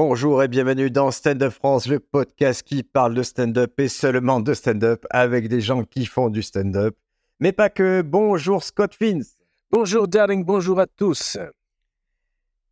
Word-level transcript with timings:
Bonjour 0.00 0.44
et 0.44 0.46
bienvenue 0.46 0.92
dans 0.92 1.10
Stand 1.10 1.42
Up 1.42 1.52
France, 1.52 1.88
le 1.88 1.98
podcast 1.98 2.62
qui 2.62 2.84
parle 2.84 3.14
de 3.14 3.24
stand-up 3.24 3.80
et 3.80 3.88
seulement 3.88 4.38
de 4.38 4.54
stand-up 4.54 5.04
avec 5.10 5.48
des 5.48 5.60
gens 5.60 5.82
qui 5.82 6.06
font 6.06 6.28
du 6.28 6.40
stand-up. 6.40 6.96
Mais 7.40 7.50
pas 7.50 7.68
que. 7.68 8.02
Bonjour 8.02 8.62
Scott 8.62 8.94
Fins. 8.94 9.26
Bonjour 9.72 10.06
Darling, 10.06 10.44
bonjour 10.44 10.78
à 10.78 10.86
tous. 10.86 11.36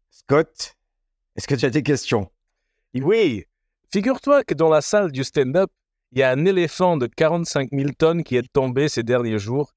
Scott, 0.09 0.77
est-ce 1.35 1.49
que 1.49 1.57
tu 1.57 1.67
as 1.67 1.71
des 1.71 1.83
questions? 1.83 2.31
Oui, 2.95 3.43
figure-toi 3.93 4.45
que 4.45 4.55
dans 4.55 4.69
la 4.69 4.81
salle 4.81 5.11
du 5.11 5.25
stand-up, 5.25 5.73
il 6.13 6.21
y 6.21 6.23
a 6.23 6.31
un 6.31 6.45
éléphant 6.45 6.97
de 6.97 7.09
45 7.09 7.71
000 7.73 7.91
tonnes 7.99 8.23
qui 8.23 8.37
est 8.37 8.53
tombé 8.53 8.89
ces 8.89 9.03
derniers 9.03 9.41
jours 9.41 9.73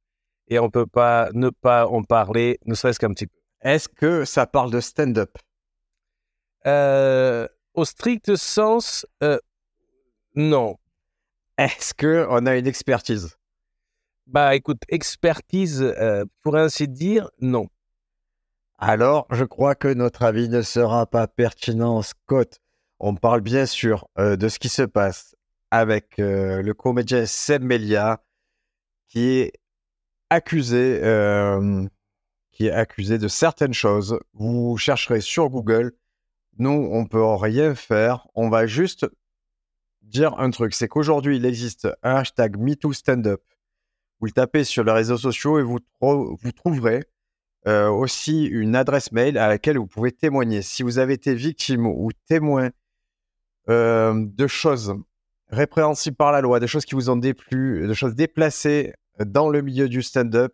et 0.50 0.59
on 0.59 0.66
ne 0.66 0.70
peut 0.70 0.86
pas 0.86 1.29
ne 1.34 1.50
pas 1.50 1.88
en 1.88 2.04
parler, 2.04 2.59
ne 2.68 2.75
serait-ce 2.75 3.00
qu'un 3.00 3.09
petit 3.09 3.25
peu. 3.25 3.39
Est-ce 3.61 3.89
que 3.89 4.23
ça 4.23 4.45
parle 4.45 4.70
de 4.70 4.81
stand-up? 4.81 5.31
Euh, 6.68 7.48
au 7.73 7.86
strict 7.86 8.36
sens, 8.36 9.05
euh, 9.23 9.40
non. 10.36 10.77
Est-ce 11.58 11.94
que 11.94 12.26
on 12.30 12.45
a 12.45 12.55
une 12.58 12.67
expertise? 12.67 13.38
Bah 14.27 14.55
écoute, 14.55 14.81
expertise, 14.90 15.81
euh, 15.81 16.26
pour 16.44 16.55
ainsi 16.55 16.88
dire, 16.88 17.30
non. 17.41 17.67
Alors, 18.77 19.27
je 19.31 19.44
crois 19.44 19.76
que 19.76 19.88
notre 19.90 20.23
avis 20.23 20.48
ne 20.48 20.62
sera 20.62 21.05
pas 21.05 21.27
pertinent, 21.27 22.02
Scott. 22.02 22.59
On 23.00 23.16
parle 23.16 23.41
bien 23.41 23.66
sûr 23.66 24.08
euh, 24.17 24.36
de 24.36 24.48
ce 24.48 24.59
qui 24.59 24.70
se 24.70 24.84
passe 24.84 25.36
avec 25.72 26.20
euh, 26.20 26.62
le 26.62 26.73
comédien 26.73 27.26
Seb 27.26 27.64
Melia, 27.64 28.23
qui 29.08 29.30
est 29.39 29.53
accusé, 30.30 31.00
euh, 31.03 31.86
qui 32.52 32.67
est 32.67 32.72
accusé 32.72 33.17
de 33.17 33.28
certaines 33.28 33.73
choses. 33.73 34.20
Vous 34.34 34.78
chercherez 34.78 35.22
sur 35.22 35.50
Google. 35.50 35.94
Nous, 36.59 36.90
on 36.91 37.05
peut 37.05 37.23
rien 37.23 37.73
faire. 37.73 38.27
On 38.36 38.49
va 38.49 38.67
juste 38.67 39.08
dire 40.02 40.38
un 40.40 40.50
truc. 40.52 40.73
C'est 40.73 40.88
qu'aujourd'hui, 40.88 41.38
il 41.38 41.45
existe 41.45 41.88
un 42.03 42.16
hashtag 42.16 42.58
MeTooStandUp. 42.58 43.42
Vous 44.20 44.25
le 44.25 44.31
tapez 44.31 44.66
sur 44.66 44.83
les 44.83 44.92
réseaux 44.92 45.17
sociaux 45.17 45.59
et 45.59 45.64
vous, 45.64 45.80
tro- 45.80 46.38
vous 46.42 46.52
trouverez 46.52 47.06
euh, 47.67 47.88
aussi 47.89 48.45
une 48.45 48.75
adresse 48.75 49.11
mail 49.11 49.38
à 49.38 49.48
laquelle 49.48 49.78
vous 49.78 49.88
pouvez 49.88 50.11
témoigner. 50.11 50.61
Si 50.61 50.83
vous 50.83 51.00
avez 51.00 51.14
été 51.14 51.33
victime 51.33 51.86
ou 51.86 52.09
témoin 52.28 52.70
euh, 53.70 54.26
de 54.26 54.48
choses 54.48 54.95
répréhensibles 55.48 56.17
par 56.17 56.31
la 56.33 56.42
loi, 56.42 56.59
des 56.59 56.67
choses 56.67 56.86
qui 56.86 56.95
vous 56.95 57.09
ont 57.09 57.16
déplu, 57.16 57.88
de 57.88 57.94
choses 57.94 58.16
déplacées 58.16 58.94
dans 59.26 59.50
le 59.50 59.61
milieu 59.61 59.88
du 59.88 60.02
stand-up, 60.02 60.53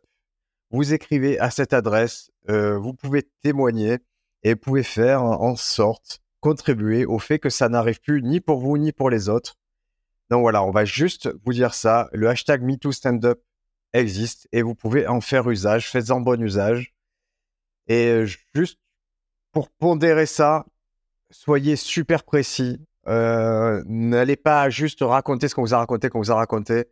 vous 0.69 0.93
écrivez 0.93 1.39
à 1.39 1.49
cette 1.49 1.73
adresse, 1.73 2.31
euh, 2.49 2.77
vous 2.77 2.93
pouvez 2.93 3.23
témoigner 3.41 3.97
et 4.45 4.55
pouvez 4.55 4.83
faire 4.83 5.23
en 5.23 5.55
sorte, 5.55 6.21
contribuer 6.39 7.03
au 7.05 7.17
fait 7.17 7.39
que 7.39 7.49
ça 7.49 7.67
n'arrive 7.67 7.99
plus 7.99 8.21
ni 8.21 8.39
pour 8.39 8.59
vous 8.59 8.77
ni 8.77 8.91
pour 8.91 9.09
les 9.09 9.27
autres. 9.27 9.57
Donc 10.29 10.41
voilà, 10.41 10.63
on 10.63 10.69
va 10.69 10.85
juste 10.85 11.29
vous 11.43 11.51
dire 11.51 11.73
ça. 11.73 12.09
Le 12.13 12.29
hashtag 12.29 12.61
MeTooStandUp 12.61 13.39
existe 13.93 14.47
et 14.51 14.61
vous 14.61 14.75
pouvez 14.75 15.07
en 15.07 15.19
faire 15.19 15.49
usage. 15.49 15.89
Faites-en 15.89 16.21
bon 16.21 16.39
usage. 16.39 16.93
Et 17.87 18.23
juste 18.53 18.79
pour 19.51 19.69
pondérer 19.71 20.27
ça, 20.27 20.65
soyez 21.31 21.75
super 21.75 22.23
précis. 22.23 22.79
Euh, 23.07 23.83
N'allez 23.87 24.35
pas 24.35 24.69
juste 24.69 24.99
raconter 25.01 25.47
ce 25.47 25.55
qu'on 25.55 25.61
vous 25.63 25.73
a 25.73 25.77
raconté, 25.79 26.09
qu'on 26.09 26.19
vous 26.19 26.31
a 26.31 26.35
raconté. 26.35 26.85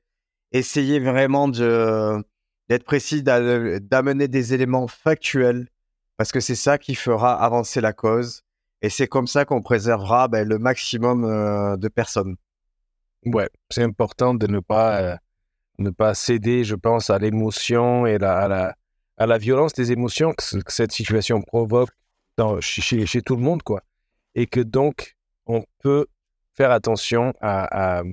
Essayez 0.51 0.99
vraiment 0.99 1.47
d'être 1.47 2.83
précis, 2.83 3.21
d'a- 3.21 3.79
d'amener 3.79 4.27
des 4.27 4.55
éléments 4.55 4.87
factuels, 4.87 5.67
parce 6.23 6.31
que 6.31 6.39
c'est 6.39 6.55
ça 6.55 6.77
qui 6.77 6.95
fera 6.95 7.33
avancer 7.43 7.81
la 7.81 7.91
cause. 7.91 8.43
Et 8.81 8.89
c'est 8.89 9.07
comme 9.07 9.27
ça 9.27 9.43
qu'on 9.43 9.61
préservera 9.61 10.29
ben, 10.29 10.47
le 10.47 10.57
maximum 10.57 11.25
euh, 11.25 11.75
de 11.75 11.89
personnes. 11.89 12.37
Ouais, 13.25 13.49
c'est 13.69 13.83
important 13.83 14.33
de 14.33 14.47
ne 14.47 14.61
pas, 14.61 15.01
euh, 15.01 15.17
ne 15.79 15.89
pas 15.89 16.13
céder, 16.13 16.63
je 16.63 16.75
pense, 16.75 17.09
à 17.09 17.19
l'émotion 17.19 18.05
et 18.05 18.15
à, 18.15 18.47
la, 18.47 18.73
à 19.17 19.25
la 19.25 19.37
violence 19.37 19.73
des 19.73 19.91
émotions 19.91 20.31
que, 20.31 20.43
ce- 20.43 20.59
que 20.59 20.71
cette 20.71 20.93
situation 20.93 21.41
provoque 21.41 21.89
chez, 22.61 23.21
tout 23.21 23.35
le 23.35 23.41
monde, 23.41 23.61
quoi. 23.61 23.83
Et 24.33 24.47
que 24.47 24.61
donc, 24.61 25.17
on 25.45 25.65
peut 25.79 26.07
faire 26.55 26.71
attention 26.71 27.33
à... 27.41 27.97
à... 27.99 28.03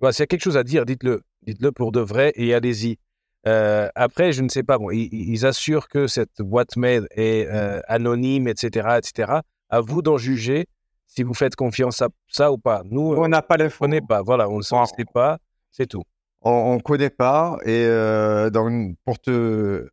Voilà, 0.00 0.14
S'il 0.14 0.22
y 0.22 0.24
a 0.24 0.26
quelque 0.26 0.44
chose 0.44 0.56
à 0.56 0.64
dire, 0.64 0.86
dites-le. 0.86 1.20
Dites-le 1.42 1.70
pour 1.70 1.92
de 1.92 2.00
vrai 2.00 2.32
et 2.34 2.54
allez-y. 2.54 2.98
Euh, 3.46 3.88
après, 3.94 4.32
je 4.32 4.42
ne 4.42 4.48
sais 4.48 4.62
pas, 4.62 4.78
bon, 4.78 4.90
ils, 4.90 5.08
ils 5.12 5.46
assurent 5.46 5.88
que 5.88 6.06
cette 6.06 6.40
boîte 6.42 6.76
mail 6.76 7.06
est 7.12 7.46
euh, 7.46 7.80
anonyme, 7.86 8.48
etc., 8.48 8.98
etc. 8.98 9.40
À 9.70 9.80
vous 9.80 10.02
d'en 10.02 10.18
juger 10.18 10.66
si 11.06 11.22
vous 11.22 11.34
faites 11.34 11.56
confiance 11.56 12.02
à 12.02 12.08
ça 12.28 12.52
ou 12.52 12.58
pas. 12.58 12.82
Nous, 12.84 13.00
On 13.16 13.28
n'a 13.28 13.40
pas 13.42 13.56
ne 13.56 13.64
l'info. 13.64 13.84
connaît 13.84 14.00
pas. 14.02 14.22
Voilà, 14.22 14.48
on 14.48 14.58
ne 14.58 14.62
Wow. 14.70 14.86
sait 14.86 15.04
pas, 15.12 15.38
c'est 15.70 15.86
tout. 15.86 16.02
on 16.42 16.74
ne 16.76 16.80
connaît 16.80 17.10
pas. 17.10 17.58
Et 17.64 17.84
euh, 17.86 18.50
donc, 18.50 18.96
pour, 19.04 19.18
te, 19.18 19.88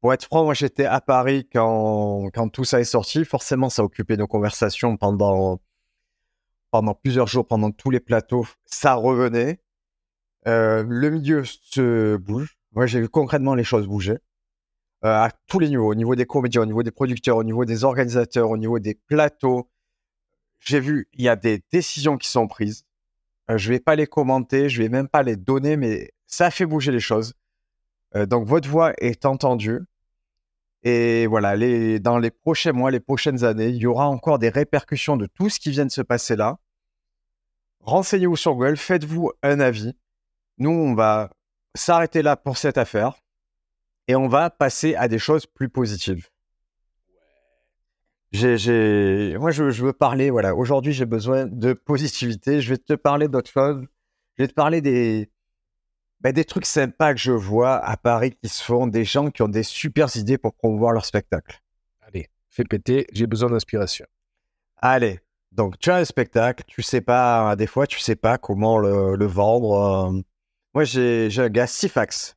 pour 0.00 0.12
être 0.12 0.24
franc, 0.24 0.44
moi 0.44 0.54
j'étais 0.54 0.84
à 0.84 1.00
Paris 1.00 1.48
quand, 1.52 2.28
quand 2.32 2.48
tout 2.50 2.64
ça 2.64 2.80
est 2.80 2.84
sorti. 2.84 3.24
Forcément, 3.24 3.68
ça 3.70 3.82
a 3.82 3.84
occupé 3.84 4.16
nos 4.16 4.26
conversations 4.28 4.96
pendant, 4.96 5.58
pendant 6.70 6.94
plusieurs 6.94 7.26
jours, 7.26 7.46
pendant 7.46 7.70
tous 7.72 7.90
les 7.90 8.00
plateaux. 8.00 8.46
Ça 8.66 8.94
revenait. 8.94 9.58
Le 10.46 11.08
milieu 11.10 11.44
se 11.44 12.16
bouge. 12.16 12.56
Moi, 12.72 12.86
j'ai 12.86 13.00
vu 13.00 13.08
concrètement 13.08 13.54
les 13.54 13.64
choses 13.64 13.86
bouger. 13.86 14.18
Euh, 15.04 15.08
à 15.08 15.30
tous 15.46 15.58
les 15.58 15.68
niveaux, 15.70 15.90
au 15.90 15.94
niveau 15.94 16.14
des 16.14 16.26
comédiens, 16.26 16.62
au 16.62 16.66
niveau 16.66 16.82
des 16.82 16.90
producteurs, 16.90 17.36
au 17.38 17.44
niveau 17.44 17.64
des 17.64 17.84
organisateurs, 17.84 18.50
au 18.50 18.58
niveau 18.58 18.78
des 18.78 18.94
plateaux. 18.94 19.70
J'ai 20.60 20.78
vu, 20.78 21.08
il 21.14 21.24
y 21.24 21.28
a 21.28 21.36
des 21.36 21.62
décisions 21.72 22.18
qui 22.18 22.28
sont 22.28 22.46
prises. 22.46 22.84
Euh, 23.50 23.56
je 23.56 23.70
vais 23.70 23.80
pas 23.80 23.96
les 23.96 24.06
commenter, 24.06 24.68
je 24.68 24.82
vais 24.82 24.90
même 24.90 25.08
pas 25.08 25.22
les 25.22 25.36
donner, 25.36 25.76
mais 25.78 26.12
ça 26.26 26.50
fait 26.50 26.66
bouger 26.66 26.92
les 26.92 27.00
choses. 27.00 27.32
Euh, 28.14 28.26
donc 28.26 28.46
votre 28.46 28.68
voix 28.68 28.92
est 28.98 29.24
entendue. 29.24 29.80
Et 30.82 31.26
voilà, 31.26 31.56
dans 31.98 32.18
les 32.18 32.30
prochains 32.30 32.72
mois, 32.72 32.90
les 32.90 33.00
prochaines 33.00 33.44
années, 33.44 33.68
il 33.68 33.76
y 33.76 33.86
aura 33.86 34.08
encore 34.08 34.38
des 34.38 34.48
répercussions 34.50 35.16
de 35.16 35.26
tout 35.26 35.48
ce 35.50 35.60
qui 35.60 35.70
vient 35.70 35.86
de 35.86 35.90
se 35.90 36.02
passer 36.02 36.36
là. 36.36 36.58
Renseignez-vous 37.80 38.36
sur 38.36 38.54
Google, 38.54 38.76
faites-vous 38.76 39.32
un 39.42 39.60
avis. 39.60 39.94
Nous, 40.58 40.70
on 40.70 40.94
va 40.94 41.30
s'arrêter 41.74 42.22
là 42.22 42.36
pour 42.36 42.58
cette 42.58 42.78
affaire 42.78 43.14
et 44.08 44.16
on 44.16 44.28
va 44.28 44.50
passer 44.50 44.94
à 44.96 45.08
des 45.08 45.18
choses 45.18 45.46
plus 45.46 45.68
positives. 45.68 46.28
J'ai. 48.32 49.36
Moi, 49.38 49.50
je, 49.50 49.70
je 49.70 49.84
veux 49.84 49.92
parler, 49.92 50.30
voilà, 50.30 50.54
aujourd'hui, 50.54 50.92
j'ai 50.92 51.06
besoin 51.06 51.46
de 51.46 51.72
positivité. 51.72 52.60
Je 52.60 52.70
vais 52.70 52.78
te 52.78 52.92
parler 52.94 53.26
d'autres 53.28 53.50
choses. 53.50 53.84
Je 54.36 54.44
vais 54.44 54.48
te 54.48 54.54
parler 54.54 54.80
des, 54.80 55.30
ben, 56.20 56.32
des 56.32 56.44
trucs 56.44 56.66
sympas 56.66 57.12
que 57.14 57.20
je 57.20 57.32
vois 57.32 57.76
à 57.76 57.96
Paris 57.96 58.36
qui 58.40 58.48
se 58.48 58.62
font, 58.62 58.86
des 58.86 59.04
gens 59.04 59.30
qui 59.30 59.42
ont 59.42 59.48
des 59.48 59.64
super 59.64 60.14
idées 60.16 60.38
pour 60.38 60.54
promouvoir 60.54 60.92
leur 60.92 61.04
spectacle. 61.04 61.60
Allez, 62.02 62.28
fais 62.48 62.64
péter, 62.64 63.06
j'ai 63.12 63.26
besoin 63.26 63.50
d'inspiration. 63.50 64.06
Allez, 64.76 65.20
donc 65.52 65.78
tu 65.78 65.90
as 65.90 65.96
un 65.96 66.04
spectacle, 66.04 66.64
tu 66.66 66.82
sais 66.82 67.00
pas, 67.00 67.56
des 67.56 67.66
fois, 67.66 67.86
tu 67.86 67.98
sais 67.98 68.16
pas 68.16 68.38
comment 68.38 68.78
le, 68.78 69.16
le 69.16 69.26
vendre. 69.26 69.72
euh. 70.16 70.20
Moi, 70.74 70.84
j'ai, 70.84 71.30
j'ai 71.30 71.42
un 71.42 71.48
gars, 71.48 71.66
Sifax. 71.66 72.36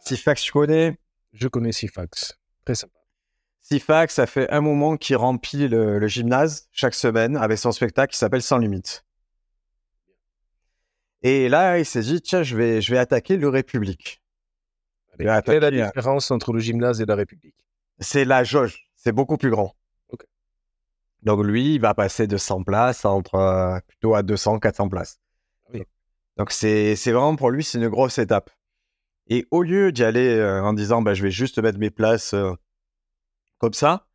Sifax, 0.00 0.42
tu 0.42 0.52
connais? 0.52 0.98
Je 1.32 1.48
connais 1.48 1.72
Sifax. 1.72 2.38
Très 2.64 2.74
sympa. 2.74 2.92
Sifax, 3.60 4.14
ça 4.14 4.26
fait 4.26 4.48
un 4.50 4.60
moment 4.60 4.96
qu'il 4.96 5.16
remplit 5.16 5.68
le, 5.68 5.98
le 5.98 6.06
gymnase 6.06 6.68
chaque 6.70 6.94
semaine 6.94 7.36
avec 7.36 7.58
son 7.58 7.72
spectacle 7.72 8.12
qui 8.12 8.18
s'appelle 8.18 8.42
Sans 8.42 8.58
Limite. 8.58 9.04
Et 11.22 11.48
là, 11.48 11.78
il 11.78 11.84
s'est 11.84 12.02
dit, 12.02 12.20
tiens, 12.20 12.42
je 12.42 12.56
vais, 12.56 12.80
je 12.80 12.92
vais 12.92 12.98
attaquer 12.98 13.36
le 13.36 13.48
République. 13.48 14.22
Allez, 15.18 15.40
quelle 15.44 15.64
est 15.64 15.70
la 15.70 15.84
hein. 15.84 15.86
différence 15.86 16.30
entre 16.30 16.52
le 16.52 16.60
gymnase 16.60 17.00
et 17.00 17.06
la 17.06 17.16
République? 17.16 17.56
C'est 17.98 18.24
la 18.24 18.44
jauge, 18.44 18.90
c'est 18.94 19.12
beaucoup 19.12 19.36
plus 19.36 19.50
grand. 19.50 19.74
Donc 21.22 21.42
lui, 21.44 21.74
il 21.74 21.80
va 21.80 21.94
passer 21.94 22.28
de 22.28 22.36
100 22.36 22.62
places 22.62 23.04
à 23.04 23.10
entre 23.10 23.34
euh, 23.34 23.80
plutôt 23.88 24.14
à 24.14 24.22
200, 24.22 24.60
400 24.60 24.88
places. 24.88 25.18
Donc 26.36 26.52
c'est 26.52 26.96
c'est 26.96 27.12
vraiment 27.12 27.36
pour 27.36 27.50
lui, 27.50 27.64
c'est 27.64 27.78
une 27.78 27.88
grosse 27.88 28.18
étape. 28.18 28.50
Et 29.28 29.46
au 29.50 29.62
lieu 29.62 29.92
d'y 29.92 30.04
aller 30.04 30.36
euh, 30.36 30.62
en 30.62 30.72
disant, 30.72 31.02
bah, 31.02 31.14
je 31.14 31.22
vais 31.22 31.30
juste 31.30 31.58
mettre 31.58 31.78
mes 31.78 31.90
places 31.90 32.34
euh, 32.34 32.52
comme 33.58 33.72
ça, 33.72 34.08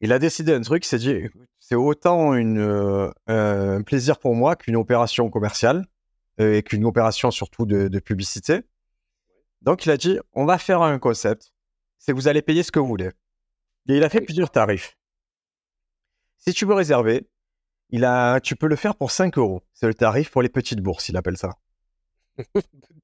il 0.00 0.12
a 0.12 0.18
décidé 0.18 0.52
un 0.52 0.62
truc, 0.62 0.84
il 0.84 0.88
s'est 0.88 0.98
dit, 0.98 1.28
c'est 1.60 1.76
autant 1.76 2.34
une, 2.34 2.58
euh, 2.58 3.10
un 3.28 3.82
plaisir 3.82 4.18
pour 4.18 4.34
moi 4.34 4.56
qu'une 4.56 4.76
opération 4.76 5.30
commerciale 5.30 5.86
et 6.38 6.62
qu'une 6.62 6.84
opération 6.84 7.30
surtout 7.30 7.66
de, 7.66 7.88
de 7.88 7.98
publicité. 8.00 8.62
Donc 9.60 9.86
il 9.86 9.90
a 9.92 9.96
dit, 9.96 10.18
on 10.32 10.44
va 10.44 10.58
faire 10.58 10.82
un 10.82 10.98
concept, 10.98 11.52
c'est 11.98 12.12
vous 12.12 12.26
allez 12.26 12.42
payer 12.42 12.64
ce 12.64 12.72
que 12.72 12.80
vous 12.80 12.86
voulez. 12.86 13.10
Et 13.88 13.96
il 13.96 14.02
a 14.02 14.08
fait 14.08 14.20
plusieurs 14.20 14.50
tarifs. 14.50 14.96
Si 16.38 16.52
tu 16.52 16.64
veux 16.64 16.74
réserver, 16.74 17.28
il 17.92 18.06
a, 18.06 18.40
tu 18.40 18.56
peux 18.56 18.66
le 18.66 18.76
faire 18.76 18.96
pour 18.96 19.10
5 19.10 19.36
euros. 19.38 19.62
C'est 19.74 19.86
le 19.86 19.94
tarif 19.94 20.30
pour 20.30 20.42
les 20.42 20.48
petites 20.48 20.80
bourses, 20.80 21.10
il 21.10 21.16
appelle 21.16 21.36
ça. 21.36 21.58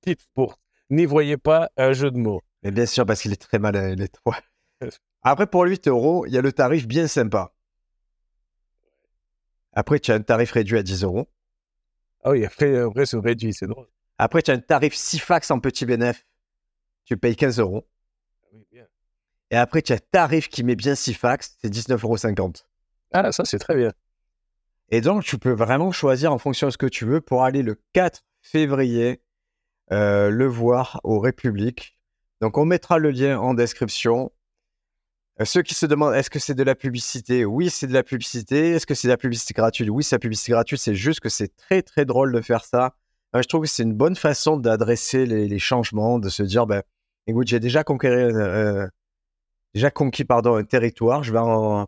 Petite 0.00 0.26
bourse. 0.34 0.56
N'y 0.90 1.04
voyez 1.04 1.36
pas 1.36 1.70
un 1.76 1.92
jeu 1.92 2.10
de 2.10 2.16
mots. 2.16 2.40
Et 2.62 2.70
bien 2.70 2.86
sûr, 2.86 3.04
parce 3.04 3.20
qu'il 3.20 3.32
est 3.32 3.36
très 3.36 3.58
malin. 3.58 3.90
Il 3.90 4.02
est. 4.02 4.18
Après, 5.22 5.46
pour 5.46 5.64
8 5.64 5.88
euros, 5.88 6.24
il 6.26 6.32
y 6.32 6.38
a 6.38 6.40
le 6.40 6.52
tarif 6.52 6.88
bien 6.88 7.06
sympa. 7.06 7.52
Après, 9.74 10.00
tu 10.00 10.10
as 10.10 10.14
un 10.14 10.22
tarif 10.22 10.52
réduit 10.52 10.78
à 10.78 10.82
10 10.82 11.04
euros. 11.04 11.28
Ah 12.24 12.30
oui, 12.30 12.44
après, 12.44 12.76
après 12.78 13.06
c'est 13.06 13.18
réduit, 13.18 13.52
c'est 13.52 13.66
drôle. 13.66 13.86
Après, 14.16 14.42
tu 14.42 14.50
as 14.50 14.54
un 14.54 14.58
tarif 14.58 14.94
Sifax 14.94 15.50
en 15.50 15.60
petit 15.60 15.86
bénéf. 15.86 16.26
Tu 17.04 17.16
payes 17.16 17.36
15 17.36 17.60
euros. 17.60 17.86
Oui, 18.52 18.66
bien. 18.72 18.86
Et 19.50 19.56
après, 19.56 19.82
tu 19.82 19.92
as 19.92 19.96
un 19.96 20.00
tarif 20.10 20.48
qui 20.48 20.64
met 20.64 20.74
bien 20.74 20.94
Sifax, 20.94 21.58
c'est 21.60 21.72
19,50 21.72 22.38
euros. 22.40 22.52
Ah, 23.12 23.30
ça, 23.30 23.44
c'est 23.44 23.58
très 23.58 23.76
bien. 23.76 23.92
Et 24.90 25.00
donc, 25.00 25.24
tu 25.24 25.38
peux 25.38 25.52
vraiment 25.52 25.92
choisir 25.92 26.32
en 26.32 26.38
fonction 26.38 26.68
de 26.68 26.72
ce 26.72 26.78
que 26.78 26.86
tu 26.86 27.04
veux 27.04 27.20
pour 27.20 27.44
aller 27.44 27.62
le 27.62 27.78
4 27.92 28.24
février 28.40 29.20
euh, 29.92 30.30
le 30.30 30.46
voir 30.46 31.00
au 31.04 31.20
République. 31.20 31.98
Donc, 32.40 32.56
on 32.56 32.64
mettra 32.64 32.98
le 32.98 33.10
lien 33.10 33.38
en 33.38 33.54
description. 33.54 34.32
Euh, 35.40 35.44
ceux 35.44 35.62
qui 35.62 35.74
se 35.74 35.86
demandent 35.86 36.14
est-ce 36.14 36.30
que 36.30 36.38
c'est 36.38 36.54
de 36.54 36.62
la 36.62 36.74
publicité? 36.74 37.44
Oui, 37.44 37.70
c'est 37.70 37.86
de 37.86 37.92
la 37.92 38.02
publicité. 38.02 38.70
Est-ce 38.72 38.86
que 38.86 38.94
c'est 38.94 39.08
de 39.08 39.12
la 39.12 39.18
publicité 39.18 39.54
gratuite? 39.54 39.88
Oui, 39.90 40.02
c'est 40.02 40.16
de 40.16 40.18
la 40.18 40.20
publicité 40.20 40.52
gratuite. 40.52 40.80
C'est 40.80 40.94
juste 40.94 41.20
que 41.20 41.28
c'est 41.28 41.54
très, 41.56 41.82
très 41.82 42.04
drôle 42.04 42.32
de 42.32 42.40
faire 42.40 42.64
ça. 42.64 42.94
Euh, 43.36 43.42
je 43.42 43.48
trouve 43.48 43.62
que 43.62 43.68
c'est 43.68 43.82
une 43.82 43.94
bonne 43.94 44.16
façon 44.16 44.56
d'adresser 44.56 45.26
les, 45.26 45.58
changements, 45.58 46.18
de 46.18 46.28
se 46.30 46.42
dire 46.42 46.66
ben, 46.66 46.82
écoute, 47.26 47.46
j'ai 47.48 47.60
déjà 47.60 47.84
conquis, 47.84 48.06
euh, 48.06 48.86
déjà 49.74 49.90
conquis 49.90 50.24
pardon, 50.24 50.56
un 50.56 50.64
territoire. 50.64 51.22
Je 51.22 51.32
vais 51.32 51.38
en, 51.38 51.86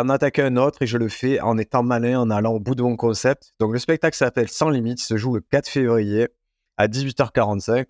en 0.00 0.08
attaquer 0.08 0.42
un 0.42 0.56
autre 0.56 0.82
et 0.82 0.86
je 0.86 0.96
le 0.96 1.08
fais 1.08 1.40
en 1.40 1.58
étant 1.58 1.82
malin, 1.82 2.20
en 2.20 2.30
allant 2.30 2.52
au 2.52 2.60
bout 2.60 2.74
de 2.74 2.82
mon 2.82 2.96
concept. 2.96 3.52
Donc 3.58 3.72
le 3.72 3.78
spectacle 3.78 4.16
s'appelle 4.16 4.48
Sans 4.48 4.70
Limite, 4.70 5.00
il 5.02 5.04
se 5.04 5.16
joue 5.16 5.34
le 5.34 5.40
4 5.40 5.68
février 5.68 6.28
à 6.76 6.88
18h45 6.88 7.86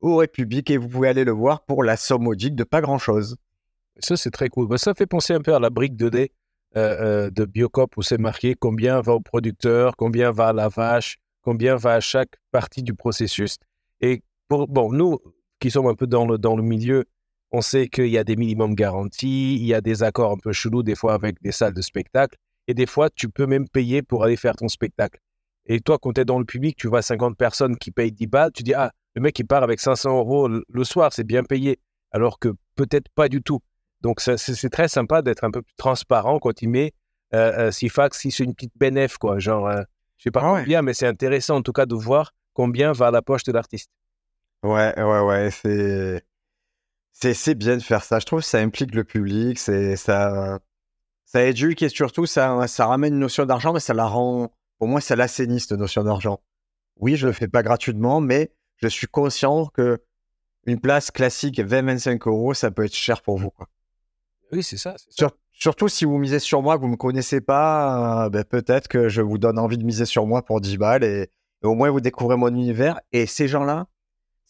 au 0.00 0.16
République 0.16 0.70
et 0.70 0.76
vous 0.76 0.88
pouvez 0.88 1.08
aller 1.08 1.24
le 1.24 1.32
voir 1.32 1.64
pour 1.64 1.84
la 1.84 1.96
somme 1.96 2.22
modique 2.22 2.54
de 2.54 2.64
pas 2.64 2.80
grand-chose. 2.80 3.36
Ça, 3.98 4.16
c'est 4.16 4.30
très 4.30 4.48
cool. 4.48 4.68
Bah, 4.68 4.78
ça 4.78 4.94
fait 4.94 5.06
penser 5.06 5.32
un 5.32 5.40
peu 5.40 5.54
à 5.54 5.60
la 5.60 5.70
brique 5.70 5.96
2D 5.96 6.30
euh, 6.76 7.26
euh, 7.26 7.30
de 7.30 7.44
Biocop 7.44 7.96
où 7.96 8.02
c'est 8.02 8.18
marqué 8.18 8.54
combien 8.54 9.00
va 9.00 9.14
au 9.14 9.20
producteur, 9.20 9.96
combien 9.96 10.30
va 10.30 10.48
à 10.48 10.52
la 10.52 10.68
vache, 10.68 11.18
combien 11.42 11.76
va 11.76 11.94
à 11.94 12.00
chaque 12.00 12.36
partie 12.50 12.82
du 12.82 12.94
processus. 12.94 13.58
Et 14.00 14.22
pour, 14.48 14.68
bon, 14.68 14.92
nous 14.92 15.18
qui 15.60 15.70
sommes 15.70 15.86
un 15.86 15.94
peu 15.94 16.06
dans 16.06 16.26
le, 16.26 16.38
dans 16.38 16.56
le 16.56 16.62
milieu, 16.62 17.04
on 17.52 17.60
sait 17.60 17.88
qu'il 17.88 18.08
y 18.08 18.18
a 18.18 18.24
des 18.24 18.36
minimums 18.36 18.74
garantis, 18.74 19.56
il 19.56 19.64
y 19.64 19.74
a 19.74 19.80
des 19.80 20.02
accords 20.02 20.32
un 20.32 20.38
peu 20.38 20.52
chelous 20.52 20.82
des 20.82 20.94
fois 20.94 21.14
avec 21.14 21.40
des 21.42 21.52
salles 21.52 21.74
de 21.74 21.82
spectacle, 21.82 22.36
et 22.66 22.74
des 22.74 22.86
fois 22.86 23.10
tu 23.10 23.28
peux 23.28 23.46
même 23.46 23.68
payer 23.68 24.02
pour 24.02 24.24
aller 24.24 24.36
faire 24.36 24.56
ton 24.56 24.68
spectacle. 24.68 25.20
Et 25.66 25.78
toi, 25.80 25.96
quand 26.00 26.14
tu 26.14 26.20
es 26.20 26.24
dans 26.24 26.40
le 26.40 26.44
public, 26.44 26.76
tu 26.76 26.88
vois 26.88 27.02
50 27.02 27.36
personnes 27.36 27.76
qui 27.76 27.92
payent 27.92 28.10
10 28.10 28.26
balles, 28.26 28.50
tu 28.52 28.64
dis, 28.64 28.74
ah, 28.74 28.90
le 29.14 29.22
mec 29.22 29.38
il 29.38 29.44
part 29.46 29.62
avec 29.62 29.78
500 29.78 30.18
euros 30.18 30.48
le 30.48 30.84
soir, 30.84 31.12
c'est 31.12 31.24
bien 31.24 31.44
payé, 31.44 31.78
alors 32.10 32.38
que 32.40 32.48
peut-être 32.74 33.08
pas 33.14 33.28
du 33.28 33.42
tout. 33.42 33.60
Donc 34.02 34.20
c'est 34.20 34.70
très 34.70 34.88
sympa 34.88 35.22
d'être 35.22 35.44
un 35.44 35.50
peu 35.50 35.62
plus 35.62 35.74
transparent 35.76 36.40
quand 36.40 36.60
il 36.60 36.68
met 36.68 36.92
euh, 37.34 37.68
euh, 37.68 37.70
si 37.70 37.88
fax, 37.88 38.18
si 38.18 38.30
c'est 38.30 38.44
une 38.44 38.54
petite 38.54 38.72
bénéf, 38.76 39.16
quoi, 39.16 39.38
genre, 39.38 39.66
euh, 39.68 39.82
je 40.18 40.24
sais 40.24 40.30
pas 40.30 40.42
ah 40.42 40.58
combien, 40.58 40.82
mais 40.82 40.92
c'est 40.92 41.06
intéressant 41.06 41.56
en 41.56 41.62
tout 41.62 41.72
cas 41.72 41.86
de 41.86 41.94
voir 41.94 42.32
combien 42.52 42.92
va 42.92 43.06
à 43.06 43.10
la 43.10 43.22
poche 43.22 43.44
de 43.44 43.52
l'artiste. 43.52 43.90
Ouais, 44.62 44.92
ouais, 45.00 45.20
ouais, 45.20 45.50
c'est 45.50 46.22
c'est 47.12 47.54
bien 47.54 47.76
de 47.76 47.82
faire 47.82 48.04
ça. 48.04 48.18
Je 48.18 48.26
trouve 48.26 48.40
que 48.40 48.46
ça 48.46 48.58
implique 48.58 48.94
le 48.94 49.04
public, 49.04 49.58
c'est 49.58 49.96
ça, 49.96 50.58
ça 51.24 51.44
éduque 51.44 51.82
et 51.82 51.88
surtout 51.88 52.26
ça, 52.26 52.66
ça 52.66 52.86
ramène 52.86 53.14
une 53.14 53.20
notion 53.20 53.46
d'argent, 53.46 53.72
mais 53.72 53.80
ça 53.80 53.94
la 53.94 54.06
rend, 54.06 54.52
pour 54.78 54.88
moi, 54.88 55.00
ça 55.00 55.16
l'assainit 55.16 55.60
cette 55.60 55.72
notion 55.72 56.02
d'argent. 56.04 56.40
Oui, 56.96 57.16
je 57.16 57.26
le 57.26 57.32
fais 57.32 57.48
pas 57.48 57.62
gratuitement, 57.62 58.20
mais 58.20 58.52
je 58.76 58.88
suis 58.88 59.06
conscient 59.06 59.66
que 59.66 60.00
une 60.64 60.80
place 60.80 61.10
classique 61.10 61.58
20-25 61.58 62.28
euros, 62.28 62.54
ça 62.54 62.70
peut 62.70 62.84
être 62.84 62.94
cher 62.94 63.22
pour 63.22 63.38
vous. 63.38 63.50
Quoi. 63.50 63.66
Oui, 64.52 64.62
c'est 64.62 64.76
ça. 64.76 64.94
surtout 65.52 65.88
si 65.88 66.04
vous 66.04 66.18
misez 66.18 66.38
sur 66.38 66.62
moi, 66.62 66.76
que 66.76 66.82
vous 66.82 66.88
me 66.88 66.96
connaissez 66.96 67.40
pas, 67.40 68.26
euh, 68.26 68.30
ben, 68.30 68.44
peut-être 68.44 68.88
que 68.88 69.08
je 69.08 69.22
vous 69.22 69.38
donne 69.38 69.58
envie 69.58 69.78
de 69.78 69.84
miser 69.84 70.04
sur 70.04 70.26
moi 70.26 70.44
pour 70.44 70.60
10 70.60 70.76
balles 70.76 71.04
et, 71.04 71.30
et 71.62 71.66
au 71.66 71.74
moins 71.74 71.90
vous 71.90 72.00
découvrez 72.00 72.36
mon 72.36 72.48
univers. 72.48 73.00
Et 73.12 73.26
ces 73.26 73.48
gens-là, 73.48 73.86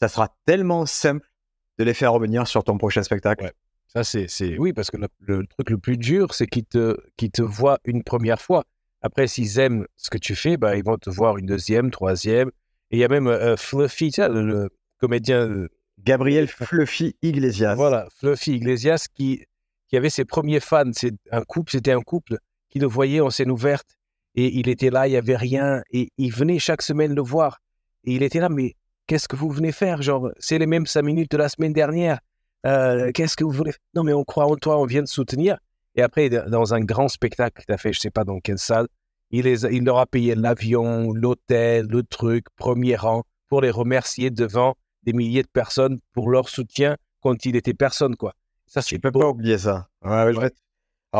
ça 0.00 0.08
sera 0.08 0.34
tellement 0.44 0.84
simple 0.84 1.31
de 1.78 1.84
les 1.84 1.94
faire 1.94 2.12
revenir 2.12 2.46
sur 2.46 2.64
ton 2.64 2.78
prochain 2.78 3.02
spectacle. 3.02 3.52
Ça, 3.86 4.04
c'est, 4.04 4.56
oui, 4.58 4.72
parce 4.72 4.90
que 4.90 4.96
le, 4.96 5.46
truc 5.46 5.68
le 5.68 5.78
plus 5.78 5.98
dur, 5.98 6.32
c'est 6.32 6.46
qu'ils 6.46 6.64
te, 6.64 6.96
qu'ils 7.16 7.30
te 7.30 7.42
voient 7.42 7.78
une 7.84 8.02
première 8.02 8.40
fois. 8.40 8.64
Après, 9.02 9.26
s'ils 9.26 9.58
aiment 9.58 9.86
ce 9.96 10.08
que 10.08 10.16
tu 10.16 10.34
fais, 10.34 10.56
bah, 10.56 10.76
ils 10.76 10.84
vont 10.84 10.96
te 10.96 11.10
voir 11.10 11.36
une 11.36 11.46
deuxième, 11.46 11.90
troisième. 11.90 12.48
Et 12.90 12.96
il 12.96 12.98
y 13.00 13.04
a 13.04 13.08
même 13.08 13.26
euh, 13.26 13.56
Fluffy, 13.56 14.10
tu 14.10 14.22
sais, 14.22 14.28
le, 14.28 14.70
comédien. 14.98 15.48
Euh, 15.48 15.68
Gabriel 16.02 16.48
Fluffy 16.48 17.16
Iglesias. 17.22 17.74
Voilà, 17.74 18.08
Fluffy 18.16 18.54
Iglesias 18.54 19.06
qui, 19.12 19.44
qui 19.88 19.96
avait 19.96 20.10
ses 20.10 20.24
premiers 20.24 20.60
fans. 20.60 20.90
C'est 20.92 21.14
un 21.30 21.42
couple, 21.42 21.72
c'était 21.72 21.92
un 21.92 22.00
couple 22.00 22.38
qui 22.70 22.78
le 22.78 22.86
voyait 22.86 23.20
en 23.20 23.30
scène 23.30 23.50
ouverte. 23.50 23.96
Et 24.34 24.58
il 24.58 24.68
était 24.68 24.90
là, 24.90 25.06
il 25.06 25.10
n'y 25.10 25.16
avait 25.16 25.36
rien. 25.36 25.82
Et 25.90 26.10
il 26.16 26.32
venait 26.32 26.58
chaque 26.58 26.82
semaine 26.82 27.14
le 27.14 27.22
voir. 27.22 27.60
Et 28.04 28.14
il 28.14 28.22
était 28.22 28.40
là, 28.40 28.48
mais 28.48 28.74
Qu'est-ce 29.06 29.28
que 29.28 29.36
vous 29.36 29.50
venez 29.50 29.72
faire? 29.72 30.00
Genre, 30.02 30.30
c'est 30.38 30.58
les 30.58 30.66
mêmes 30.66 30.86
cinq 30.86 31.02
minutes 31.02 31.30
de 31.30 31.36
la 31.36 31.48
semaine 31.48 31.72
dernière. 31.72 32.20
Euh, 32.66 33.10
qu'est-ce 33.12 33.36
que 33.36 33.44
vous 33.44 33.50
voulez? 33.50 33.72
Non, 33.94 34.04
mais 34.04 34.12
on 34.12 34.24
croit 34.24 34.46
en 34.46 34.56
toi, 34.56 34.78
on 34.78 34.86
vient 34.86 35.02
de 35.02 35.08
soutenir. 35.08 35.58
Et 35.94 36.02
après, 36.02 36.30
dans 36.30 36.74
un 36.74 36.80
grand 36.80 37.08
spectacle 37.08 37.60
que 37.60 37.66
tu 37.66 37.72
as 37.72 37.78
fait, 37.78 37.92
je 37.92 38.00
sais 38.00 38.10
pas 38.10 38.24
dans 38.24 38.40
quelle 38.40 38.58
salle, 38.58 38.86
il, 39.30 39.44
les, 39.44 39.64
il 39.66 39.84
leur 39.84 39.98
a 39.98 40.06
payé 40.06 40.34
l'avion, 40.34 41.12
l'hôtel, 41.12 41.86
le 41.88 42.02
truc, 42.02 42.46
premier 42.56 42.96
rang, 42.96 43.24
pour 43.48 43.60
les 43.60 43.70
remercier 43.70 44.30
devant 44.30 44.74
des 45.02 45.12
milliers 45.12 45.42
de 45.42 45.48
personnes 45.48 45.98
pour 46.12 46.30
leur 46.30 46.48
soutien 46.48 46.96
quand 47.20 47.44
il 47.44 47.56
était 47.56 47.74
personne, 47.74 48.16
quoi. 48.16 48.34
Ça, 48.66 48.80
je 48.80 48.94
ne 48.94 49.00
peux 49.00 49.12
pas 49.12 49.28
oublier 49.28 49.58
ça. 49.58 49.88
Alors, 50.00 50.32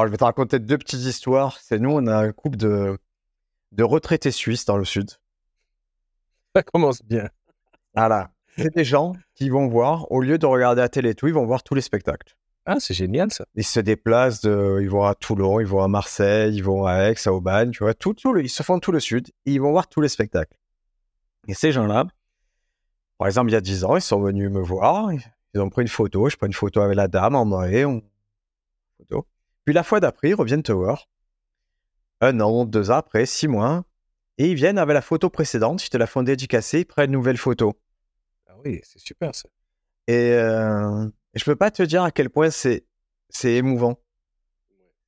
je 0.07 0.11
vais 0.11 0.17
te 0.17 0.25
raconter 0.25 0.59
deux 0.59 0.79
petites 0.79 1.01
histoires. 1.01 1.59
C'est 1.61 1.79
nous, 1.79 1.91
on 1.91 2.07
a 2.07 2.17
un 2.17 2.33
couple 2.33 2.57
de, 2.57 2.97
de 3.73 3.83
retraités 3.83 4.31
suisses 4.31 4.65
dans 4.65 4.79
le 4.79 4.85
sud. 4.85 5.11
Ça 6.57 6.63
commence 6.63 7.03
bien. 7.03 7.29
Voilà. 7.95 8.31
C'est 8.57 8.75
des 8.75 8.85
gens 8.85 9.15
qui 9.35 9.49
vont 9.49 9.69
voir, 9.69 10.11
au 10.13 10.21
lieu 10.21 10.39
de 10.39 10.47
regarder 10.47 10.83
la 10.83 10.89
télé 10.89 11.11
et 11.11 11.15
tout, 11.15 11.27
ils 11.27 11.35
vont 11.35 11.47
voir 11.47 11.63
tous 11.63 11.75
les 11.75 11.81
spectacles. 11.81 12.37
Ah, 12.65 12.79
c'est 12.79 12.95
génial 12.95 13.33
ça. 13.33 13.45
Ils 13.55 13.65
se 13.65 13.81
déplacent, 13.81 14.41
de, 14.43 14.79
ils 14.83 14.91
vont 14.91 15.05
à 15.05 15.15
Toulon, 15.15 15.59
ils 15.59 15.67
vont 15.67 15.83
à 15.83 15.89
Marseille, 15.89 16.55
ils 16.55 16.63
vont 16.63 16.87
à 16.87 17.11
Aix, 17.11 17.15
à 17.27 17.33
Aubagne, 17.33 17.71
tu 17.71 17.83
vois, 17.83 17.95
tout, 17.95 18.15
tout 18.15 18.37
ils 18.37 18.49
se 18.49 18.63
font 18.63 18.79
tout 18.79 18.93
le 18.93 19.01
sud, 19.01 19.29
et 19.47 19.53
ils 19.53 19.61
vont 19.61 19.73
voir 19.73 19.89
tous 19.89 20.01
les 20.01 20.09
spectacles. 20.09 20.57
Et 21.49 21.55
ces 21.55 21.73
gens-là, 21.73 22.07
par 23.19 23.27
exemple, 23.27 23.51
il 23.51 23.55
y 23.55 23.57
a 23.57 23.61
10 23.61 23.85
ans, 23.85 23.97
ils 23.97 24.03
sont 24.03 24.21
venus 24.21 24.51
me 24.51 24.61
voir, 24.61 25.11
ils 25.55 25.61
ont 25.61 25.71
pris 25.71 25.83
une 25.83 25.89
photo, 25.89 26.29
je 26.29 26.37
prends 26.37 26.47
une 26.47 26.53
photo 26.53 26.81
avec 26.81 26.97
la 26.97 27.09
dame 27.09 27.35
en 27.35 27.47
vrai, 27.47 27.85
on... 27.85 28.03
photo. 28.99 29.27
Puis 29.65 29.75
la 29.75 29.83
fois 29.83 29.99
d'après, 30.01 30.31
ils 30.31 30.35
reviennent 30.35 30.63
te 30.63 30.73
voir. 30.73 31.09
Un 32.21 32.39
an, 32.41 32.65
deux 32.65 32.91
ans 32.93 32.97
après, 32.97 33.27
six 33.27 33.49
mois, 33.49 33.85
et 34.39 34.49
ils 34.49 34.55
viennent 34.55 34.79
avec 34.79 34.95
la 34.95 35.03
photo 35.03 35.31
précédente, 35.31 35.85
ils 35.85 35.91
te 35.91 35.97
la 35.97 36.07
font 36.07 36.23
dédicacer, 36.23 36.81
ils 36.81 36.85
prennent 36.85 37.11
une 37.11 37.13
nouvelle 37.13 37.37
photo. 37.37 37.75
Ah 38.49 38.55
oui, 38.65 38.81
c'est 38.83 38.99
super 38.99 39.35
ça. 39.35 39.49
Et 40.09 40.33
euh, 40.33 41.07
je 41.35 41.45
peux 41.45 41.57
pas 41.57 41.71
te 41.71 41.83
dire 41.83 42.03
à 42.03 42.11
quel 42.11 42.31
point 42.31 42.51
c'est 42.51 42.85
c'est 43.29 43.55
émouvant. 43.55 43.99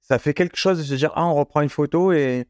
Ça 0.01 0.19
fait 0.19 0.35
quelque 0.35 0.57
chose 0.57 0.79
de 0.79 0.85
se 0.85 0.95
dire 0.95 1.13
ah 1.15 1.27
on 1.27 1.35
reprend 1.35 1.63
une 1.63 1.69
photo 1.69 2.13
et 2.13 2.47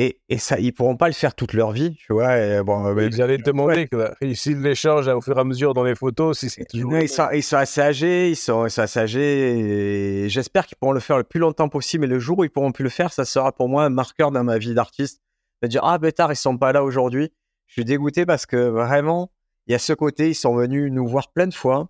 et, 0.00 0.20
et 0.28 0.38
ça 0.38 0.60
ils 0.60 0.72
pourront 0.72 0.96
pas 0.96 1.08
le 1.08 1.12
faire 1.12 1.34
toute 1.34 1.52
leur 1.52 1.72
vie, 1.72 1.96
tu 1.96 2.12
vois. 2.12 2.38
Et 2.38 2.62
bon, 2.62 2.96
ils 2.96 3.20
allaient 3.20 3.38
te 3.38 3.42
demander 3.42 3.88
ouais. 3.92 4.34
s'ils 4.34 4.62
l'échangent 4.62 5.08
au 5.08 5.20
fur 5.20 5.36
et 5.36 5.40
à 5.40 5.44
mesure 5.44 5.74
dans 5.74 5.82
les 5.82 5.96
photos, 5.96 6.38
si 6.38 6.48
c'est 6.48 6.64
toujours. 6.64 6.96
ils, 6.98 7.08
sont, 7.08 7.28
ils 7.32 7.42
sont 7.42 7.56
assez 7.56 7.80
âgés, 7.80 8.30
ils 8.30 8.36
sont, 8.36 8.64
ils 8.64 8.70
sont 8.70 8.82
assez 8.82 9.00
âgés 9.00 10.22
et 10.24 10.28
j'espère 10.28 10.66
qu'ils 10.66 10.78
pourront 10.78 10.92
le 10.92 11.00
faire 11.00 11.18
le 11.18 11.24
plus 11.24 11.40
longtemps 11.40 11.68
possible. 11.68 12.04
Et 12.04 12.08
le 12.08 12.20
jour 12.20 12.38
où 12.38 12.44
ils 12.44 12.50
pourront 12.50 12.70
plus 12.70 12.84
le 12.84 12.90
faire, 12.90 13.12
ça 13.12 13.24
sera 13.24 13.50
pour 13.50 13.68
moi 13.68 13.84
un 13.84 13.90
marqueur 13.90 14.30
dans 14.30 14.44
ma 14.44 14.58
vie 14.58 14.72
d'artiste 14.72 15.20
de 15.62 15.68
dire 15.68 15.82
ah 15.84 15.98
bêtard 15.98 16.32
ils 16.32 16.36
sont 16.36 16.56
pas 16.56 16.72
là 16.72 16.84
aujourd'hui. 16.84 17.32
Je 17.66 17.74
suis 17.74 17.84
dégoûté 17.84 18.26
parce 18.26 18.46
que 18.46 18.56
vraiment 18.56 19.30
il 19.66 19.72
y 19.72 19.74
a 19.74 19.78
ce 19.78 19.92
côté 19.92 20.28
ils 20.30 20.34
sont 20.34 20.54
venus 20.54 20.92
nous 20.92 21.06
voir 21.06 21.30
plein 21.32 21.46
de 21.46 21.54
fois. 21.54 21.88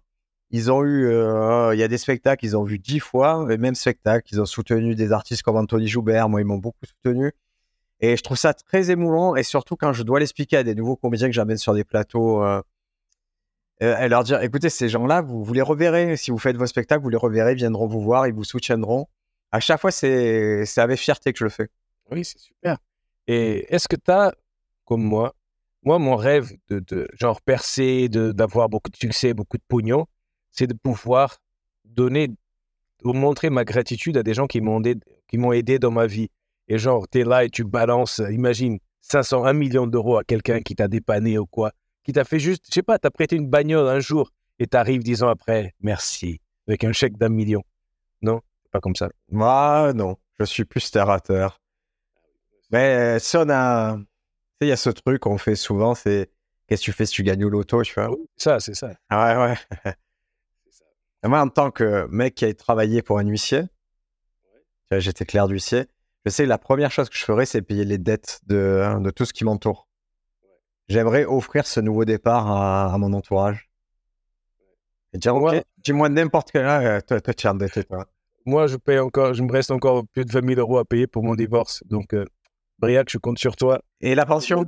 Ils 0.51 0.73
ont 0.73 0.83
eu 0.83 1.07
euh, 1.07 1.75
il 1.75 1.79
y 1.79 1.83
a 1.83 1.89
des 1.89 1.99
spectacles 1.99 2.45
ils 2.45 2.57
ont 2.57 2.65
vu 2.65 2.79
dix 2.79 3.01
fois 3.01 3.47
les 3.49 3.59
mêmes 3.59 3.75
spectacles. 3.75 4.27
Ils 4.33 4.41
ont 4.41 4.47
soutenu 4.47 4.95
des 4.95 5.13
artistes 5.13 5.43
comme 5.43 5.57
Anthony 5.57 5.89
Joubert. 5.89 6.29
Moi 6.29 6.41
ils 6.41 6.47
m'ont 6.47 6.59
beaucoup 6.59 6.87
soutenu. 6.87 7.33
Et 8.01 8.17
je 8.17 8.23
trouve 8.23 8.39
ça 8.39 8.55
très 8.55 8.91
émouvant 8.91 9.37
et 9.37 9.43
surtout 9.43 9.77
quand 9.77 9.93
je 9.93 10.03
dois 10.03 10.21
l'expliquer 10.21 10.59
à 10.59 10.63
des 10.63 10.75
nouveaux 10.75 10.97
comédiens 10.97 11.29
que 11.29 11.35
j'amène 11.35 11.59
sur 11.59 11.75
des 11.75 11.85
plateaux. 11.85 12.43
Euh, 12.45 12.63
euh, 13.83 13.97
et 13.99 14.09
leur 14.09 14.25
dire 14.25 14.43
écoutez 14.43 14.71
ces 14.71 14.89
gens-là 14.89 15.21
vous, 15.21 15.45
vous 15.45 15.55
les 15.55 15.63
reverrez 15.63 16.17
si 16.17 16.33
vous 16.33 16.39
faites 16.39 16.57
vos 16.57 16.67
spectacles 16.67 17.01
vous 17.01 17.11
les 17.11 17.17
reverrez 17.17 17.53
ils 17.53 17.59
viendront 17.59 17.87
vous 17.87 18.01
voir 18.01 18.27
ils 18.27 18.35
vous 18.35 18.43
soutiendront 18.43 19.07
à 19.53 19.61
chaque 19.61 19.81
fois 19.81 19.93
c'est 19.93 20.67
c'est 20.67 20.81
avec 20.81 20.99
fierté 20.99 21.33
que 21.33 21.39
je 21.39 21.45
le 21.45 21.51
fais 21.51 21.69
oui 22.11 22.25
c'est 22.25 22.41
super 22.41 22.79
et 23.29 23.73
est-ce 23.73 23.87
que 23.87 23.97
tu 23.97 24.11
as, 24.11 24.35
comme 24.87 25.03
moi, 25.05 25.35
moi, 25.83 25.99
mon 25.99 26.17
rêve 26.17 26.51
de, 26.69 26.81
de 26.81 27.07
genre 27.13 27.41
percer, 27.43 28.09
d'avoir 28.09 28.69
beaucoup 28.69 28.91
de 28.91 28.97
succès, 28.97 29.35
beaucoup 29.35 29.59
de 29.59 29.63
pognon, 29.69 30.07
c'est 30.51 30.67
de 30.67 30.75
pouvoir 30.75 31.37
donner, 31.85 32.31
ou 33.05 33.13
montrer 33.13 33.51
ma 33.51 33.65
gratitude 33.65 34.17
à 34.17 34.23
des 34.23 34.35
gens 34.35 34.47
qui 34.47 34.61
m'ont 34.61 34.81
aidé, 34.81 34.97
qui 35.29 35.39
m'ont 35.39 35.53
aidé 35.53 35.79
dans 35.79 35.91
ma 35.91 36.07
vie. 36.07 36.29
Et 36.69 36.79
genre, 36.79 37.07
tu 37.09 37.21
es 37.21 37.25
là 37.25 37.45
et 37.45 37.51
tu 37.51 37.65
balances, 37.65 38.21
imagine, 38.31 38.79
500, 39.03 39.45
1 39.45 39.53
million 39.53 39.87
d'euros 39.87 40.17
à 40.17 40.25
quelqu'un 40.25 40.61
qui 40.61 40.75
t'a 40.75 40.89
dépanné 40.89 41.39
ou 41.39 41.47
quoi, 41.47 41.73
qui 42.05 42.13
t'a 42.13 42.25
fait 42.25 42.41
juste, 42.41 42.65
je 42.69 42.75
sais 42.75 42.83
pas, 42.83 42.99
t'as 42.99 43.11
prêté 43.11 43.37
une 43.37 43.49
bagnole 43.49 43.89
un 43.89 44.01
jour 44.01 44.31
et 44.59 44.67
t'arrives 44.67 45.03
dix 45.03 45.23
ans 45.23 45.29
après, 45.29 45.75
merci, 45.81 46.41
avec 46.67 46.83
un 46.83 46.93
chèque 46.93 47.17
d'un 47.17 47.29
million. 47.29 47.63
Non, 48.23 48.41
pas 48.73 48.81
comme 48.81 48.97
ça. 48.97 49.11
Moi, 49.31 49.93
non, 49.95 50.17
je 50.39 50.45
suis 50.45 50.65
plus 50.65 50.91
terre 50.91 51.11
à 51.11 51.21
terre. 51.21 51.61
Mais 52.71 53.19
si 53.19 53.37
on 53.37 53.49
a. 53.49 53.97
Tu 53.97 54.03
sais, 54.03 54.67
il 54.67 54.69
y 54.69 54.73
a 54.73 54.77
ce 54.77 54.91
truc 54.91 55.21
qu'on 55.21 55.39
fait 55.39 55.55
souvent, 55.55 55.95
c'est 55.95 56.31
qu'est-ce 56.67 56.83
que 56.83 56.85
tu 56.87 56.93
fais 56.93 57.07
si 57.07 57.15
tu 57.15 57.23
gagnes 57.23 57.45
au 57.45 57.49
loto, 57.49 57.83
tu 57.83 57.95
vois? 57.95 58.11
Ça, 58.37 58.61
c'est 58.61 58.75
ça. 58.75 58.91
Ah 59.09 59.47
ouais, 59.47 59.57
ouais. 59.85 59.93
Moi, 61.29 61.41
en 61.41 61.49
tant 61.49 61.71
que 61.71 62.07
mec 62.11 62.35
qui 62.35 62.45
a 62.45 62.55
travaillé 62.55 63.03
pour 63.03 63.19
un 63.19 63.27
huissier, 63.27 63.63
j'étais 64.91 65.25
clair 65.25 65.49
d'huissier, 65.49 65.87
je 66.25 66.31
sais 66.31 66.45
que 66.45 66.49
la 66.49 66.59
première 66.59 66.91
chose 66.91 67.09
que 67.09 67.17
je 67.17 67.25
ferais, 67.25 67.47
c'est 67.47 67.63
payer 67.63 67.85
les 67.85 67.99
dettes 67.99 68.41
de, 68.47 68.83
hein, 68.85 69.01
de 69.01 69.11
tout 69.11 69.25
ce 69.25 69.33
qui 69.33 69.45
m'entoure. 69.45 69.89
J'aimerais 70.89 71.25
offrir 71.25 71.67
ce 71.67 71.81
nouveau 71.81 72.05
départ 72.05 72.51
à, 72.51 72.93
à 72.93 72.99
mon 72.99 73.13
entourage. 73.13 73.69
Et 75.13 75.19
dire, 75.19 75.35
ok, 75.35 75.63
dis-moi 75.79 76.09
n'importe 76.09 76.51
quel. 76.51 76.67
Ah, 76.67 77.01
toi, 77.03 77.21
toi, 77.21 77.35
tu 77.35 77.47
endetté, 77.47 77.85
toi. 77.85 78.07
Moi, 78.47 78.67
je 78.67 78.77
paye 78.77 78.99
encore, 78.99 79.35
je 79.35 79.43
me 79.43 79.53
reste 79.53 79.71
encore 79.71 80.07
plus 80.13 80.25
de 80.25 80.33
20 80.33 80.47
000 80.55 80.61
euros 80.61 80.79
à 80.79 80.85
payer 80.85 81.07
pour 81.07 81.23
mon 81.23 81.35
divorce. 81.35 81.83
Donc, 81.87 82.15
euh, 82.15 82.25
Briac, 82.79 83.09
je 83.11 83.19
compte 83.19 83.39
sur 83.39 83.57
toi. 83.57 83.83
Et 84.01 84.15
la 84.15 84.27
pension 84.27 84.65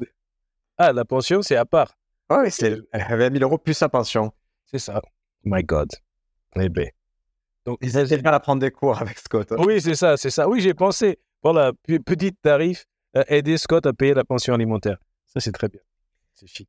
Ah, 0.78 0.92
la 0.92 1.04
pension, 1.04 1.42
c'est 1.42 1.56
à 1.56 1.64
part. 1.64 1.96
Oui, 2.30 2.50
c'est 2.50 2.80
20 2.92 3.32
000 3.32 3.42
euros 3.42 3.58
plus 3.58 3.74
sa 3.74 3.88
pension. 3.88 4.32
C'est 4.66 4.78
ça. 4.78 5.02
My 5.44 5.62
God. 5.62 5.90
Eh 6.56 6.68
ben. 6.68 6.88
Donc, 7.66 7.78
ils 7.82 7.96
essaient 7.96 8.26
à 8.26 8.40
prendre 8.40 8.60
des 8.60 8.70
cours 8.70 9.00
avec 9.00 9.18
Scott. 9.18 9.52
Hein. 9.52 9.56
Oui, 9.58 9.80
c'est 9.80 9.94
ça, 9.94 10.16
c'est 10.16 10.30
ça. 10.30 10.48
Oui, 10.48 10.60
j'ai 10.60 10.74
pensé. 10.74 11.18
Voilà, 11.42 11.72
petit 12.04 12.32
tarif, 12.32 12.86
euh, 13.16 13.24
aider 13.28 13.56
Scott 13.58 13.86
à 13.86 13.92
payer 13.92 14.14
la 14.14 14.24
pension 14.24 14.54
alimentaire. 14.54 14.98
Ça, 15.26 15.40
c'est 15.40 15.52
très 15.52 15.68
bien. 15.68 15.80
C'est 16.34 16.46
chic. 16.46 16.68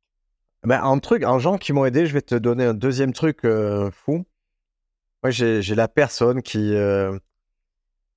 Ben, 0.64 0.82
un 0.82 0.98
truc, 0.98 1.24
en 1.24 1.38
gens 1.38 1.58
qui 1.58 1.72
m'ont 1.72 1.84
aidé, 1.84 2.06
je 2.06 2.12
vais 2.12 2.22
te 2.22 2.34
donner 2.34 2.64
un 2.64 2.74
deuxième 2.74 3.12
truc 3.12 3.44
euh, 3.44 3.90
fou. 3.90 4.24
Moi, 5.22 5.30
j'ai 5.30 5.74
la 5.74 5.88
personne 5.88 6.42
qui, 6.42 6.74
euh, 6.74 7.16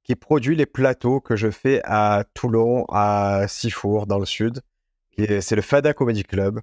qui 0.05 0.15
produit 0.15 0.55
les 0.55 0.67
plateaux 0.67 1.19
que 1.19 1.35
je 1.35 1.49
fais 1.49 1.81
à 1.83 2.25
Toulon, 2.35 2.85
à 2.89 3.47
Sifour, 3.47 4.05
dans 4.05 4.19
le 4.19 4.25
sud. 4.25 4.61
C'est 5.17 5.55
le 5.55 5.61
Fada 5.61 5.93
Comedy 5.93 6.23
Club. 6.23 6.61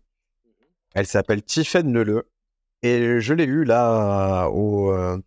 Elle 0.95 1.07
s'appelle 1.07 1.43
Tiffaine 1.43 1.93
Leleu. 1.93 2.31
Et 2.83 3.21
je 3.21 3.35
l'ai 3.35 3.45
eu 3.45 3.65
là 3.65 4.47
au, 4.49 4.93
euh, 4.93 5.19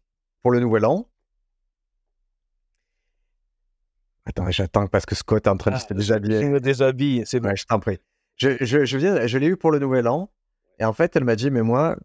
pour 0.41 0.51
le 0.51 0.59
Nouvel 0.61 0.85
An. 0.85 1.09
Attends, 4.25 4.49
j'attends 4.49 4.87
parce 4.87 5.05
que 5.05 5.15
Scott 5.15 5.45
est 5.45 5.49
en 5.49 5.57
train 5.57 5.71
de 5.71 5.77
se 5.77 5.93
déshabiller. 5.93 6.41
Je 6.41 6.47
me 6.47 6.59
déshabille, 6.59 7.23
c'est 7.25 7.39
bon. 7.39 7.55
je 7.55 7.65
t'en 7.65 7.79
prie. 7.79 7.99
Je, 8.37 8.57
je, 8.61 8.85
je, 8.85 8.97
viens, 8.97 9.27
je 9.27 9.37
l'ai 9.37 9.47
eu 9.47 9.57
pour 9.57 9.71
le 9.71 9.79
Nouvel 9.79 10.07
An. 10.07 10.31
Et 10.79 10.85
en 10.85 10.93
fait, 10.93 11.15
elle 11.15 11.23
m'a 11.25 11.35
dit, 11.35 11.51
mais 11.51 11.61
moi, 11.61 11.97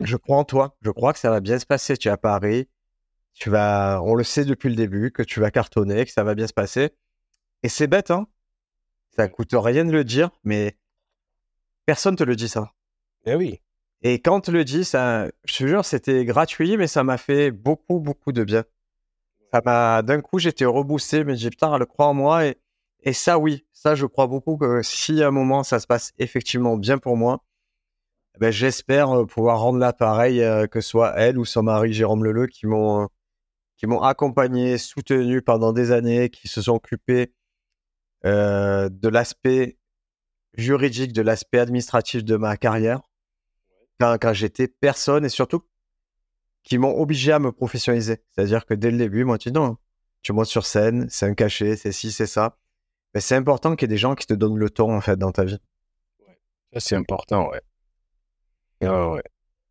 je 0.00 0.16
crois 0.16 0.38
en 0.38 0.44
toi. 0.44 0.76
Je 0.80 0.90
crois 0.90 1.12
que 1.12 1.18
ça 1.18 1.30
va 1.30 1.40
bien 1.40 1.58
se 1.58 1.66
passer. 1.66 1.96
Tu 1.96 2.08
es 2.08 2.10
à 2.10 2.16
Paris. 2.16 2.68
Tu 3.36 3.50
vas, 3.50 4.00
on 4.02 4.14
le 4.14 4.24
sait 4.24 4.46
depuis 4.46 4.70
le 4.70 4.76
début, 4.76 5.12
que 5.12 5.22
tu 5.22 5.40
vas 5.40 5.50
cartonner, 5.50 6.06
que 6.06 6.10
ça 6.10 6.24
va 6.24 6.34
bien 6.34 6.46
se 6.46 6.54
passer. 6.54 6.90
Et 7.62 7.68
c'est 7.68 7.86
bête, 7.86 8.10
hein. 8.10 8.26
Ça 9.14 9.28
coûte 9.28 9.50
rien 9.52 9.84
de 9.84 9.92
le 9.92 10.04
dire, 10.04 10.30
mais 10.42 10.76
personne 11.84 12.16
te 12.16 12.24
le 12.24 12.34
dit 12.34 12.48
ça. 12.48 12.72
Eh 13.26 13.34
oui. 13.34 13.60
Et 14.02 14.20
quand 14.20 14.36
on 14.36 14.40
te 14.40 14.50
le 14.50 14.64
dit, 14.64 14.84
ça, 14.84 15.26
je 15.44 15.58
te 15.58 15.66
jure, 15.66 15.84
c'était 15.84 16.24
gratuit, 16.24 16.78
mais 16.78 16.86
ça 16.86 17.04
m'a 17.04 17.18
fait 17.18 17.50
beaucoup, 17.50 18.00
beaucoup 18.00 18.32
de 18.32 18.42
bien. 18.42 18.64
Ça 19.52 19.60
m'a, 19.64 20.02
d'un 20.02 20.22
coup, 20.22 20.38
j'étais 20.38 20.64
reboosté, 20.64 21.22
mais 21.24 21.36
j'ai 21.36 21.50
putain, 21.50 21.74
elle 21.74 21.86
croit 21.86 22.06
en 22.06 22.14
moi. 22.14 22.46
Et, 22.46 22.56
et 23.02 23.12
ça, 23.12 23.38
oui, 23.38 23.66
ça, 23.72 23.94
je 23.94 24.06
crois 24.06 24.26
beaucoup 24.26 24.56
que 24.56 24.82
si 24.82 25.22
à 25.22 25.28
un 25.28 25.30
moment 25.30 25.62
ça 25.62 25.78
se 25.78 25.86
passe 25.86 26.12
effectivement 26.18 26.76
bien 26.76 26.98
pour 26.98 27.16
moi, 27.16 27.44
eh 28.36 28.38
ben, 28.38 28.50
j'espère 28.50 29.10
euh, 29.10 29.26
pouvoir 29.26 29.60
rendre 29.60 29.78
l'appareil, 29.78 30.42
euh, 30.42 30.66
que 30.66 30.80
ce 30.80 30.90
soit 30.90 31.14
elle 31.16 31.38
ou 31.38 31.44
son 31.44 31.62
mari 31.62 31.92
Jérôme 31.92 32.24
Leleu, 32.24 32.46
qui 32.46 32.66
m'ont 32.66 33.04
euh, 33.04 33.06
qui 33.76 33.86
m'ont 33.86 34.00
accompagné, 34.00 34.78
soutenu 34.78 35.42
pendant 35.42 35.72
des 35.72 35.92
années, 35.92 36.30
qui 36.30 36.48
se 36.48 36.62
sont 36.62 36.74
occupés 36.74 37.34
euh, 38.24 38.88
de 38.88 39.08
l'aspect 39.08 39.78
juridique, 40.54 41.12
de 41.12 41.22
l'aspect 41.22 41.58
administratif 41.58 42.24
de 42.24 42.36
ma 42.36 42.56
carrière 42.56 43.02
quand, 44.00 44.16
quand 44.20 44.32
j'étais 44.32 44.68
personne 44.68 45.24
et 45.24 45.28
surtout 45.28 45.62
qui 46.62 46.78
m'ont 46.78 46.98
obligé 46.98 47.32
à 47.32 47.38
me 47.38 47.52
professionnaliser. 47.52 48.22
C'est-à-dire 48.32 48.66
que 48.66 48.74
dès 48.74 48.90
le 48.90 48.98
début, 48.98 49.24
moi, 49.24 49.38
tu 49.38 49.50
dis 49.50 49.54
non, 49.54 49.76
tu 50.22 50.32
montes 50.32 50.46
sur 50.46 50.66
scène, 50.66 51.06
c'est 51.10 51.26
un 51.26 51.34
cachet, 51.34 51.76
c'est 51.76 51.92
ci, 51.92 52.10
c'est 52.10 52.26
ça. 52.26 52.58
Mais 53.14 53.20
c'est 53.20 53.36
important 53.36 53.76
qu'il 53.76 53.88
y 53.88 53.92
ait 53.92 53.94
des 53.94 53.98
gens 53.98 54.14
qui 54.16 54.26
te 54.26 54.34
donnent 54.34 54.58
le 54.58 54.68
ton, 54.68 54.94
en 54.94 55.00
fait, 55.00 55.16
dans 55.16 55.30
ta 55.30 55.44
vie. 55.44 55.58
Ouais. 56.26 56.38
Ça, 56.72 56.80
c'est 56.80 56.96
important, 56.96 57.48
ouais. 57.48 57.60
ouais. 58.82 59.22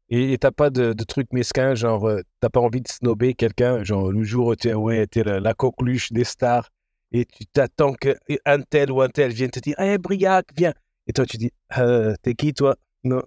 Et 0.09 0.37
t'as 0.37 0.51
pas 0.51 0.69
de, 0.69 0.93
de 0.93 1.03
trucs 1.03 1.33
mesquins, 1.33 1.73
genre, 1.73 2.07
euh, 2.07 2.21
t'as 2.39 2.49
pas 2.49 2.59
envie 2.59 2.81
de 2.81 2.87
snober 2.87 3.33
quelqu'un, 3.33 3.83
genre, 3.83 4.11
le 4.11 4.23
jour 4.23 4.47
où 4.47 4.55
t'es 4.55 4.73
ouais, 4.73 5.07
es 5.15 5.23
la, 5.23 5.53
coqueluche 5.55 6.11
des 6.11 6.23
stars, 6.23 6.69
et 7.11 7.25
tu 7.25 7.45
t'attends 7.47 7.93
qu'un 7.93 8.61
tel 8.69 8.91
ou 8.91 9.01
un 9.01 9.09
tel 9.09 9.31
vienne 9.31 9.49
te 9.49 9.59
dire, 9.59 9.79
hé, 9.79 9.93
hey, 9.93 9.97
Briac, 9.97 10.47
viens. 10.55 10.73
Et 11.07 11.13
toi, 11.13 11.25
tu 11.25 11.37
dis, 11.37 11.51
euh, 11.77 12.13
t'es 12.21 12.35
qui, 12.35 12.53
toi? 12.53 12.75
Non. 13.03 13.23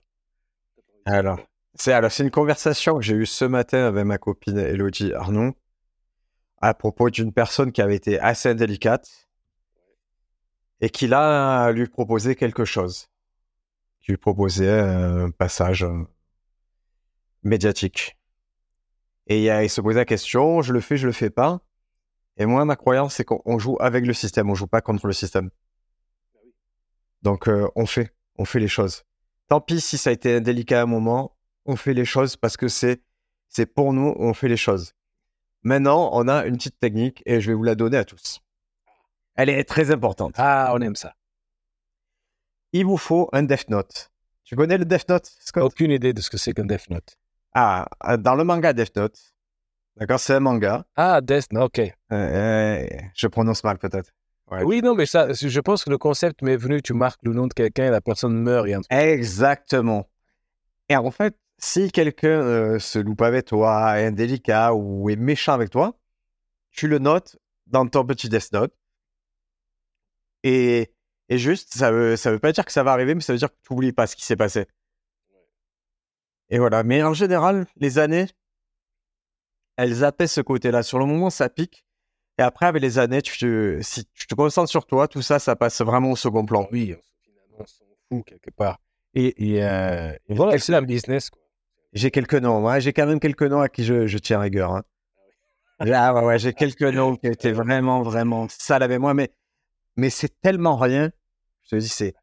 Alors, 1.05 1.41
c'est 1.75 1.93
alors 1.93 2.13
c'est 2.13 2.25
une 2.25 2.31
conversation 2.31 2.97
que 2.97 3.03
j'ai 3.03 3.15
eue 3.15 3.27
ce 3.27 3.45
matin 3.45 3.87
avec 3.87 4.05
ma 4.05 4.19
copine 4.19 4.59
Elodie 4.59 5.15
Arnaud 5.15 5.55
à 6.61 6.75
propos 6.75 7.09
d'une 7.09 7.33
personne 7.33 7.73
qui 7.73 7.81
avait 7.81 7.97
été 7.97 8.19
assez 8.19 8.49
indélicate 8.49 9.29
et 10.81 10.91
qui 10.91 11.07
l'a 11.07 11.71
lui 11.73 11.87
proposé 11.87 12.35
quelque 12.35 12.65
chose. 12.65 13.09
Qui 14.01 14.13
lui 14.13 14.19
proposait 14.19 14.81
un 14.81 15.31
passage 15.31 15.87
médiatique. 17.43 18.17
Et 19.27 19.47
il 19.47 19.71
se 19.71 19.81
posait 19.81 19.99
la 19.99 20.05
question, 20.05 20.63
je 20.63 20.73
le 20.73 20.81
fais, 20.81 20.97
je 20.97 21.07
le 21.07 21.13
fais 21.13 21.31
pas. 21.31 21.61
Et 22.39 22.47
moi, 22.47 22.65
ma 22.65 22.77
croyance, 22.77 23.15
c'est 23.15 23.25
qu'on 23.25 23.59
joue 23.59 23.77
avec 23.81 24.07
le 24.07 24.13
système, 24.13 24.49
on 24.49 24.55
joue 24.55 24.67
pas 24.67 24.81
contre 24.81 25.07
le 25.07 25.13
système. 25.13 25.51
Donc, 27.23 27.49
euh, 27.49 27.69
on 27.75 27.85
fait, 27.85 28.15
on 28.37 28.45
fait 28.45 28.61
les 28.61 28.69
choses. 28.69 29.03
Tant 29.49 29.61
pis 29.61 29.81
si 29.81 29.99
ça 29.99 30.11
a 30.11 30.13
été 30.13 30.37
indélicat 30.37 30.81
à 30.81 30.83
un 30.85 30.87
moment, 30.87 31.37
on 31.67 31.77
fait 31.77 31.95
les 31.95 32.05
choses 32.05 32.37
parce 32.37 32.57
que 32.57 32.69
c'est, 32.69 33.03
c'est 33.49 33.67
pour 33.67 33.93
nous, 33.93 34.15
on 34.19 34.35
fait 34.35 34.49
les 34.49 34.57
choses. 34.57 34.95
Maintenant, 35.63 36.11
on 36.13 36.29
a 36.29 36.47
une 36.47 36.57
petite 36.57 36.79
technique 36.79 37.23
et 37.27 37.41
je 37.41 37.51
vais 37.51 37.55
vous 37.55 37.65
la 37.65 37.75
donner 37.75 37.97
à 37.97 38.05
tous. 38.05 38.41
Elle 39.35 39.49
est 39.49 39.65
très 39.65 39.91
importante. 39.91 40.35
Ah, 40.39 40.73
on 40.75 40.81
aime 40.81 40.97
ça. 40.97 41.15
Il 42.73 42.87
vous 42.87 42.97
faut 42.97 43.29
un 43.33 43.43
Death 43.43 43.69
Note. 43.69 44.13
Tu 44.45 44.55
connais 44.55 44.79
le 44.79 44.85
Death 44.85 45.09
Note, 45.09 45.27
Scott? 45.41 45.65
Aucune 45.65 45.91
idée 45.91 46.13
de 46.13 46.21
ce 46.21 46.31
que 46.31 46.37
c'est 46.37 46.53
qu'un 46.53 46.65
Death 46.65 46.89
Note. 46.91 47.19
Ah, 47.55 47.89
dans 48.19 48.35
le 48.35 48.45
manga 48.45 48.73
Death 48.73 48.95
Note, 48.97 49.19
d'accord, 49.97 50.21
c'est 50.21 50.35
un 50.35 50.41
manga. 50.41 50.85
Ah, 50.97 51.21
Death 51.21 51.53
Note, 51.53 51.79
ok. 51.79 51.79
Euh, 51.81 51.93
euh, 52.13 52.87
je 53.15 53.27
prononce 53.27 53.65
mal 53.65 53.79
peut-être. 53.79 54.11
Ouais. 54.51 54.63
Oui, 54.63 54.81
non, 54.81 54.95
mais 54.95 55.07
ça, 55.07 55.33
je 55.33 55.61
pense 55.61 55.85
que 55.85 55.91
le 55.91 55.99
concept 55.99 56.43
m'est 56.43 56.57
venu, 56.57 56.81
tu 56.81 56.95
marques 56.95 57.21
le 57.23 57.35
nom 57.35 57.47
de 57.47 57.53
quelqu'un 57.53 57.87
et 57.87 57.91
la 57.91 58.01
personne 58.01 58.35
meurt. 58.35 58.67
Et 58.67 58.75
un... 58.75 58.81
Exactement. 58.91 60.09
Et 60.89 60.97
en 60.97 61.11
fait, 61.11 61.37
si 61.59 61.91
quelqu'un 61.91 62.29
euh, 62.29 62.79
se 62.79 62.99
loupe 62.99 63.21
avec 63.23 63.47
toi, 63.47 63.99
est 64.01 64.07
indélicat 64.07 64.73
ou 64.75 65.11
est 65.11 65.17
méchant 65.17 65.53
avec 65.53 65.71
toi, 65.71 65.99
tu 66.71 66.89
le 66.89 66.99
notes 66.99 67.37
dans 67.67 67.87
ton 67.87 68.07
petit 68.07 68.29
Death 68.29 68.53
Note. 68.53 68.73
Et, 70.45 70.93
et 71.29 71.39
juste, 71.39 71.75
ça 71.75 71.91
veut, 71.91 72.17
ça 72.17 72.31
veut 72.31 72.39
pas 72.39 72.53
dire 72.53 72.65
que 72.65 72.73
ça 72.73 72.83
va 72.83 72.93
arriver, 72.93 73.15
mais 73.15 73.21
ça 73.21 73.33
veut 73.33 73.39
dire 73.39 73.51
que 73.51 73.57
tu 73.67 73.73
n'oublies 73.73 73.93
pas 73.93 74.07
ce 74.07 74.17
qui 74.17 74.25
s'est 74.25 74.37
passé. 74.37 74.67
Et 76.51 76.59
voilà. 76.59 76.83
Mais 76.83 77.03
en 77.03 77.15
général, 77.15 77.67
les 77.77 77.99
années, 77.99 78.27
elles 79.77 80.05
apaisent 80.05 80.33
ce 80.33 80.41
côté-là. 80.41 80.83
Sur 80.83 80.99
le 80.99 81.07
moment, 81.07 81.31
ça 81.31 81.49
pique. 81.49 81.85
Et 82.39 82.43
après, 82.43 82.67
avec 82.67 82.83
les 82.83 82.99
années, 82.99 83.23
tu 83.23 83.37
te, 83.39 83.81
si 83.83 84.07
tu 84.15 84.27
te 84.27 84.35
concentres 84.35 84.71
sur 84.71 84.87
toi, 84.87 85.09
tout 85.09 85.23
ça, 85.23 85.39
ça 85.39 85.57
passe 85.57 85.81
vraiment 85.81 86.13
au 86.13 86.17
second 86.17 86.47
plan. 86.47 86.69
Oui, 86.71 86.95
finalement, 87.23 87.57
on 87.59 87.67
s'en 87.67 87.85
fout 88.09 88.25
quelque 88.25 88.51
part. 88.51 88.79
Et, 89.15 89.55
et, 89.55 89.65
euh, 89.65 90.13
et 90.29 90.35
voilà, 90.35 90.59
c'est 90.59 90.75
un 90.75 90.83
business. 90.83 91.31
J'ai 91.93 92.11
quelques 92.11 92.35
noms. 92.35 92.65
Ouais, 92.65 92.81
j'ai 92.81 92.93
quand 92.93 93.07
même 93.07 93.19
quelques 93.19 93.43
noms 93.43 93.61
à 93.61 93.69
qui 93.69 93.85
je, 93.85 94.07
je 94.07 94.19
tiens 94.19 94.39
rigueur. 94.39 94.73
Hein. 94.73 94.85
Là, 95.81 96.15
ouais, 96.15 96.23
ouais, 96.23 96.39
j'ai 96.39 96.53
quelques 96.55 96.83
noms 96.83 97.17
qui 97.17 97.27
étaient 97.27 97.53
vraiment, 97.53 98.03
vraiment 98.03 98.47
sales 98.49 98.83
avec 98.83 99.01
moi. 99.01 99.15
Mais, 99.15 99.33
mais 99.97 100.11
c'est 100.11 100.41
tellement 100.41 100.77
rien. 100.77 101.11
Je 101.65 101.71
te 101.71 101.77
dis, 101.77 101.89
c'est 101.89 102.15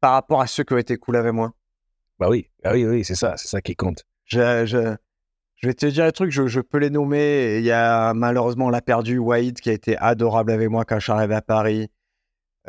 par 0.00 0.12
rapport 0.12 0.40
à 0.40 0.46
ceux 0.46 0.64
qui 0.64 0.74
ont 0.74 0.78
été 0.78 0.96
cool 0.96 1.16
avec 1.16 1.32
moi. 1.32 1.52
Bah 2.18 2.28
oui, 2.30 2.50
bah 2.62 2.70
oui, 2.72 2.84
oui, 2.86 3.04
c'est 3.04 3.14
ça, 3.14 3.36
c'est 3.36 3.48
ça 3.48 3.60
qui 3.60 3.74
compte. 3.74 4.04
Je, 4.24 4.66
je, 4.66 4.96
je 5.56 5.66
vais 5.66 5.74
te 5.74 5.86
dire 5.86 6.04
un 6.04 6.10
truc, 6.10 6.30
je, 6.30 6.46
je 6.46 6.60
peux 6.60 6.78
les 6.78 6.90
nommer. 6.90 7.58
Il 7.58 7.64
y 7.64 7.72
a 7.72 8.14
malheureusement, 8.14 8.66
on 8.66 8.70
l'a 8.70 8.82
perdu, 8.82 9.18
Wade, 9.18 9.60
qui 9.60 9.70
a 9.70 9.72
été 9.72 9.96
adorable 9.98 10.52
avec 10.52 10.68
moi 10.68 10.84
quand 10.84 10.98
je 10.98 11.04
suis 11.04 11.12
arrivé 11.12 11.34
à 11.34 11.42
Paris. 11.42 11.90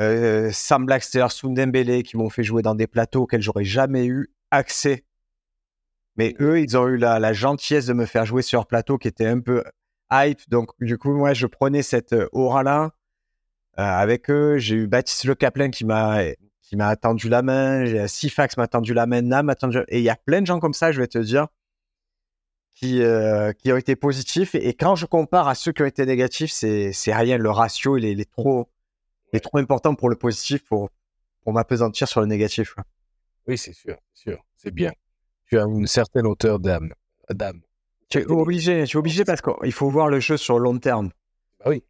Euh, 0.00 0.50
Sam 0.52 0.84
Blackster, 0.86 1.26
Sundembele, 1.30 2.02
qui 2.02 2.16
m'ont 2.16 2.28
fait 2.28 2.42
jouer 2.42 2.62
dans 2.62 2.74
des 2.74 2.86
plateaux 2.86 3.22
auxquels 3.22 3.42
j'aurais 3.42 3.64
jamais 3.64 4.06
eu 4.06 4.30
accès. 4.50 5.04
Mais 6.16 6.34
eux, 6.40 6.60
ils 6.60 6.76
ont 6.76 6.88
eu 6.88 6.96
la, 6.96 7.18
la, 7.18 7.32
gentillesse 7.32 7.86
de 7.86 7.92
me 7.92 8.06
faire 8.06 8.26
jouer 8.26 8.42
sur 8.42 8.66
plateau 8.66 8.98
qui 8.98 9.08
était 9.08 9.26
un 9.26 9.40
peu 9.40 9.62
hype. 10.10 10.40
Donc, 10.48 10.70
du 10.80 10.98
coup, 10.98 11.12
moi, 11.12 11.34
je 11.34 11.46
prenais 11.46 11.82
cette 11.82 12.14
aura-là 12.32 12.90
euh, 13.78 13.82
avec 13.82 14.30
eux. 14.30 14.58
J'ai 14.58 14.76
eu 14.76 14.86
Baptiste 14.86 15.24
Le 15.24 15.34
Caplin 15.34 15.70
qui 15.70 15.84
m'a 15.84 16.24
qui 16.66 16.74
m'a 16.76 16.88
attendu 16.88 17.28
la 17.28 17.42
main, 17.42 18.08
Sifax 18.08 18.56
m'a 18.56 18.66
tendu 18.66 18.92
la 18.92 19.06
main, 19.06 19.22
Nam 19.22 19.46
m'a 19.46 19.54
tendu... 19.54 19.78
Et 19.88 19.98
il 19.98 20.04
y 20.04 20.10
a 20.10 20.16
plein 20.16 20.40
de 20.40 20.46
gens 20.46 20.58
comme 20.58 20.74
ça, 20.74 20.90
je 20.90 21.00
vais 21.00 21.06
te 21.06 21.18
dire, 21.18 21.46
qui, 22.74 23.02
euh, 23.02 23.52
qui 23.52 23.72
ont 23.72 23.76
été 23.76 23.94
positifs. 23.94 24.56
Et, 24.56 24.68
et, 24.68 24.74
quand 24.74 24.96
je 24.96 25.06
compare 25.06 25.46
à 25.46 25.54
ceux 25.54 25.70
qui 25.70 25.82
ont 25.82 25.86
été 25.86 26.04
négatifs, 26.04 26.50
c'est, 26.50 26.92
c'est 26.92 27.14
rien. 27.14 27.38
Le 27.38 27.50
ratio, 27.50 27.96
il 27.96 28.04
est, 28.04 28.12
il 28.12 28.20
est 28.20 28.30
trop, 28.30 28.68
trop 29.42 29.58
important 29.58 29.94
pour 29.94 30.08
le 30.08 30.16
positif, 30.16 30.64
pour, 30.64 30.90
pour 31.42 31.52
m'apesantir 31.52 32.08
sur 32.08 32.20
le 32.20 32.26
négatif. 32.26 32.74
Oui, 33.46 33.56
c'est 33.56 33.72
sûr, 33.72 33.96
sûr. 34.12 34.42
C'est 34.56 34.72
bien. 34.72 34.90
Tu 35.46 35.58
as 35.58 35.62
une 35.62 35.86
certaine 35.86 36.26
hauteur 36.26 36.58
d'âme. 36.58 36.92
d'âme. 37.30 37.60
Tu 38.08 38.18
es 38.18 38.26
obligé, 38.26 38.84
tu 38.86 38.96
es 38.96 38.98
obligé 38.98 39.24
parce 39.24 39.40
qu'il 39.40 39.72
faut 39.72 39.88
voir 39.88 40.08
le 40.08 40.18
jeu 40.18 40.36
sur 40.36 40.58
le 40.58 40.64
long 40.64 40.78
terme. 40.78 41.10
Bah 41.60 41.66
oui. 41.68 41.84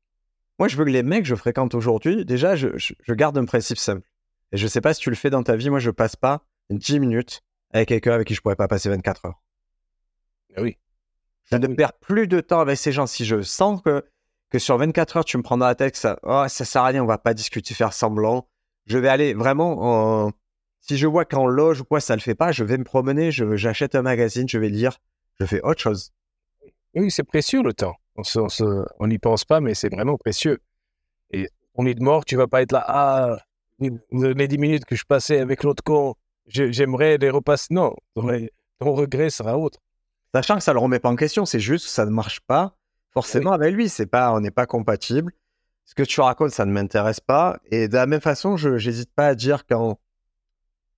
Moi, 0.59 0.69
je 0.69 0.77
veux 0.77 0.85
que 0.85 0.91
les 0.91 1.03
mecs 1.03 1.23
que 1.23 1.29
je 1.29 1.35
fréquente 1.35 1.75
aujourd'hui, 1.75 2.27
déjà, 2.27 2.57
je, 2.57 2.69
je, 2.77 3.13
garde 3.15 3.37
un 3.39 3.47
principe 3.47 3.79
simple. 3.79 4.07
Et 4.53 4.57
je 4.57 4.67
sais 4.67 4.81
pas 4.81 4.95
si 4.95 5.01
tu 5.01 5.11
le 5.11 5.17
fais 5.17 5.31
dans 5.31 5.43
ta 5.43 5.57
vie, 5.57 5.71
moi, 5.71 5.79
je 5.79 5.91
passe 5.91 6.17
pas 6.17 6.45
10 6.71 7.01
minutes 7.01 7.43
avec 7.73 7.89
quelqu'un 7.89 8.13
avec 8.13 8.29
qui 8.29 8.35
je 8.35 8.41
pourrais 8.41 8.57
pas 8.57 8.69
passer 8.69 8.89
24 8.89 9.27
heures. 9.27 9.43
Bah 10.55 10.63
oui. 10.63 10.79
Je 11.45 11.57
ne 11.57 11.67
perds 11.69 11.93
plus 11.95 12.27
de 12.27 12.41
temps 12.41 12.61
avec 12.61 12.77
ces 12.77 12.93
gens. 12.93 13.07
Si 13.07 13.25
je 13.25 13.43
sens 13.43 13.81
que, 13.83 14.05
que 14.51 14.59
sur 14.59 14.77
24 14.79 15.19
heures, 15.19 15.25
tu 15.25 15.37
me 15.37 15.43
prends 15.43 15.57
dans 15.57 15.67
la 15.67 15.75
tête 15.75 15.93
que 15.93 15.99
ça, 15.99 16.19
oh, 16.23 16.45
ça 16.49 16.65
sert 16.65 16.83
à 16.83 16.87
rien, 16.87 17.03
on 17.03 17.07
va 17.07 17.19
pas 17.19 17.35
discuter, 17.35 17.75
faire 17.75 17.93
semblant. 17.93 18.49
Je 18.87 18.99
vais 18.99 19.09
aller 19.09 19.35
vraiment 19.35 20.27
en... 20.27 20.33
Si 20.81 20.97
je 20.97 21.07
vois 21.07 21.25
qu'en 21.25 21.47
loge 21.47 21.81
ou 21.81 21.85
quoi, 21.85 22.01
ça 22.01 22.15
le 22.15 22.21
fait 22.21 22.37
pas, 22.37 22.53
je 22.53 22.63
vais 22.63 22.79
me 22.79 22.85
promener, 22.85 23.33
j'achète 23.33 23.97
un 23.97 24.03
magazine, 24.03 24.49
je 24.49 24.59
vais 24.59 24.69
lire, 24.69 24.99
je 25.41 25.47
fais 25.47 25.61
autre 25.63 25.81
chose. 25.81 26.13
Oui, 26.95 27.11
c'est 27.11 27.25
précieux 27.25 27.63
le 27.63 27.75
temps. 27.75 27.97
On 28.99 29.07
n'y 29.09 29.19
pense 29.19 29.45
pas, 29.45 29.61
mais 29.61 29.75
c'est 29.75 29.93
vraiment 29.93 30.17
précieux. 30.17 30.61
Et 31.33 31.49
on 31.75 31.87
est 31.87 31.95
de 31.95 32.03
mort, 32.03 32.25
tu 32.25 32.37
vas 32.37 32.47
pas 32.47 32.63
être 32.63 32.73
là. 32.73 32.85
Ah, 32.87 33.39
les 33.79 34.49
10 34.49 34.59
minutes 34.59 34.85
que 34.85 34.97
je 34.97 35.05
passais 35.05 35.39
avec 35.39 35.63
l'autre 35.63 35.83
con, 35.83 36.15
j'aimerais 36.47 37.19
les 37.19 37.31
repasser. 37.31 37.69
Non, 37.71 37.95
ton 38.15 38.95
regret 38.95 39.31
sera 39.31 39.59
autre. 39.59 39.79
Sachant 40.35 40.57
que 40.57 40.63
ça 40.63 40.73
ne 40.73 40.75
le 40.75 40.81
remet 40.81 40.99
pas 40.99 41.09
en 41.09 41.17
question, 41.17 41.47
c'est 41.47 41.61
juste 41.61 41.87
que 41.87 41.91
ça 41.91 42.05
ne 42.05 42.11
marche 42.11 42.41
pas 42.41 42.77
forcément 43.11 43.53
avec 43.53 43.75
lui. 43.75 43.89
C'est 43.89 44.07
pas, 44.07 44.33
on 44.33 44.41
n'est 44.41 44.51
pas 44.51 44.67
compatible. 44.67 45.33
Ce 45.85 45.95
que 45.95 46.03
tu 46.03 46.21
racontes, 46.21 46.51
ça 46.51 46.67
ne 46.67 46.73
m'intéresse 46.73 47.21
pas. 47.21 47.59
Et 47.71 47.89
de 47.89 47.95
la 47.95 48.07
même 48.07 48.21
façon, 48.21 48.57
je 48.57 48.71
n'hésite 48.71 49.13
pas 49.15 49.29
à 49.29 49.35
dire 49.35 49.67
quand, 49.67 49.99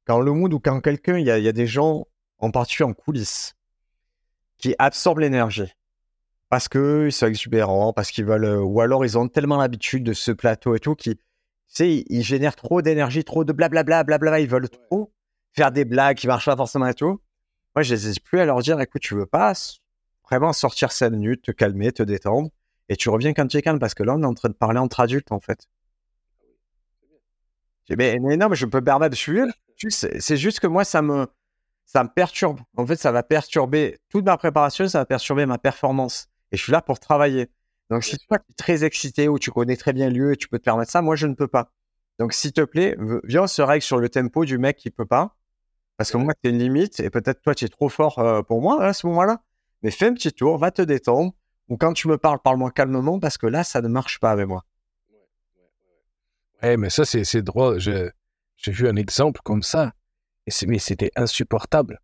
quand 0.06 0.18
le 0.20 0.32
mood 0.32 0.52
ou 0.52 0.60
quand 0.60 0.80
quelqu'un, 0.80 1.18
il 1.18 1.26
y 1.26 1.30
a, 1.30 1.52
des 1.52 1.66
gens, 1.66 2.06
en 2.38 2.50
particulier 2.50 2.88
en 2.88 2.94
coulisses, 2.94 3.54
qui 4.56 4.74
absorbent 4.78 5.20
l'énergie 5.20 5.72
parce 6.48 6.68
qu'ils 6.68 7.12
sont 7.12 7.26
exubérants, 7.26 7.92
parce 7.92 8.10
qu'ils 8.10 8.24
veulent, 8.24 8.62
ou 8.62 8.80
alors 8.80 9.04
ils 9.04 9.18
ont 9.18 9.28
tellement 9.28 9.58
l'habitude 9.58 10.02
de 10.02 10.14
ce 10.14 10.32
plateau 10.32 10.74
et 10.74 10.80
tout, 10.80 10.94
qui, 10.94 11.20
sais, 11.68 12.04
ils, 12.08 12.22
génèrent 12.22 12.56
trop 12.56 12.82
d'énergie, 12.82 13.24
trop 13.24 13.44
de 13.44 13.52
blablabla, 13.52 14.04
blablabla, 14.04 14.40
ils 14.40 14.48
veulent 14.48 14.68
trop 14.68 15.12
faire 15.52 15.72
des 15.72 15.84
blagues 15.84 16.16
qui 16.16 16.26
marchent 16.26 16.46
pas 16.46 16.56
forcément 16.56 16.86
et 16.86 16.94
tout. 16.94 17.20
Moi, 17.74 17.82
je 17.82 17.94
n'hésite 17.94 18.20
plus 18.22 18.40
à 18.40 18.44
leur 18.44 18.60
dire, 18.60 18.80
écoute, 18.80 19.02
tu 19.02 19.14
veux 19.14 19.26
pas 19.26 19.52
vraiment 20.28 20.52
sortir 20.52 20.92
5 20.92 21.10
minutes, 21.10 21.42
te 21.42 21.52
calmer, 21.52 21.92
te 21.92 22.02
détendre, 22.02 22.50
et 22.88 22.96
tu 22.96 23.08
reviens 23.08 23.32
quand 23.32 23.46
tu 23.46 23.56
es 23.56 23.62
calme, 23.62 23.78
parce 23.78 23.94
que 23.94 24.02
là, 24.02 24.14
on 24.14 24.22
est 24.22 24.26
en 24.26 24.34
train 24.34 24.48
de 24.48 24.54
parler 24.54 24.78
entre 24.78 25.00
adultes, 25.00 25.32
en 25.32 25.40
fait. 25.40 25.68
Mais, 27.90 28.18
mais 28.20 28.36
non, 28.36 28.48
mais 28.48 28.56
je 28.56 28.66
peux 28.66 28.82
permettre 28.82 29.10
de 29.10 29.16
suivre. 29.16 29.50
C'est 29.90 30.36
juste 30.36 30.60
que 30.60 30.66
moi, 30.66 30.84
ça 30.84 31.00
me, 31.00 31.26
ça 31.86 32.04
me 32.04 32.08
perturbe. 32.08 32.60
En 32.76 32.86
fait, 32.86 32.96
ça 32.96 33.12
va 33.12 33.22
perturber 33.22 33.98
toute 34.10 34.24
ma 34.24 34.36
préparation, 34.36 34.88
ça 34.88 34.98
va 34.98 35.06
perturber 35.06 35.46
ma 35.46 35.58
performance. 35.58 36.28
Et 36.52 36.56
je 36.56 36.62
suis 36.62 36.72
là 36.72 36.82
pour 36.82 37.00
travailler. 37.00 37.48
Donc, 37.90 38.04
si 38.04 38.18
tu 38.18 38.26
es 38.34 38.38
très 38.56 38.84
excité 38.84 39.28
ou 39.28 39.38
tu 39.38 39.50
connais 39.50 39.76
très 39.76 39.92
bien 39.92 40.08
le 40.08 40.14
lieu 40.14 40.32
et 40.32 40.36
tu 40.36 40.48
peux 40.48 40.58
te 40.58 40.64
permettre 40.64 40.90
ça, 40.90 41.02
moi, 41.02 41.16
je 41.16 41.26
ne 41.26 41.34
peux 41.34 41.48
pas. 41.48 41.72
Donc, 42.18 42.32
s'il 42.32 42.52
te 42.52 42.60
plaît, 42.60 42.96
viens, 43.24 43.44
on 43.44 43.46
se 43.46 43.62
règle 43.62 43.82
sur 43.82 43.98
le 43.98 44.08
tempo 44.08 44.44
du 44.44 44.58
mec 44.58 44.76
qui 44.76 44.90
peut 44.90 45.06
pas. 45.06 45.36
Parce 45.96 46.12
que 46.12 46.16
moi, 46.16 46.32
tu 46.42 46.50
une 46.50 46.58
limite 46.58 47.00
et 47.00 47.10
peut-être 47.10 47.42
toi, 47.42 47.54
tu 47.54 47.64
es 47.64 47.68
trop 47.68 47.88
fort 47.88 48.18
euh, 48.18 48.42
pour 48.42 48.60
moi 48.60 48.84
à 48.84 48.92
ce 48.92 49.06
moment-là. 49.08 49.42
Mais 49.82 49.90
fais 49.90 50.06
un 50.06 50.14
petit 50.14 50.32
tour, 50.32 50.58
va 50.58 50.70
te 50.70 50.82
détendre. 50.82 51.32
Ou 51.68 51.76
quand 51.76 51.92
tu 51.92 52.08
me 52.08 52.18
parles, 52.18 52.38
parle-moi 52.42 52.70
calmement 52.70 53.18
parce 53.18 53.36
que 53.36 53.46
là, 53.46 53.64
ça 53.64 53.80
ne 53.82 53.88
marche 53.88 54.20
pas 54.20 54.30
avec 54.30 54.46
moi. 54.46 54.64
Ouais, 56.62 56.76
mais 56.76 56.90
ça, 56.90 57.04
c'est 57.04 57.42
drôle. 57.42 57.78
J'ai 57.78 58.12
vu 58.72 58.88
un 58.88 58.96
exemple 58.96 59.40
comme 59.44 59.62
ça. 59.62 59.92
Et 60.46 60.66
mais 60.66 60.78
c'était 60.78 61.10
insupportable. 61.14 62.00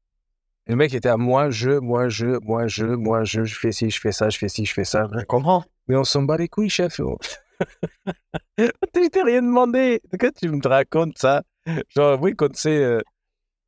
Le 0.67 0.77
mec 0.77 0.95
était 0.95 1.09
à 1.09 1.17
moi, 1.17 1.51
je, 1.51 1.71
moi, 1.71 2.09
je, 2.09 2.39
moi, 2.43 2.67
je, 2.67 2.87
moi, 2.87 3.25
je, 3.25 3.45
je 3.45 3.55
fais 3.55 3.73
ci, 3.73 3.91
je 3.91 4.01
fais 4.01 4.13
ça, 4.13 4.31
je 4.31 4.39
fais 4.39 4.49
ci, 4.49 4.65
je 4.65 4.73
fais 4.73 4.85
ça. 4.85 5.09
Je 5.13 5.25
comprends. 5.25 5.65
Mais 5.89 5.97
on 5.97 6.05
s'en 6.05 6.23
bat 6.23 6.37
les 6.37 6.49
couilles, 6.49 6.71
chef. 6.71 7.01
Je 8.59 9.09
t'ai 9.09 9.23
rien 9.23 9.43
demandé. 9.43 10.01
Pourquoi 10.11 10.33
tu 10.33 10.49
me 10.49 10.67
racontes 10.67 11.19
ça? 11.19 11.43
Genre, 11.89 12.21
oui, 12.21 12.35
quand 12.35 12.55
c'est. 12.57 12.83
Euh, 12.83 13.01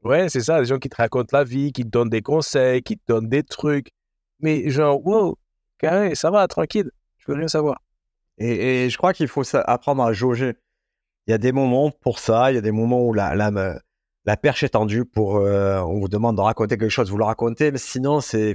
Ouais, 0.07 0.29
c'est 0.29 0.43
ça, 0.43 0.61
des 0.61 0.67
gens 0.67 0.79
qui 0.79 0.89
te 0.89 0.97
racontent 0.97 1.37
la 1.37 1.43
vie, 1.43 1.73
qui 1.73 1.83
te 1.83 1.89
donnent 1.89 2.09
des 2.09 2.23
conseils, 2.23 2.81
qui 2.81 2.97
te 2.97 3.03
donnent 3.09 3.29
des 3.29 3.43
trucs. 3.43 3.89
Mais 4.39 4.71
genre, 4.71 5.05
wow, 5.05 5.37
carré, 5.79 6.15
ça 6.15 6.31
va, 6.31 6.47
tranquille, 6.47 6.93
je 7.19 7.25
veux 7.27 7.37
rien 7.37 7.49
savoir. 7.49 7.81
Et, 8.39 8.89
je 8.89 8.97
crois 8.99 9.13
qu'il 9.13 9.27
faut 9.27 9.43
apprendre 9.55 10.05
à 10.05 10.13
jauger. 10.13 10.55
Il 11.27 11.33
y 11.33 11.35
a 11.35 11.39
des 11.39 11.51
moments 11.51 11.91
pour 11.91 12.21
ça, 12.21 12.53
il 12.53 12.55
y 12.55 12.59
a 12.59 12.61
des 12.61 12.71
moments 12.71 13.05
où 13.05 13.15
la, 13.15 13.35
la, 13.35 13.51
la 14.27 14.37
perche 14.37 14.65
est 14.65 14.71
tendue 14.71 15.05
pour. 15.05 15.37
Euh, 15.37 15.81
on 15.81 16.01
vous 16.01 16.09
demande 16.09 16.37
de 16.37 16.41
raconter 16.41 16.77
quelque 16.77 16.91
chose, 16.91 17.11
vous 17.11 17.17
le 17.17 17.25
racontez, 17.25 17.71
mais 17.71 17.79
sinon, 17.79 18.21
c'est. 18.21 18.55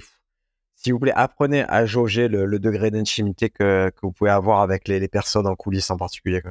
S'il 0.76 0.94
vous 0.94 1.00
plaît, 1.00 1.14
apprenez 1.16 1.64
à 1.68 1.86
jauger 1.86 2.28
le, 2.28 2.60
degré 2.60 2.90
d'intimité 2.90 3.50
que, 3.50 3.92
vous 4.02 4.12
pouvez 4.12 4.32
avoir 4.32 4.62
avec 4.62 4.88
les, 4.88 5.08
personnes 5.08 5.46
en 5.46 5.56
coulisses 5.56 5.92
en 5.92 5.98
particulier. 5.98 6.42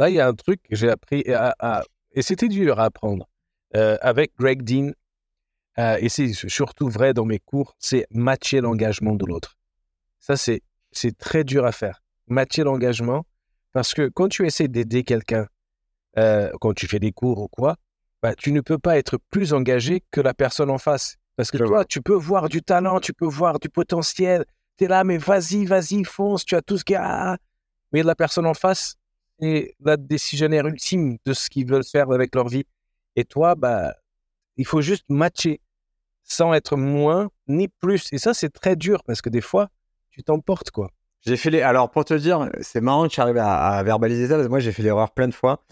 Là, 0.00 0.10
il 0.10 0.16
y 0.16 0.20
a 0.20 0.26
un 0.26 0.34
truc 0.34 0.60
que 0.64 0.74
j'ai 0.74 0.90
appris 0.90 1.24
et 2.12 2.22
c'était 2.22 2.48
dur 2.48 2.80
à 2.80 2.86
apprendre. 2.86 3.28
Euh, 3.76 3.96
avec 4.00 4.32
Greg 4.36 4.62
Dean, 4.62 4.90
euh, 5.78 5.96
et 6.00 6.08
c'est 6.08 6.32
surtout 6.32 6.88
vrai 6.88 7.14
dans 7.14 7.24
mes 7.24 7.38
cours, 7.38 7.76
c'est 7.78 8.06
matcher 8.10 8.60
l'engagement 8.60 9.14
de 9.14 9.26
l'autre. 9.26 9.56
Ça, 10.18 10.36
c'est, 10.36 10.62
c'est 10.90 11.16
très 11.16 11.44
dur 11.44 11.64
à 11.64 11.72
faire. 11.72 12.02
Matcher 12.26 12.64
l'engagement, 12.64 13.26
parce 13.72 13.94
que 13.94 14.08
quand 14.08 14.28
tu 14.28 14.44
essaies 14.44 14.68
d'aider 14.68 15.04
quelqu'un, 15.04 15.46
quand 16.16 16.72
tu 16.74 16.88
fais 16.88 16.98
des 16.98 17.12
cours 17.12 17.38
ou 17.38 17.48
quoi, 17.48 17.76
bah, 18.22 18.34
tu 18.34 18.52
ne 18.52 18.60
peux 18.60 18.78
pas 18.78 18.98
être 18.98 19.18
plus 19.30 19.52
engagé 19.52 20.02
que 20.10 20.20
la 20.20 20.34
personne 20.34 20.70
en 20.70 20.78
face. 20.78 21.16
Parce 21.36 21.50
que 21.50 21.58
toi, 21.58 21.84
tu 21.84 22.00
peux 22.00 22.14
voir 22.14 22.48
du 22.48 22.62
talent, 22.62 22.98
tu 22.98 23.12
peux 23.12 23.26
voir 23.26 23.58
du 23.58 23.68
potentiel. 23.68 24.44
Tu 24.78 24.84
es 24.84 24.88
là, 24.88 25.04
mais 25.04 25.18
vas-y, 25.18 25.66
vas-y, 25.66 26.02
fonce, 26.04 26.44
tu 26.44 26.54
as 26.54 26.62
tout 26.62 26.78
ce 26.78 26.84
qu'il 26.84 26.94
y 26.94 26.96
a. 26.96 27.36
Mais 27.92 28.02
la 28.02 28.14
personne 28.14 28.46
en 28.46 28.54
face 28.54 28.96
est 29.40 29.74
la 29.80 29.96
décisionnaire 29.96 30.66
ultime 30.66 31.18
de 31.24 31.32
ce 31.34 31.50
qu'ils 31.50 31.66
veulent 31.66 31.84
faire 31.84 32.10
avec 32.10 32.34
leur 32.34 32.48
vie. 32.48 32.64
Et 33.16 33.24
toi, 33.24 33.54
bah, 33.54 33.94
il 34.56 34.66
faut 34.66 34.80
juste 34.80 35.04
matcher 35.08 35.60
sans 36.24 36.54
être 36.54 36.76
moins 36.76 37.30
ni 37.46 37.68
plus. 37.68 38.12
Et 38.12 38.18
ça, 38.18 38.34
c'est 38.34 38.50
très 38.50 38.76
dur 38.76 39.02
parce 39.04 39.20
que 39.20 39.30
des 39.30 39.40
fois, 39.40 39.68
tu 40.10 40.22
t'emportes, 40.22 40.70
quoi. 40.70 40.90
J'ai 41.20 41.36
fait 41.36 41.50
les. 41.50 41.60
Alors, 41.60 41.90
pour 41.90 42.04
te 42.04 42.14
dire, 42.14 42.48
c'est 42.60 42.80
marrant 42.80 43.08
que 43.08 43.12
tu 43.12 43.20
arrives 43.20 43.38
à, 43.38 43.82
verbaliser 43.82 44.28
ça 44.28 44.34
parce 44.34 44.46
que 44.46 44.50
moi, 44.50 44.60
j'ai 44.60 44.72
fait 44.72 44.82
l'erreur 44.82 45.10
plein 45.10 45.28
de 45.28 45.34
fois. 45.34 45.62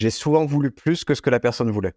J'ai 0.00 0.10
souvent 0.10 0.46
voulu 0.46 0.70
plus 0.70 1.04
que 1.04 1.14
ce 1.14 1.22
que 1.22 1.30
la 1.30 1.40
personne 1.40 1.70
voulait. 1.70 1.92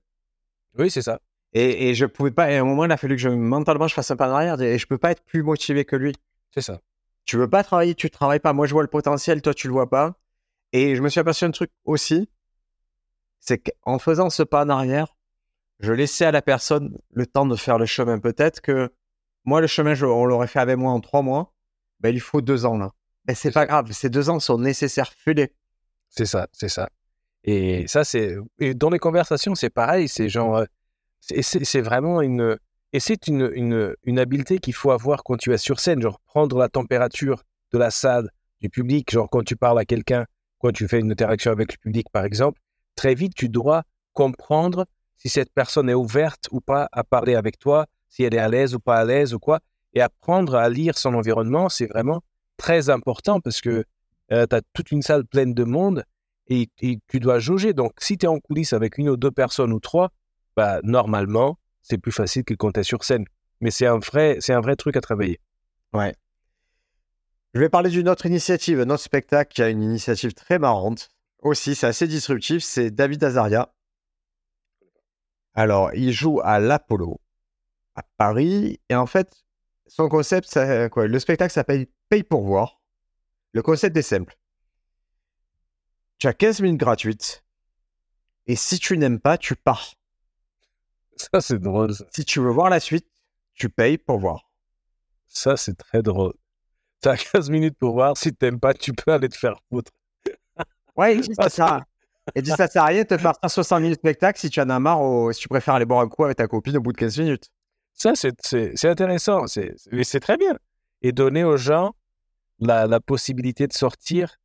Oui, 0.78 0.92
c'est 0.92 1.02
ça. 1.02 1.20
Et, 1.54 1.89
et 1.89 1.96
je 1.96 2.06
pouvais 2.06 2.32
pas. 2.32 2.52
Et 2.52 2.58
à 2.58 2.62
un 2.62 2.66
moment, 2.66 2.84
il 2.84 2.92
a 2.92 2.98
fallu 2.98 3.16
que 3.16 3.22
je, 3.22 3.30
mentalement, 3.30 3.88
je 3.88 3.94
fasse 3.94 4.12
un 4.12 4.18
pas 4.18 4.30
en 4.30 4.34
arrière 4.34 4.62
et 4.62 4.78
je 4.78 4.86
peux 4.86 4.98
pas 4.98 5.12
être 5.12 5.24
plus 5.24 5.42
motivé 5.42 5.86
que 5.86 5.96
lui. 5.96 6.13
C'est 6.52 6.62
ça. 6.62 6.82
Tu 7.26 7.38
veux 7.38 7.50
pas 7.50 7.63
travailler, 7.63 7.96
tu 7.96 8.10
travailles 8.10 8.42
pas. 8.42 8.52
Moi, 8.52 8.68
je 8.68 8.74
vois 8.74 8.84
le 8.84 8.89
potentiel, 8.89 9.42
toi, 9.42 9.54
tu 9.54 9.68
le 9.68 9.74
vois 9.74 9.89
pas. 9.89 10.20
Et 10.74 10.96
je 10.96 11.02
me 11.02 11.08
suis 11.08 11.20
aperçu 11.20 11.46
un 11.46 11.52
truc 11.52 11.72
aussi, 11.86 12.30
c'est 13.39 13.60
qu'en 13.60 14.00
faisant 14.00 14.30
ce 14.30 14.44
pas 14.44 14.66
en 14.66 14.70
arrière, 14.70 15.16
je 15.80 15.94
laissais 15.94 16.26
à 16.26 16.32
la 16.32 16.42
personne 16.42 16.98
le 17.12 17.26
temps 17.26 17.46
de 17.46 17.56
faire 17.56 17.78
le 17.78 17.86
chemin. 17.86 18.20
Peut-être 18.20 18.60
que 18.60 18.92
moi, 19.46 19.62
le 19.62 19.68
chemin, 19.68 19.94
on 20.02 20.26
l'aurait 20.26 20.48
fait 20.48 20.60
avec 20.60 20.78
moi 20.78 20.92
en 20.92 21.00
trois 21.00 21.22
mois. 21.22 21.54
Ben, 22.00 22.13
il 22.13 22.20
faut 22.22 22.42
deux 22.42 22.66
ans 22.66 22.78
là. 22.78 22.92
Mais 23.28 23.36
c'est 23.36 23.52
pas 23.52 23.66
grave, 23.66 23.92
ces 23.92 24.10
deux 24.10 24.30
ans 24.30 24.39
sont 24.39 24.58
nécessaires. 24.58 25.13
Fais-les. 25.16 25.54
C'est 26.10 26.26
ça, 26.26 26.48
c'est 26.52 26.70
ça. 26.70 26.89
Et 27.43 27.88
ça, 27.88 28.03
c'est. 28.03 28.38
dans 28.75 28.89
les 28.89 28.99
conversations, 28.99 29.56
c'est 29.56 29.69
pareil. 29.69 30.08
C'est 30.08 30.29
genre. 30.29 30.58
Euh, 30.58 30.65
c'est 31.21 31.82
vraiment 31.82 32.21
une. 32.21 32.58
Et 32.91 32.99
c'est 32.99 33.27
une, 33.27 33.49
une, 33.53 33.95
une 34.03 34.19
habileté 34.19 34.60
qu'il 34.60 34.73
faut 34.73 34.91
avoir 34.91 35.23
quand 35.23 35.38
tu 35.38 35.53
es 35.53 35.58
sur 35.58 35.79
scène. 35.79 36.01
Genre, 36.01 36.19
prendre 36.25 36.58
la 36.60 36.69
température 36.69 37.43
de 37.71 37.77
la 37.77 37.91
salle, 37.91 38.29
du 38.62 38.69
public. 38.69 39.12
Genre, 39.12 39.29
quand 39.29 39.43
tu 39.43 39.56
parles 39.56 39.79
à 39.79 39.86
quelqu'un, 39.86 40.25
quand 40.60 40.71
tu 40.71 40.88
fais 40.88 40.99
une 40.99 41.12
interaction 41.12 41.51
avec 41.51 41.73
le 41.73 41.77
public, 41.77 42.08
par 42.12 42.23
exemple 42.23 42.60
très 42.95 43.15
vite, 43.15 43.34
tu 43.36 43.49
dois 43.49 43.84
comprendre 44.13 44.86
si 45.17 45.29
cette 45.29 45.51
personne 45.53 45.89
est 45.89 45.93
ouverte 45.93 46.47
ou 46.51 46.62
pas 46.62 46.88
à 46.91 47.03
parler 47.03 47.36
avec 47.36 47.60
toi, 47.60 47.88
si 48.10 48.23
elle 48.23 48.34
est 48.34 48.39
à 48.39 48.49
l'aise 48.49 48.75
ou 48.75 48.79
pas 48.79 48.97
à 48.97 49.06
l'aise 49.06 49.34
ou 49.34 49.39
quoi. 49.39 49.60
Et 49.93 50.01
apprendre 50.01 50.56
à 50.56 50.69
lire 50.69 50.97
son 50.97 51.13
environnement, 51.13 51.69
c'est 51.69 51.88
vraiment 51.88 52.21
très 52.58 52.89
important 52.89 53.39
parce 53.39 53.62
que 53.62 53.86
euh, 54.32 54.45
tu 54.47 54.56
as 54.56 54.62
toute 54.73 54.91
une 54.91 55.01
salle 55.01 55.25
pleine 55.25 55.53
de 55.53 55.63
monde 55.63 56.03
et, 56.47 56.69
tu 57.08 57.19
dois 57.19 57.39
jauger. 57.39 57.73
Donc, 57.73 57.93
si 57.99 58.17
tu 58.17 58.25
es 58.25 58.29
en 58.29 58.39
coulisses 58.39 58.73
avec 58.73 58.97
une 58.97 59.10
ou 59.10 59.17
deux 59.17 59.32
personnes 59.32 59.73
ou 59.73 59.79
trois, 59.79 60.12
bah, 60.56 60.79
normalement, 60.84 61.58
c'est 61.82 61.97
plus 61.97 62.12
facile 62.12 62.43
que 62.43 62.53
quand 62.53 62.71
tu 62.71 62.79
es 62.79 62.84
sur 62.84 63.03
scène. 63.03 63.25
Mais 63.62 63.71
c'est 63.71 63.88
un, 63.88 63.99
vrai, 63.99 64.38
c'est 64.39 64.53
un 64.53 64.62
vrai 64.62 64.75
truc 64.75 64.97
à 64.97 65.01
travailler. 65.01 65.39
Ouais. 65.93 66.13
Je 67.53 67.60
vais 67.60 67.69
parler 67.69 67.89
d'une 67.89 68.10
autre 68.10 68.25
initiative, 68.25 68.79
un 68.79 68.89
autre 68.89 69.03
spectacle 69.03 69.53
qui 69.53 69.62
a 69.62 69.69
une 69.69 69.84
initiative 69.84 70.34
très 70.34 70.60
marrante 70.60 71.10
aussi, 71.43 71.75
c'est 71.75 71.88
assez 71.88 72.08
disruptif, 72.08 72.63
c'est 72.63 72.89
David 72.89 73.23
Azaria. 73.23 73.73
Alors, 75.53 75.93
il 75.93 76.12
joue 76.12 76.39
à 76.41 76.60
l'Apollo, 76.60 77.19
à 77.95 78.03
Paris, 78.17 78.79
et 78.89 78.95
en 78.95 79.06
fait, 79.06 79.43
son 79.86 80.08
concept, 80.10 80.58
quoi 80.89 81.08
Le 81.08 81.19
spectacle 81.19 81.53
s'appelle 81.53 81.88
Paye 82.10 82.23
pour 82.23 82.43
voir. 82.43 82.82
Le 83.51 83.62
concept 83.62 83.95
est 83.97 84.01
simple. 84.01 84.36
Tu 86.23 86.27
as 86.29 86.33
15 86.33 86.62
minutes 86.62 86.79
gratuites. 86.79 87.43
Et 88.47 88.55
si 88.55 88.79
tu 88.79 88.97
n'aimes 88.97 89.19
pas, 89.19 89.38
tu 89.38 89.57
pars. 89.57 89.93
Ça, 91.17 91.41
c'est 91.41 91.59
drôle. 91.59 91.93
Ça, 91.93 92.05
Si 92.13 92.23
tu 92.23 92.39
veux 92.39 92.49
voir 92.49 92.69
la 92.69 92.79
suite, 92.79 93.05
tu 93.55 93.67
payes 93.67 93.97
pour 93.97 94.19
voir. 94.19 94.49
Ça, 95.27 95.57
c'est 95.57 95.77
très 95.77 96.01
drôle. 96.01 96.33
Tu 97.01 97.09
as 97.09 97.17
15 97.17 97.49
minutes 97.49 97.77
pour 97.77 97.91
voir. 97.91 98.15
Si 98.15 98.33
t'aimes 98.33 98.62
pas, 98.62 98.73
tu 98.73 98.93
peux 98.93 99.12
aller 99.12 99.27
te 99.27 99.36
faire 99.36 99.57
foutre. 99.69 99.91
Ouais, 100.95 101.17
dit 101.19 101.33
ça, 101.49 101.83
il 102.33 102.41
dit 102.41 102.51
ça 102.51 102.67
sert 102.67 102.83
à 102.83 102.86
rien 102.86 103.01
de 103.01 103.07
te 103.07 103.17
faire 103.17 103.33
60 103.45 103.81
minutes 103.81 103.95
de 103.97 103.99
spectacle 103.99 104.39
si 104.39 104.49
tu 104.49 104.62
en 104.62 104.69
as 104.69 104.79
marre 104.79 105.01
ou 105.01 105.33
si 105.33 105.41
tu 105.41 105.49
préfères 105.49 105.73
aller 105.73 105.86
boire 105.86 105.99
un 105.99 106.07
coup 106.07 106.23
avec 106.23 106.38
ta 106.38 106.47
copine 106.47 106.77
au 106.77 106.81
bout 106.81 106.93
de 106.93 106.97
15 106.99 107.17
minutes. 107.19 107.49
Ça, 107.91 108.13
c'est- 108.15 108.86
intéressant. 108.86 109.45
C'est 109.47 110.19
très 110.21 110.38
bien. 110.38 110.57
Et 111.01 111.12
donner 111.12 111.43
aux 111.43 111.57
gens 111.57 111.95
la, 112.59 112.88
la 112.88 113.01
possibilité 113.01 113.67
de 113.67 113.73
sortir, 113.73 114.38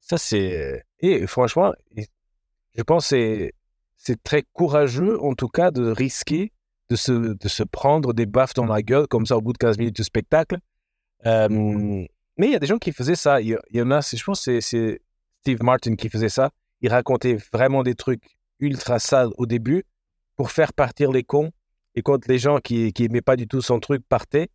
ça, 0.00 0.18
c'est. 0.18 0.84
Et 1.00 1.26
franchement, 1.26 1.72
je 2.76 2.82
pense 2.82 3.10
que 3.10 3.50
c'est- 3.96 4.22
très 4.22 4.42
courageux, 4.52 5.20
en 5.22 5.34
tout 5.34 5.48
cas, 5.48 5.70
de 5.70 5.90
risquer 5.90 6.52
de 6.88 6.96
se, 6.96 7.12
de 7.12 7.48
se 7.48 7.62
prendre 7.62 8.12
des 8.12 8.26
baffes 8.26 8.54
dans 8.54 8.66
la 8.66 8.82
gueule 8.82 9.06
comme 9.06 9.24
ça 9.26 9.36
au 9.36 9.40
bout 9.40 9.52
de 9.52 9.58
15 9.58 9.78
minutes 9.78 9.96
de 9.96 10.02
spectacle. 10.02 10.58
Euh, 11.26 11.48
mais 11.48 12.46
il 12.46 12.50
y 12.50 12.56
a 12.56 12.58
des 12.58 12.66
gens 12.66 12.78
qui 12.78 12.92
faisaient 12.92 13.14
ça. 13.14 13.40
Il 13.40 13.56
y, 13.70 13.82
en 13.82 13.90
a, 13.90 14.00
je 14.00 14.24
pense 14.24 14.42
c'est- 14.42 15.00
Steve 15.42 15.62
Martin 15.62 15.94
qui 15.96 16.08
faisait 16.08 16.28
ça. 16.28 16.50
Il 16.80 16.90
racontait 16.90 17.36
vraiment 17.52 17.82
des 17.82 17.94
trucs 17.94 18.24
ultra 18.58 18.98
sales 18.98 19.30
au 19.38 19.46
début 19.46 19.84
pour 20.36 20.50
faire 20.50 20.72
partir 20.72 21.12
les 21.12 21.22
cons. 21.22 21.50
Et 21.94 22.02
quand 22.02 22.26
les 22.26 22.38
gens 22.38 22.58
qui 22.58 22.92
n'aimaient 22.98 23.20
pas 23.22 23.36
du 23.36 23.46
tout 23.46 23.60
son 23.62 23.78
truc 23.80 24.02
partaient, 24.08 24.48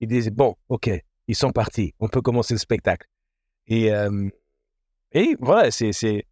il 0.00 0.08
disait 0.08 0.30
Bon, 0.30 0.56
ok, 0.68 0.90
ils 1.26 1.34
sont 1.36 1.50
partis, 1.50 1.94
on 2.00 2.08
peut 2.08 2.20
commencer 2.22 2.54
le 2.54 2.58
spectacle. 2.58 3.06
Et, 3.66 3.92
euh, 3.92 4.28
et 5.12 5.36
voilà, 5.40 5.70
c'est 5.70 6.24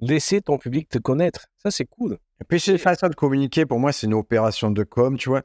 laisser 0.00 0.40
ton 0.40 0.58
public 0.58 0.88
te 0.88 0.98
connaître. 0.98 1.46
Ça, 1.58 1.70
c'est 1.70 1.84
cool. 1.84 2.18
Et 2.40 2.44
puis, 2.44 2.60
c'est 2.60 2.72
une 2.72 2.78
façon 2.78 3.08
de 3.08 3.14
communiquer. 3.14 3.66
Pour 3.66 3.78
moi, 3.78 3.92
c'est 3.92 4.06
une 4.06 4.14
opération 4.14 4.70
de 4.70 4.82
com, 4.82 5.16
tu 5.16 5.28
vois. 5.28 5.42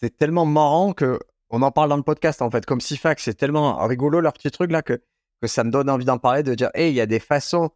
C'est 0.00 0.16
tellement 0.16 0.44
marrant 0.44 0.92
que 0.92 1.18
on 1.50 1.62
en 1.62 1.70
parle 1.70 1.90
dans 1.90 1.96
le 1.96 2.02
podcast, 2.02 2.42
en 2.42 2.50
fait. 2.50 2.64
Comme 2.64 2.80
Sifax, 2.80 3.24
c'est 3.24 3.34
tellement 3.34 3.76
rigolo, 3.86 4.20
leur 4.20 4.32
petit 4.32 4.50
truc 4.50 4.72
là, 4.72 4.82
que, 4.82 5.02
que 5.40 5.46
ça 5.46 5.64
me 5.64 5.70
donne 5.70 5.90
envie 5.90 6.06
d'en 6.06 6.18
parler, 6.18 6.42
de 6.42 6.54
dire, 6.54 6.70
hey, 6.74 6.90
il 6.90 6.94
y 6.94 7.00
a 7.00 7.06
des 7.06 7.20
façons, 7.20 7.70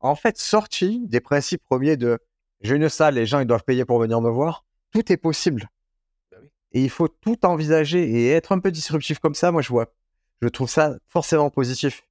en 0.00 0.14
fait, 0.14 0.38
sorties 0.38 1.02
des 1.06 1.20
principes 1.20 1.62
premiers 1.64 1.96
de 1.96 2.18
j'ai 2.62 2.76
une 2.76 2.88
salle, 2.88 3.14
les 3.14 3.26
gens, 3.26 3.40
ils 3.40 3.46
doivent 3.46 3.64
payer 3.64 3.84
pour 3.84 3.98
venir 3.98 4.20
me 4.20 4.30
voir. 4.30 4.64
Tout 4.92 5.12
est 5.12 5.16
possible. 5.16 5.68
Bah. 6.30 6.38
Et 6.72 6.82
il 6.82 6.90
faut 6.90 7.08
tout 7.08 7.44
envisager 7.44 8.08
et 8.08 8.30
être 8.30 8.52
un 8.52 8.60
peu 8.60 8.70
disruptif 8.70 9.18
comme 9.18 9.34
ça, 9.34 9.52
moi, 9.52 9.60
je 9.60 9.68
vois. 9.68 9.92
Je 10.40 10.48
trouve 10.48 10.70
ça 10.70 10.96
forcément 11.08 11.50
positif. 11.50 12.02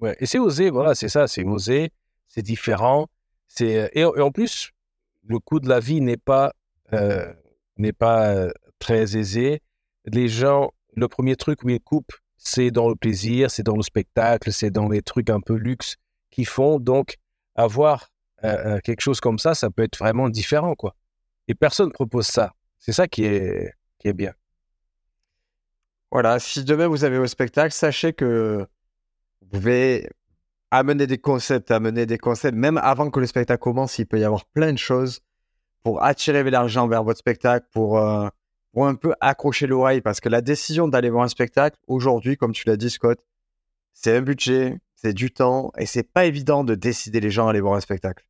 Ouais. 0.00 0.16
Et 0.20 0.26
c'est 0.26 0.38
osé, 0.38 0.70
voilà, 0.70 0.94
c'est 0.94 1.08
ça, 1.08 1.26
c'est 1.26 1.44
osé, 1.44 1.90
c'est 2.28 2.42
différent. 2.42 3.08
Euh, 3.60 3.88
et, 3.92 4.04
en 4.04 4.30
plus, 4.30 4.70
le 5.26 5.38
coût 5.38 5.60
de 5.60 5.68
la 5.68 5.80
vie 5.80 6.00
n'est 6.00 6.16
pas 6.16 6.52
euh, 6.92 7.32
pas 7.98 8.30
euh, 8.30 8.50
très 8.78 9.16
aisé. 9.16 9.60
Les 10.04 10.28
gens, 10.28 10.70
le 10.94 11.08
premier 11.08 11.36
truc 11.36 11.64
où 11.64 11.68
ils 11.68 11.80
coupent, 11.80 12.12
c'est 12.36 12.70
dans 12.70 12.88
le 12.88 12.94
plaisir, 12.94 13.50
c'est 13.50 13.62
dans 13.62 13.76
le 13.76 13.82
spectacle, 13.82 14.52
c'est 14.52 14.70
dans 14.70 14.88
les 14.88 15.02
trucs 15.02 15.30
un 15.30 15.40
peu 15.40 15.54
luxe 15.54 15.96
qu'ils 16.30 16.46
font. 16.46 16.78
Donc, 16.78 17.16
avoir 17.56 18.10
quelque 18.84 19.00
chose 19.00 19.18
comme 19.18 19.38
ça, 19.40 19.54
ça 19.54 19.68
peut 19.68 19.82
être 19.82 19.98
vraiment 19.98 20.28
différent, 20.28 20.76
quoi. 20.76 20.94
Et 21.48 21.54
personne 21.54 21.90
propose 21.90 22.28
ça. 22.28 22.52
C'est 22.78 22.92
ça 22.92 23.08
qui 23.08 23.24
est 23.24 23.72
qui 23.98 24.06
est 24.06 24.12
bien. 24.12 24.32
Voilà, 26.12 26.38
si 26.38 26.62
demain 26.62 26.86
vous 26.86 27.02
avez 27.02 27.18
au 27.18 27.26
spectacle, 27.26 27.72
sachez 27.72 28.12
que 28.12 28.64
vous 29.40 29.48
pouvez 29.48 30.08
amener 30.70 31.06
des 31.06 31.18
concepts, 31.18 31.70
amener 31.70 32.06
des 32.06 32.18
concepts, 32.18 32.56
même 32.56 32.78
avant 32.78 33.10
que 33.10 33.20
le 33.20 33.26
spectacle 33.26 33.60
commence, 33.62 33.98
il 33.98 34.06
peut 34.06 34.18
y 34.20 34.24
avoir 34.24 34.44
plein 34.46 34.72
de 34.72 34.78
choses 34.78 35.20
pour 35.82 36.02
attirer 36.02 36.42
l'argent 36.50 36.88
vers 36.88 37.04
votre 37.04 37.18
spectacle, 37.18 37.66
pour, 37.72 37.98
euh, 37.98 38.28
un 38.76 38.94
peu 38.94 39.14
accrocher 39.20 39.66
l'oreille, 39.66 40.00
parce 40.00 40.20
que 40.20 40.28
la 40.28 40.40
décision 40.40 40.86
d'aller 40.86 41.10
voir 41.10 41.24
un 41.24 41.28
spectacle, 41.28 41.76
aujourd'hui, 41.88 42.36
comme 42.36 42.52
tu 42.52 42.68
l'as 42.68 42.76
dit, 42.76 42.90
Scott, 42.90 43.18
c'est 43.92 44.16
un 44.16 44.22
budget, 44.22 44.78
c'est 44.94 45.12
du 45.12 45.32
temps, 45.32 45.72
et 45.78 45.86
c'est 45.86 46.04
pas 46.04 46.26
évident 46.26 46.62
de 46.62 46.74
décider 46.74 47.18
les 47.18 47.30
gens 47.30 47.46
à 47.48 47.50
aller 47.50 47.60
voir 47.60 47.74
un 47.74 47.80
spectacle. 47.80 48.24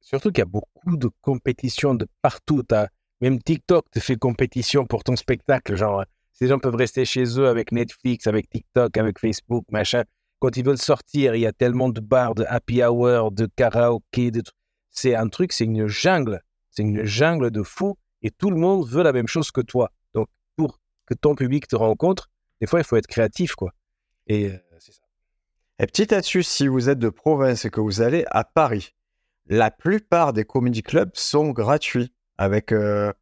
Surtout 0.00 0.30
qu'il 0.32 0.40
y 0.40 0.42
a 0.42 0.46
beaucoup 0.46 0.96
de 0.96 1.08
compétitions 1.22 1.94
de 1.94 2.06
partout. 2.20 2.62
T'as- 2.62 2.88
même 3.20 3.40
TikTok 3.40 3.90
te 3.90 4.00
fait 4.00 4.16
compétition 4.16 4.86
pour 4.86 5.04
ton 5.04 5.14
spectacle. 5.14 5.76
Genre, 5.76 6.04
ces 6.32 6.48
gens 6.48 6.58
peuvent 6.58 6.74
rester 6.74 7.04
chez 7.04 7.24
eux 7.38 7.48
avec 7.48 7.70
Netflix, 7.70 8.26
avec 8.26 8.48
TikTok, 8.48 8.96
avec 8.96 9.18
Facebook, 9.18 9.64
machin. 9.70 10.04
Quand 10.40 10.56
ils 10.56 10.64
veulent 10.64 10.78
sortir, 10.78 11.34
il 11.34 11.40
y 11.40 11.46
a 11.46 11.52
tellement 11.52 11.90
de 11.90 12.00
bars, 12.00 12.34
de 12.34 12.44
happy 12.48 12.82
hour, 12.82 13.30
de 13.30 13.46
karaoké. 13.46 14.30
De... 14.30 14.42
C'est 14.90 15.14
un 15.14 15.28
truc, 15.28 15.52
c'est 15.52 15.64
une 15.64 15.86
jungle. 15.86 16.40
C'est 16.70 16.82
une 16.82 17.04
jungle 17.04 17.50
de 17.50 17.62
fous 17.62 17.96
et 18.22 18.30
tout 18.30 18.50
le 18.50 18.56
monde 18.56 18.88
veut 18.88 19.02
la 19.02 19.12
même 19.12 19.28
chose 19.28 19.50
que 19.50 19.60
toi. 19.60 19.92
Donc, 20.14 20.28
pour 20.56 20.80
que 21.06 21.14
ton 21.14 21.34
public 21.34 21.68
te 21.68 21.76
rencontre, 21.76 22.30
des 22.60 22.66
fois, 22.66 22.80
il 22.80 22.84
faut 22.84 22.96
être 22.96 23.06
créatif, 23.06 23.54
quoi. 23.54 23.72
Et 24.26 24.50
euh, 24.50 24.58
c'est 24.78 24.92
ça. 24.92 25.02
Et 25.78 25.86
petite 25.86 26.12
astuce, 26.12 26.48
si 26.48 26.68
vous 26.68 26.88
êtes 26.88 26.98
de 26.98 27.08
province 27.08 27.64
et 27.64 27.70
que 27.70 27.80
vous 27.80 28.02
allez 28.02 28.24
à 28.30 28.44
Paris, 28.44 28.94
la 29.46 29.70
plupart 29.70 30.32
des 30.32 30.44
comedy 30.44 30.82
clubs 30.82 31.10
sont 31.14 31.50
gratuits 31.50 32.12
avec 32.38 32.72
euh, 32.72 33.12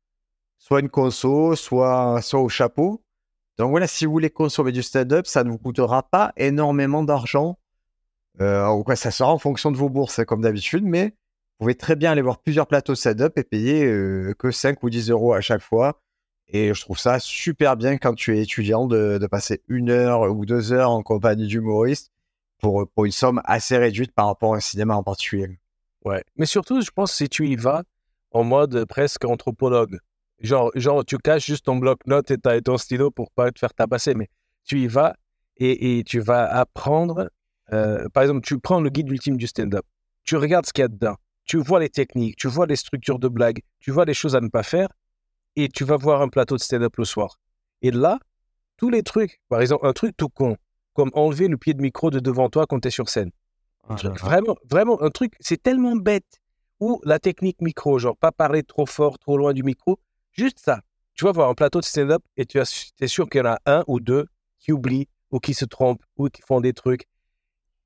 soit 0.58 0.80
une 0.80 0.90
conso, 0.90 1.54
soit, 1.56 2.20
soit 2.20 2.40
au 2.40 2.48
chapeau. 2.48 3.02
Donc 3.58 3.70
voilà, 3.70 3.88
si 3.88 4.06
vous 4.06 4.12
voulez 4.12 4.30
consommer 4.30 4.70
du 4.70 4.82
stand-up, 4.82 5.26
ça 5.26 5.42
ne 5.42 5.50
vous 5.50 5.58
coûtera 5.58 6.04
pas 6.04 6.32
énormément 6.36 7.02
d'argent. 7.02 7.58
Euh, 8.40 8.94
ça 8.94 9.10
sera 9.10 9.32
en 9.32 9.38
fonction 9.38 9.72
de 9.72 9.76
vos 9.76 9.88
bourses, 9.88 10.24
comme 10.24 10.42
d'habitude, 10.42 10.84
mais 10.84 11.06
vous 11.06 11.64
pouvez 11.64 11.74
très 11.74 11.96
bien 11.96 12.12
aller 12.12 12.22
voir 12.22 12.38
plusieurs 12.38 12.68
plateaux 12.68 12.94
stand-up 12.94 13.36
et 13.36 13.42
payer 13.42 13.84
euh, 13.84 14.32
que 14.38 14.52
5 14.52 14.80
ou 14.84 14.90
10 14.90 15.10
euros 15.10 15.32
à 15.32 15.40
chaque 15.40 15.62
fois. 15.62 16.00
Et 16.46 16.72
je 16.72 16.80
trouve 16.80 16.98
ça 16.98 17.18
super 17.18 17.76
bien 17.76 17.98
quand 17.98 18.14
tu 18.14 18.36
es 18.36 18.42
étudiant 18.42 18.86
de, 18.86 19.18
de 19.18 19.26
passer 19.26 19.62
une 19.68 19.90
heure 19.90 20.32
ou 20.32 20.46
deux 20.46 20.72
heures 20.72 20.90
en 20.90 21.02
compagnie 21.02 21.48
d'humoristes 21.48 22.12
pour, 22.58 22.88
pour 22.88 23.04
une 23.04 23.12
somme 23.12 23.42
assez 23.44 23.76
réduite 23.76 24.12
par 24.12 24.26
rapport 24.26 24.54
à 24.54 24.58
un 24.58 24.60
cinéma 24.60 24.94
en 24.94 25.02
particulier. 25.02 25.58
Ouais. 26.04 26.22
Mais 26.36 26.46
surtout, 26.46 26.80
je 26.80 26.90
pense 26.90 27.10
que 27.10 27.16
si 27.16 27.28
tu 27.28 27.48
y 27.48 27.56
vas 27.56 27.82
en 28.30 28.44
mode 28.44 28.84
presque 28.84 29.24
anthropologue, 29.24 29.98
genre, 30.40 30.70
genre 30.74 31.04
tu 31.04 31.18
caches 31.18 31.46
juste 31.46 31.64
ton 31.66 31.76
bloc-notes 31.76 32.30
et, 32.30 32.36
et 32.54 32.62
ton 32.62 32.78
stylo 32.78 33.10
pour 33.10 33.30
pas 33.32 33.50
te 33.50 33.58
faire 33.58 33.74
tabasser, 33.74 34.14
mais 34.14 34.28
tu 34.64 34.80
y 34.80 34.86
vas 34.86 35.14
et, 35.56 35.98
et 35.98 36.04
tu 36.04 36.20
vas 36.20 36.46
apprendre. 36.52 37.30
euh, 37.72 38.08
par 38.10 38.22
exemple, 38.22 38.40
tu 38.42 38.58
prends 38.58 38.80
le 38.80 38.90
guide 38.90 39.08
ultime 39.10 39.36
du 39.36 39.46
stand-up, 39.46 39.84
tu 40.24 40.36
regardes 40.36 40.66
ce 40.66 40.72
qu'il 40.72 40.82
y 40.82 40.84
a 40.84 40.88
dedans, 40.88 41.16
tu 41.44 41.58
vois 41.58 41.80
les 41.80 41.88
techniques, 41.90 42.36
tu 42.36 42.48
vois 42.48 42.66
les 42.66 42.76
structures 42.76 43.18
de 43.18 43.28
blagues, 43.28 43.60
tu 43.80 43.90
vois 43.90 44.04
les 44.04 44.14
choses 44.14 44.36
à 44.36 44.40
ne 44.40 44.48
pas 44.48 44.62
faire 44.62 44.88
et 45.56 45.68
tu 45.68 45.84
vas 45.84 45.96
voir 45.96 46.22
un 46.22 46.28
plateau 46.28 46.56
de 46.56 46.60
stand-up 46.62 46.96
le 46.96 47.04
soir. 47.04 47.38
Et 47.82 47.90
là, 47.90 48.18
tous 48.76 48.90
les 48.90 49.02
trucs, 49.02 49.40
par 49.48 49.60
exemple, 49.60 49.86
un 49.86 49.92
truc 49.92 50.16
tout 50.16 50.28
con, 50.28 50.56
comme 50.94 51.10
enlever 51.14 51.48
le 51.48 51.56
pied 51.56 51.74
de 51.74 51.82
micro 51.82 52.10
de 52.10 52.20
devant 52.20 52.48
toi 52.48 52.66
quand 52.66 52.80
tu 52.80 52.88
es 52.88 52.90
sur 52.90 53.08
scène. 53.08 53.30
Truc 53.96 54.20
Vraiment, 54.20 54.56
vraiment, 54.70 55.02
un 55.02 55.10
truc, 55.10 55.34
c'est 55.40 55.60
tellement 55.62 55.96
bête. 55.96 56.40
Ou 56.80 57.00
la 57.04 57.18
technique 57.18 57.60
micro, 57.60 57.98
genre 57.98 58.16
pas 58.16 58.30
parler 58.30 58.62
trop 58.62 58.86
fort, 58.86 59.18
trop 59.18 59.36
loin 59.36 59.52
du 59.52 59.62
micro. 59.64 59.98
Juste 60.38 60.60
ça. 60.60 60.82
Tu 61.14 61.24
vas 61.24 61.32
voir 61.32 61.50
un 61.50 61.54
plateau 61.54 61.80
de 61.80 61.84
stand-up 61.84 62.22
et 62.36 62.46
tu 62.46 62.60
es 62.60 63.06
sûr 63.08 63.28
qu'il 63.28 63.40
y 63.40 63.42
en 63.42 63.50
a 63.50 63.58
un 63.66 63.82
ou 63.88 63.98
deux 63.98 64.26
qui 64.60 64.70
oublient 64.72 65.08
ou 65.32 65.40
qui 65.40 65.52
se 65.52 65.64
trompent 65.64 66.02
ou 66.16 66.28
qui 66.28 66.42
font 66.42 66.60
des 66.60 66.72
trucs. 66.72 67.08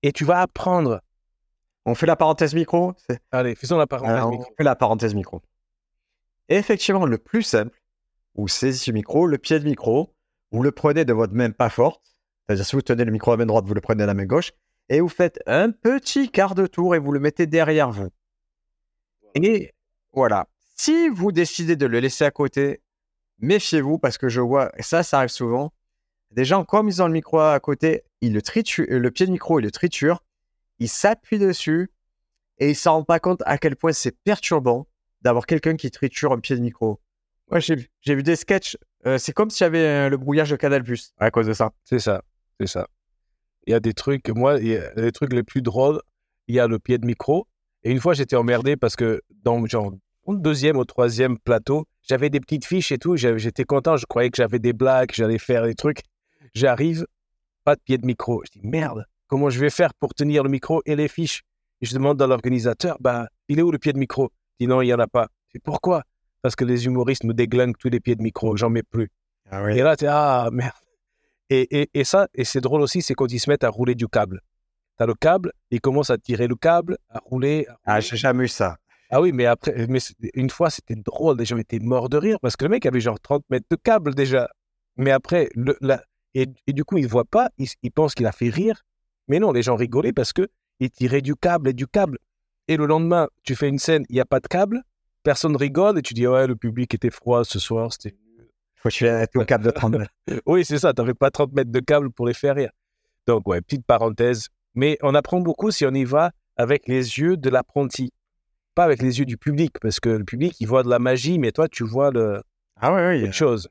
Et 0.03 0.13
tu 0.13 0.25
vas 0.27 0.41
apprendre. 0.41 1.01
On 1.87 1.95
fait 1.95 2.07
la 2.07 2.15
parenthèse 2.15 2.55
micro 2.55 2.93
Allez, 3.31 3.55
faisons 3.55 3.79
la 3.79 3.87
parenthèse 3.87 4.15
Alors, 4.15 4.31
micro. 4.31 4.47
on 4.51 4.55
fait 4.55 4.65
la 4.65 4.77
parenthèse 4.77 5.15
micro. 5.15 5.41
Et 6.51 6.57
effectivement, 6.57 7.07
le 7.07 7.17
plus 7.17 7.43
simple, 7.43 7.81
vous 8.35 8.49
saisissez 8.49 8.91
le 8.91 8.97
micro, 8.97 9.27
le 9.27 9.39
pied 9.39 9.59
de 9.59 9.65
micro, 9.65 10.15
vous 10.51 10.63
le 10.63 10.73
prenez 10.73 11.07
de 11.07 11.13
votre 11.15 11.33
main 11.33 11.51
pas 11.51 11.71
forte, 11.71 12.03
c'est-à-dire 12.47 12.67
si 12.67 12.77
vous 12.77 12.83
tenez 12.83 13.05
le 13.05 13.13
micro 13.13 13.31
à 13.31 13.35
la 13.35 13.39
main 13.39 13.47
droite, 13.47 13.65
vous 13.65 13.75
le 13.75 13.81
prenez 13.81 14.03
à 14.03 14.07
la 14.07 14.15
main 14.15 14.27
gauche, 14.27 14.53
et 14.91 15.01
vous 15.01 15.09
faites 15.09 15.41
un 15.47 15.71
petit 15.71 16.31
quart 16.31 16.55
de 16.55 16.67
tour 16.67 16.95
et 16.95 16.99
vous 16.99 17.13
le 17.13 17.21
mettez 17.21 17.47
derrière 17.47 17.91
vous. 17.91 18.11
Et 19.35 19.73
voilà. 20.13 20.47
Si 20.75 21.09
vous 21.09 21.33
décidez 21.33 21.77
de 21.77 21.87
le 21.87 22.01
laisser 22.01 22.25
à 22.25 22.31
côté, 22.31 22.81
méfiez-vous 23.39 23.99
parce 23.99 24.19
que 24.19 24.29
je 24.29 24.41
vois, 24.41 24.71
et 24.79 24.83
ça, 24.83 25.03
ça 25.03 25.19
arrive 25.19 25.31
souvent, 25.31 25.73
des 26.31 26.45
gens, 26.45 26.65
comme 26.65 26.89
ils 26.89 27.03
ont 27.03 27.07
le 27.07 27.13
micro 27.13 27.41
à 27.41 27.59
côté, 27.61 28.05
ils 28.21 28.33
le, 28.33 28.41
triturent, 28.41 28.87
le 28.89 29.11
pied 29.11 29.27
de 29.27 29.33
micro, 29.33 29.61
ils 29.61 29.65
le 29.65 29.71
triturent, 29.71 30.25
ils 30.79 30.89
s'appuient 30.89 31.39
dessus 31.39 31.91
et 32.59 32.67
ils 32.67 32.71
ne 32.71 32.75
s'en 32.75 32.93
rendent 32.95 33.07
pas 33.07 33.21
compte 33.21 33.43
à 33.45 33.59
quel 33.59 33.77
point 33.77 33.93
c'est 33.93 34.17
perturbant 34.25 34.87
d'avoir 35.21 35.47
quelqu'un 35.47 35.77
qui 35.77 35.91
triture 35.91 36.33
un 36.33 36.41
pied 36.41 36.57
de 36.57 36.63
micro. 36.63 37.01
Moi, 37.51 37.61
j'ai 37.61 37.77
vu- 38.15 38.23
des 38.23 38.37
sketchs, 38.37 38.79
euh, 39.05 39.19
c'est 39.19 39.33
comme 39.33 39.51
s'il 39.51 39.65
y 39.65 39.67
avait 39.67 39.79
euh, 39.79 40.09
le 40.09 40.17
brouillage 40.17 40.51
de 40.51 40.57
Canal 40.57 40.83
Plus 40.83 41.13
à 41.19 41.31
cause 41.31 41.47
de 41.47 41.53
ça. 41.53 41.73
C'est 41.85 41.99
ça, 41.99 42.23
c'est 42.59 42.67
ça. 42.67 42.89
Il 43.67 43.73
y 43.73 43.75
a 43.75 43.81
des 43.81 43.93
trucs, 43.93 44.29
moi, 44.31 44.59
les 44.59 45.13
trucs 45.13 45.33
les 45.33 45.43
plus 45.43 45.61
drôles, 45.61 46.01
il 46.49 46.55
y 46.55 46.61
a 46.61 46.67
le 46.67 46.79
pied 46.79 46.99
de 46.99 47.07
micro. 47.07 47.47
Et 47.85 47.91
une 47.91 48.01
fois, 48.01 48.15
j'étais 48.15 48.37
emmerdé 48.37 48.77
parce 48.77 48.97
que 48.97 49.23
dans 49.43 49.65
genre, 49.67 49.93
deuxième 50.41 50.77
ou 50.77 50.85
troisième 50.85 51.39
plateau, 51.39 51.87
j'avais 52.03 52.31
des 52.31 52.41
petites 52.41 52.65
fiches 52.65 52.93
et 52.93 52.99
tout. 52.99 53.17
J'étais 53.17 53.65
content, 53.65 53.97
je 53.97 54.07
croyais 54.07 54.31
que 54.31 54.37
j'avais 54.37 54.59
des 54.59 54.73
blagues, 54.73 55.11
j'allais 55.13 55.39
faire 55.39 55.65
des 55.65 55.75
trucs. 55.75 56.01
J'arrive, 56.55 57.07
pas 57.65 57.77
de 57.77 57.81
pied 57.81 57.99
de 57.99 58.07
micro. 58.07 58.43
Je 58.45 58.59
dis 58.59 58.67
merde, 58.67 59.05
comment 59.29 59.51
je 59.51 59.59
vais 59.61 59.71
faire 59.71 59.95
pour 59.95 60.15
tenir 60.15 60.43
le 60.43 60.49
micro 60.51 60.83
et 60.87 60.97
les 60.97 61.09
fiches? 61.09 61.43
Et 61.81 61.87
je 61.87 61.95
demande 61.95 62.21
à 62.23 62.27
l'organisateur, 62.27 62.97
bah, 63.01 63.29
il 63.49 63.59
est 63.59 63.63
où 63.63 63.71
le 63.73 63.79
pied 63.79 63.93
de 63.93 63.99
micro? 63.99 64.31
Il 64.59 64.67
dit 64.67 64.71
non, 64.71 64.83
il 64.83 64.87
n'y 64.87 64.95
en 64.95 64.99
a 64.99 65.07
pas. 65.09 65.29
C'est 65.53 65.63
pourquoi? 65.63 66.03
Parce 66.43 66.57
que 66.57 66.65
les 66.65 66.87
humoristes 66.87 67.25
me 67.25 67.35
déglinguent 67.35 67.77
tous 67.79 67.89
les 67.89 68.01
pieds 68.01 68.15
de 68.17 68.23
micro, 68.23 68.57
j'en 68.57 68.71
mets 68.71 68.83
plus. 68.83 69.11
Ah 69.51 69.63
oui. 69.65 69.79
Et 69.79 69.83
là, 69.83 69.97
tu 69.97 70.07
ah 70.09 70.49
merde. 70.53 70.73
Et, 71.51 71.83
et, 71.83 71.91
et 71.95 72.05
ça, 72.05 72.29
et 72.35 72.45
c'est 72.45 72.61
drôle 72.61 72.81
aussi, 72.83 73.03
c'est 73.03 73.15
quand 73.15 73.31
ils 73.31 73.39
se 73.39 73.51
mettent 73.51 73.65
à 73.65 73.69
rouler 73.69 73.95
du 73.95 74.09
câble. 74.09 74.41
Tu 74.97 75.03
as 75.03 75.07
le 75.07 75.15
câble, 75.15 75.53
ils 75.71 75.81
commencent 75.81 76.11
à 76.11 76.19
tirer 76.19 76.47
le 76.47 76.55
câble, 76.57 76.97
à 77.11 77.19
rouler. 77.19 77.67
à 77.69 77.77
Ah, 77.85 77.93
rouler. 77.95 78.03
j'ai 78.07 78.17
jamais 78.17 78.45
eu 78.45 78.49
ça. 78.49 78.77
Ah 79.15 79.21
oui, 79.21 79.31
mais 79.33 79.45
après, 79.45 79.87
mais 79.89 79.99
une 80.35 80.49
fois, 80.49 80.71
c'était 80.71 80.95
drôle. 80.97 81.37
Les 81.39 81.45
gens 81.45 81.59
étaient 81.59 81.79
morts 81.79 82.09
de 82.09 82.17
rire 82.17 82.39
parce 82.41 82.57
que 82.57 82.65
le 82.65 82.71
mec 82.71 82.87
avait 82.87 82.99
genre 83.01 83.21
30 83.21 83.45
mètres 83.51 83.67
de 83.71 83.77
câble 83.77 84.15
déjà. 84.15 84.49
Mais 84.97 85.11
après, 85.11 85.51
le, 85.55 85.77
la- 85.83 86.03
et, 86.35 86.47
et 86.67 86.73
du 86.73 86.83
coup, 86.83 86.97
il 86.97 87.05
ne 87.05 87.09
voit 87.09 87.27
pas, 87.27 87.51
il, 87.59 87.69
il 87.83 87.91
pense 87.93 88.15
qu'il 88.15 88.25
a 88.27 88.33
fait 88.33 88.49
rire. 88.49 88.83
Mais 89.29 89.39
non, 89.39 89.53
les 89.53 89.63
gens 89.63 89.77
rigolaient 89.77 90.15
parce 90.15 90.33
que 90.33 90.49
il 90.81 90.91
tirait 90.91 91.21
du 91.21 91.37
câble 91.37 91.69
et 91.69 91.73
du 91.75 91.87
câble. 91.87 92.19
Et 92.69 92.79
le 92.79 92.87
lendemain, 92.87 93.29
tu 93.43 93.55
fais 93.55 93.69
une 93.69 93.79
scène, 93.79 94.05
il 94.09 94.15
n'y 94.15 94.21
a 94.21 94.25
pas 94.25 94.41
de 94.41 94.49
câble, 94.49 94.81
personne 95.23 95.57
rigole 95.57 95.99
et 95.99 96.03
tu 96.03 96.15
dis, 96.15 96.27
ouais, 96.27 96.47
le 96.47 96.57
public 96.57 96.95
était 96.95 97.11
froid 97.11 97.45
ce 97.45 97.59
soir. 97.59 97.93
C'était... 97.93 98.17
Faut 98.77 98.89
que 98.89 98.95
tu 98.95 99.07
aies 99.07 99.27
le 99.35 99.45
câble 99.45 99.65
de 99.65 99.71
30 99.71 99.93
mètres. 99.95 100.13
Oui, 100.47 100.65
c'est 100.65 100.79
ça, 100.79 100.95
tu 100.95 101.03
n'avais 101.03 101.13
pas 101.15 101.31
30 101.31 101.53
mètres 101.53 101.71
de 101.71 101.81
câble 101.81 102.11
pour 102.11 102.27
les 102.27 102.35
faire 102.35 102.55
rire. 102.57 102.71
Donc, 103.27 103.47
ouais, 103.47 103.61
petite 103.61 103.85
parenthèse. 103.85 104.49
Mais 104.75 104.97
on 105.03 105.15
apprend 105.15 105.41
beaucoup 105.41 105.71
si 105.71 105.85
on 105.85 105.93
y 105.93 106.05
va 106.05 106.33
avec 106.57 106.89
les 106.89 107.19
yeux 107.19 107.37
de 107.37 107.51
l'apprenti, 107.51 108.11
pas 108.75 108.85
avec 108.85 109.03
les 109.03 109.19
yeux 109.19 109.25
du 109.25 109.37
public, 109.37 109.79
parce 109.81 110.01
que 110.01 110.09
le 110.09 110.25
public, 110.25 110.57
il 110.61 110.67
voit 110.67 110.83
de 110.83 110.89
la 110.89 110.99
magie, 110.99 111.39
mais 111.39 111.53
toi, 111.53 111.69
tu 111.69 111.85
vois 111.85 112.11
le, 112.11 112.43
Ah 112.77 112.93
oui, 112.93 113.01
oui. 113.03 113.25
autre 113.25 113.33
chose. 113.33 113.69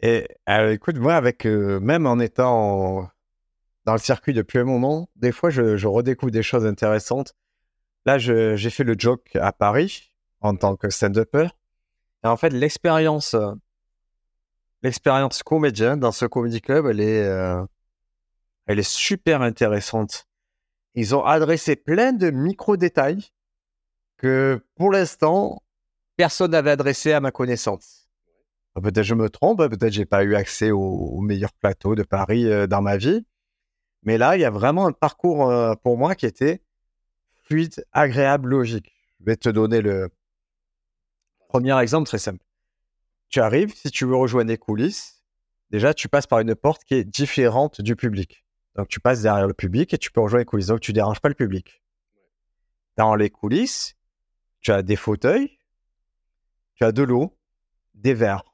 Et 0.00 0.26
euh, 0.48 0.72
écoute, 0.72 0.96
moi, 0.96 1.14
avec 1.14 1.46
euh, 1.46 1.78
même 1.80 2.06
en 2.06 2.18
étant 2.18 3.10
dans 3.84 3.92
le 3.92 3.98
circuit 3.98 4.32
depuis 4.32 4.58
un 4.58 4.64
moment, 4.64 5.08
des 5.16 5.32
fois, 5.32 5.50
je, 5.50 5.76
je 5.76 5.86
redécouvre 5.86 6.32
des 6.32 6.42
choses 6.42 6.66
intéressantes. 6.66 7.34
Là, 8.06 8.18
j'ai 8.18 8.70
fait 8.70 8.84
le 8.84 8.94
joke 8.98 9.36
à 9.36 9.52
Paris 9.52 10.12
en 10.40 10.56
tant 10.56 10.76
que 10.76 10.88
stand-upper. 10.88 11.48
Et 12.24 12.28
en 12.28 12.36
fait, 12.36 12.50
l'expérience, 12.50 13.34
euh, 13.34 13.52
l'expérience 14.82 15.42
comédien 15.42 15.96
dans 15.96 16.12
ce 16.12 16.26
comedy 16.26 16.60
club, 16.60 16.86
elle 16.86 17.00
est, 17.00 17.24
euh, 17.24 17.62
elle 18.66 18.78
est 18.78 18.90
super 18.90 19.42
intéressante. 19.42 20.26
Ils 20.94 21.14
ont 21.14 21.24
adressé 21.24 21.76
plein 21.76 22.12
de 22.12 22.30
micro-détails 22.30 23.30
que, 24.20 24.62
pour 24.74 24.92
l'instant, 24.92 25.62
personne 26.16 26.50
n'avait 26.50 26.72
adressé 26.72 27.12
à 27.12 27.20
ma 27.20 27.30
connaissance. 27.30 28.10
Ah, 28.74 28.82
Peut-être 28.82 29.02
je 29.02 29.14
me 29.14 29.30
trompe, 29.30 29.62
hein, 29.62 29.70
peut-être 29.70 29.94
j'ai 29.94 30.04
pas 30.04 30.24
eu 30.24 30.34
accès 30.34 30.70
au, 30.70 30.78
au 30.78 31.20
meilleur 31.22 31.54
plateau 31.54 31.94
de 31.94 32.02
Paris 32.02 32.46
euh, 32.46 32.66
dans 32.66 32.82
ma 32.82 32.98
vie. 32.98 33.24
Mais 34.02 34.18
là, 34.18 34.36
il 34.36 34.40
y 34.40 34.44
a 34.44 34.50
vraiment 34.50 34.86
un 34.86 34.92
parcours 34.92 35.48
euh, 35.48 35.74
pour 35.74 35.96
moi 35.96 36.14
qui 36.14 36.26
était 36.26 36.62
fluide, 37.44 37.82
agréable, 37.92 38.50
logique. 38.50 38.92
Je 39.20 39.24
vais 39.24 39.36
te 39.36 39.48
donner 39.48 39.80
le 39.80 40.10
premier 41.48 41.80
exemple 41.80 42.06
très 42.06 42.18
simple. 42.18 42.44
Tu 43.30 43.40
arrives, 43.40 43.74
si 43.74 43.90
tu 43.90 44.04
veux 44.04 44.16
rejoindre 44.16 44.50
les 44.50 44.58
coulisses, 44.58 45.24
déjà 45.70 45.94
tu 45.94 46.10
passes 46.10 46.26
par 46.26 46.40
une 46.40 46.54
porte 46.54 46.84
qui 46.84 46.92
est 46.92 47.04
différente 47.04 47.80
du 47.80 47.96
public. 47.96 48.44
Donc 48.74 48.88
tu 48.88 49.00
passes 49.00 49.22
derrière 49.22 49.46
le 49.46 49.54
public 49.54 49.94
et 49.94 49.98
tu 49.98 50.12
peux 50.12 50.20
rejoindre 50.20 50.42
les 50.42 50.46
coulisses. 50.46 50.66
Donc 50.66 50.80
tu 50.80 50.92
déranges 50.92 51.20
pas 51.20 51.30
le 51.30 51.34
public. 51.34 51.82
Dans 52.98 53.14
les 53.14 53.30
coulisses, 53.30 53.96
tu 54.60 54.72
as 54.72 54.82
des 54.82 54.96
fauteuils, 54.96 55.58
tu 56.74 56.84
as 56.84 56.92
de 56.92 57.02
l'eau, 57.02 57.36
des 57.94 58.14
verres. 58.14 58.44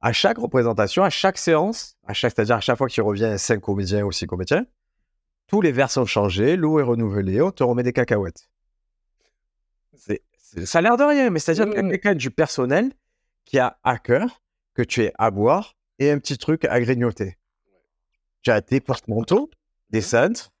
À 0.00 0.12
chaque 0.12 0.38
représentation, 0.38 1.02
à 1.02 1.10
chaque 1.10 1.38
séance, 1.38 1.96
à 2.06 2.12
chaque, 2.14 2.32
c'est-à-dire 2.34 2.56
à 2.56 2.60
chaque 2.60 2.78
fois 2.78 2.88
qu'il 2.88 3.02
revient 3.02 3.34
cinq 3.38 3.60
comédiens 3.60 4.04
ou 4.04 4.12
six 4.12 4.26
comédiens, 4.26 4.64
tous 5.48 5.60
les 5.60 5.72
verres 5.72 5.90
sont 5.90 6.04
changés, 6.06 6.56
l'eau 6.56 6.78
est 6.78 6.82
renouvelée, 6.84 7.40
on 7.42 7.50
te 7.50 7.62
remet 7.64 7.82
des 7.82 7.92
cacahuètes. 7.92 8.48
C'est, 9.96 10.22
c'est- 10.38 10.66
ça 10.66 10.78
a 10.78 10.82
l'air 10.82 10.96
de 10.96 11.02
rien, 11.04 11.30
mais 11.30 11.38
c'est-à-dire 11.38 11.64
qu'il 11.64 11.74
y 11.74 11.78
a 11.78 11.82
ouais. 11.82 11.90
quelqu'un 11.90 12.14
du 12.14 12.30
personnel 12.30 12.92
qui 13.44 13.58
a 13.58 13.78
à 13.82 13.98
cœur 13.98 14.42
que 14.74 14.82
tu 14.82 15.02
aies 15.02 15.12
à 15.18 15.30
boire 15.30 15.74
et 15.98 16.10
un 16.10 16.18
petit 16.18 16.38
truc 16.38 16.64
à 16.66 16.80
grignoter. 16.80 17.36
Tu 18.42 18.50
as 18.50 18.60
des 18.60 18.80
porte-manteaux, 18.80 19.50
des 19.90 20.00
cintres, 20.02 20.52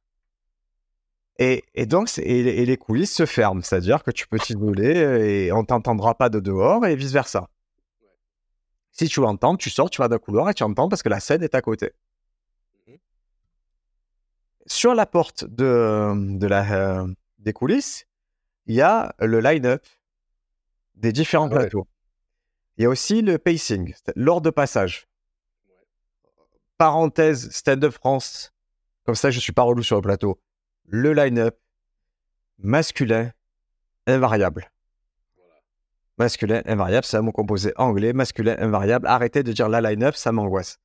et, 1.38 1.64
et 1.74 1.86
donc, 1.86 2.10
et, 2.18 2.38
et 2.62 2.66
les 2.66 2.76
coulisses 2.76 3.14
se 3.14 3.26
ferment, 3.26 3.62
c'est-à-dire 3.62 4.02
que 4.02 4.10
tu 4.10 4.26
peux 4.26 4.38
t'isoler 4.38 5.46
et 5.46 5.52
on 5.52 5.64
t'entendra 5.64 6.16
pas 6.16 6.28
de 6.28 6.40
dehors 6.40 6.84
et 6.86 6.96
vice-versa. 6.96 7.48
Si 8.90 9.06
tu 9.06 9.20
entends, 9.20 9.56
tu 9.56 9.70
sors, 9.70 9.88
tu 9.90 10.02
vas 10.02 10.08
dans 10.08 10.16
le 10.16 10.18
couloir 10.18 10.50
et 10.50 10.54
tu 10.54 10.64
entends 10.64 10.88
parce 10.88 11.02
que 11.04 11.08
la 11.08 11.20
scène 11.20 11.44
est 11.44 11.54
à 11.54 11.62
côté. 11.62 11.92
Mhm. 12.88 12.96
Sur 14.66 14.94
la 14.94 15.06
porte 15.06 15.44
de, 15.44 16.36
de 16.36 16.46
la, 16.48 17.02
euh, 17.02 17.06
des 17.38 17.52
coulisses, 17.52 18.06
il 18.66 18.74
y 18.74 18.80
a 18.80 19.14
le 19.20 19.40
line-up 19.40 19.86
des 20.96 21.12
différents 21.12 21.46
Ah 21.52 21.54
ouais. 21.54 21.60
plateaux. 21.60 21.86
Il 22.76 22.82
y 22.82 22.86
a 22.86 22.88
aussi 22.88 23.22
le 23.22 23.38
pacing, 23.38 23.94
l'ordre 24.16 24.42
de 24.46 24.50
passage. 24.50 25.06
Parenthèse, 26.76 27.50
Stand-up 27.50 27.92
France, 27.92 28.52
comme 29.04 29.14
ça 29.14 29.30
je 29.30 29.40
suis 29.40 29.52
pas 29.52 29.62
relou 29.62 29.82
sur 29.82 29.96
le 29.96 30.02
plateau. 30.02 30.40
Le 30.90 31.12
line-up 31.12 31.58
masculin 32.58 33.30
invariable. 34.06 34.70
Masculin 36.16 36.62
invariable, 36.64 37.04
c'est 37.04 37.18
un 37.18 37.22
mot 37.22 37.30
composé 37.30 37.72
anglais, 37.76 38.14
masculin 38.14 38.56
invariable. 38.58 39.06
Arrêtez 39.06 39.42
de 39.42 39.52
dire 39.52 39.68
la 39.68 39.82
line-up, 39.82 40.16
ça 40.16 40.32
m'angoisse. 40.32 40.78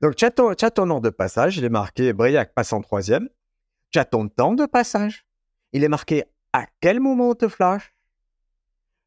Donc, 0.00 0.16
tu 0.16 0.24
as, 0.24 0.32
ton, 0.32 0.54
tu 0.54 0.64
as 0.64 0.72
ton 0.72 0.90
ordre 0.90 1.08
de 1.08 1.10
passage, 1.10 1.56
il 1.56 1.64
est 1.64 1.70
marqué 1.70 2.12
Briac 2.12 2.52
passe 2.52 2.72
en 2.72 2.80
troisième. 2.80 3.28
Tu 3.92 4.00
as 4.00 4.04
ton 4.04 4.28
temps 4.28 4.54
de 4.54 4.66
passage. 4.66 5.24
Il 5.72 5.84
est 5.84 5.88
marqué 5.88 6.24
à 6.52 6.66
quel 6.80 6.98
moment 6.98 7.30
on 7.30 7.34
te 7.34 7.48
flash? 7.48 7.94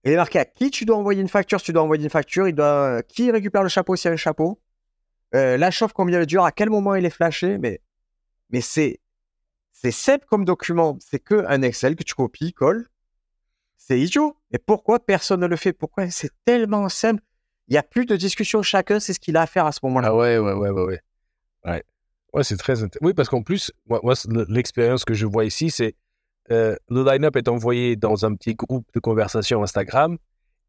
Il 0.05 0.13
est 0.13 0.15
marqué 0.15 0.39
à 0.39 0.45
qui 0.45 0.71
tu 0.71 0.85
dois 0.85 0.95
envoyer 0.95 1.21
une 1.21 1.27
facture. 1.27 1.59
Si 1.59 1.65
tu 1.65 1.73
dois 1.73 1.83
envoyer 1.83 2.05
une 2.05 2.09
facture, 2.09 2.47
il 2.47 2.55
doit, 2.55 3.03
qui 3.03 3.29
récupère 3.31 3.63
le 3.63 3.69
chapeau 3.69 3.97
s'il 3.97 4.07
y 4.07 4.11
a 4.11 4.13
un 4.13 4.17
chapeau? 4.17 4.61
Euh, 5.35 5.57
la 5.57 5.71
chauffe, 5.71 5.91
combien 5.91 6.21
elle 6.21 6.25
dure, 6.25 6.45
à 6.45 6.53
quel 6.53 6.69
moment 6.69 6.95
il 6.95 7.05
est 7.05 7.09
flashé. 7.09 7.57
Mais, 7.57 7.81
mais 8.49 8.61
c'est, 8.61 9.01
c'est 9.79 9.91
simple 9.91 10.25
comme 10.27 10.43
document. 10.45 10.97
C'est 10.99 11.19
que 11.19 11.45
un 11.47 11.61
Excel 11.61 11.95
que 11.95 12.03
tu 12.03 12.15
copies, 12.15 12.51
colles. 12.53 12.87
C'est 13.77 13.99
idiot. 13.99 14.35
Et 14.51 14.57
pourquoi 14.57 14.99
personne 14.99 15.39
ne 15.41 15.47
le 15.47 15.55
fait? 15.55 15.71
Pourquoi? 15.73 16.09
C'est 16.09 16.31
tellement 16.45 16.89
simple 16.89 17.21
Il 17.67 17.73
n'y 17.73 17.77
a 17.77 17.83
plus 17.83 18.05
de 18.05 18.15
discussion. 18.15 18.63
Chacun 18.63 18.99
sait 18.99 19.13
ce 19.13 19.19
qu'il 19.19 19.37
a 19.37 19.41
à 19.43 19.47
faire 19.47 19.65
à 19.65 19.71
ce 19.71 19.79
moment-là. 19.83 20.09
Ah 20.09 20.15
ouais, 20.15 20.37
ouais, 20.39 20.53
ouais, 20.53 20.69
ouais, 20.69 20.83
ouais. 20.83 21.01
Ouais, 21.65 21.83
ouais 22.33 22.43
c'est 22.43 22.57
très 22.57 22.81
intéressant. 22.83 23.05
Oui, 23.05 23.13
parce 23.13 23.29
qu'en 23.29 23.43
plus, 23.43 23.71
moi, 23.87 23.99
moi, 24.03 24.15
c'est 24.15 24.31
le- 24.31 24.45
l'expérience 24.49 25.05
que 25.05 25.13
je 25.13 25.25
vois 25.25 25.45
ici, 25.45 25.69
c'est 25.69 25.95
euh, 26.51 26.75
le 26.89 27.03
line-up 27.03 27.35
est 27.35 27.47
envoyé 27.47 27.95
dans 27.95 28.25
un 28.25 28.33
petit 28.35 28.55
groupe 28.55 28.87
de 28.93 28.99
conversation 28.99 29.63
Instagram 29.63 30.17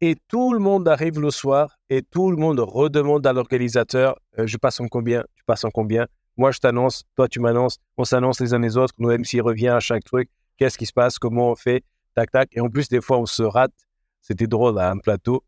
et 0.01 0.15
tout 0.27 0.53
le 0.53 0.59
monde 0.59 0.87
arrive 0.87 1.19
le 1.19 1.31
soir 1.31 1.77
et 1.89 2.01
tout 2.03 2.31
le 2.31 2.37
monde 2.37 2.59
redemande 2.59 3.25
à 3.25 3.33
l'organisateur 3.33 4.19
euh, 4.37 4.45
je 4.47 4.57
passe 4.57 4.79
en 4.81 4.87
combien 4.87 5.23
Tu 5.35 5.43
passes 5.45 5.63
en 5.63 5.71
combien? 5.71 6.07
Moi, 6.39 6.51
je 6.51 6.59
t'annonce, 6.59 7.03
toi, 7.17 7.27
tu 7.27 7.41
m'annonces, 7.41 7.79
on 7.97 8.05
s'annonce 8.05 8.39
les 8.39 8.53
uns 8.53 8.59
les 8.59 8.77
autres, 8.77 8.93
nos 8.97 9.09
MC 9.09 9.41
revient 9.41 9.67
à 9.67 9.81
chaque 9.81 10.05
truc, 10.05 10.29
qu'est-ce 10.55 10.77
qui 10.77 10.85
se 10.85 10.93
passe, 10.93 11.19
comment 11.19 11.51
on 11.51 11.55
fait, 11.55 11.83
tac, 12.15 12.31
tac. 12.31 12.47
Et 12.53 12.61
en 12.61 12.69
plus, 12.69 12.87
des 12.87 13.01
fois, 13.01 13.19
on 13.19 13.25
se 13.25 13.43
rate. 13.43 13.73
C'était 14.21 14.47
drôle 14.47 14.79
à 14.79 14.89
un 14.89 14.99
plateau. 14.99 15.43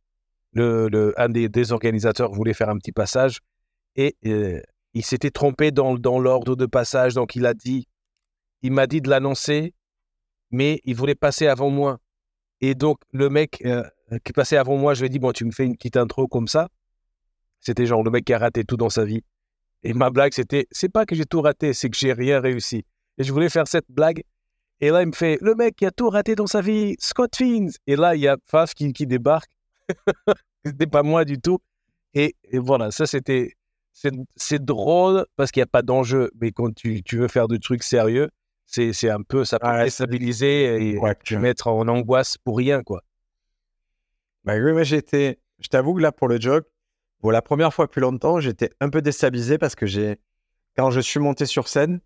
Le, 0.51 1.13
un 1.15 1.29
des, 1.29 1.47
des 1.47 1.71
organisateurs 1.71 2.33
voulait 2.33 2.53
faire 2.53 2.67
un 2.67 2.77
petit 2.77 2.91
passage 2.91 3.39
et 3.95 4.17
euh, 4.25 4.59
il 4.93 5.05
s'était 5.05 5.31
trompé 5.31 5.71
dans, 5.71 5.95
dans 5.95 6.19
l'ordre 6.19 6.57
de 6.57 6.65
passage. 6.65 7.13
Donc, 7.13 7.37
il 7.37 7.45
a 7.45 7.53
dit, 7.53 7.87
il 8.61 8.73
m'a 8.73 8.85
dit 8.85 8.99
de 8.99 9.09
l'annoncer, 9.09 9.73
mais 10.49 10.81
il 10.83 10.95
voulait 10.95 11.15
passer 11.15 11.47
avant 11.47 11.69
moi. 11.69 11.99
Et 12.59 12.75
donc, 12.75 12.97
le 13.13 13.29
mec 13.29 13.61
euh, 13.65 13.81
qui 14.25 14.33
passait 14.33 14.57
avant 14.57 14.75
moi, 14.75 14.93
je 14.93 14.99
lui 14.99 15.05
ai 15.05 15.09
dit, 15.09 15.19
bon, 15.19 15.31
tu 15.31 15.45
me 15.45 15.51
fais 15.51 15.63
une 15.63 15.77
petite 15.77 15.95
intro 15.95 16.27
comme 16.27 16.49
ça. 16.49 16.67
C'était 17.61 17.85
genre 17.85 18.03
le 18.03 18.11
mec 18.11 18.25
qui 18.25 18.33
a 18.33 18.39
raté 18.39 18.65
tout 18.65 18.75
dans 18.75 18.89
sa 18.89 19.05
vie. 19.05 19.23
Et 19.83 19.93
ma 19.93 20.09
blague, 20.09 20.33
c'était, 20.33 20.67
c'est 20.71 20.89
pas 20.89 21.05
que 21.05 21.15
j'ai 21.15 21.25
tout 21.25 21.41
raté, 21.41 21.73
c'est 21.73 21.89
que 21.89 21.97
j'ai 21.97 22.13
rien 22.13 22.39
réussi. 22.39 22.85
Et 23.17 23.23
je 23.23 23.31
voulais 23.31 23.49
faire 23.49 23.67
cette 23.67 23.89
blague. 23.89 24.23
Et 24.79 24.89
là, 24.89 25.01
il 25.01 25.07
me 25.07 25.11
fait, 25.11 25.37
le 25.41 25.55
mec 25.55 25.75
qui 25.75 25.85
a 25.85 25.91
tout 25.91 26.09
raté 26.09 26.35
dans 26.35 26.47
sa 26.47 26.61
vie, 26.61 26.95
Scott 26.99 27.35
Fins. 27.35 27.67
Et 27.87 27.95
là, 27.95 28.15
il 28.15 28.21
y 28.21 28.27
a 28.27 28.37
Faf 28.45 28.73
qui, 28.73 28.93
qui 28.93 29.05
débarque. 29.07 29.51
c'était 30.65 30.87
pas 30.87 31.03
moi 31.03 31.25
du 31.25 31.39
tout. 31.39 31.59
Et, 32.13 32.35
et 32.43 32.59
voilà, 32.59 32.91
ça, 32.91 33.05
c'était, 33.05 33.53
c'est, 33.93 34.63
drôle 34.63 35.25
parce 35.35 35.51
qu'il 35.51 35.61
n'y 35.61 35.65
a 35.65 35.67
pas 35.67 35.81
d'enjeu. 35.81 36.31
Mais 36.39 36.51
quand 36.51 36.73
tu, 36.73 37.03
tu 37.03 37.17
veux 37.17 37.27
faire 37.27 37.47
du 37.47 37.59
truc 37.59 37.83
sérieux, 37.83 38.29
c'est, 38.65 38.93
c'est 38.93 39.09
un 39.09 39.21
peu, 39.21 39.45
ça 39.45 39.59
peut 39.59 39.67
Ouais, 39.67 39.83
déstabiliser 39.85 40.91
et 40.91 40.97
Ouais, 40.97 41.15
te 41.15 41.35
mettre 41.35 41.67
en 41.67 41.87
angoisse 41.87 42.37
pour 42.37 42.57
rien, 42.57 42.83
quoi. 42.83 43.03
Bah 44.43 44.55
oui, 44.55 44.71
moi 44.71 44.83
j'étais, 44.83 45.39
je 45.59 45.67
t'avoue 45.67 45.93
que 45.93 46.01
là 46.01 46.11
pour 46.11 46.27
le 46.27 46.39
jog, 46.39 46.63
pour 47.21 47.31
la 47.31 47.41
première 47.41 47.73
fois 47.73 47.85
depuis 47.85 48.01
longtemps, 48.01 48.39
j'étais 48.39 48.71
un 48.79 48.89
peu 48.89 49.01
déstabilisé 49.01 49.57
parce 49.59 49.75
que 49.75 49.85
j'ai, 49.85 50.19
quand 50.75 50.89
je 50.89 50.99
suis 50.99 51.19
monté 51.19 51.45
sur 51.45 51.67
scène, 51.67 52.01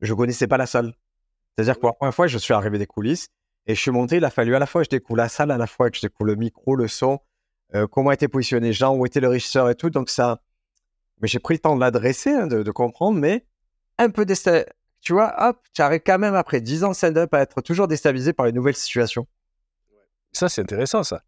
je 0.00 0.12
connaissais 0.12 0.48
pas 0.48 0.56
la 0.56 0.66
salle. 0.66 0.94
C'est-à-dire 1.54 1.74
que 1.74 1.80
pour 1.80 1.90
la 1.90 1.94
première 1.94 2.14
fois, 2.14 2.26
je 2.26 2.38
suis 2.38 2.52
arrivé 2.52 2.76
des 2.76 2.86
coulisses 2.86 3.28
et 3.66 3.74
je 3.76 3.80
suis 3.80 3.92
monté, 3.92 4.16
il 4.16 4.24
a 4.24 4.30
fallu 4.30 4.56
à 4.56 4.58
la 4.58 4.66
fois 4.66 4.80
que 4.82 4.86
je 4.86 4.90
découvre 4.90 5.16
la 5.18 5.28
salle, 5.28 5.52
à 5.52 5.58
la 5.58 5.66
fois 5.68 5.90
que 5.90 5.96
je 5.96 6.02
découvre 6.02 6.26
le 6.26 6.34
micro, 6.34 6.74
le 6.74 6.88
son, 6.88 7.20
euh, 7.74 7.86
comment 7.86 8.10
étaient 8.10 8.28
positionnés 8.28 8.68
les 8.68 8.72
gens, 8.72 8.94
où 8.96 9.06
était 9.06 9.20
le 9.20 9.28
régisseur 9.28 9.70
et 9.70 9.76
tout. 9.76 9.90
Donc 9.90 10.10
ça, 10.10 10.40
mais 11.20 11.28
j'ai 11.28 11.38
pris 11.38 11.54
le 11.54 11.60
temps 11.60 11.76
de 11.76 11.80
l'adresser, 11.80 12.30
hein, 12.30 12.48
de, 12.48 12.62
de 12.64 12.70
comprendre, 12.72 13.18
mais 13.18 13.46
un 13.96 14.10
peu 14.10 14.24
déstabilisé. 14.24 14.66
tu 15.00 15.12
vois, 15.12 15.34
hop, 15.48 15.58
tu 15.72 15.82
arrives 15.82 16.02
quand 16.04 16.18
même 16.18 16.34
après 16.34 16.60
10 16.60 16.82
ans 16.82 16.90
de 16.90 16.94
stand-up 16.94 17.32
à 17.32 17.40
être 17.40 17.60
toujours 17.60 17.86
déstabilisé 17.86 18.32
par 18.32 18.46
les 18.46 18.52
nouvelles 18.52 18.76
situations. 18.76 19.28
Ça, 20.32 20.48
c'est 20.48 20.62
intéressant, 20.62 21.04
ça. 21.04 21.22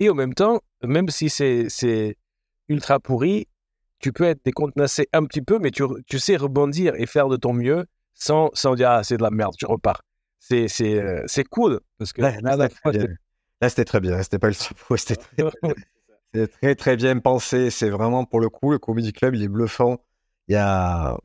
Et 0.00 0.10
en 0.10 0.14
même 0.14 0.34
temps, 0.34 0.60
même 0.82 1.08
si 1.10 1.30
c'est 1.30 1.68
ultra 2.68 3.00
pourri, 3.00 3.48
tu 3.98 4.12
peux 4.12 4.24
être 4.24 4.44
décontenancé 4.44 5.08
un 5.12 5.24
petit 5.24 5.42
peu, 5.42 5.58
mais 5.58 5.70
tu, 5.70 5.84
tu 6.06 6.18
sais 6.18 6.36
rebondir 6.36 6.94
et 6.96 7.06
faire 7.06 7.28
de 7.28 7.36
ton 7.36 7.52
mieux 7.52 7.86
sans, 8.14 8.50
sans 8.54 8.74
dire 8.74 8.90
ah, 8.90 9.04
c'est 9.04 9.16
de 9.16 9.22
la 9.22 9.30
merde, 9.30 9.54
tu 9.56 9.66
repars. 9.66 10.02
C'est 10.38 10.66
euh, 10.82 11.24
cool. 11.50 11.80
Parce 11.98 12.12
que 12.12 12.20
là, 12.20 12.68
c'était 13.68 13.84
très 13.84 14.00
bien. 14.00 14.22
C'était 14.22 14.38
pas 14.38 14.48
le 14.48 14.54
c'était 14.96 15.16
très, 16.32 16.46
très, 16.48 16.74
très 16.74 16.96
bien 16.96 17.18
pensé. 17.18 17.70
C'est 17.70 17.90
vraiment 17.90 18.24
pour 18.24 18.40
le 18.40 18.48
coup, 18.48 18.72
le 18.72 18.78
Comedy 18.78 19.12
Club, 19.12 19.36
il 19.36 19.42
est 19.42 19.48
bluffant. 19.48 19.98
Il 20.48 20.54
y 20.54 20.56
a. 20.56 21.16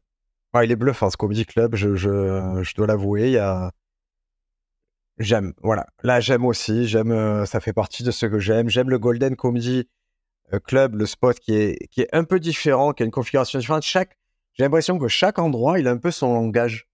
il 0.62 0.72
est 0.72 0.76
bluffant 0.76 1.10
ce 1.10 1.18
Comedy 1.18 1.46
Club, 1.46 1.76
je, 1.76 1.96
je, 1.96 2.62
je 2.62 2.76
dois 2.76 2.88
l'avouer. 2.88 3.28
Il 3.28 3.34
y 3.34 3.38
a. 3.40 3.72
J'aime, 5.18 5.54
voilà. 5.64 5.88
Là, 6.04 6.20
j'aime 6.20 6.46
aussi. 6.46 6.88
J'aime, 6.88 7.12
euh, 7.12 7.46
ça 7.48 7.60
fait 7.60 7.74
partie 7.74 8.04
de 8.04 8.12
ce 8.12 8.28
que 8.28 8.38
j'aime. 8.38 8.70
J'aime 8.70 8.92
le 8.92 9.00
Golden 9.00 9.36
Comedy 9.36 9.90
club, 10.66 10.96
le 10.96 11.06
spot 11.06 11.40
qui 11.40 11.56
est, 11.56 11.88
qui 11.90 12.02
est 12.02 12.10
un 12.14 12.24
peu 12.24 12.40
différent, 12.40 12.94
qui 12.94 13.04
a 13.04 13.06
une 13.06 13.12
configuration 13.12 13.60
différente. 13.60 13.84
Chaque, 13.84 14.18
j'ai 14.54 14.64
l'impression 14.64 14.98
que 14.98 15.08
chaque 15.08 15.40
endroit, 15.40 15.80
il 15.80 15.88
a 15.88 15.92
un 15.92 15.98
peu 15.98 16.12
son 16.12 16.34
langage. 16.34 16.88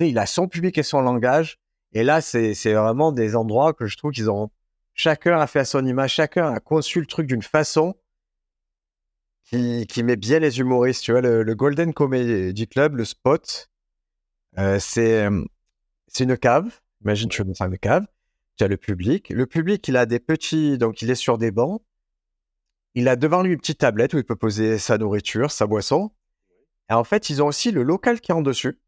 il 0.00 0.18
a 0.18 0.26
son 0.26 0.48
public 0.48 0.78
et 0.78 0.82
son 0.82 1.00
langage. 1.00 1.58
Et 1.92 2.02
là, 2.02 2.20
c'est, 2.20 2.52
vraiment 2.72 3.12
des 3.12 3.36
endroits 3.36 3.72
que 3.72 3.86
je 3.86 3.96
trouve 3.96 4.12
qu'ils 4.12 4.30
ont. 4.30 4.50
Chacun 4.94 5.38
a 5.38 5.46
fait 5.46 5.60
à 5.60 5.64
son 5.64 5.84
image, 5.86 6.14
chacun 6.14 6.52
a 6.52 6.60
conçu 6.60 7.00
le 7.00 7.06
truc 7.06 7.26
d'une 7.26 7.42
façon 7.42 7.94
qui, 9.44 9.86
qui 9.86 10.02
met 10.02 10.16
bien 10.16 10.38
les 10.38 10.58
humoristes. 10.58 11.04
Tu 11.04 11.12
vois, 11.12 11.20
le, 11.20 11.54
Golden 11.54 11.92
Comedy 11.92 12.66
Club, 12.66 12.96
le 12.96 13.04
spot, 13.04 13.68
euh, 14.58 14.78
c'est, 14.78 15.28
c'est 16.08 16.24
une 16.24 16.36
cave. 16.36 16.80
Imagine, 17.02 17.28
tu 17.28 17.42
es 17.42 17.44
dans 17.44 17.66
une 17.66 17.78
cave. 17.78 18.06
Tu 18.56 18.64
as 18.64 18.68
le 18.68 18.78
public. 18.78 19.28
Le 19.30 19.46
public, 19.46 19.86
il 19.86 19.96
a 19.96 20.06
des 20.06 20.18
petits, 20.18 20.78
donc 20.78 21.02
il 21.02 21.10
est 21.10 21.14
sur 21.14 21.38
des 21.38 21.50
bancs. 21.50 21.82
Il 22.98 23.08
a 23.08 23.16
devant 23.16 23.42
lui 23.42 23.52
une 23.52 23.58
petite 23.58 23.80
tablette 23.80 24.14
où 24.14 24.16
il 24.16 24.24
peut 24.24 24.36
poser 24.36 24.78
sa 24.78 24.96
nourriture, 24.96 25.50
sa 25.50 25.66
boisson. 25.66 26.12
Et 26.88 26.94
en 26.94 27.04
fait, 27.04 27.28
ils 27.28 27.42
ont 27.42 27.48
aussi 27.48 27.70
le 27.70 27.82
local 27.82 28.22
qui 28.22 28.32
est 28.32 28.34
en 28.34 28.40
dessus. 28.40 28.80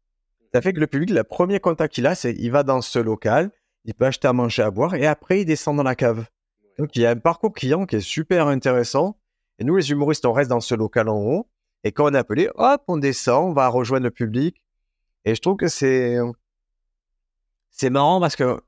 Ça 0.51 0.63
fait 0.63 0.73
que 0.73 0.79
le 0.79 0.87
public, 0.87 1.11
le 1.11 1.23
premier 1.23 1.59
contact 1.59 1.93
qu'il 1.93 2.07
a, 2.07 2.15
c'est 2.15 2.33
il 2.33 2.49
va 2.49 2.63
dans 2.63 2.81
ce 2.81 2.97
local, 2.97 3.51
il 3.85 3.93
peut 3.93 4.07
acheter 4.07 4.27
à 4.27 4.33
manger, 4.33 4.63
à 4.63 4.71
boire, 4.71 4.95
et 4.95 5.05
après, 5.05 5.41
il 5.41 5.45
descend 5.45 5.77
dans 5.77 5.83
la 5.83 5.93
cave. 5.93 6.25
Donc, 6.79 6.95
il 6.95 7.03
y 7.03 7.05
a 7.05 7.11
un 7.11 7.17
parcours 7.17 7.53
client 7.53 7.85
qui 7.85 7.97
est 7.97 8.01
super 8.01 8.47
intéressant. 8.47 9.19
Et 9.59 9.63
nous, 9.63 9.75
les 9.75 9.91
humoristes, 9.91 10.25
on 10.25 10.33
reste 10.33 10.49
dans 10.49 10.59
ce 10.59 10.73
local 10.73 11.07
en 11.07 11.19
haut. 11.19 11.47
Et 11.83 11.91
quand 11.91 12.09
on 12.09 12.13
est 12.15 12.17
appelé, 12.17 12.49
hop, 12.55 12.81
on 12.87 12.97
descend, 12.97 13.51
on 13.51 13.53
va 13.53 13.67
rejoindre 13.67 14.05
le 14.05 14.11
public. 14.11 14.63
Et 15.23 15.35
je 15.35 15.41
trouve 15.41 15.57
que 15.57 15.67
c'est, 15.67 16.17
c'est 17.69 17.91
marrant 17.91 18.19
parce 18.19 18.35
que 18.35 18.59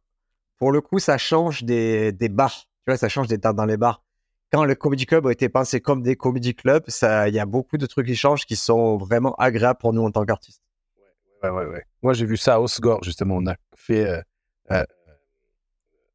pour 0.60 0.72
le 0.72 0.82
coup, 0.82 1.00
ça 1.00 1.18
change 1.18 1.64
des, 1.64 2.12
des 2.12 2.30
bars. 2.30 2.68
Tu 2.86 2.92
vois, 2.92 2.98
ça 2.98 3.10
change 3.10 3.28
des 3.28 3.40
tables 3.40 3.58
dans 3.58 3.66
les 3.66 3.78
bars 3.78 4.04
quand 4.52 4.66
le 4.66 4.76
comedy 4.76 5.06
club 5.06 5.28
a 5.28 5.32
été 5.32 5.50
pensé 5.50 5.80
comme 5.80 6.04
des 6.04 6.16
comedy 6.16 6.54
clubs, 6.54 6.84
il 6.88 7.34
y 7.34 7.40
a 7.40 7.46
beaucoup 7.46 7.78
de 7.78 7.86
trucs 7.86 8.08
qui 8.08 8.16
changent 8.16 8.46
qui 8.46 8.56
sont 8.58 8.98
vraiment 8.98 9.34
agréables 9.36 9.80
pour 9.80 9.94
nous 9.94 10.04
en 10.04 10.12
tant 10.12 10.26
qu'artistes. 10.26 10.62
Ouais, 11.42 11.50
ouais, 11.50 11.66
ouais. 11.66 11.86
Moi, 12.02 12.14
j'ai 12.14 12.26
vu 12.26 12.38
ça 12.38 12.56
à 12.56 12.60
Osgore, 12.60 13.04
justement. 13.04 13.38
On 13.38 13.48
a 13.48 13.56
fait 13.76 14.06
euh, 14.06 14.22
euh, 14.72 14.84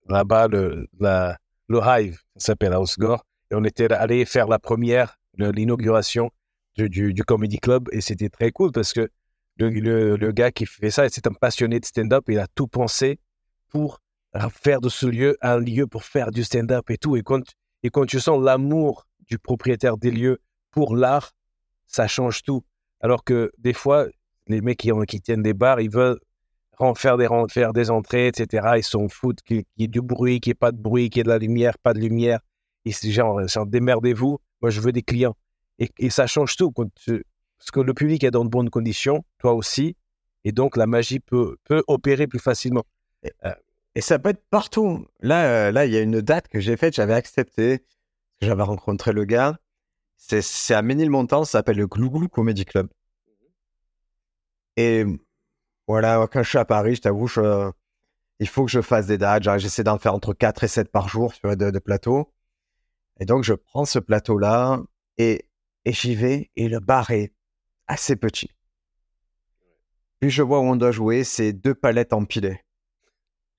là-bas 0.09 0.49
le, 0.49 0.87
le 1.01 1.81
Hive, 1.83 2.21
ça 2.37 2.47
s'appelle 2.49 2.75
à 2.75 2.81
Osgore. 2.81 3.25
Et 3.51 3.55
on 3.55 3.65
était 3.65 3.91
allé 3.93 4.25
faire 4.25 4.49
la 4.49 4.59
première, 4.59 5.19
l'inauguration 5.37 6.31
du, 6.77 6.89
du, 6.89 7.15
du, 7.15 7.25
comedy 7.25 7.59
club. 7.59 7.89
Et 7.91 8.01
c'était 8.01 8.29
très 8.29 8.53
cool 8.53 8.71
parce 8.71 8.93
que 8.93 9.09
le, 9.57 9.71
le, 9.71 10.17
le, 10.17 10.33
gars 10.33 10.53
qui 10.53 10.67
fait 10.67 10.91
ça, 10.91 11.09
c'est 11.09 11.27
un 11.27 11.33
passionné 11.33 11.81
de 11.81 11.87
stand-up. 11.87 12.25
Il 12.29 12.39
a 12.39 12.47
tout 12.55 12.69
pensé 12.69 13.19
pour 13.71 14.01
faire 14.51 14.81
de 14.81 14.91
ce 14.91 15.07
lieu 15.07 15.37
un 15.41 15.59
lieu 15.59 15.87
pour 15.87 16.05
faire 16.05 16.31
du 16.31 16.45
stand-up 16.45 16.91
et 16.91 16.99
tout. 16.99 17.17
Et 17.17 17.23
quand 17.23 17.43
et 17.83 17.91
quand 17.91 18.07
tu 18.07 18.21
sens 18.21 18.43
l'amour 18.43 19.07
du 19.27 19.39
propriétaire 19.39 19.97
des 19.97 20.11
lieux 20.11 20.39
pour 20.71 20.97
l'art, 20.97 21.33
ça 21.87 22.07
change 22.07 22.43
tout. 22.43 22.65
Alors 23.01 23.25
que 23.25 23.53
des 23.59 23.73
fois, 23.73 24.07
les 24.47 24.61
mecs 24.61 24.79
qui, 24.79 24.91
qui 25.07 25.21
tiennent 25.21 25.43
des 25.43 25.55
bars, 25.55 25.81
ils 25.81 25.91
veulent 25.91 26.19
faire 26.95 27.17
des, 27.17 27.29
faire 27.51 27.73
des 27.73 27.91
entrées, 27.91 28.29
etc. 28.29 28.69
Ils 28.77 28.85
s'en 28.85 29.09
foutent 29.09 29.43
qu'il 29.43 29.65
y 29.77 29.85
ait 29.85 29.89
du 29.89 30.01
bruit, 30.01 30.41
qu'il 30.41 30.51
n'y 30.51 30.53
ait 30.53 30.55
pas 30.55 30.73
de 30.73 30.79
bruit, 30.79 31.11
qu'il 31.11 31.21
y 31.21 31.23
ait 31.23 31.25
de 31.25 31.29
la 31.29 31.39
lumière, 31.39 31.79
pas 31.79 31.95
de 31.95 32.01
lumière. 32.01 32.41
Et 32.85 32.93
c'est 32.93 33.11
genre, 33.11 33.41
démerdez-vous. 33.67 34.39
Moi, 34.63 34.71
je 34.71 34.81
veux 34.81 34.93
des 34.93 35.03
clients. 35.03 35.37
Et, 35.79 36.11
ça 36.11 36.27
change 36.27 36.57
tout. 36.57 36.71
Quand 36.71 36.89
parce 37.59 37.71
que 37.71 37.81
le 37.81 37.95
public 37.95 38.23
est 38.23 38.31
dans 38.31 38.45
de 38.45 38.51
bonnes 38.51 38.71
conditions, 38.71 39.25
toi 39.39 39.55
aussi. 39.55 39.97
Et 40.45 40.53
donc, 40.53 40.77
la 40.77 40.87
magie 40.87 41.21
peut, 41.21 41.57
peut 41.65 41.83
opérer 41.89 42.27
plus 42.27 42.39
facilement. 42.39 42.85
Euh, 43.45 43.55
et 43.97 44.03
ça 44.03 44.19
peut 44.19 44.29
être 44.29 44.45
partout. 44.51 45.07
Là, 45.21 45.69
euh, 45.69 45.73
là, 45.73 45.87
il 45.87 45.93
y 45.93 45.97
a 45.97 46.03
une 46.03 46.21
date 46.21 46.49
que 46.49 46.61
j'ai 46.61 46.77
faite, 46.77 46.95
j'avais 46.95 47.15
accepté. 47.15 47.83
J'avais 48.43 48.63
rencontré 48.63 49.13
le 49.13 49.25
gars. 49.25 49.59
C'est 50.19 50.75
à 50.75 50.83
Ménilmontant, 50.83 51.45
ça 51.45 51.53
s'appelle 51.53 51.79
le 51.79 51.87
Glouglou 51.87 52.29
Comedy 52.29 52.67
Club. 52.67 52.89
Et 54.77 55.07
voilà, 55.89 56.29
quand 56.31 56.43
je 56.43 56.49
suis 56.51 56.59
à 56.59 56.67
Paris, 56.67 56.97
je 56.97 57.01
t'avoue, 57.01 57.27
il 58.39 58.49
faut 58.49 58.67
que 58.67 58.71
je 58.71 58.83
fasse 58.83 59.07
des 59.07 59.17
dates. 59.17 59.45
J'essaie 59.59 59.83
d'en 59.83 59.99
faire 59.99 60.15
entre 60.15 60.35
4 60.35 60.65
et 60.65 60.69
7 60.69 60.93
par 60.93 61.09
jour 61.09 61.33
tu 61.33 61.41
vois, 61.45 61.57
de, 61.57 61.71
de 61.71 61.79
plateau. 61.79 62.31
Et 63.19 63.25
donc, 63.25 63.45
je 63.45 63.55
prends 63.55 63.87
ce 63.87 63.99
plateau-là 63.99 64.83
et, 65.17 65.49
et 65.87 65.93
j'y 65.95 66.15
vais. 66.15 66.51
Et 66.57 66.69
le 66.69 66.81
bar 66.81 67.13
est 67.13 67.33
assez 67.87 68.15
petit. 68.15 68.51
Puis 70.21 70.29
je 70.29 70.43
vois 70.43 70.61
où 70.61 70.65
on 70.65 70.77
doit 70.77 70.93
jouer, 70.93 71.25
c'est 71.25 71.55
deux 71.55 71.75
palettes 71.75 72.13
empilées. 72.13 72.61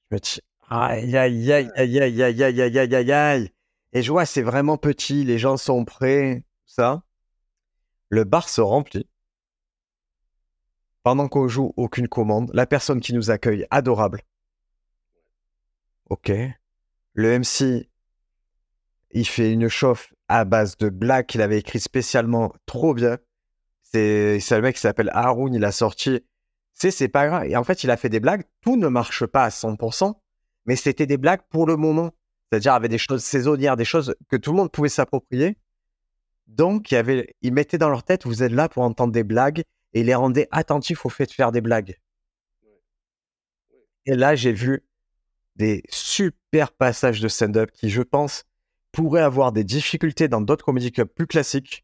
Je 0.10 0.16
me 0.16 0.20
dis, 0.20 0.40
aïe, 0.70 1.18
aïe, 1.18 1.52
aïe, 1.52 1.72
aïe, 1.76 2.00
aïe, 2.00 2.22
aïe, 2.22 2.44
aïe, 2.44 2.62
aïe, 2.62 2.80
aïe, 2.80 2.96
aïe, 2.96 3.12
aïe. 3.12 3.54
Et 3.94 4.02
je 4.04 4.12
vois, 4.12 4.26
c'est 4.26 4.42
vraiment 4.42 4.78
petit, 4.78 5.24
les 5.24 5.38
gens 5.38 5.58
sont 5.58 5.86
prêts, 5.86 6.46
ça. 6.66 7.04
Le 8.10 8.24
bar 8.24 8.48
se 8.48 8.62
remplit. 8.62 9.10
Pendant 11.04 11.28
qu'on 11.28 11.48
joue, 11.48 11.74
aucune 11.78 12.08
commande. 12.08 12.52
La 12.54 12.66
personne 12.66 13.00
qui 13.00 13.14
nous 13.14 13.32
accueille, 13.32 13.66
adorable. 13.70 14.22
Ok. 16.10 16.32
Le 17.14 17.40
MC, 17.40 17.90
il 19.12 19.28
fait 19.28 19.52
une 19.52 19.68
chauffe 19.68 20.14
à 20.28 20.46
base 20.46 20.78
de 20.78 20.90
blagues 20.90 21.26
qu'il 21.26 21.42
avait 21.42 21.60
écrit 21.60 21.80
spécialement 21.80 22.54
trop 22.66 22.94
bien. 22.94 23.18
C'est 23.84 24.38
le 24.52 24.62
mec 24.62 24.76
qui 24.76 24.82
s'appelle 24.82 25.10
Haroun, 25.14 25.54
il 25.54 25.64
a 25.66 25.72
sorti 25.72 26.26
sais, 26.80 26.92
c'est 26.92 27.08
pas 27.08 27.28
grave. 27.28 27.46
Et 27.46 27.56
en 27.56 27.64
fait, 27.64 27.84
il 27.84 27.92
a 27.92 27.98
fait 27.98 28.10
des 28.10 28.20
blagues. 28.20 28.44
Tout 28.62 28.78
ne 28.78 28.88
marche 28.88 29.26
pas 29.26 29.44
à 29.44 29.50
100%, 29.50 30.14
mais 30.66 30.76
c'était 30.76 31.06
des 31.06 31.18
blagues 31.18 31.42
pour 31.50 31.66
le 31.66 31.76
moment. 31.76 32.12
C'est-à-dire, 32.50 32.74
avec 32.74 32.92
des 32.92 32.98
choses 32.98 33.24
saisonnières, 33.24 33.76
des 33.76 33.86
choses 33.86 34.16
que 34.30 34.38
tout 34.38 34.52
le 34.52 34.58
monde 34.58 34.72
pouvait 34.72 34.90
s'approprier. 34.90 35.58
Donc, 36.48 36.92
il, 36.92 36.96
y 36.96 36.98
avait, 36.98 37.36
il 37.42 37.54
mettait 37.54 37.78
dans 37.78 37.90
leur 37.90 38.04
tête, 38.04 38.26
vous 38.26 38.42
êtes 38.44 38.52
là 38.52 38.70
pour 38.70 38.84
entendre 38.84 39.12
des 39.12 39.24
blagues, 39.24 39.64
et 39.94 40.04
les 40.04 40.16
rendait 40.16 40.48
attentifs 40.52 41.06
au 41.06 41.10
fait 41.10 41.26
de 41.26 41.32
faire 41.32 41.52
des 41.52 41.62
blagues. 41.62 41.98
Et 44.06 44.16
là, 44.16 44.36
j'ai 44.36 44.54
vu 44.54 44.86
des 45.58 45.84
super 45.90 46.72
passages 46.72 47.20
de 47.20 47.28
stand-up 47.28 47.72
qui, 47.72 47.90
je 47.90 48.02
pense, 48.02 48.46
pourraient 48.94 49.22
avoir 49.22 49.52
des 49.52 49.66
difficultés 49.66 50.30
dans 50.30 50.40
d'autres 50.40 50.64
comédies 50.64 50.92
clubs 50.92 51.10
plus 51.10 51.28
classiques 51.28 51.84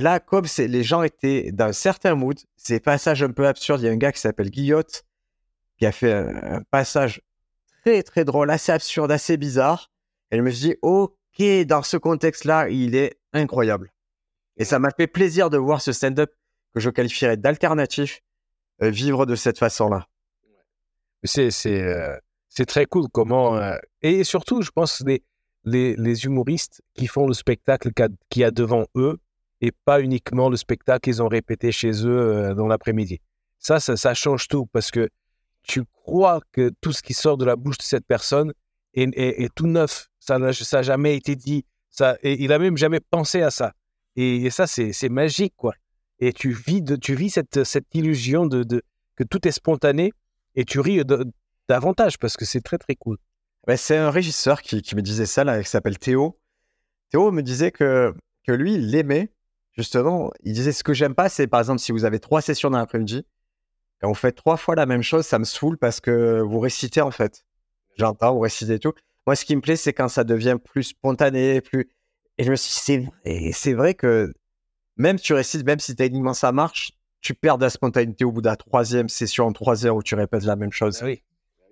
Là, 0.00 0.18
comme 0.18 0.44
les 0.58 0.82
gens 0.82 1.04
étaient 1.04 1.52
dans 1.52 1.66
un 1.66 1.72
certain 1.72 2.16
mood, 2.16 2.36
ces 2.64 2.80
passages 2.80 3.22
un 3.22 3.30
peu 3.30 3.46
absurdes, 3.46 3.82
il 3.82 3.84
y 3.84 3.88
a 3.88 3.92
un 3.92 3.96
gars 3.96 4.12
qui 4.12 4.20
s'appelle 4.20 4.50
Guillotte 4.50 5.04
qui 5.78 5.86
a 5.86 5.92
fait 5.92 6.12
un, 6.12 6.62
passage 6.70 7.20
très 7.82 8.02
très 8.02 8.24
drôle, 8.24 8.50
assez 8.50 8.72
absurde, 8.72 9.10
assez 9.10 9.36
bizarre. 9.36 9.90
Et 10.30 10.36
je 10.36 10.42
me 10.42 10.50
suis 10.50 10.68
dit, 10.68 10.76
ok, 10.82 11.66
dans 11.66 11.82
ce 11.82 11.96
contexte-là, 11.96 12.68
il 12.68 12.94
est 12.94 13.18
incroyable. 13.32 13.92
Et 14.56 14.64
ça 14.64 14.78
m'a 14.78 14.90
fait 14.90 15.06
plaisir 15.06 15.50
de 15.50 15.58
voir 15.58 15.82
ce 15.82 15.92
stand-up 15.92 16.32
que 16.74 16.80
je 16.80 16.90
qualifierais 16.90 17.36
d'alternatif 17.36 18.20
euh, 18.82 18.90
vivre 18.90 19.26
de 19.26 19.34
cette 19.34 19.58
façon-là. 19.58 20.06
Euh, 21.38 22.18
c'est 22.48 22.66
très 22.66 22.86
cool 22.86 23.08
comment 23.10 23.56
euh, 23.56 23.76
et 24.02 24.24
surtout 24.24 24.60
je 24.60 24.70
pense 24.70 25.02
les, 25.06 25.24
les, 25.64 25.96
les 25.96 26.24
humoristes 26.26 26.82
qui 26.94 27.06
font 27.06 27.26
le 27.26 27.32
spectacle 27.32 27.90
qu'il 28.28 28.42
y 28.42 28.44
a 28.44 28.50
devant 28.50 28.86
eux 28.94 29.18
et 29.64 29.72
pas 29.72 30.02
uniquement 30.02 30.50
le 30.50 30.56
spectacle 30.56 31.00
qu'ils 31.00 31.22
ont 31.22 31.28
répété 31.28 31.72
chez 31.72 31.90
eux 32.06 32.18
euh, 32.18 32.54
dans 32.54 32.66
l'après-midi. 32.66 33.20
Ça, 33.58 33.80
ça, 33.80 34.14
change 34.14 34.46
tout 34.48 34.66
parce 34.66 34.90
que 34.90 35.08
tu 35.62 35.84
crois 36.02 36.40
que 36.52 36.70
tout 36.82 36.92
ce 36.92 37.02
qui 37.02 37.14
sort 37.14 37.38
de 37.38 37.46
la 37.46 37.56
bouche 37.56 37.78
de 37.78 37.82
cette 37.82 38.06
personne 38.06 38.52
est, 38.92 39.54
tout 39.54 39.66
neuf. 39.66 40.08
Ça 40.20 40.38
n'a 40.38 40.52
jamais 40.52 41.16
été 41.16 41.34
dit. 41.34 41.64
Ça, 41.88 42.18
et 42.22 42.42
il 42.42 42.52
a 42.52 42.58
même 42.58 42.76
jamais 42.76 43.00
pensé 43.00 43.40
à 43.40 43.50
ça. 43.50 43.72
Et, 44.16 44.50
ça, 44.50 44.66
c'est 44.66 45.08
magique, 45.08 45.54
quoi. 45.56 45.72
Et 46.18 46.34
tu 46.34 46.52
vis, 46.52 46.82
de, 46.82 46.96
tu 46.96 47.14
vis 47.14 47.30
cette, 47.30 47.86
illusion 47.94 48.44
de, 48.44 48.82
que 49.16 49.24
tout 49.24 49.48
est 49.48 49.52
spontané 49.52 50.12
et 50.54 50.66
tu 50.66 50.80
ris 50.80 51.00
davantage 51.68 52.18
parce 52.18 52.36
que 52.36 52.44
c'est 52.44 52.60
très, 52.60 52.76
très 52.76 52.96
cool. 52.96 53.16
c'est 53.76 53.96
un 53.96 54.10
régisseur 54.10 54.60
qui, 54.60 54.82
qui, 54.82 54.94
me 54.94 55.00
disait 55.00 55.26
ça, 55.26 55.42
là, 55.42 55.62
qui 55.62 55.70
s'appelle 55.70 55.98
Théo. 55.98 56.38
Théo 57.10 57.32
me 57.32 57.42
disait 57.42 57.72
que, 57.72 58.14
que 58.46 58.52
lui, 58.52 58.74
il 58.74 58.94
aimait 58.94 59.33
justement, 59.74 60.32
il 60.42 60.54
disait 60.54 60.72
ce 60.72 60.82
que 60.84 60.94
j'aime 60.94 61.14
pas, 61.14 61.28
c'est 61.28 61.46
par 61.46 61.60
exemple 61.60 61.80
si 61.80 61.92
vous 61.92 62.04
avez 62.04 62.20
trois 62.20 62.40
sessions 62.40 62.70
dans 62.70 62.78
l'après-midi, 62.78 63.24
et 64.02 64.06
on 64.06 64.14
fait 64.14 64.32
trois 64.32 64.56
fois 64.56 64.74
la 64.74 64.86
même 64.86 65.02
chose, 65.02 65.26
ça 65.26 65.38
me 65.38 65.44
saoule 65.44 65.78
parce 65.78 66.00
que 66.00 66.40
vous 66.40 66.58
récitez 66.60 67.00
en 67.00 67.10
fait. 67.10 67.44
J'entends, 67.96 68.34
vous 68.34 68.40
récitez 68.40 68.78
tout. 68.78 68.92
Moi, 69.26 69.36
ce 69.36 69.44
qui 69.44 69.56
me 69.56 69.60
plaît, 69.60 69.76
c'est 69.76 69.92
quand 69.92 70.08
ça 70.08 70.24
devient 70.24 70.58
plus 70.62 70.82
spontané, 70.82 71.60
plus. 71.60 71.88
Et 72.36 72.44
je 72.44 72.50
me 72.50 72.56
suis 72.56 72.70
dit, 72.70 72.80
c'est 72.80 72.98
vrai, 72.98 73.52
c'est 73.52 73.72
vrai 73.72 73.94
que 73.94 74.32
même 74.96 75.18
tu 75.18 75.32
récites, 75.32 75.64
même 75.64 75.78
si 75.78 75.94
techniquement 75.94 76.34
ça 76.34 76.52
marche, 76.52 76.92
tu 77.20 77.34
perds 77.34 77.58
de 77.58 77.64
la 77.64 77.70
spontanéité 77.70 78.24
au 78.24 78.32
bout 78.32 78.42
de 78.42 78.48
la 78.48 78.56
troisième 78.56 79.08
session 79.08 79.46
en 79.46 79.52
trois 79.52 79.86
heures 79.86 79.96
où 79.96 80.02
tu 80.02 80.14
répètes 80.14 80.44
la 80.44 80.56
même 80.56 80.72
chose. 80.72 80.98
Ah 81.00 81.06
oui. 81.06 81.22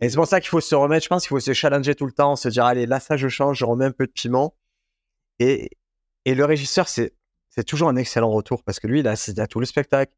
Et 0.00 0.08
c'est 0.08 0.16
pour 0.16 0.26
ça 0.26 0.40
qu'il 0.40 0.48
faut 0.48 0.60
se 0.60 0.74
remettre, 0.74 1.04
je 1.04 1.08
pense 1.08 1.22
qu'il 1.22 1.28
faut 1.28 1.40
se 1.40 1.52
challenger 1.52 1.94
tout 1.94 2.06
le 2.06 2.12
temps, 2.12 2.34
se 2.34 2.48
dire, 2.48 2.64
allez, 2.64 2.86
là, 2.86 2.98
ça, 2.98 3.16
je 3.16 3.28
change, 3.28 3.58
je 3.58 3.64
remets 3.64 3.84
un 3.84 3.92
peu 3.92 4.06
de 4.06 4.12
piment. 4.12 4.54
Et, 5.38 5.70
et 6.24 6.34
le 6.34 6.44
régisseur, 6.44 6.88
c'est, 6.88 7.12
c'est 7.54 7.64
toujours 7.64 7.90
un 7.90 7.96
excellent 7.96 8.30
retour 8.30 8.62
parce 8.62 8.80
que 8.80 8.86
lui, 8.86 9.00
il 9.00 9.06
a 9.08 9.10
assisté 9.10 9.40
à 9.40 9.46
tout 9.46 9.60
le 9.60 9.66
spectacle. 9.66 10.14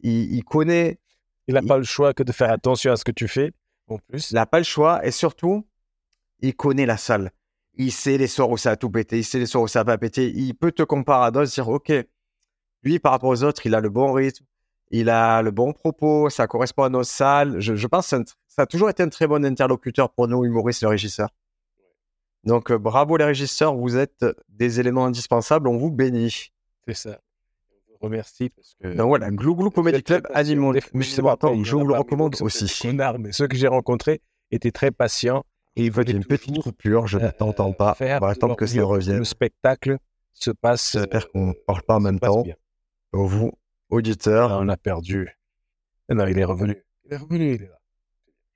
Il, 0.00 0.34
il 0.34 0.44
connaît, 0.44 0.98
Il 1.46 1.54
n'a 1.54 1.62
pas 1.62 1.78
le 1.78 1.84
choix 1.84 2.12
que 2.12 2.24
de 2.24 2.32
faire 2.32 2.50
attention 2.50 2.90
à 2.90 2.96
ce 2.96 3.04
que 3.04 3.12
tu 3.12 3.28
fais, 3.28 3.52
en 3.86 3.98
plus. 3.98 4.32
il 4.32 4.34
n'a 4.34 4.46
pas 4.46 4.58
le 4.58 4.64
choix. 4.64 5.06
Et 5.06 5.12
surtout, 5.12 5.64
il 6.40 6.56
connaît 6.56 6.86
la 6.86 6.96
salle. 6.96 7.30
Il 7.74 7.92
sait 7.92 8.18
les 8.18 8.26
soirs 8.26 8.50
où 8.50 8.56
ça 8.56 8.72
a 8.72 8.76
tout 8.76 8.90
pété, 8.90 9.18
il 9.18 9.24
sait 9.24 9.38
les 9.38 9.46
soirs 9.46 9.62
où 9.62 9.68
ça 9.68 9.80
va 9.80 9.92
pas 9.92 9.98
pété. 9.98 10.32
Il 10.34 10.54
peut 10.54 10.72
te 10.72 10.82
comparer 10.82 11.26
à 11.26 11.30
d'autres, 11.30 11.52
dire, 11.52 11.68
OK, 11.68 11.92
lui, 12.82 12.98
par 12.98 13.12
rapport 13.12 13.30
aux 13.30 13.44
autres, 13.44 13.64
il 13.64 13.74
a 13.76 13.80
le 13.80 13.88
bon 13.88 14.12
rythme, 14.12 14.44
il 14.90 15.08
a 15.08 15.40
le 15.40 15.52
bon 15.52 15.72
propos, 15.72 16.30
ça 16.30 16.48
correspond 16.48 16.82
à 16.82 16.88
nos 16.88 17.04
salles. 17.04 17.60
Je, 17.60 17.76
je 17.76 17.86
pense 17.86 18.10
que 18.10 18.16
ça 18.48 18.62
a 18.62 18.66
toujours 18.66 18.90
été 18.90 19.04
un 19.04 19.08
très 19.08 19.28
bon 19.28 19.44
interlocuteur 19.44 20.10
pour 20.10 20.26
nous, 20.26 20.44
humoristes, 20.44 20.82
le 20.82 20.88
régisseur. 20.88 21.28
Donc, 22.42 22.72
euh, 22.72 22.78
bravo 22.78 23.16
les 23.16 23.24
régisseurs, 23.24 23.76
vous 23.76 23.96
êtes 23.96 24.26
des 24.48 24.80
éléments 24.80 25.06
indispensables, 25.06 25.68
on 25.68 25.78
vous 25.78 25.92
bénit. 25.92 26.51
C'est 26.86 26.94
ça. 26.94 27.18
On 27.88 27.92
vous 27.92 27.98
remercie 28.06 28.50
parce 28.50 28.74
que. 28.80 28.94
Donc 28.94 29.08
voilà, 29.08 29.30
Glou 29.30 29.54
Glou 29.54 29.70
Comedy 29.70 30.02
Club, 30.02 30.26
animaux. 30.34 30.72
Des- 30.72 30.80
Mais 30.94 31.04
c'est 31.04 31.22
bon, 31.22 31.28
attends, 31.30 31.52
il 31.54 31.60
y 31.60 31.64
je 31.64 31.76
a 31.76 31.78
vous 31.78 31.86
le 31.86 31.94
recommande 31.94 32.36
aussi. 32.40 32.66
connards, 32.82 33.18
mais 33.18 33.32
ceux 33.32 33.46
que 33.48 33.56
j'ai 33.56 33.68
rencontrés 33.68 34.20
étaient 34.50 34.72
très 34.72 34.90
patients 34.90 35.44
et 35.76 35.82
ils 35.82 35.84
J'ai 35.84 35.90
venaient 35.90 36.12
une 36.12 36.24
petite 36.24 36.60
coupure, 36.62 37.06
je 37.06 37.18
ne 37.18 37.24
euh, 37.26 37.30
t'entends 37.36 37.72
pas. 37.72 37.96
On 38.00 38.18
va 38.18 38.28
attendre 38.28 38.56
que 38.56 38.66
ça 38.66 38.82
revienne. 38.82 39.18
Le 39.18 39.24
spectacle 39.24 39.98
se 40.32 40.50
passe. 40.50 40.92
J'espère 40.92 41.24
euh, 41.26 41.30
qu'on 41.32 41.46
ne 41.48 41.52
parle 41.52 41.82
pas 41.82 41.96
en 41.96 42.00
même 42.00 42.18
temps. 42.20 42.44
vous, 43.12 43.52
auditeurs, 43.90 44.52
Ah, 44.52 44.58
on 44.60 44.68
a 44.68 44.76
perdu. 44.76 45.28
Ah 46.08 46.14
Non, 46.14 46.26
il 46.26 46.38
est 46.38 46.44
revenu. 46.44 46.76
Il 47.04 47.12
est 47.14 47.16
revenu, 47.16 47.54
il 47.54 47.62
est 47.62 47.68
là. 47.68 47.78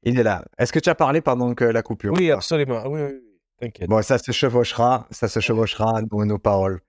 il 0.02 0.18
est 0.18 0.22
là. 0.22 0.44
Est-ce 0.58 0.72
que 0.72 0.78
tu 0.80 0.88
as 0.90 0.94
parlé 0.94 1.20
pendant 1.20 1.54
que 1.54 1.64
la 1.64 1.82
coupure 1.82 2.12
Oui, 2.14 2.30
absolument. 2.30 2.82
Oui, 2.86 3.00
oui, 3.02 3.08
oui. 3.12 3.20
T'inquiète. 3.60 3.88
Bon, 3.88 4.02
ça 4.02 4.18
se 4.18 4.32
chevauchera, 4.32 5.06
ça 5.10 5.28
se 5.28 5.40
chevauchera 5.40 6.02
dans 6.02 6.24
nos 6.26 6.38
paroles. 6.38 6.80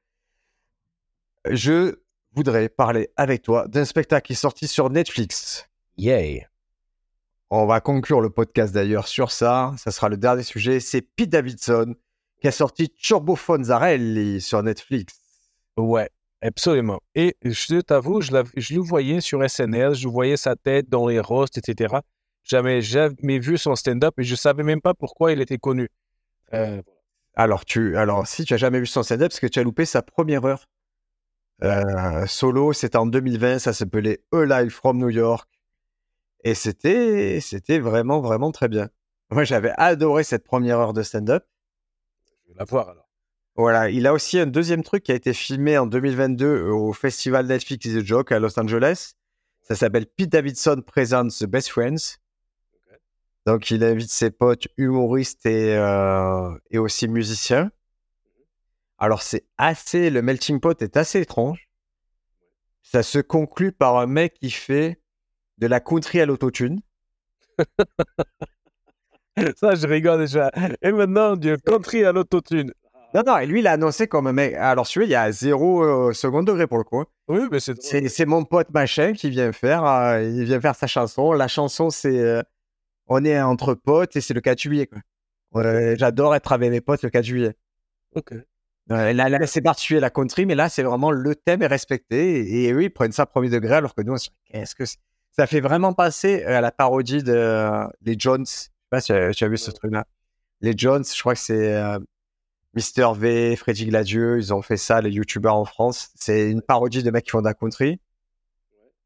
Je 1.52 1.96
voudrais 2.34 2.70
parler 2.70 3.10
avec 3.16 3.42
toi 3.42 3.68
d'un 3.68 3.86
spectacle 3.86 4.28
qui 4.28 4.34
est 4.34 4.36
sorti 4.38 4.68
sur 4.68 4.90
Netflix. 4.90 5.68
Yay. 5.98 6.48
On 7.50 7.66
va 7.66 7.80
conclure 7.80 8.22
le 8.22 8.30
podcast 8.30 8.74
d'ailleurs 8.74 9.08
sur 9.08 9.32
ça. 9.32 9.74
Ça 9.78 9.92
sera 9.92 10.10
le 10.10 10.18
dernier 10.18 10.44
sujet. 10.44 10.80
C'est 10.80 11.02
Pete 11.02 11.30
Davidson 11.30 11.96
qui 12.42 12.48
a 12.48 12.52
sorti 12.52 12.90
Turbo 12.90 13.36
Fonzarelli 13.36 14.42
sur 14.42 14.62
Netflix. 14.62 15.16
Ouais, 15.78 16.10
absolument. 16.42 17.00
Et 17.16 17.36
je 17.44 17.80
t'avoue, 17.82 18.22
je, 18.22 18.32
je 18.56 18.76
le 18.76 18.82
voyais 18.82 19.22
sur 19.22 19.50
SNL, 19.50 19.96
je 19.96 20.08
voyais 20.08 20.38
sa 20.38 20.56
tête 20.56 20.90
dans 20.90 21.08
les 21.08 21.20
roasts, 21.20 21.58
etc. 21.58 21.96
Jamais, 22.44 22.82
jamais 22.82 23.40
vu 23.40 23.58
son 23.58 23.76
stand-up 23.76 24.14
et 24.20 24.24
je 24.24 24.36
savais 24.36 24.64
même 24.64 24.82
pas 24.82 24.94
pourquoi 24.94 25.32
il 25.32 25.42
était 25.42 25.58
connu. 25.58 25.90
Euh, 26.54 26.82
Alors, 27.34 27.66
tu, 27.66 27.98
alors, 27.98 28.28
si 28.28 28.46
tu 28.46 28.54
as 28.54 28.58
jamais 28.58 28.80
vu 28.80 28.86
son 28.86 29.04
stand-up, 29.04 29.30
parce 29.30 29.40
que 29.40 29.48
tu 29.48 29.60
as 29.60 29.64
loupé 29.64 29.86
sa 29.86 30.02
première 30.02 30.46
heure 30.46 30.68
euh, 31.64 32.26
solo, 32.28 32.74
c'était 32.74 32.98
en 32.98 33.08
2020, 33.08 33.60
ça 33.60 33.74
s'appelait 33.74 34.22
A 34.32 34.44
Live 34.46 34.70
from 34.70 34.98
New 34.98 35.10
York. 35.10 35.50
Et 36.44 36.54
c'était, 36.54 37.40
c'était 37.42 37.80
vraiment, 37.80 38.22
vraiment 38.22 38.52
très 38.52 38.68
bien. 38.68 38.90
Moi, 39.32 39.44
j'avais 39.44 39.74
adoré 39.78 40.24
cette 40.24 40.44
première 40.44 40.80
heure 40.80 40.94
de 40.94 41.04
stand-up. 41.04 41.44
je 42.46 42.54
vais 42.54 42.60
la 42.60 42.66
voir 42.66 42.90
alors. 42.90 43.10
Voilà, 43.56 43.90
il 43.90 44.06
a 44.06 44.14
aussi 44.14 44.38
un 44.38 44.46
deuxième 44.46 44.84
truc 44.84 45.02
qui 45.02 45.12
a 45.12 45.16
été 45.16 45.34
filmé 45.34 45.80
en 45.80 45.88
2022 45.88 46.62
au 46.70 46.94
festival 46.94 47.48
Netflix 47.48 47.86
is 47.88 47.98
a 47.98 48.04
Joke 48.04 48.32
à 48.32 48.38
Los 48.38 48.60
Angeles. 48.60 49.14
Ça 49.64 49.76
s'appelle 49.76 50.06
Pete 50.06 50.30
Davidson 50.30 50.84
Presents 50.86 51.30
The 51.40 51.46
Best 51.46 51.70
Friends. 51.70 52.20
Donc, 53.48 53.72
il 53.72 53.84
invite 53.84 54.12
ses 54.12 54.30
potes 54.30 54.68
humoristes 54.78 55.46
et, 55.48 55.76
euh, 55.76 56.52
et 56.70 56.78
aussi 56.78 57.08
musiciens. 57.08 57.72
Alors, 58.98 59.22
c'est 59.22 59.46
assez, 59.58 60.10
le 60.10 60.22
melting 60.22 60.60
pot 60.60 60.82
est 60.82 60.98
assez 60.98 61.22
étrange. 61.22 61.70
Ça 62.82 63.04
se 63.04 63.20
conclut 63.20 63.72
par 63.72 63.98
un 63.98 64.08
mec 64.08 64.34
qui 64.36 64.50
fait 64.50 65.00
de 65.58 65.68
la 65.68 65.80
country 65.80 66.22
à 66.22 66.26
l'autotune. 66.26 66.82
Ça, 69.56 69.76
je 69.76 69.86
rigole 69.86 70.20
déjà. 70.20 70.52
Et 70.82 70.92
maintenant, 70.92 71.36
du 71.36 71.58
country 71.58 72.04
à 72.04 72.12
l'autotune. 72.12 72.74
Non, 73.14 73.22
non, 73.26 73.38
et 73.38 73.46
lui, 73.46 73.60
il 73.60 73.68
a 73.68 73.74
annoncé 73.74 74.08
comme 74.08 74.28
un 74.28 74.34
mec. 74.34 74.54
Alors, 74.56 74.88
celui-là, 74.88 75.08
il 75.08 75.12
y 75.12 75.16
a 75.16 75.32
zéro 75.32 75.84
euh, 75.84 76.14
second 76.14 76.44
degré 76.44 76.66
pour 76.68 76.78
le 76.78 76.84
coup. 76.84 77.00
hein. 77.00 77.06
Oui, 77.28 77.42
mais 77.52 77.60
c'est. 77.60 77.82
C'est, 77.82 78.26
mon 78.26 78.44
pote 78.46 78.70
machin 78.72 79.14
qui 79.14 79.30
vient 79.30 79.52
faire, 79.52 79.86
euh, 79.86 80.24
il 80.24 80.44
vient 80.46 80.60
faire 80.60 80.76
sa 80.76 80.88
chanson. 80.88 81.34
La 81.34 81.48
chanson, 81.48 81.90
c'est 81.90 82.20
euh, 82.20 82.42
on 83.08 83.24
est 83.24 83.40
entre 83.42 83.76
potes 83.76 84.16
et 84.16 84.22
c'est 84.22 84.34
le 84.34 84.42
4 84.42 84.60
juillet. 84.60 84.90
J'adore 85.54 86.36
être 86.36 86.52
avec 86.52 86.70
mes 86.72 86.82
potes 86.82 87.04
le 87.04 87.10
4 87.10 87.24
juillet. 87.26 87.56
Ok. 88.16 88.34
Euh, 88.92 89.12
là, 89.12 89.28
là, 89.28 89.46
c'est 89.48 89.62
particulier 89.62 90.00
la 90.00 90.10
country, 90.10 90.46
mais 90.46 90.56
là, 90.56 90.70
c'est 90.70 90.84
vraiment 90.84 91.12
le 91.12 91.36
thème 91.36 91.62
est 91.62 91.68
respecté. 91.68 92.40
Et, 92.40 92.66
et 92.66 92.74
eux, 92.74 92.84
ils 92.84 92.90
prennent 92.90 93.12
ça 93.12 93.26
premier 93.26 93.50
degré, 93.50 93.76
alors 93.76 93.94
que 93.94 94.02
nous, 94.02 94.14
on 94.14 94.18
se 94.18 94.30
dit, 94.30 94.36
qu'est-ce 94.46 94.76
que 94.76 94.86
Ça 95.32 95.46
fait 95.46 95.60
vraiment 95.60 95.94
passer 95.94 96.44
à 96.46 96.62
la 96.62 96.72
parodie 96.72 97.22
de 97.22 97.34
euh, 97.34 97.86
les 98.02 98.16
Jones. 98.18 98.46
Je 98.46 98.52
sais 98.52 98.70
pas 98.90 99.02
si 99.02 99.08
tu 99.08 99.14
as- 99.14 99.32
tu 99.34 99.44
as 99.44 99.48
vu 99.50 99.58
ce 99.58 99.72
truc-là. 99.72 100.06
Les 100.62 100.74
Jones, 100.76 101.04
je 101.04 101.20
crois 101.20 101.34
que 101.34 101.40
c'est 101.40 101.76
euh, 101.76 102.00
Mister 102.74 103.08
V, 103.16 103.56
Freddy 103.58 103.88
Gladieux, 103.88 104.38
ils 104.38 104.54
ont 104.54 104.62
fait 104.62 104.78
ça, 104.78 105.02
les 105.02 105.12
youtubeurs 105.12 105.56
en 105.56 105.66
France. 105.66 106.10
C'est 106.16 106.50
une 106.50 106.62
parodie 106.62 107.04
de 107.04 107.12
mecs 107.12 107.26
qui 107.26 107.32
font 107.32 107.42
de 107.42 107.46
la 107.46 107.54
country. 107.54 108.00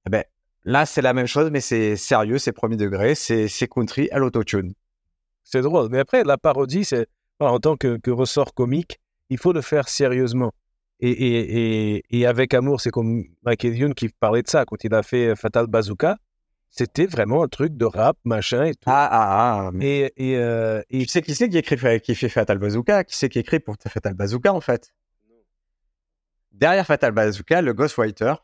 Eh 0.05 0.09
ben, 0.09 0.23
là, 0.63 0.85
c'est 0.85 1.01
la 1.01 1.13
même 1.13 1.27
chose, 1.27 1.49
mais 1.51 1.59
c'est 1.59 1.95
sérieux, 1.97 2.37
c'est 2.37 2.51
premier 2.51 2.77
degré, 2.77 3.15
c'est 3.15 3.67
country 3.67 4.09
à 4.11 4.19
l'autotune. 4.19 4.73
C'est 5.43 5.61
drôle. 5.61 5.89
Mais 5.89 5.99
après, 5.99 6.23
la 6.23 6.37
parodie, 6.37 6.85
c'est 6.85 7.07
en 7.39 7.59
tant 7.59 7.75
que, 7.75 7.97
que 7.97 8.11
ressort 8.11 8.53
comique, 8.53 9.00
il 9.31 9.37
faut 9.39 9.53
le 9.53 9.61
faire 9.61 9.87
sérieusement. 9.89 10.51
Et, 10.99 11.09
et, 11.09 11.95
et, 11.95 12.03
et 12.19 12.25
avec 12.27 12.53
amour, 12.53 12.79
c'est 12.81 12.91
comme 12.91 13.23
Michael 13.43 13.75
Youn 13.75 13.93
qui 13.95 14.09
parlait 14.09 14.43
de 14.43 14.49
ça 14.49 14.65
quand 14.65 14.83
il 14.83 14.93
a 14.93 15.01
fait 15.01 15.35
Fatal 15.35 15.65
Bazooka. 15.65 16.17
C'était 16.69 17.05
vraiment 17.05 17.43
un 17.43 17.47
truc 17.47 17.75
de 17.75 17.85
rap, 17.85 18.17
machin 18.23 18.63
et 18.65 18.75
tout. 18.75 18.85
Ah, 18.85 19.09
ah, 19.11 19.65
ah. 19.67 19.71
mais- 19.73 20.11
Et, 20.15 20.31
et, 20.33 20.37
euh, 20.37 20.81
et 20.89 20.99
Tu 20.99 21.07
sais 21.07 21.21
qui 21.21 21.33
c'est 21.35 21.49
qui 21.49 21.57
écrit 21.57 22.01
qui 22.01 22.15
fait 22.15 22.29
Fatal 22.29 22.59
Bazooka? 22.59 23.03
Qui 23.03 23.15
c'est 23.17 23.29
qui 23.29 23.39
écrit 23.39 23.59
pour 23.59 23.75
Fatal 23.77 24.13
Bazooka 24.13 24.53
en 24.53 24.61
fait? 24.61 24.93
Derrière 26.51 26.85
Fatal 26.85 27.11
Bazooka, 27.11 27.61
le 27.61 27.73
Ghostwriter, 27.73 28.35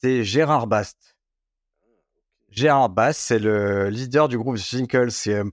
c'est 0.00 0.24
Gérard 0.24 0.66
Bast. 0.66 1.16
Gérard 2.50 2.88
Bast, 2.88 3.20
c'est 3.20 3.38
le 3.38 3.88
leader 3.88 4.28
du 4.28 4.38
groupe 4.38 4.56
un- 4.56 5.50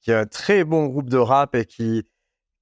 qui 0.00 0.10
est 0.10 0.14
un 0.14 0.26
très 0.26 0.64
bon 0.64 0.86
groupe 0.86 1.08
de 1.10 1.16
rap 1.18 1.54
et 1.54 1.64
qui, 1.64 2.04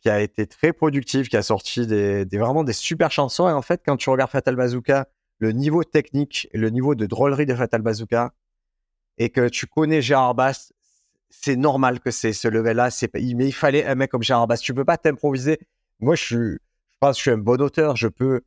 qui 0.07 0.11
a 0.11 0.21
été 0.21 0.47
très 0.47 0.73
productif, 0.73 1.29
qui 1.29 1.37
a 1.37 1.43
sorti 1.43 1.85
des, 1.85 2.25
des- 2.25 2.39
vraiment 2.39 2.63
des 2.63 2.73
super 2.73 3.11
chansons. 3.11 3.49
Et 3.49 3.53
en 3.53 3.61
fait, 3.61 3.83
quand 3.85 3.97
tu 3.97 4.09
regardes 4.09 4.31
Fatal 4.31 4.55
Bazooka, 4.55 5.09
le 5.41 5.51
niveau 5.51 5.83
technique 5.83 6.49
et 6.53 6.59
le 6.59 6.71
niveau 6.71 6.95
de 6.95 7.07
drôlerie 7.07 7.45
de 7.45 7.57
Fatal 7.57 7.83
Bazooka, 7.83 8.33
et 9.19 9.31
que 9.31 9.49
tu 9.49 9.67
connais 9.67 10.01
Gérard 10.03 10.37
Bast, 10.37 10.73
c'est 11.29 11.57
normal 11.57 11.99
que 11.99 12.13
c'est 12.13 12.33
ce 12.33 12.47
level-là. 12.47 12.91
Mais 13.15 13.47
il 13.49 13.53
fallait 13.53 13.85
un 13.85 13.97
mec 13.97 14.13
comme 14.13 14.23
Gérard 14.23 14.47
Bast. 14.47 14.63
Tu 14.63 14.73
peux 14.75 14.85
pas 14.85 14.97
t'improviser. 14.97 15.59
Moi, 15.99 16.15
je 16.15 16.23
suis, 16.23 16.37
je 16.37 16.99
pense 17.01 17.17
que 17.17 17.19
je 17.19 17.23
suis 17.23 17.31
un 17.33 17.39
bon 17.39 17.61
auteur. 17.61 17.97
Je 17.97 18.07
peux, 18.07 18.43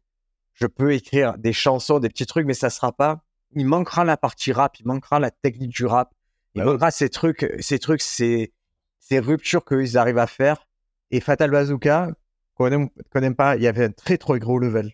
je 0.54 0.66
peux 0.66 0.94
écrire 0.94 1.38
des 1.38 1.52
chansons, 1.52 2.00
des 2.00 2.08
petits 2.08 2.26
trucs, 2.26 2.46
mais 2.46 2.54
ça 2.54 2.70
sera 2.70 2.94
pas. 2.94 3.22
Il 3.54 3.66
manquera 3.66 4.06
la 4.06 4.16
partie 4.16 4.54
rap, 4.54 4.80
il 4.80 4.88
manquera 4.88 5.20
la 5.20 5.30
technique 5.30 5.72
du 5.72 5.86
rap, 5.86 6.14
il 6.56 6.60
Bah 6.60 6.66
oui. 6.68 6.72
manquera 6.72 6.90
ces 6.92 7.10
trucs, 7.10 7.54
ces 7.60 7.80
trucs, 7.80 8.02
ces, 8.02 8.54
ces 9.00 9.20
ruptures 9.20 9.66
qu'ils 9.66 9.98
arrivent 9.98 10.20
à 10.20 10.28
faire. 10.28 10.66
Et 11.12 11.20
Fatal 11.20 11.52
Bazooka, 11.52 12.10
qu'on 12.56 12.68
aime, 12.68 13.36
pas, 13.36 13.56
il 13.56 13.64
y 13.64 13.68
avait 13.68 13.86
un 13.86 13.92
très 13.92 14.18
très 14.18 14.40
gros 14.40 14.60
level. 14.60 14.92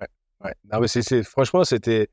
Ouais. 0.00 0.54
Non, 0.72 0.80
mais 0.80 0.88
c'est, 0.88 1.22
franchement, 1.22 1.64
c'était, 1.64 2.08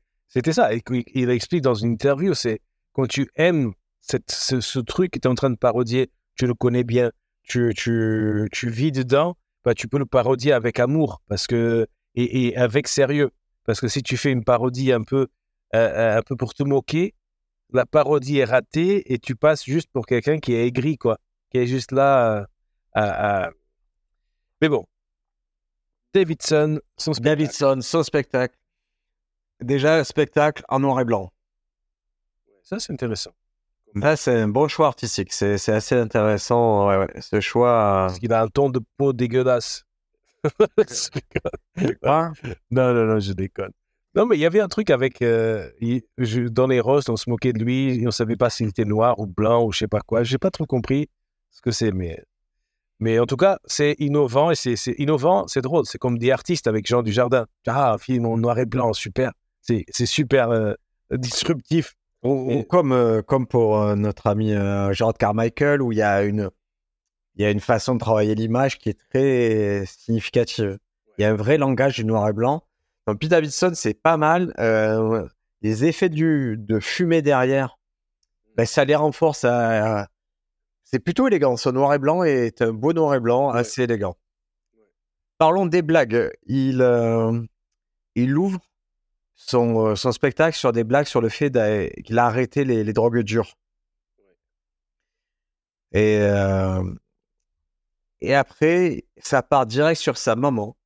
ça. 0.52 0.70
Il 1.14 1.30
explique 1.30 1.62
dans 1.62 1.74
une 1.74 1.92
interview, 1.92 2.34
c'est 2.34 2.60
quand 2.92 3.06
tu 3.06 3.28
aimes 3.36 3.72
ce, 4.00 4.78
truc 4.80 5.12
que 5.12 5.18
tu 5.18 5.26
es 5.26 5.30
en 5.30 5.34
train 5.34 5.50
de 5.50 5.56
parodier, 5.56 6.10
tu 6.36 6.46
le 6.46 6.54
connais 6.54 6.84
bien, 6.84 7.10
tu, 7.42 7.72
tu, 7.74 8.48
tu 8.52 8.70
vis 8.70 8.92
dedans, 8.92 9.36
bah, 9.64 9.74
tu 9.74 9.88
peux 9.88 9.98
le 9.98 10.06
parodier 10.06 10.52
avec 10.52 10.78
amour 10.78 11.22
parce 11.28 11.46
que, 11.46 11.86
et, 12.14 12.56
avec 12.56 12.88
sérieux. 12.88 13.30
Parce 13.64 13.80
que 13.80 13.88
si 13.88 14.02
tu 14.02 14.16
fais 14.16 14.32
une 14.32 14.44
parodie 14.44 14.92
un 14.92 15.02
peu, 15.02 15.28
euh, 15.74 16.18
un 16.18 16.22
peu 16.22 16.36
pour 16.36 16.54
te 16.54 16.62
moquer, 16.62 17.14
la 17.72 17.86
parodie 17.86 18.38
est 18.38 18.44
ratée 18.44 19.12
et 19.12 19.18
tu 19.18 19.36
passes 19.36 19.64
juste 19.64 19.88
pour 19.92 20.06
quelqu'un 20.06 20.38
qui 20.38 20.54
est 20.54 20.66
aigri, 20.66 20.96
quoi. 20.96 21.18
Qui 21.50 21.58
est 21.58 21.66
juste 21.66 21.92
là 21.92 22.40
euh, 22.40 22.44
à- 22.94 23.44
à- 23.46 23.50
Mais 24.60 24.68
bon. 24.68 24.86
Davidson, 26.14 26.80
son 26.96 27.12
spectacle. 27.12 27.38
Davidson, 27.38 27.80
son 27.82 28.02
spectacle. 28.02 28.56
Déjà, 29.60 30.02
spectacle 30.04 30.64
en 30.68 30.80
noir 30.80 31.00
et 31.00 31.04
blanc. 31.04 31.32
Ça, 32.62 32.78
c'est 32.78 32.92
intéressant. 32.92 33.32
Ça, 34.00 34.16
c'est 34.16 34.40
un 34.40 34.48
bon 34.48 34.68
choix 34.68 34.86
artistique. 34.88 35.32
C'est 35.32 35.54
assez 35.68 35.94
intéressant, 35.96 36.88
ouais, 36.88 36.96
ouais. 36.98 37.20
ce 37.20 37.40
choix. 37.40 38.06
Parce 38.08 38.18
qu'il 38.18 38.32
a 38.32 38.42
un 38.42 38.48
ton 38.48 38.70
de 38.70 38.80
peau 38.96 39.12
dégueulasse. 39.12 39.84
euh, 40.44 41.94
quoi 42.02 42.32
non, 42.70 42.94
non, 42.94 43.04
non, 43.06 43.20
je 43.20 43.32
déconne. 43.32 43.72
Non, 44.14 44.26
mais 44.26 44.36
il 44.36 44.40
y 44.40 44.46
avait 44.46 44.60
un 44.60 44.68
truc 44.68 44.90
avec. 44.90 45.20
euh, 45.22 45.70
il- 45.80 46.02
je- 46.18 46.48
dans 46.48 46.66
les 46.66 46.80
roses, 46.80 47.08
on 47.08 47.16
se 47.16 47.28
moquait 47.28 47.52
de 47.52 47.62
lui. 47.62 48.00
Et 48.02 48.06
on 48.06 48.10
savait 48.10 48.36
pas 48.36 48.48
s'il 48.50 48.68
était 48.68 48.84
noir 48.84 49.18
ou 49.18 49.26
blanc 49.26 49.64
ou 49.64 49.72
je 49.72 49.78
sais 49.80 49.88
pas 49.88 50.00
quoi. 50.00 50.22
J'ai 50.24 50.38
pas 50.38 50.50
trop 50.50 50.66
compris 50.66 51.08
ce 51.50 51.60
que 51.60 51.70
c'est, 51.70 51.92
mais. 51.92 52.22
Mais 53.00 53.18
en 53.18 53.24
tout 53.24 53.38
cas, 53.38 53.58
c'est 53.64 53.96
innovant 53.98 54.50
et 54.50 54.54
c'est 54.54 54.94
innovant, 54.98 55.48
c'est 55.48 55.62
drôle. 55.62 55.86
C'est 55.86 55.96
comme 55.98 56.18
des 56.18 56.30
artistes 56.30 56.66
avec 56.66 56.86
Jean 56.86 57.02
Dujardin. 57.02 57.46
Ah, 57.66 57.96
film 57.98 58.26
en 58.26 58.36
noir 58.36 58.58
et 58.58 58.66
blanc, 58.66 58.92
super. 58.92 59.32
C'est 59.62 60.06
super 60.06 60.50
euh, 60.50 60.74
disruptif. 61.10 61.94
Comme, 62.68 62.92
euh, 62.92 63.22
comme 63.22 63.46
pour 63.46 63.80
euh, 63.80 63.94
notre 63.96 64.26
ami 64.26 64.50
Gerard 64.92 65.14
Carmichael, 65.18 65.80
où 65.80 65.92
il 65.92 65.98
y 65.98 66.02
a 66.02 66.22
une, 66.24 66.50
il 67.36 67.42
y 67.42 67.46
a 67.46 67.50
une 67.50 67.60
façon 67.60 67.94
de 67.94 68.00
travailler 68.00 68.34
l'image 68.34 68.76
qui 68.76 68.90
est 68.90 68.98
très 69.10 69.84
significative. 69.86 70.78
Il 71.16 71.22
y 71.22 71.24
a 71.24 71.30
un 71.30 71.36
vrai 71.36 71.56
langage 71.56 71.96
du 71.96 72.04
noir 72.04 72.28
et 72.28 72.34
blanc. 72.34 72.62
Donc, 73.06 73.18
Pete 73.18 73.30
Davidson, 73.30 73.72
c'est 73.74 73.94
pas 73.94 74.18
mal. 74.18 74.52
Les 75.62 75.86
effets 75.86 76.10
du, 76.10 76.56
de 76.58 76.80
fumée 76.80 77.22
derrière, 77.22 77.78
ben, 78.56 78.66
ça 78.66 78.84
les 78.84 78.94
renforce. 78.94 79.44
à- 79.44 80.08
C'est 80.92 80.98
plutôt 80.98 81.28
élégant. 81.28 81.56
Ce 81.56 81.68
noir 81.68 81.94
et 81.94 81.98
blanc 81.98 82.24
est 82.24 82.62
un 82.62 82.72
beau 82.72 82.92
noir 82.92 83.14
et 83.14 83.20
blanc, 83.20 83.52
Ouais. 83.52 83.60
assez 83.60 83.82
élégant. 83.82 84.16
Parlons 85.38 85.66
des 85.66 85.82
blagues. 85.82 86.32
Il, 86.46 86.82
euh, 86.82 87.40
il 88.16 88.36
ouvre 88.36 88.58
son, 89.36 89.86
euh, 89.86 89.94
son 89.94 90.10
spectacle 90.10 90.56
sur 90.56 90.72
des 90.72 90.82
blagues 90.82 91.06
sur 91.06 91.20
le 91.20 91.28
fait 91.28 91.52
qu'il 92.04 92.18
a 92.18 92.26
arrêté 92.26 92.64
les, 92.64 92.82
les 92.82 92.92
drogues 92.92 93.20
dures. 93.20 93.54
Et, 95.92 96.18
euh, 96.20 96.82
et 98.20 98.34
après, 98.34 99.04
ça 99.18 99.42
part 99.42 99.66
direct 99.66 100.00
sur 100.00 100.18
sa 100.18 100.34
maman. 100.34 100.76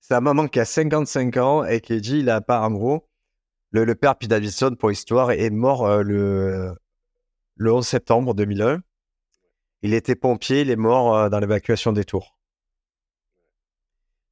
Sa 0.00 0.20
maman 0.20 0.46
qui 0.46 0.60
a 0.60 0.64
55 0.66 1.36
ans 1.38 1.64
et 1.64 1.80
qui 1.80 2.00
dit, 2.02 2.18
il 2.18 2.28
a 2.30 2.40
pas, 2.42 2.60
en 2.60 2.70
gros, 2.70 3.08
le, 3.70 3.84
le 3.84 3.94
père 3.94 4.16
Pete 4.16 4.28
Davidson, 4.30 4.76
pour 4.78 4.92
histoire, 4.92 5.30
est 5.30 5.50
mort 5.50 5.86
euh, 5.86 6.02
le, 6.02 6.74
le 7.56 7.72
11 7.72 7.86
septembre 7.86 8.34
2001. 8.34 8.82
Il 9.82 9.94
était 9.94 10.14
pompier, 10.14 10.62
il 10.62 10.70
est 10.70 10.76
mort 10.76 11.16
euh, 11.16 11.28
dans 11.28 11.38
l'évacuation 11.38 11.92
des 11.92 12.04
tours. 12.04 12.36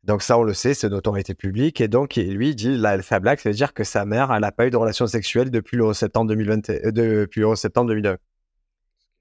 Donc 0.04 0.22
ça, 0.22 0.38
on 0.38 0.42
le 0.42 0.54
sait, 0.54 0.74
c'est 0.74 0.86
une 0.86 0.94
autorité 0.94 1.34
publique. 1.34 1.80
Et 1.80 1.88
donc, 1.88 2.16
lui, 2.16 2.50
il 2.50 2.54
dit, 2.54 2.76
la, 2.76 3.02
sa 3.02 3.20
blague, 3.20 3.38
ça 3.38 3.50
veut 3.50 3.54
dire 3.54 3.74
que 3.74 3.84
sa 3.84 4.04
mère, 4.04 4.32
elle 4.32 4.40
n'a 4.40 4.52
pas 4.52 4.66
eu 4.66 4.70
de 4.70 4.76
relation 4.76 5.06
sexuelle 5.06 5.50
depuis 5.50 5.76
le 5.76 5.84
11 5.84 5.96
septembre 5.96 6.28
2020, 6.28 6.70
euh, 6.70 6.90
depuis 6.92 7.40
le 7.40 7.48
11 7.48 7.58
septembre 7.58 7.88
2001. 7.88 8.16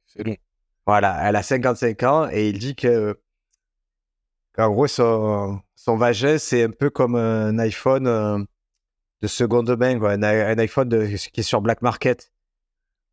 C'est 0.05 0.23
long. 0.23 0.37
Voilà, 0.85 1.27
elle 1.27 1.35
a 1.35 1.43
55 1.43 2.03
ans 2.03 2.29
et 2.31 2.47
il 2.47 2.59
dit 2.59 2.73
que 2.75 3.19
qu'en 4.53 4.69
gros 4.71 4.87
son, 4.87 5.59
son 5.75 5.97
vagin 5.97 6.37
c'est 6.37 6.63
un 6.63 6.69
peu 6.69 6.89
comme 6.89 7.15
un 7.15 7.59
iPhone 7.59 8.07
euh, 8.07 8.39
de 9.21 9.27
seconde 9.27 9.69
main, 9.77 9.99
quoi, 9.99 10.11
un, 10.11 10.23
iPhone 10.59 10.87
de- 10.87 11.07
qui 11.07 11.41
est 11.41 11.43
sur 11.43 11.61
Black 11.61 11.81
Market. 11.81 12.31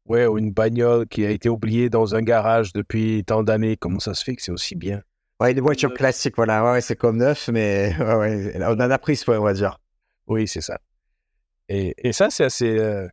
Ouais, 0.07 0.27
ou 0.27 0.39
une 0.39 0.51
bagnole 0.53 1.07
qui 1.09 1.25
a 1.25 1.31
été 1.31 1.49
oubliée 1.49 1.89
dans 1.91 2.15
un 2.15 2.23
garage 2.23 2.73
depuis 2.73 3.25
tant 3.25 3.43
d'années. 3.43 3.77
Comment 3.77 4.01
ça 4.01 4.15
se 4.15 4.23
fait 4.25 4.37
que 4.37 4.43
c'est 4.43 4.53
aussi 4.53 4.75
bien? 4.77 5.03
Ouais, 5.41 5.53
une 5.53 5.61
voiture 5.61 5.91
neuf. 5.91 5.99
classique, 5.99 6.37
voilà, 6.37 6.65
ouais, 6.65 6.73
ouais, 6.73 6.81
c'est 6.81 6.97
comme 6.97 7.17
neuf, 7.19 7.49
mais 7.49 7.95
ouais, 8.01 8.15
ouais, 8.15 8.57
on 8.63 8.73
en 8.73 8.91
a 8.91 8.99
pris 8.99 9.17
soin, 9.17 9.39
on 9.39 9.45
va 9.45 9.53
dire. 9.55 9.79
Oui, 10.27 10.47
c'est 10.47 10.61
ça. 10.61 10.79
Et, 11.69 11.95
et 11.99 12.13
ça, 12.13 12.31
c'est 12.31 12.45
assez 12.45 12.79
euh, 12.79 13.09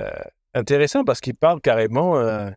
euh, 0.00 0.10
intéressant 0.54 1.04
parce 1.04 1.20
qu'il 1.20 1.34
parle 1.36 1.60
carrément 1.60 2.18
euh, 2.18 2.50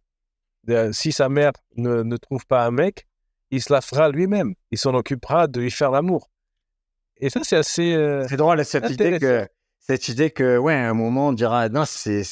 de, 0.66 0.92
si 0.92 1.12
sa 1.12 1.30
mère 1.30 1.52
ne, 1.76 2.04
ne 2.04 2.18
trouve 2.18 2.46
pas 2.46 2.66
un 2.66 2.72
mec, 2.72 3.08
il 3.52 3.62
se 3.62 3.72
la 3.74 3.82
fera 3.82 4.10
lui-même. 4.10 4.54
Il 4.72 4.78
s'en 4.78 4.94
occupera 4.96 5.48
de 5.48 5.62
lui 5.62 5.72
faire 5.72 5.92
l'amour. 5.92 6.30
Et 7.18 7.30
ça, 7.30 7.42
c'est 7.44 7.58
assez. 7.58 7.94
euh, 7.94 8.26
C'est 8.28 8.38
drôle 8.38 8.64
cette 8.66 8.90
idée 8.90 9.20
que 9.20 9.48
cette 9.80 10.08
idée 10.08 10.32
que 10.32 10.58
ouais, 10.58 10.76
à 10.76 10.90
un 10.90 10.94
moment 10.94 11.30
on 11.30 11.34
dira 11.34 11.68
non, 11.70 11.84
c'est 11.86 12.24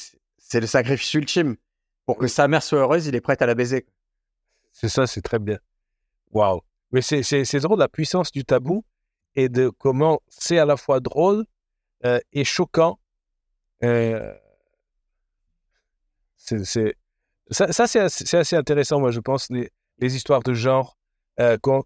c'est 0.47 0.61
le 0.61 0.67
sacrifice 0.67 1.13
ultime 1.13 1.57
pour 2.05 2.17
que 2.17 2.27
sa 2.27 2.47
mère 2.47 2.63
soit 2.63 2.79
heureuse, 2.79 3.05
il 3.07 3.15
est 3.15 3.21
prêt 3.21 3.35
à 3.41 3.45
la 3.45 3.53
baiser. 3.53 3.85
c'est 4.71 4.87
ça, 4.87 5.05
c'est 5.05 5.21
très 5.21 5.39
bien. 5.39 5.59
Waouh. 6.31 6.61
Mais 6.91 7.01
c'est, 7.01 7.21
c'est, 7.21 7.43
c'est 7.43 7.59
drôle 7.59 7.79
la 7.79 7.89
puissance 7.89 8.31
du 8.31 8.45
tabou 8.45 8.85
et 9.35 9.49
de 9.49 9.69
comment 9.69 10.21
c'est 10.29 10.57
à 10.57 10.65
la 10.65 10.77
fois 10.77 11.01
drôle 11.01 11.45
euh, 12.05 12.19
et 12.31 12.45
choquant. 12.45 12.97
Euh, 13.83 14.33
c'est, 16.37 16.95
ça, 17.49 17.73
ça, 17.73 17.87
c'est, 17.87 17.99
assez, 17.99 18.25
c'est 18.25 18.37
assez 18.37 18.55
intéressant, 18.55 19.01
moi, 19.01 19.11
je 19.11 19.19
pense, 19.19 19.49
les, 19.49 19.69
les 19.99 20.15
histoires 20.15 20.43
de 20.43 20.53
genre, 20.53 20.97
euh, 21.41 21.57
quand, 21.61 21.83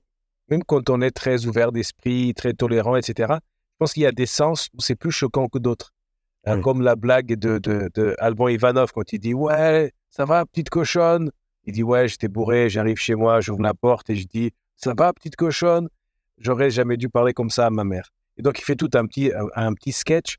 même 0.49 0.63
quand 0.63 0.91
on 0.91 1.01
est 1.01 1.11
très 1.11 1.47
ouvert 1.47 1.71
d'esprit, 1.71 2.35
très 2.35 2.53
tolérant, 2.53 2.95
etc., 2.95 3.33
je 3.39 3.77
pense 3.79 3.93
qu'il 3.93 4.03
y 4.03 4.05
a 4.05 4.11
des 4.11 4.27
sens 4.27 4.69
où 4.75 4.81
c'est 4.81 4.95
plus 4.95 5.11
choquant 5.11 5.47
que 5.47 5.57
d'autres. 5.57 5.93
Euh, 6.47 6.55
Oui. 6.55 6.61
Comme 6.61 6.81
la 6.81 6.95
blague 6.95 7.35
de, 7.35 7.59
de, 7.59 7.89
de 7.93 8.15
Alban 8.19 8.47
Ivanov 8.47 8.91
quand 8.93 9.13
il 9.13 9.19
dit 9.19 9.33
Ouais, 9.33 9.91
ça 10.09 10.25
va, 10.25 10.45
petite 10.45 10.69
cochonne? 10.69 11.31
Il 11.65 11.73
dit 11.73 11.83
Ouais, 11.83 12.07
j'étais 12.07 12.27
bourré, 12.27 12.69
j'arrive 12.69 12.97
chez 12.97 13.15
moi, 13.15 13.41
j'ouvre 13.41 13.61
la 13.61 13.73
porte 13.73 14.09
et 14.09 14.15
je 14.15 14.25
dis 14.27 14.51
Ça 14.75 14.93
va, 14.97 15.13
petite 15.13 15.35
cochonne? 15.35 15.87
J'aurais 16.39 16.71
jamais 16.71 16.97
dû 16.97 17.09
parler 17.09 17.33
comme 17.33 17.51
ça 17.51 17.67
à 17.67 17.69
ma 17.69 17.83
mère. 17.83 18.09
Et 18.37 18.41
donc, 18.41 18.57
il 18.59 18.63
fait 18.63 18.75
tout 18.75 18.89
un 18.95 19.05
petit, 19.05 19.31
un, 19.33 19.45
un 19.55 19.73
petit 19.73 19.91
sketch 19.91 20.37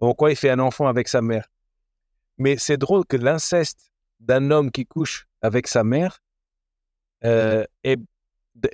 en 0.00 0.14
quoi 0.14 0.30
il 0.30 0.36
fait 0.36 0.50
un 0.50 0.58
enfant 0.58 0.86
avec 0.88 1.06
sa 1.08 1.20
mère. 1.22 1.46
Mais 2.38 2.56
c'est 2.56 2.76
drôle 2.78 3.04
que 3.06 3.16
l'inceste 3.16 3.92
d'un 4.20 4.50
homme 4.50 4.70
qui 4.70 4.86
couche 4.86 5.26
avec 5.42 5.66
sa 5.68 5.84
mère, 5.84 6.20
euh, 7.24 7.64
est- 7.84 8.00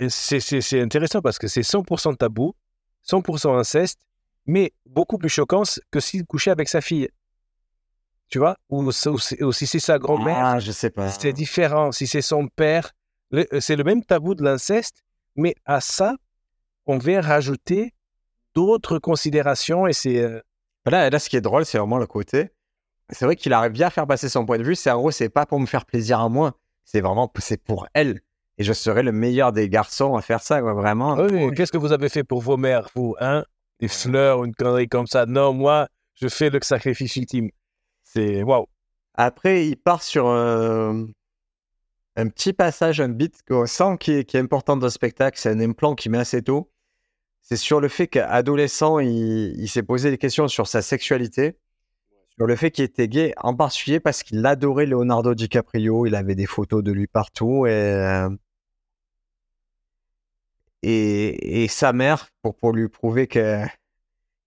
c'est, 0.09 0.41
c'est- 0.41 0.61
c'est 0.61 0.81
intéressant 0.81 1.21
parce 1.21 1.39
que 1.39 1.49
c'est 1.49 1.63
100% 1.63 2.15
tabou, 2.15 2.55
100% 3.03 3.57
inceste, 3.57 4.01
mais 4.49 4.73
beaucoup 4.87 5.19
plus 5.19 5.29
choquant 5.29 5.63
que 5.93 6.01
s'il 6.01 6.25
couchait 6.27 6.51
avec 6.51 6.69
sa 6.69 6.81
fille. 6.81 7.09
Tu 8.29 8.39
vois? 8.39 8.57
Ou, 8.69 8.83
ou 8.83 8.93
c'est- 8.93 9.43
ou 9.43 9.53
si 9.53 9.67
c'est 9.67 9.79
sa 9.79 9.99
grand-mère, 9.99 10.45
Ah, 10.45 10.59
je 10.59 10.73
sais 10.73 10.91
pas. 10.91 11.09
c'est 11.09 11.33
différent. 11.33 11.93
Si 11.93 12.07
c'est 12.07 12.21
son 12.23 12.49
père, 12.49 12.93
le- 13.31 13.47
c'est 13.61 13.77
le 13.77 13.85
même 13.85 14.05
tabou 14.05 14.35
de 14.35 14.43
l'inceste, 14.43 15.03
mais 15.37 15.55
à 15.65 15.81
ça, 15.81 16.17
on 16.87 16.99
vient 16.99 17.21
rajouter 17.21 17.95
d'autres 18.55 18.99
considérations 18.99 19.87
et 19.87 19.93
c'est. 19.93 20.19
euh, 20.21 20.41
Là, 20.87 21.11
là, 21.11 21.19
ce 21.19 21.29
qui 21.29 21.37
est 21.37 21.41
drôle, 21.43 21.65
c'est 21.67 21.79
vraiment 21.79 21.99
le 21.99 22.07
côté. 22.07 22.51
C'est 23.11 23.25
vrai 23.25 23.37
qu'il 23.37 23.53
arrive 23.53 23.73
bien 23.73 23.87
à 23.87 23.91
faire 23.91 24.07
passer 24.07 24.29
son 24.29 24.45
point 24.47 24.59
de 24.59 24.63
vue. 24.65 24.75
C'est 24.75 24.91
en 24.91 24.99
gros, 24.99 25.11
c'est 25.11 25.29
pas 25.29 25.45
pour 25.47 25.61
me 25.61 25.67
faire 25.67 25.85
plaisir 25.87 26.21
à 26.21 26.29
moi. 26.29 26.55
C'est 26.85 27.01
vraiment, 27.03 27.31
c'est 27.39 27.63
pour 27.63 27.87
elle. 27.95 28.21
Et 28.59 28.65
je 28.65 28.73
serai 28.73 29.03
le 29.03 29.13
meilleur 29.13 29.53
des 29.53 29.69
garçons 29.69 30.15
à 30.17 30.23
faire 30.23 30.43
ça, 30.43 30.61
quoi, 30.61 30.73
vraiment. 30.75 31.15
Ah 31.19 31.27
oui, 31.31 31.55
Qu'est-ce 31.55 31.73
que 31.73 31.79
vous 31.79 31.93
avez 31.93 32.09
fait 32.09 32.25
pour 32.25 32.41
vos 32.41 32.57
mères, 32.57 32.89
vous 32.95 33.15
hein? 33.21 33.45
Des 33.81 33.89
fleurs, 33.89 34.45
une 34.45 34.55
connerie 34.55 34.89
comme 34.89 35.07
ça. 35.07 35.27
Non, 35.27 35.53
moi, 35.53 35.89
je 36.15 36.29
fais 36.29 36.51
le 36.51 36.59
sacrifice 36.63 37.17
ultime. 37.17 37.51
C'est 38.03 38.43
waouh. 38.43 38.67
Après, 39.15 39.67
il 39.67 39.77
part 39.77 40.03
sur 40.03 40.29
un, 40.29 41.07
un 42.17 42.29
petit 42.29 42.53
passage, 42.53 43.01
un 43.01 43.09
beat 43.09 43.43
qu'on 43.47 43.67
sent 43.67 43.97
qui 44.01 44.13
est, 44.13 44.25
qui 44.25 44.37
est 44.37 44.41
important 44.41 44.77
dans 44.77 44.87
le 44.87 44.91
spectacle. 44.91 45.39
C'est 45.39 45.51
un 45.51 45.61
implant 45.61 45.95
qui 45.95 46.09
met 46.09 46.19
assez 46.19 46.43
tôt. 46.43 46.71
C'est 47.43 47.57
sur 47.57 47.81
le 47.81 47.89
fait 47.89 48.09
qu'adolescent, 48.09 48.99
il, 48.99 49.55
il 49.59 49.69
s'est 49.69 49.83
posé 49.83 50.11
des 50.11 50.19
questions 50.19 50.49
sur 50.49 50.67
sa 50.67 50.83
sexualité, 50.83 51.57
sur 52.37 52.47
le 52.47 52.57
fait 52.57 52.71
qu'il 52.71 52.85
était 52.85 53.09
gay, 53.09 53.35
en 53.39 53.55
particulier 53.55 54.01
parce 54.01 54.23
qu'il 54.23 54.45
adorait 54.45 54.87
Leonardo 54.87 55.35
DiCaprio. 55.35 56.07
Il 56.07 56.15
avait 56.15 56.35
des 56.35 56.47
photos 56.47 56.83
de 56.85 56.93
lui 56.93 57.07
partout 57.07 57.67
et 57.67 57.71
euh, 57.71 58.29
et, 60.83 61.65
et 61.65 61.69
sa 61.69 61.93
mère 61.93 62.29
pour 62.43 62.55
pour 62.57 62.73
lui 62.73 62.89
prouver 62.89 63.27
que 63.27 63.63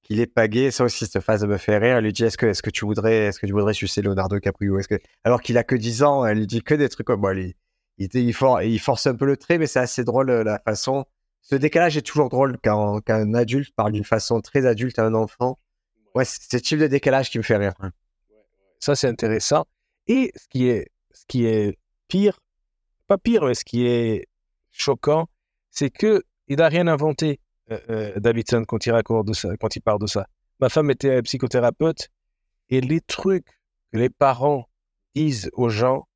qu'il 0.03 0.19
est 0.19 0.27
pas 0.27 0.47
gay. 0.47 0.71
Ça 0.71 0.84
aussi, 0.84 1.05
cette 1.05 1.23
phase 1.23 1.45
me 1.45 1.57
fait 1.57 1.77
rire. 1.77 1.97
Elle 1.97 2.03
lui 2.05 2.13
dit 2.13 2.23
est-ce 2.23 2.38
que 2.38 2.45
est-ce 2.47 2.61
que 2.63 2.69
tu 2.69 2.86
voudrais 2.86 3.25
est-ce 3.27 3.39
que 3.39 3.45
tu 3.45 3.53
voudrais 3.53 3.73
sucer 3.73 4.01
Leonardo 4.01 4.36
DiCaprio? 4.38 4.79
Est-ce 4.79 4.88
que 4.88 4.99
alors 5.23 5.41
qu'il 5.41 5.57
a 5.57 5.63
que 5.63 5.75
10 5.75 6.03
ans, 6.03 6.25
elle 6.25 6.39
lui 6.39 6.47
dit 6.47 6.61
que 6.61 6.73
des 6.75 6.89
trucs 6.89 7.07
comme 7.07 7.21
bon, 7.21 7.38
il, 7.38 7.53
il, 7.97 8.05
était- 8.05 8.23
il, 8.23 8.34
for- 8.34 8.61
il 8.61 8.79
force 8.79 9.05
un 9.07 9.15
peu 9.15 9.25
le 9.25 9.38
trait, 9.38 9.57
mais 9.57 9.67
c'est 9.67 9.79
assez 9.79 10.03
drôle 10.03 10.29
euh, 10.29 10.43
la 10.43 10.59
façon. 10.59 11.05
Ce 11.41 11.55
décalage 11.55 11.97
est 11.97 12.01
toujours 12.03 12.29
drôle 12.29 12.57
quand, 12.63 13.01
quand 13.05 13.13
un 13.15 13.34
adulte 13.34 13.73
parle 13.75 13.91
d'une 13.93 14.03
façon 14.03 14.41
très 14.41 14.65
adulte 14.65 14.97
à 14.99 15.05
un 15.05 15.13
enfant. 15.13 15.59
Ouais, 16.15 16.25
c'est 16.25 16.51
ce 16.51 16.57
type 16.57 16.79
de 16.79 16.88
décalage 16.88 17.29
qui 17.29 17.38
me 17.38 17.43
fait 17.43 17.57
rire. 17.57 17.73
Ça, 18.79 18.95
c'est 18.95 19.07
intéressant. 19.07 19.65
Et 20.07 20.32
ce 20.36 20.47
qui 20.49 20.67
est, 20.67 20.89
ce 21.13 21.23
qui 21.27 21.45
est 21.45 21.77
pire, 22.07 22.39
pas 23.07 23.17
pire, 23.17 23.45
mais 23.45 23.53
ce 23.55 23.63
qui 23.63 23.86
est 23.88 24.27
choquant, 24.71 25.27
c'est 25.72 25.89
que 25.89 26.24
il 26.47 26.57
n'a 26.57 26.67
rien 26.67 26.88
inventé, 26.88 27.39
euh, 27.72 27.80
euh, 27.89 28.19
Davidson, 28.19 28.65
quand 28.67 28.86
il 28.86 28.91
raconte 28.91 29.30
quand 29.59 29.76
il 29.76 29.82
parle 29.82 29.99
de 29.99 30.07
ça. 30.07 30.28
Ma 30.59 30.69
femme 30.69 30.91
était 30.91 31.22
psychothérapeute 31.22 32.09
et 32.69 32.82
les 32.82 33.01
trucs 33.01 33.47
que 33.91 33.97
les 33.97 34.09
parents 34.09 34.67
disent 35.15 35.49
aux 35.53 35.69
gens, 35.69 36.07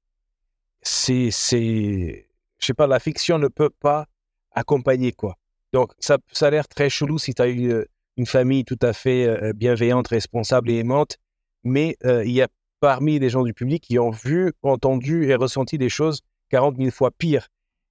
c'est, 0.81 1.31
c'est, 1.31 2.29
je 2.59 2.65
sais 2.65 2.73
pas, 2.73 2.85
la 2.85 2.99
fiction 2.99 3.39
ne 3.39 3.47
peut 3.47 3.69
pas 3.69 4.05
accompagner 4.51 5.13
quoi. 5.13 5.37
Donc 5.73 5.93
ça, 5.99 6.17
a 6.41 6.49
l'air 6.49 6.67
très 6.67 6.89
chelou 6.89 7.17
si 7.17 7.33
tu 7.33 7.41
as 7.41 7.47
eu 7.47 7.71
euh, 7.71 7.85
une 8.17 8.25
famille 8.25 8.63
tout 8.63 8.79
à 8.81 8.93
fait 8.93 9.53
bienveillante, 9.53 10.07
responsable 10.07 10.69
et 10.69 10.77
aimante, 10.77 11.17
mais 11.65 11.97
il 12.03 12.31
y 12.31 12.41
a 12.41 12.47
parmi 12.79 13.19
les 13.19 13.29
gens 13.29 13.43
du 13.43 13.53
public 13.53 13.83
qui 13.83 13.99
ont 13.99 14.09
vu, 14.11 14.53
entendu 14.61 15.25
et 15.25 15.35
ressenti 15.35 15.77
des 15.77 15.89
choses 15.89 16.21
40 16.47 16.77
000 16.77 16.91
fois 16.91 17.11
pires. 17.11 17.49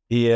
Et, 0.09 0.33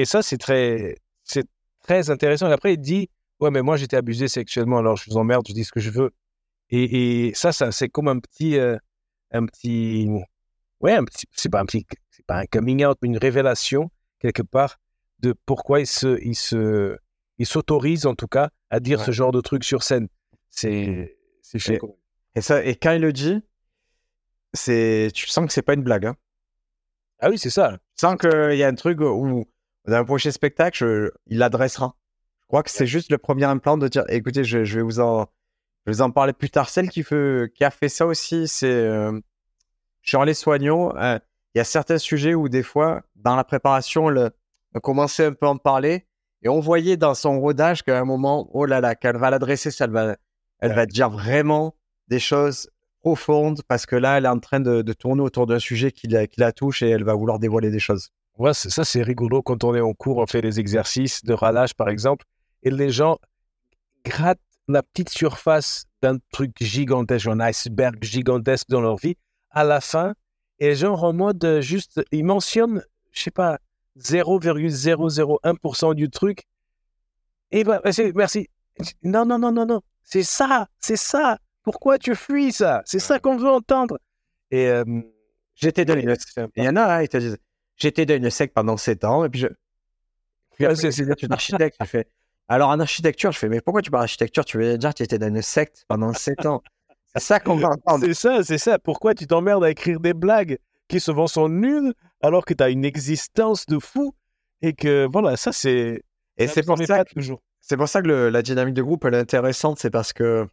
et 0.00 0.04
ça, 0.04 0.22
c'est 0.22 0.38
très, 0.38 0.96
c'est 1.24 1.46
très 1.82 2.10
intéressant. 2.10 2.48
Et 2.48 2.52
après, 2.52 2.74
il 2.74 2.78
dit 2.78 3.08
Ouais, 3.40 3.50
mais 3.50 3.62
moi, 3.62 3.76
j'étais 3.76 3.96
abusé 3.96 4.28
sexuellement, 4.28 4.78
alors 4.78 4.96
je 4.96 5.10
vous 5.10 5.16
emmerde, 5.16 5.46
je 5.48 5.54
dis 5.54 5.64
ce 5.64 5.72
que 5.72 5.80
je 5.80 5.90
veux. 5.90 6.10
Et, 6.70 7.28
et 7.28 7.34
ça, 7.34 7.52
ça 7.52 7.72
c'est 7.72 7.88
comme 7.88 8.08
un 8.08 8.18
petit. 8.18 8.58
euh, 8.58 8.76
un 9.32 9.46
petit. 9.46 10.08
Ouais, 10.80 10.92
un 10.94 11.04
petit- 11.04 11.26
c'est 11.32 11.48
pas 11.48 11.60
un 11.60 11.66
petit. 11.66 11.86
C'est 12.10 12.24
pas 12.26 12.38
un 12.40 12.46
coming 12.46 12.84
out, 12.84 12.98
mais 13.02 13.08
une 13.08 13.18
révélation, 13.18 13.90
quelque 14.18 14.42
part, 14.42 14.78
de 15.20 15.34
pourquoi 15.46 15.80
il 15.80 15.86
se. 15.86 16.18
Il 16.22 16.34
se 16.36 16.96
il 17.38 17.46
s'autorise, 17.46 18.04
en 18.06 18.14
tout 18.14 18.26
cas, 18.28 18.50
à 18.68 18.80
dire 18.80 18.98
Ouais. 18.98 19.04
ce 19.06 19.12
genre 19.12 19.32
de 19.32 19.40
trucs 19.40 19.64
sur 19.64 19.82
scène. 19.82 20.08
C'est. 20.50 21.16
C'est 21.42 21.58
Et-. 21.70 21.80
Et, 22.36 22.40
ça, 22.42 22.62
et 22.64 22.76
quand 22.76 22.92
il 22.92 23.00
le 23.00 23.12
dit, 23.12 23.42
c'est, 24.52 25.10
tu 25.14 25.26
sens 25.28 25.46
que 25.46 25.52
c'est 25.52 25.62
pas 25.62 25.74
une 25.74 25.82
blague. 25.82 26.06
Hein. 26.06 26.16
Ah 27.20 27.30
oui, 27.30 27.38
c'est 27.38 27.50
ça. 27.50 27.78
Tu 27.96 28.06
sens 28.06 28.16
qu'il 28.16 28.56
y 28.56 28.62
a 28.62 28.68
un 28.68 28.74
truc 28.74 29.00
où, 29.00 29.46
dans 29.90 29.96
un 29.96 30.04
prochain 30.04 30.30
spectacle, 30.30 30.76
je- 30.78 31.10
il 31.26 31.38
l'adressera. 31.38 31.94
Je 32.42 32.46
crois 32.46 32.62
que 32.62 32.70
c'est 32.70 32.86
juste 32.86 33.10
le 33.10 33.18
premier 33.18 33.44
implant 33.44 33.76
de 33.78 33.86
dire 33.88 34.04
écoutez, 34.08 34.42
je, 34.44 34.64
je 34.64 34.76
vais 34.76 34.82
vous 34.82 34.98
en, 35.00 35.26
je 35.86 35.90
vais 35.90 35.96
vous 35.96 36.02
en 36.02 36.10
parler 36.10 36.32
plus 36.32 36.50
tard. 36.50 36.68
Celle 36.68 36.88
qui, 36.88 37.04
a 37.60 37.70
fait 37.70 37.88
ça 37.88 38.06
aussi, 38.06 38.48
c'est 38.48 38.66
euh, 38.70 39.18
Shirley 40.02 40.34
Soignon. 40.34 40.96
Euh, 40.96 41.18
Il 41.54 41.58
y 41.58 41.60
a 41.60 41.64
certains 41.64 41.98
sujets 41.98 42.34
où, 42.34 42.48
des 42.48 42.62
fois, 42.62 43.02
dans 43.16 43.36
la 43.36 43.44
préparation, 43.44 44.08
le, 44.08 44.30
on 44.74 44.80
commençait 44.80 45.26
un 45.26 45.32
peu 45.32 45.46
à 45.46 45.50
en 45.50 45.56
parler 45.56 46.06
et 46.42 46.48
on 46.48 46.60
voyait 46.60 46.96
dans 46.96 47.14
son 47.14 47.40
rodage 47.40 47.82
qu'à 47.82 47.98
un 47.98 48.04
moment, 48.04 48.48
oh 48.52 48.64
là 48.66 48.80
là, 48.80 48.94
quand 48.94 49.10
elle 49.10 49.16
va 49.18 49.30
l'adresser, 49.30 49.70
ça, 49.70 49.84
elle 49.84 49.90
va, 49.92 50.16
elle 50.60 50.74
va 50.74 50.86
dire 50.86 51.10
vraiment 51.10 51.76
des 52.08 52.18
choses 52.20 52.68
profondes 53.00 53.62
parce 53.68 53.86
que 53.86 53.96
là, 53.96 54.18
elle 54.18 54.24
est 54.26 54.28
en 54.28 54.38
train 54.38 54.60
de, 54.60 54.82
de 54.82 54.92
tourner 54.92 55.22
autour 55.22 55.46
d'un 55.46 55.58
sujet 55.58 55.90
qui 55.92 56.06
la, 56.08 56.26
qui 56.26 56.40
la 56.40 56.52
touche 56.52 56.82
et 56.82 56.90
elle 56.90 57.04
va 57.04 57.14
vouloir 57.14 57.38
dévoiler 57.38 57.70
des 57.70 57.78
choses. 57.80 58.10
Ouais, 58.40 58.54
ça, 58.54 58.84
c'est 58.84 59.02
rigolo. 59.02 59.42
Quand 59.42 59.64
on 59.64 59.74
est 59.74 59.82
en 59.82 59.92
cours, 59.92 60.16
on 60.16 60.26
fait 60.26 60.40
des 60.40 60.58
exercices 60.60 61.22
de 61.24 61.34
ralage, 61.34 61.74
par 61.74 61.90
exemple, 61.90 62.24
et 62.62 62.70
les 62.70 62.88
gens 62.88 63.18
grattent 64.02 64.40
la 64.66 64.82
petite 64.82 65.10
surface 65.10 65.84
d'un 66.00 66.16
truc 66.32 66.52
gigantesque, 66.58 67.26
un 67.26 67.38
iceberg 67.40 68.02
gigantesque 68.02 68.68
dans 68.70 68.80
leur 68.80 68.96
vie, 68.96 69.16
à 69.50 69.62
la 69.62 69.82
fin, 69.82 70.14
et 70.58 70.74
genre 70.74 71.04
en 71.04 71.12
mode 71.12 71.44
euh, 71.44 71.60
juste, 71.60 72.00
ils 72.12 72.24
mentionnent, 72.24 72.82
je 73.12 73.24
sais 73.24 73.30
pas, 73.30 73.58
0,001% 73.98 75.94
du 75.94 76.08
truc. 76.08 76.44
Et 77.50 77.62
bah, 77.62 77.82
merci, 77.84 78.10
merci. 78.14 78.48
Non, 79.02 79.26
non, 79.26 79.38
non, 79.38 79.52
non, 79.52 79.66
non. 79.66 79.82
C'est 80.02 80.22
ça, 80.22 80.66
c'est 80.78 80.96
ça. 80.96 81.36
Pourquoi 81.62 81.98
tu 81.98 82.14
fuis 82.14 82.52
ça? 82.52 82.80
C'est 82.86 83.00
ça 83.00 83.18
qu'on 83.18 83.36
veut 83.36 83.50
entendre. 83.50 83.98
Et 84.50 84.66
euh, 84.68 84.84
J'étais 85.56 85.84
c'est 85.84 86.40
un- 86.40 86.48
Il 86.56 86.64
y 86.64 86.68
en 86.70 86.76
a, 86.76 86.84
hein, 86.84 87.02
ils 87.02 87.08
te 87.10 87.18
disent 87.18 87.36
J'étais 87.80 88.06
dans 88.06 88.14
une 88.16 88.30
secte 88.30 88.54
pendant 88.54 88.76
7 88.76 89.04
ans, 89.04 89.24
et 89.24 89.28
puis 89.28 89.40
je. 89.40 89.46
Puis 89.46 90.66
Ouais, 90.66 90.72
après, 90.72 90.76
c'est- 90.76 90.92
c'est- 90.92 91.04
es 91.24 91.32
architecte. 91.32 91.76
Je 91.80 91.86
fais 91.86 92.06
Alors 92.48 92.68
en 92.70 92.80
architecture, 92.80 93.30
je 93.32 93.38
fais 93.38 93.48
Mais 93.48 93.60
pourquoi 93.60 93.80
tu 93.82 93.90
parles 93.90 94.02
d'architecture? 94.02 94.44
Tu 94.44 94.58
veux 94.58 94.76
dire 94.76 94.90
que 94.90 94.96
tu 94.96 95.02
étais 95.04 95.18
dans 95.18 95.28
une 95.28 95.40
secte 95.42 95.84
pendant 95.88 96.12
7 96.12 96.44
ans 96.46 96.62
C'est 97.14 97.22
ça 97.22 97.40
qu'on 97.40 97.56
va 97.56 97.68
entendre. 97.70 98.04
C'est 98.04 98.14
ça, 98.14 98.42
c'est 98.42 98.58
ça. 98.58 98.78
Pourquoi 98.78 99.14
tu 99.14 99.26
t'emmerdes 99.26 99.64
à 99.64 99.70
écrire 99.70 99.98
des 100.00 100.14
blagues 100.14 100.58
qui 100.88 101.00
souvent 101.00 101.26
sont 101.26 101.48
nulles 101.48 101.94
alors 102.22 102.44
que 102.44 102.52
tu 102.54 102.62
as 102.62 102.68
une 102.70 102.84
existence 102.84 103.66
de 103.66 103.78
fou 103.78 104.14
et 104.62 104.72
que 104.74 105.08
voilà, 105.10 105.36
ça 105.36 105.52
c'est. 105.52 106.02
Et 106.36 106.46
c'est 106.48 106.64
pour, 106.66 106.76
ça 106.78 107.04
que- 107.04 107.14
toujours. 107.14 107.40
c'est 107.60 107.76
pour 107.76 107.88
ça 107.88 108.02
que 108.02 108.08
le- 108.08 108.28
la 108.30 108.42
dynamique 108.42 108.74
de 108.74 108.82
groupe, 108.82 109.04
elle 109.04 109.14
est 109.14 109.18
intéressante. 109.18 109.78
C'est 109.78 109.90
parce 109.90 110.12
que 110.12 110.46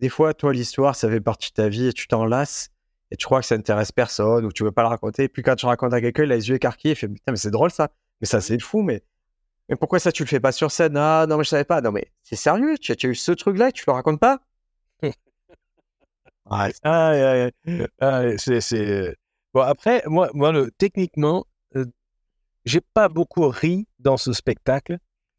des 0.00 0.08
fois, 0.08 0.34
toi, 0.34 0.52
l'histoire, 0.52 0.94
ça 0.96 1.08
fait 1.08 1.20
partie 1.20 1.50
de 1.50 1.54
ta 1.54 1.68
vie 1.68 1.86
et 1.88 1.92
tu 1.92 2.06
t'en 2.08 2.24
lasses. 2.24 2.68
Et 3.10 3.16
tu 3.16 3.24
crois 3.26 3.40
que 3.40 3.46
ça 3.46 3.54
intéresse 3.54 3.92
personne 3.92 4.44
ou 4.44 4.52
tu 4.52 4.64
veux 4.64 4.72
pas 4.72 4.82
le 4.82 4.88
raconter. 4.88 5.24
Et 5.24 5.28
puis 5.28 5.42
quand 5.42 5.56
tu 5.56 5.66
racontes 5.66 5.92
à 5.94 6.00
quelqu'un, 6.00 6.24
il 6.24 6.32
a 6.32 6.36
les 6.36 6.48
yeux 6.48 6.56
écarquillés, 6.56 6.92
il 6.92 6.96
fait 6.96 7.08
Putain, 7.08 7.32
mais 7.32 7.38
c'est 7.38 7.50
drôle 7.50 7.70
ça. 7.70 7.88
Mais 8.20 8.26
ça, 8.26 8.40
c'est 8.40 8.58
fou. 8.60 8.82
Mais, 8.82 9.02
mais 9.68 9.76
pourquoi 9.76 9.98
ça, 10.00 10.12
tu 10.12 10.24
le 10.24 10.28
fais 10.28 10.40
pas 10.40 10.52
sur 10.52 10.70
scène? 10.72 10.96
Ah 10.96 11.26
non, 11.28 11.38
mais 11.38 11.44
je 11.44 11.50
savais 11.50 11.64
pas. 11.64 11.80
Non, 11.80 11.92
mais 11.92 12.12
c'est 12.22 12.36
sérieux. 12.36 12.76
Tu, 12.78 12.92
as- 12.92 12.96
tu 12.96 13.06
as 13.08 13.10
eu 13.10 13.14
ce 13.14 13.32
truc-là 13.32 13.70
et 13.70 13.72
tu 13.72 13.84
le 13.86 13.92
racontes 13.92 14.20
pas? 14.20 14.40
Ouais, 16.50 16.72
Ah. 16.82 17.50
Ah, 18.00 18.20
ouais, 18.22 18.36
c'est, 18.38 18.60
c'est... 18.60 19.14
Bon, 19.52 19.60
après, 19.60 20.02
moi, 20.06 20.30
moi 20.34 20.52
le, 20.52 20.70
techniquement, 20.78 21.46
euh, 21.76 21.84
j'ai 22.64 22.80
pas 22.80 23.08
beaucoup 23.08 23.48
ri 23.48 23.86
dans 23.98 24.16
ce 24.16 24.32
spectacle, 24.32 24.98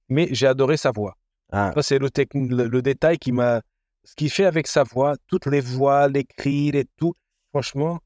mais 0.10 0.30
j'ai 0.32 0.48
adoré 0.48 0.78
sa 0.78 0.92
voix. 0.92 1.18
Ah, 1.52 1.72
Ça, 1.76 1.84
c'est 1.84 2.00
le, 2.00 2.10
le, 2.34 2.68
le 2.68 2.82
détail 2.82 3.18
qui 3.18 3.32
m'a. 3.32 3.62
Ce 4.06 4.16
qu'il 4.16 4.30
fait 4.30 4.46
avec 4.46 4.68
sa 4.68 4.84
voix, 4.84 5.16
toutes 5.28 5.48
les 5.48 5.62
voix, 5.62 6.08
les 6.08 6.24
cris, 6.24 6.72
les 6.72 6.86
tout. 6.98 7.16
Franchement, 7.52 8.00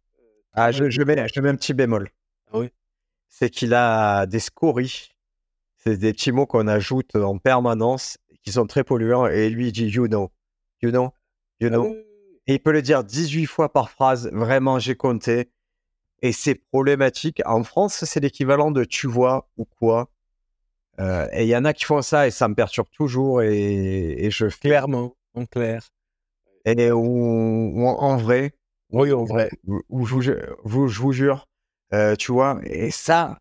ah, 0.54 0.72
je, 0.72 0.90
je, 0.90 1.02
mets, 1.02 1.28
je 1.34 1.40
mets 1.42 1.50
un 1.50 1.56
petit 1.56 1.74
bémol. 1.74 2.10
Ah 2.52 2.60
oui. 2.60 2.70
C'est 3.30 3.50
qu'il 3.50 3.74
a 3.74 4.26
des 4.26 4.40
scories. 4.40 5.10
C'est 5.78 5.98
des 5.98 6.14
petits 6.14 6.32
mots 6.32 6.46
qu'on 6.46 6.68
ajoute 6.68 7.16
en 7.16 7.38
permanence 7.38 8.18
qui 8.44 8.52
sont 8.52 8.68
très 8.68 8.84
polluants. 8.84 9.28
Et 9.28 9.50
lui, 9.50 9.68
il 9.68 9.72
dit 9.72 9.88
You 9.88 10.08
know. 10.08 10.32
You 10.82 10.92
know? 10.92 11.12
You 11.60 11.70
know? 11.70 11.96
Et 12.48 12.56
il 12.56 12.60
peut 12.60 12.72
le 12.72 12.82
dire 12.82 13.04
18 13.04 13.46
fois 13.46 13.72
par 13.72 13.90
phrase. 13.90 14.30
Vraiment, 14.32 14.80
j'ai 14.80 14.96
compté. 14.96 15.50
Et 16.22 16.32
c'est 16.32 16.56
problématique. 16.56 17.42
En 17.46 17.64
France, 17.64 18.06
c'est 18.06 18.20
l'équivalent 18.20 18.72
de 18.72 18.86
tu 18.86 19.08
vois 19.08 19.50
ou 19.58 19.66
quoi. 19.66 20.10
Euh, 21.00 21.28
et 21.34 21.44
il 21.44 21.50
y 21.50 21.56
en 21.56 21.66
a 21.66 21.74
qui 21.74 21.86
font 21.86 22.02
ça 22.02 22.28
et 22.28 22.32
ça 22.32 22.48
me 22.48 22.56
perturbe 22.56 22.88
toujours. 22.92 23.42
Et, 23.42 24.26
et 24.26 24.32
je 24.32 24.46
clairement, 24.48 25.16
en 25.34 25.46
clair. 25.46 25.90
Et 26.66 26.92
en- 26.92 26.98
en 26.98 28.18
vrai, 28.18 28.54
Oui, 28.94 29.12
en 29.12 29.26
vrai. 29.26 29.50
où 29.90 30.06
je, 30.06 30.14
vous, 30.16 30.52
vous- 30.64 30.88
je 30.88 31.02
vous 31.02 31.12
jure, 31.12 31.48
euh, 31.94 32.16
tu 32.16 32.32
vois, 32.32 32.60
et 32.64 32.92
ça, 32.92 33.40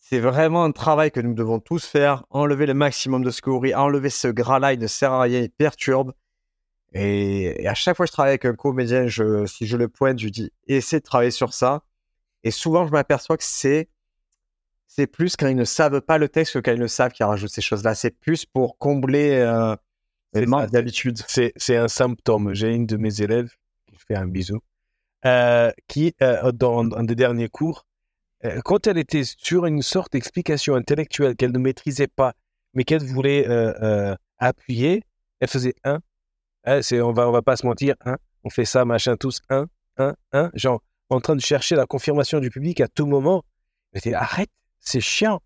c'est 0.00 0.20
vraiment 0.20 0.64
un 0.64 0.72
travail 0.72 1.10
que 1.10 1.20
nous 1.20 1.34
devons 1.34 1.60
tous 1.60 1.84
faire. 1.86 2.24
Enlever 2.30 2.66
le 2.66 2.74
maximum 2.74 3.24
de 3.24 3.30
scories, 3.30 3.74
enlever 3.74 4.10
ce 4.10 4.28
gras-là, 4.28 4.72
il 4.74 4.78
ne 4.80 4.86
sert 4.86 5.12
à 5.12 5.22
rien, 5.22 5.40
il 5.40 5.50
perturbe. 5.50 6.12
Et, 6.94 7.62
et 7.64 7.68
à 7.68 7.74
chaque 7.74 7.96
fois 7.96 8.06
que 8.06 8.10
je 8.10 8.12
travaille 8.14 8.32
avec 8.32 8.44
un 8.46 8.54
comédien, 8.54 9.08
je, 9.08 9.46
si 9.46 9.66
je 9.66 9.76
le 9.76 9.88
pointe, 9.88 10.18
je 10.18 10.24
lui 10.26 10.32
dis, 10.32 10.52
essaie 10.68 11.00
de 11.00 11.04
travailler 11.04 11.30
sur 11.32 11.54
ça. 11.54 11.82
Et 12.44 12.50
souvent, 12.52 12.86
je 12.86 12.92
m'aperçois 12.92 13.36
que 13.38 13.44
c'est 13.44 13.88
c'est 14.86 15.06
plus 15.06 15.36
quand 15.36 15.48
ils 15.48 15.56
ne 15.56 15.64
savent 15.64 16.00
pas 16.00 16.18
le 16.18 16.28
texte 16.28 16.54
que 16.54 16.58
quand 16.60 16.72
ils 16.72 16.78
le 16.78 16.88
savent 16.88 17.12
qu'ils 17.12 17.26
rajoutent 17.26 17.50
ces 17.50 17.60
choses-là. 17.60 17.94
C'est 17.94 18.10
plus 18.12 18.44
pour 18.46 18.78
combler 18.78 19.32
euh, 19.32 19.74
C'est 20.32 20.40
le 20.42 20.46
manque 20.46 20.66
ça. 20.66 20.70
d'habitude. 20.70 21.18
C'est 21.28 21.76
un 21.76 21.88
symptôme. 21.88 22.54
J'ai 22.54 22.74
une 22.74 22.86
de 22.86 22.96
mes 22.96 23.20
élèves, 23.22 23.50
fait 24.06 24.16
un 24.16 24.26
bisou, 24.26 24.60
euh, 25.24 25.70
qui, 25.88 26.14
euh, 26.22 26.52
dans 26.52 26.80
un 26.80 27.04
des 27.04 27.14
derniers 27.14 27.48
cours, 27.48 27.86
euh, 28.44 28.60
quand 28.64 28.86
elle 28.86 28.98
était 28.98 29.24
sur 29.24 29.66
une 29.66 29.82
sorte 29.82 30.12
d'explication 30.12 30.74
intellectuelle 30.74 31.36
qu'elle 31.36 31.52
ne 31.52 31.58
maîtrisait 31.58 32.08
pas, 32.08 32.34
mais 32.74 32.84
qu'elle 32.84 33.04
voulait 33.04 33.46
appuyer, 34.38 35.02
elle 35.40 35.48
faisait 35.48 35.74
un. 35.84 36.00
Hein, 36.64 36.82
c'est, 36.82 37.00
on 37.00 37.12
va, 37.12 37.28
on 37.28 37.32
va 37.32 37.42
pas 37.42 37.56
se 37.56 37.66
mentir, 37.66 37.94
un. 38.04 38.16
On 38.42 38.50
fait 38.50 38.64
ça, 38.64 38.84
machin, 38.84 39.16
tous, 39.16 39.40
un, 39.48 39.66
un, 39.96 40.14
un. 40.32 40.50
Genre, 40.54 40.82
en 41.08 41.20
train 41.20 41.36
de 41.36 41.40
chercher 41.40 41.76
la 41.76 41.86
confirmation 41.86 42.40
du 42.40 42.50
public 42.50 42.80
à 42.80 42.88
tout 42.88 43.06
moment. 43.06 43.44
Mais 43.92 44.00
t'es, 44.00 44.14
arrête, 44.14 44.50
c'est 44.80 45.00
chiant. 45.00 45.40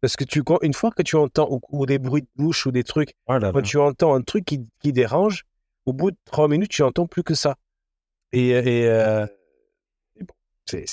Parce 0.00 0.16
que 0.16 0.24
tu, 0.24 0.42
une 0.62 0.74
fois 0.74 0.90
que 0.90 1.02
tu 1.02 1.14
entends, 1.16 1.48
ou, 1.50 1.60
ou 1.68 1.86
des 1.86 1.98
bruits 1.98 2.22
de 2.22 2.28
bouche 2.36 2.66
ou 2.66 2.72
des 2.72 2.82
trucs, 2.82 3.14
Oh 3.26 3.34
là 3.34 3.38
là. 3.38 3.52
quand 3.52 3.62
tu 3.62 3.78
entends 3.78 4.14
un 4.14 4.22
truc 4.22 4.44
qui, 4.44 4.66
qui 4.80 4.92
dérange, 4.92 5.44
au 5.86 5.92
bout 5.92 6.10
de 6.10 6.16
trois 6.24 6.48
minutes, 6.48 6.70
tu 6.70 6.82
entends 6.82 7.06
plus 7.06 7.22
que 7.22 7.34
ça. 7.34 7.56
Euh, 8.34 9.26
et 10.16 10.24
bon, 10.24 10.34
c'est 10.66 10.86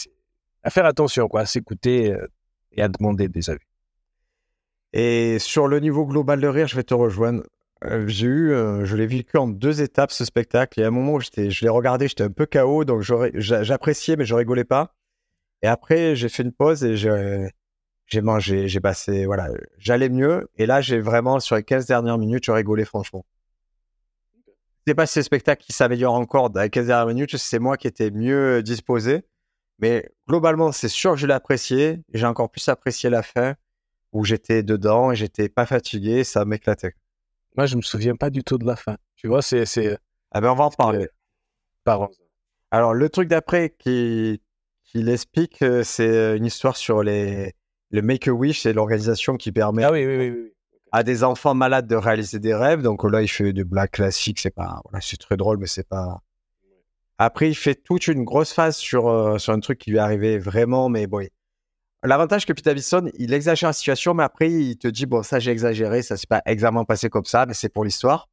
à 0.63 0.69
faire 0.69 0.85
attention, 0.85 1.27
quoi, 1.27 1.41
à 1.41 1.45
s'écouter 1.45 2.13
euh, 2.13 2.27
et 2.71 2.81
à 2.81 2.87
demander 2.89 3.29
des 3.29 3.49
avis. 3.49 3.59
Et 4.91 5.39
sur 5.39 5.67
le 5.67 5.79
niveau 5.79 6.05
global 6.05 6.41
de 6.41 6.47
rire, 6.47 6.67
je 6.67 6.75
vais 6.75 6.83
te 6.83 6.93
rejoindre. 6.93 7.43
Euh, 7.85 8.07
j'ai 8.07 8.27
eu, 8.27 8.49
je 8.83 8.95
l'ai 8.97 9.07
vécu 9.07 9.37
en 9.37 9.47
deux 9.47 9.81
étapes 9.81 10.11
ce 10.11 10.25
spectacle. 10.25 10.79
Il 10.79 10.81
y 10.81 10.85
a 10.85 10.87
un 10.87 10.91
moment 10.91 11.13
où 11.13 11.21
je 11.21 11.29
l'ai 11.61 11.69
regardé, 11.69 12.07
j'étais 12.07 12.23
un 12.23 12.31
peu 12.31 12.45
KO, 12.45 12.83
donc 12.83 13.01
j'appréciais, 13.35 14.15
mais 14.17 14.25
je 14.25 14.35
rigolais 14.35 14.65
pas. 14.65 14.95
Et 15.61 15.67
après, 15.67 16.15
j'ai 16.15 16.29
fait 16.29 16.43
une 16.43 16.51
pause 16.51 16.83
et 16.83 16.95
j'ai 16.97 18.21
mangé, 18.21 18.67
j'ai 18.67 18.79
passé, 18.79 19.25
voilà, 19.25 19.49
j'allais 19.77 20.09
mieux. 20.09 20.49
Et 20.57 20.65
là, 20.65 20.81
j'ai 20.81 20.99
vraiment, 20.99 21.39
sur 21.39 21.55
les 21.55 21.63
15 21.63 21.85
dernières 21.85 22.17
minutes, 22.17 22.45
je 22.45 22.51
rigolais 22.51 22.85
franchement. 22.85 23.23
C'est 24.89 24.95
pas 24.95 25.05
si 25.05 25.19
le 25.19 25.23
spectacle 25.23 25.63
qui 25.63 25.71
s'améliore 25.71 26.15
encore 26.15 26.49
dans 26.49 26.61
les 26.61 26.69
15 26.71 26.87
dernières 26.87 27.05
minutes, 27.05 27.37
c'est 27.37 27.59
moi 27.59 27.77
qui 27.77 27.85
étais 27.85 28.09
mieux 28.09 28.63
disposé. 28.63 29.21
Mais 29.77 30.09
globalement, 30.27 30.71
c'est 30.71 30.87
sûr 30.87 31.11
que 31.11 31.17
je 31.17 31.27
l'ai 31.27 31.33
apprécié. 31.35 32.01
J'ai 32.11 32.25
encore 32.25 32.49
plus 32.49 32.67
apprécié 32.69 33.07
la 33.11 33.21
fin 33.21 33.53
où 34.13 34.25
j'étais 34.25 34.63
dedans 34.63 35.11
et 35.11 35.15
j'étais 35.15 35.47
pas 35.47 35.67
fatigué, 35.67 36.23
ça 36.23 36.43
m'éclatait. 36.43 36.95
Moi, 37.55 37.67
je 37.67 37.75
me 37.75 37.83
souviens 37.83 38.15
pas 38.15 38.31
du 38.31 38.43
tout 38.43 38.57
de 38.57 38.65
la 38.65 38.75
fin. 38.75 38.97
Tu 39.15 39.27
vois, 39.27 39.43
c'est 39.43 39.67
c'est 39.67 39.95
Ah 40.31 40.41
ben 40.41 40.49
on 40.49 40.55
va 40.55 40.63
en 40.63 40.71
parler. 40.71 41.07
parents. 41.83 42.09
Alors 42.71 42.95
le 42.95 43.09
truc 43.09 43.27
d'après 43.27 43.75
qui, 43.77 44.41
qui 44.85 45.03
l'explique, 45.03 45.61
euh, 45.61 45.83
c'est 45.83 46.35
une 46.35 46.47
histoire 46.47 46.77
sur 46.77 47.03
les 47.03 47.53
le 47.91 48.01
Make 48.01 48.27
a 48.27 48.31
Wish, 48.31 48.61
c'est 48.63 48.73
l'organisation 48.73 49.37
qui 49.37 49.51
permet 49.51 49.83
Ah 49.83 49.91
oui, 49.91 50.03
oui, 50.03 50.17
oui, 50.17 50.29
oui. 50.31 50.53
À 50.91 51.03
des 51.03 51.23
enfants 51.23 51.53
malades 51.53 51.87
de 51.87 51.95
réaliser 51.95 52.39
des 52.39 52.53
rêves. 52.55 52.81
Donc 52.81 53.03
là, 53.03 53.21
il 53.21 53.27
fait 53.27 53.53
des 53.53 53.63
blagues 53.63 53.91
classiques, 53.91 54.39
c'est 54.39 54.49
pas 54.53 54.81
voilà, 54.85 55.01
c'est 55.01 55.17
très 55.17 55.37
drôle, 55.37 55.57
mais 55.57 55.67
c'est 55.67 55.87
pas. 55.87 56.21
Après, 57.17 57.49
il 57.49 57.55
fait 57.55 57.75
toute 57.75 58.07
une 58.07 58.23
grosse 58.23 58.53
phase 58.53 58.77
sur, 58.77 59.07
euh, 59.09 59.37
sur 59.37 59.51
un 59.53 59.59
truc 59.59 59.77
qui 59.79 59.91
lui 59.91 59.97
est 59.97 60.01
arrivé 60.01 60.37
vraiment, 60.39 60.87
mais 60.89 61.05
bon. 61.05 61.27
L'avantage 62.01 62.45
que 62.45 62.53
Pete 62.53 62.63
Davidson, 62.63 63.11
il 63.19 63.33
exagère 63.33 63.67
la 63.69 63.73
situation, 63.73 64.13
mais 64.13 64.23
après, 64.23 64.49
il 64.49 64.77
te 64.77 64.87
dit, 64.87 65.05
bon, 65.05 65.21
ça, 65.21 65.37
j'ai 65.39 65.51
exagéré, 65.51 66.01
ça 66.01 66.15
s'est 66.15 66.27
pas 66.29 66.41
exactement 66.45 66.85
passé 66.85 67.09
comme 67.09 67.25
ça, 67.25 67.45
mais 67.45 67.53
c'est 67.53 67.67
pour 67.67 67.83
l'histoire. 67.83 68.29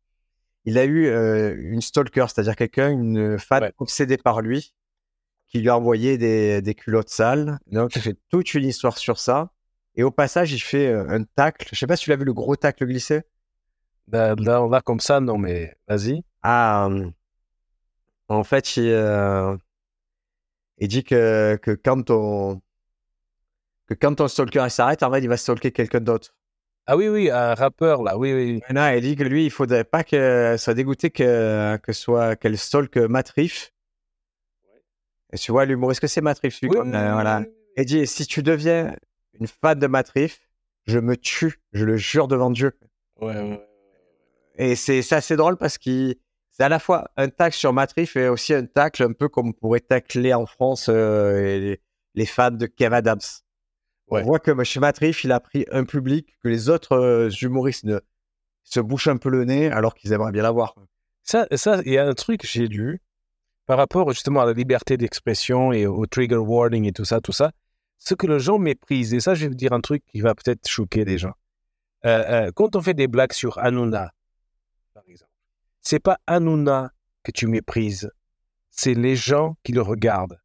Il 0.67 0.79
a 0.79 0.85
eu 0.85 1.07
euh, 1.07 1.57
une 1.59 1.81
stalker, 1.81 2.27
c'est-à-dire 2.29 2.55
quelqu'un, 2.55 2.91
une 2.91 3.39
femme 3.41 3.65
Ouais. 3.65 3.73
obsédée 3.79 4.19
par 4.19 4.41
lui, 4.41 4.73
qui 5.49 5.59
lui 5.59 5.69
a 5.69 5.77
envoyé 5.77 6.17
des, 6.17 6.63
des 6.63 6.75
culottes 6.75 7.09
sales. 7.09 7.59
Donc, 7.73 7.97
il 7.97 8.03
fait 8.03 8.17
toute 8.31 8.55
une 8.55 8.67
histoire 8.67 8.99
sur 8.99 9.19
ça. 9.19 9.51
Et 9.97 10.03
au 10.03 10.11
passage, 10.11 10.53
il 10.53 10.61
fait 10.61 10.89
euh, 10.89 11.09
un 11.09 11.25
tacle. 11.25 11.69
Je 11.73 11.79
sais 11.79 11.87
pas 11.87 11.97
si 11.97 12.05
tu 12.05 12.11
l'as 12.11 12.17
vu, 12.17 12.25
le 12.25 12.35
gros 12.35 12.57
tacle 12.57 12.87
glissé. 12.87 13.23
Là, 14.13 14.35
là, 14.39 14.67
là, 14.71 14.81
comme 14.83 15.01
ça, 15.01 15.21
non, 15.21 15.39
mais 15.39 15.75
vas-y. 15.89 16.23
Ah, 16.43 16.87
euh, 16.89 17.11
en 18.29 18.45
fait, 18.45 18.77
il, 18.77 18.89
euh, 18.89 19.57
il 20.79 20.89
dit 20.89 21.03
que, 21.03 21.59
que 21.63 21.73
quand 21.73 22.03
ton 22.03 22.61
que 23.89 23.95
quand 23.95 24.15
ton 24.17 24.29
stalker 24.29 24.69
s'arrête, 24.69 25.03
en 25.03 25.13
fait, 25.13 25.21
il 25.21 25.29
va 25.29 25.37
stalker 25.37 25.73
quelqu'un 25.73 26.01
d'autre. 26.01 26.35
Ah 26.87 26.97
oui, 26.97 27.09
oui, 27.09 27.31
un 27.31 27.55
rappeur, 27.55 28.03
là, 28.03 28.17
oui, 28.17 28.33
oui. 28.33 28.61
Là, 28.69 28.97
il 28.97 29.03
dit 29.03 29.17
que 29.17 29.25
lui, 29.25 29.47
il 29.47 29.51
faudrait 29.51 29.85
pas 29.85 30.05
que 30.05 30.57
soit 30.57 30.75
dégoûté 30.75 31.11
que 31.11 31.77
que 31.83 31.93
soit 31.93 32.37
qu'elle 32.37 32.59
stalk 32.59 32.97
Matt 32.97 33.31
Riff. 33.31 33.73
Et 35.33 35.39
tu 35.39 35.51
vois, 35.51 35.65
l'humoriste 35.65 36.01
que 36.01 36.07
c'est 36.07 36.21
Matt 36.21 36.39
Riff, 36.41 36.61
lui, 36.61 36.69
Oui, 36.69 36.77
comme, 36.77 36.91
oui, 36.91 36.97
euh, 36.97 37.13
voilà. 37.13 37.43
il 37.77 37.85
dit 37.85 38.07
si 38.07 38.27
tu 38.27 38.43
deviens 38.43 38.95
une 39.41 39.47
fan 39.47 39.79
de 39.79 39.87
Matt 39.87 40.11
Riff, 40.11 40.49
je 40.87 40.99
me 40.99 41.17
tue, 41.17 41.61
je 41.73 41.85
le 41.85 41.97
jure 41.97 42.29
devant 42.29 42.51
Dieu. 42.51 42.79
Ouais, 43.21 43.35
ouais, 43.35 43.51
ouais. 43.51 43.69
Et 44.59 44.75
c'est 44.75 45.03
c'est 45.03 45.17
assez 45.17 45.37
drôle 45.37 45.57
parce 45.57 45.79
qu'il 45.79 46.17
c'est 46.51 46.65
à 46.65 46.69
la 46.69 46.79
fois 46.79 47.11
un 47.17 47.29
tacle 47.29 47.57
sur 47.57 47.73
Matrix 47.73 48.09
et 48.15 48.29
aussi 48.29 48.55
un 48.55 48.65
tacle 48.65 49.03
un 49.03 49.13
peu 49.13 49.29
comme 49.29 49.49
on 49.49 49.53
pourrait 49.53 49.81
tacler 49.81 50.33
en 50.33 50.47
France 50.47 50.89
euh, 50.89 51.59
les, 51.59 51.81
les 52.15 52.27
fans 52.27 52.51
de 52.51 52.67
Kev 52.67 52.95
Adams. 52.95 53.21
Ouais. 54.09 54.23
On 54.23 54.25
voit 54.25 54.39
que 54.39 54.65
chez 54.65 54.81
Matrix, 54.81 55.17
il 55.25 55.33
a 55.33 55.41
pris 55.41 55.67
un 55.71 55.85
public 55.85 56.35
que 56.43 56.49
les 56.49 56.71
autres 56.71 56.97
euh, 56.97 57.29
humoristes 57.43 57.85
ne, 57.85 57.99
se 58.63 58.81
bouchent 58.81 59.09
un 59.09 59.17
peu 59.17 59.29
le 59.29 59.45
nez 59.45 59.71
alors 59.71 59.95
qu'ils 59.95 60.13
aimeraient 60.13 60.33
bien 60.33 60.45
l'avoir. 60.45 60.75
Ça, 61.23 61.47
ça, 61.57 61.83
il 61.85 61.93
y 61.93 61.99
a 61.99 62.07
un 62.07 62.15
truc 62.15 62.43
que 62.43 62.47
j'ai 62.47 62.69
lu 62.69 63.03
par 63.67 63.77
rapport 63.77 64.11
justement 64.13 64.41
à 64.41 64.47
la 64.47 64.53
liberté 64.53 64.97
d'expression 64.97 65.73
et 65.73 65.87
au 65.87 66.07
trigger 66.07 66.37
warning 66.37 66.87
et 66.87 66.93
tout 66.93 67.05
ça, 67.05 67.21
tout 67.21 67.33
ça. 67.33 67.53
Ce 67.99 68.15
que 68.15 68.27
les 68.27 68.39
gens 68.39 68.59
méprisent, 68.59 69.15
et 69.15 69.21
ça, 69.21 69.35
je 69.35 69.43
vais 69.43 69.49
vous 69.49 69.55
dire 69.55 69.73
un 69.73 69.81
truc 69.81 70.05
qui 70.07 70.21
va 70.21 70.35
peut-être 70.35 70.69
choquer 70.69 71.05
les 71.05 71.19
gens. 71.19 71.35
Euh, 72.05 72.47
euh, 72.47 72.53
quand 72.55 72.77
on 72.77 72.83
fait 72.83 72.95
des 72.95 73.09
blagues 73.09 73.33
sur 73.33 73.59
Hanouna, 73.59 74.13
par 74.95 75.03
exemple, 75.09 75.33
c'est 75.81 75.99
pas 75.99 76.19
Hanouna 76.27 76.93
que 77.23 77.33
tu 77.33 77.47
méprises, 77.47 78.11
c'est 78.71 78.95
les 78.95 79.17
gens 79.17 79.57
qui 79.65 79.73
le 79.73 79.83
regardent. 79.83 80.39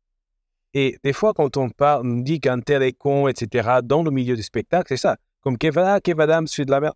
Et 0.73 0.97
des 1.03 1.13
fois, 1.13 1.33
quand 1.33 1.57
on 1.57 1.69
parle, 1.69 2.07
on 2.07 2.17
dit 2.19 2.39
qu'un 2.39 2.61
tel 2.61 2.81
est 2.81 2.93
con, 2.93 3.27
etc., 3.27 3.79
dans 3.83 4.03
le 4.03 4.11
milieu 4.11 4.35
du 4.35 4.43
spectacle, 4.43 4.85
c'est 4.87 4.97
ça. 4.97 5.17
Comme 5.41 5.57
Kev, 5.57 5.77
ah, 5.79 5.99
Kev 5.99 6.21
Adams 6.21 6.47
fait 6.47 6.65
de 6.65 6.71
la 6.71 6.79
merde. 6.79 6.95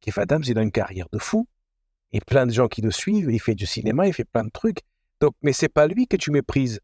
Kev 0.00 0.20
Adams, 0.20 0.42
il 0.46 0.58
a 0.58 0.62
une 0.62 0.70
carrière 0.70 1.08
de 1.12 1.18
fou. 1.18 1.48
Et 2.12 2.20
plein 2.20 2.46
de 2.46 2.52
gens 2.52 2.68
qui 2.68 2.82
le 2.82 2.92
suivent, 2.92 3.30
il 3.30 3.40
fait 3.40 3.54
du 3.54 3.66
cinéma, 3.66 4.06
il 4.06 4.14
fait 4.14 4.24
plein 4.24 4.44
de 4.44 4.50
trucs. 4.50 4.80
Donc, 5.20 5.34
mais 5.42 5.52
c'est 5.52 5.68
pas 5.68 5.86
lui 5.86 6.06
que 6.06 6.16
tu 6.16 6.30
méprises. 6.30 6.80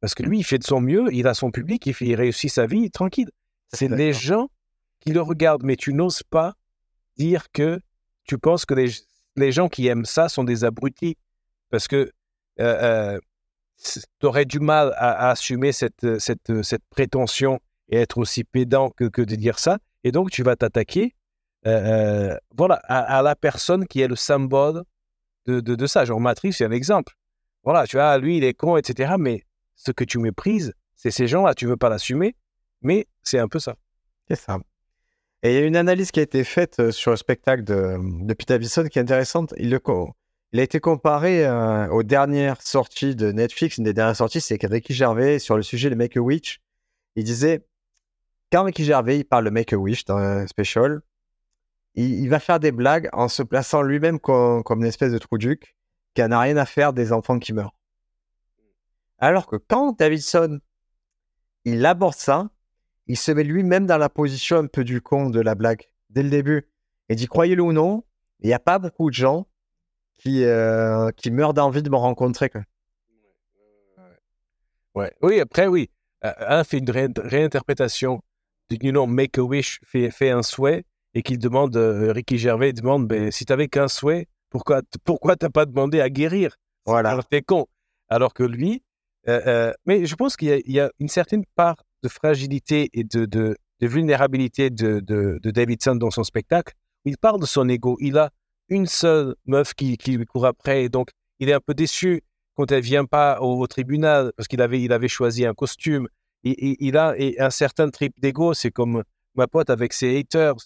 Parce 0.00 0.14
que 0.14 0.22
lui, 0.22 0.38
il 0.38 0.44
fait 0.44 0.58
de 0.58 0.64
son 0.64 0.80
mieux, 0.80 1.12
il 1.12 1.26
a 1.26 1.34
son 1.34 1.50
public, 1.50 1.84
il, 1.86 1.94
fait, 1.94 2.06
il 2.06 2.14
réussit 2.14 2.50
sa 2.50 2.66
vie 2.66 2.90
tranquille. 2.90 3.30
C'est 3.72 3.88
les 3.88 4.12
D'accord. 4.12 4.20
gens 4.20 4.50
qui 5.00 5.12
le 5.12 5.20
regardent, 5.20 5.64
mais 5.64 5.76
tu 5.76 5.92
n'oses 5.92 6.22
pas 6.22 6.54
dire 7.16 7.50
que 7.52 7.80
tu 8.24 8.38
penses 8.38 8.64
que 8.64 8.74
les, 8.74 8.90
les 9.36 9.52
gens 9.52 9.68
qui 9.68 9.86
aiment 9.86 10.04
ça 10.04 10.28
sont 10.28 10.44
des 10.44 10.64
abrutis. 10.64 11.16
Parce 11.70 11.88
que 11.88 12.10
euh, 12.60 13.18
tu 14.20 14.26
aurais 14.26 14.44
du 14.44 14.60
mal 14.60 14.92
à, 14.96 15.28
à 15.28 15.30
assumer 15.30 15.72
cette, 15.72 16.18
cette, 16.18 16.62
cette 16.62 16.84
prétention 16.90 17.60
et 17.88 17.96
être 17.96 18.18
aussi 18.18 18.44
pédant 18.44 18.90
que, 18.90 19.04
que 19.04 19.22
de 19.22 19.34
dire 19.34 19.58
ça. 19.58 19.78
Et 20.04 20.12
donc, 20.12 20.30
tu 20.30 20.42
vas 20.42 20.56
t'attaquer 20.56 21.14
euh, 21.66 22.32
euh, 22.32 22.38
voilà, 22.56 22.76
à, 22.84 23.18
à 23.18 23.22
la 23.22 23.34
personne 23.34 23.86
qui 23.86 24.00
est 24.00 24.08
le 24.08 24.16
symbole 24.16 24.84
de, 25.46 25.60
de, 25.60 25.74
de 25.74 25.86
ça. 25.86 26.04
Genre, 26.04 26.20
Matrix, 26.20 26.52
c'est 26.52 26.64
un 26.64 26.70
exemple. 26.70 27.14
Voilà, 27.64 27.86
tu 27.86 27.96
vois, 27.96 28.16
lui, 28.18 28.36
il 28.36 28.44
est 28.44 28.54
con, 28.54 28.76
etc. 28.76 29.14
Mais 29.18 29.44
ce 29.78 29.92
que 29.92 30.04
tu 30.04 30.18
méprises, 30.18 30.74
c'est 30.96 31.10
ces 31.10 31.26
gens-là. 31.26 31.54
Tu 31.54 31.66
veux 31.66 31.76
pas 31.76 31.88
l'assumer, 31.88 32.36
mais 32.82 33.06
c'est 33.22 33.38
un 33.38 33.48
peu 33.48 33.60
ça. 33.60 33.76
C'est 34.28 34.36
ça. 34.36 34.58
Et 35.42 35.54
il 35.54 35.60
y 35.60 35.62
a 35.62 35.66
une 35.66 35.76
analyse 35.76 36.10
qui 36.10 36.20
a 36.20 36.24
été 36.24 36.42
faite 36.42 36.80
euh, 36.80 36.90
sur 36.90 37.12
le 37.12 37.16
spectacle 37.16 37.62
de, 37.62 37.96
de 38.26 38.34
Pete 38.34 38.88
qui 38.88 38.98
est 38.98 39.02
intéressante. 39.02 39.54
Il, 39.56 39.70
le, 39.70 39.80
il 40.52 40.60
a 40.60 40.62
été 40.64 40.80
comparé 40.80 41.46
euh, 41.46 41.88
aux 41.90 42.02
dernières 42.02 42.60
sorties 42.60 43.14
de 43.14 43.30
Netflix. 43.30 43.78
Une 43.78 43.84
des 43.84 43.94
dernières 43.94 44.16
sorties, 44.16 44.40
c'est 44.40 44.58
Ricky 44.66 44.94
Gervais 44.94 45.38
sur 45.38 45.56
le 45.56 45.62
sujet 45.62 45.90
de 45.90 45.94
Make-A-Wish. 45.94 46.60
Il 47.14 47.22
disait, 47.22 47.64
quand 48.50 48.64
Ricky 48.64 48.84
Gervais 48.84 49.22
parle 49.22 49.44
de 49.44 49.50
Make-A-Wish 49.50 50.04
dans 50.06 50.16
un 50.16 50.46
special, 50.48 51.02
il, 51.94 52.28
va 52.28 52.40
faire 52.40 52.58
des 52.60 52.72
blagues 52.72 53.08
en 53.12 53.28
se 53.28 53.42
plaçant 53.42 53.82
lui-même 53.82 54.18
comme, 54.18 54.62
comme 54.64 54.80
une 54.80 54.86
espèce 54.86 55.12
de 55.12 55.18
trou 55.18 55.38
duc 55.38 55.76
qui 56.14 56.22
n'a 56.22 56.40
rien 56.40 56.56
à 56.56 56.66
faire 56.66 56.92
des 56.92 57.12
enfants 57.12 57.38
qui 57.38 57.52
meurent. 57.52 57.77
Alors 59.18 59.46
que 59.46 59.56
quand 59.56 59.98
Davidson, 59.98 60.60
il 61.64 61.84
aborde 61.84 62.14
ça, 62.14 62.50
il 63.06 63.16
se 63.16 63.32
met 63.32 63.44
lui-même 63.44 63.86
dans 63.86 63.98
la 63.98 64.08
position 64.08 64.58
un 64.58 64.66
peu 64.66 64.84
du 64.84 65.00
con 65.00 65.30
de 65.30 65.40
la 65.40 65.54
blague 65.54 65.90
dès 66.10 66.22
le 66.22 66.30
début. 66.30 66.68
Et 67.08 67.14
dit, 67.14 67.26
croyez-le 67.26 67.62
ou 67.62 67.72
non, 67.72 68.04
il 68.40 68.48
n'y 68.48 68.54
a 68.54 68.58
pas 68.58 68.78
beaucoup 68.78 69.10
de 69.10 69.14
gens 69.14 69.48
qui, 70.18 70.44
euh, 70.44 71.10
qui 71.12 71.30
meurent 71.30 71.54
d'envie 71.54 71.82
de 71.82 71.90
me 71.90 71.96
rencontrer. 71.96 72.50
quoi. 72.50 72.62
Ouais. 74.94 75.12
Oui, 75.22 75.40
après, 75.40 75.66
oui. 75.66 75.90
Euh, 76.24 76.32
un 76.40 76.64
fait 76.64 76.78
une 76.78 76.90
ré- 76.90 77.08
réinterprétation 77.16 78.20
du 78.68 78.76
you 78.82 78.90
know, 78.90 79.06
Make-A-Wish 79.06 79.80
fait, 79.84 80.10
fait 80.10 80.30
un 80.30 80.42
souhait 80.42 80.84
et 81.14 81.22
qu'il 81.22 81.38
demande, 81.38 81.76
euh, 81.76 82.12
Ricky 82.12 82.36
Gervais 82.38 82.72
demande, 82.72 83.06
ben, 83.06 83.30
si 83.30 83.44
tu 83.44 83.52
n'avais 83.52 83.68
qu'un 83.68 83.88
souhait, 83.88 84.28
pourquoi 84.50 84.82
pourquoi 85.04 85.36
t'as 85.36 85.50
pas 85.50 85.66
demandé 85.66 86.00
à 86.00 86.10
guérir? 86.10 86.56
Voilà. 86.84 87.10
Alors 87.10 87.26
t'es 87.26 87.42
con. 87.42 87.66
Alors 88.08 88.34
que 88.34 88.42
lui, 88.42 88.82
euh, 89.28 89.40
euh, 89.46 89.72
mais 89.84 90.06
je 90.06 90.14
pense 90.14 90.36
qu'il 90.36 90.62
y, 90.66 90.80
a- 90.80 90.90
une 90.98 91.08
certaine 91.08 91.44
part 91.54 91.84
de 92.02 92.08
fragilité 92.08 92.88
et 92.94 93.04
de, 93.04 93.56
vulnérabilité 93.80 94.70
de, 94.70 95.38
Davidson 95.44 95.96
dans 95.96 96.10
son 96.10 96.24
spectacle. 96.24 96.74
Il 97.04 97.18
parle 97.18 97.40
de 97.40 97.46
son 97.46 97.68
ego. 97.68 97.96
Il 98.00 98.16
a 98.18 98.30
une 98.68 98.86
seule 98.86 99.34
meuf 99.46 99.74
qui, 99.74 99.96
lui 100.06 100.26
court 100.26 100.46
après, 100.46 100.88
donc 100.88 101.10
il 101.38 101.48
est 101.48 101.52
un 101.52 101.60
peu 101.60 101.74
déçu 101.74 102.22
quand 102.54 102.72
elle 102.72 102.82
vient 102.82 103.04
pas 103.04 103.40
au, 103.40 103.66
tribunal 103.66 104.32
parce 104.36 104.48
qu'il 104.48 104.60
avait, 104.62 105.08
choisi 105.08 105.46
un 105.46 105.54
costume. 105.54 106.08
Il, 106.42 106.96
a 106.96 107.14
un 107.38 107.50
certain 107.50 107.90
trip 107.90 108.14
d'ego. 108.18 108.54
C'est 108.54 108.70
comme 108.70 109.04
ma 109.34 109.46
pote 109.46 109.70
avec 109.70 109.92
ses 109.92 110.18
haters. 110.18 110.56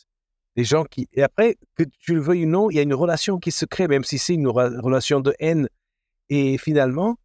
Les 0.56 0.64
gens 0.64 0.84
qui. 0.84 1.08
Et 1.12 1.22
après, 1.22 1.56
que 1.76 1.84
tu 1.98 2.14
le 2.14 2.20
veuilles 2.20 2.44
ou 2.44 2.48
non, 2.48 2.70
il 2.70 2.76
y 2.76 2.78
a 2.78 2.82
une 2.82 2.94
relation 2.94 3.38
qui 3.38 3.50
se 3.50 3.64
crée, 3.64 3.88
même 3.88 4.04
si 4.04 4.18
c'est 4.18 4.34
une 4.34 4.48
re- 4.48 4.78
relation 4.80 5.20
de 5.20 5.34
haine. 5.38 5.66
Et 6.28 6.58
finalement, 6.58 7.16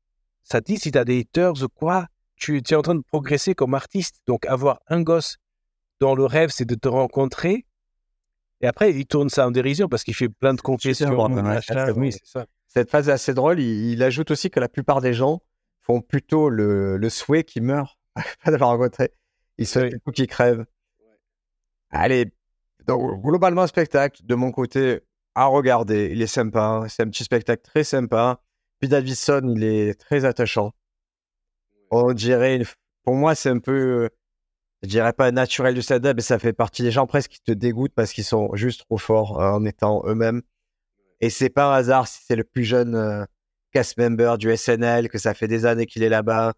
ça 0.50 0.62
dit 0.62 0.78
si 0.78 0.92
tu 0.92 0.98
as 0.98 1.06
des 1.06 1.20
haters 1.20 1.62
ou 1.64 1.68
quoi, 1.68 2.08
tu, 2.36 2.62
tu 2.64 2.74
es 2.74 2.78
en 2.78 2.82
train 2.82 2.96
de 2.96 3.02
progresser 3.02 3.54
comme 3.56 3.74
artiste. 3.74 4.18
Donc, 4.28 4.46
avoir 4.46 4.80
un 4.88 5.02
gosse 5.02 5.38
dont 6.00 6.16
le 6.16 6.26
rêve, 6.26 6.50
c'est 6.52 6.66
de 6.66 6.76
te 6.76 6.88
rencontrer. 6.88 7.66
Et 8.62 8.68
après, 8.68 8.94
il 8.94 9.06
tourne 9.06 9.30
ça 9.30 9.46
en 9.48 9.52
dérision 9.52 9.88
parce 9.90 10.04
qu'il 10.04 10.16
fait 10.16 10.30
plein 10.30 10.54
de 10.54 10.62
confessions. 10.62 11.10
oui. 11.98 12.12
Cette 12.68 12.90
phase 12.92 13.10
est 13.10 13.12
assez 13.12 13.34
drôle. 13.34 13.60
Il, 13.60 13.92
il 13.92 14.04
ajoute 14.04 14.32
aussi 14.32 14.50
que 14.50 14.60
la 14.60 14.70
plupart 14.70 15.02
des 15.02 15.14
gens 15.14 15.42
font 15.82 16.02
plutôt 16.02 16.50
le, 16.50 16.98
le 16.98 17.10
souhait 17.10 17.44
qu'ils 17.44 17.64
meurent, 17.64 17.98
pas 18.44 18.52
de 18.52 18.58
le 18.58 18.64
rencontrer. 18.64 19.12
Ils 19.58 19.68
souhaitent 19.68 19.96
Oui. 20.06 20.14
qu'ils 20.14 20.28
crèvent. 20.28 20.66
Allez, 21.90 22.32
donc, 22.88 23.22
globalement, 23.22 23.64
un 23.64 23.68
spectacle, 23.68 24.22
de 24.26 24.36
mon 24.36 24.52
côté, 24.52 25.02
à 25.36 25.46
regarder. 25.46 26.10
Il 26.12 26.22
est 26.22 26.28
sympa. 26.28 26.86
C'est 26.90 27.04
un 27.04 27.10
petit 27.10 27.24
spectacle 27.24 27.62
très 27.64 27.84
sympa. 27.84 28.42
Puis 28.80 28.90
Davidson, 28.90 29.54
il 29.56 29.64
est 29.64 29.94
très 30.00 30.26
attachant. 30.26 30.72
On 31.92 32.14
dirait, 32.14 32.58
une- 32.58 32.66
pour 33.04 33.16
moi, 33.16 33.36
c'est 33.36 33.50
un 33.50 33.60
peu, 33.60 34.10
je 34.84 34.88
dirais 34.90 35.14
pas 35.14 35.32
naturel 35.32 35.74
du 35.76 35.82
stand-up, 35.82 36.16
mais 36.18 36.22
ça 36.22 36.40
fait 36.40 36.54
partie 36.54 36.84
des 36.84 36.92
gens 36.92 37.08
presque 37.08 37.32
qui 37.32 37.42
te 37.42 37.52
dégoûtent 37.52 37.94
parce 37.96 38.14
qu'ils 38.14 38.24
sont 38.26 38.56
juste 38.56 38.82
trop 38.86 38.98
forts 38.98 39.42
euh, 39.42 39.52
en 39.52 39.66
étant 39.66 40.04
eux-mêmes. 40.06 40.42
Et 41.22 41.30
c'est 41.30 41.50
pas 41.50 41.74
un 41.74 41.78
hasard 41.78 42.08
si 42.08 42.22
c'est 42.26 42.36
le 42.36 42.44
plus 42.44 42.64
jeune 42.64 42.96
euh, 42.96 43.26
cast 43.72 43.98
member 43.98 44.38
du 44.38 44.56
SNL, 44.56 45.10
que 45.10 45.18
ça 45.18 45.34
fait 45.34 45.48
des 45.48 45.66
années 45.66 45.86
qu'il 45.88 46.04
est 46.04 46.10
là-bas, 46.10 46.54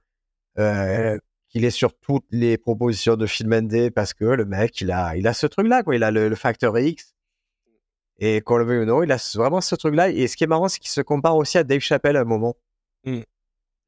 euh, 0.58 1.18
qu'il 1.50 1.66
est 1.66 1.72
sur 1.72 1.98
toutes 2.00 2.26
les 2.32 2.58
propositions 2.58 3.16
de 3.16 3.26
film 3.28 3.54
ND 3.54 3.92
parce 3.92 4.14
que 4.14 4.26
le 4.26 4.46
mec, 4.46 4.82
il 4.82 4.92
a, 4.92 5.16
il 5.16 5.28
a 5.28 5.34
ce 5.34 5.48
truc-là, 5.48 5.84
quoi. 5.84 5.96
Il 5.96 6.04
a 6.04 6.12
le, 6.12 6.30
le 6.30 6.36
facteur 6.36 6.78
X. 6.78 7.14
Et 8.20 8.42
qu'on 8.42 8.58
le 8.58 8.66
veuille 8.66 8.80
ou 8.80 8.86
non, 8.86 9.02
il 9.02 9.12
a 9.12 9.18
vraiment 9.36 9.62
ce 9.62 9.76
truc-là. 9.76 10.10
Et 10.10 10.28
ce 10.28 10.36
qui 10.36 10.44
est 10.44 10.48
marrant, 10.48 10.68
c'est 10.68 10.80
qu'il 10.80 10.90
se 10.92 11.02
compare 11.02 11.36
aussi 11.38 11.58
à 11.58 11.64
Dave 11.64 11.80
Chappelle 11.80 12.18
à 12.18 12.22
un 12.22 12.26
moment. 12.26 12.56
Mm. 13.06 13.20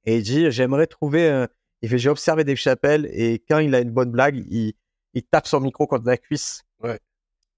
Et 0.06 0.18
il 0.18 0.24
dit, 0.24 0.50
j'aimerais 0.52 0.88
trouver. 0.88 1.30
un- 1.30 1.48
Il 1.82 1.90
fait, 1.90 1.98
j'ai 1.98 2.10
observé 2.10 2.44
Dave 2.44 2.56
Chappelle 2.58 3.10
et 3.12 3.44
quand 3.48 3.60
il 3.60 3.74
a 3.76 3.80
une 3.80 3.92
bonne 3.92 4.12
blague, 4.12 4.38
il, 4.50 4.74
il 5.14 5.24
tape 5.24 5.48
son 5.48 5.60
micro 5.60 5.86
contre 5.88 6.06
la 6.06 6.18
cuisse. 6.18 6.62
Ouais. 6.82 7.00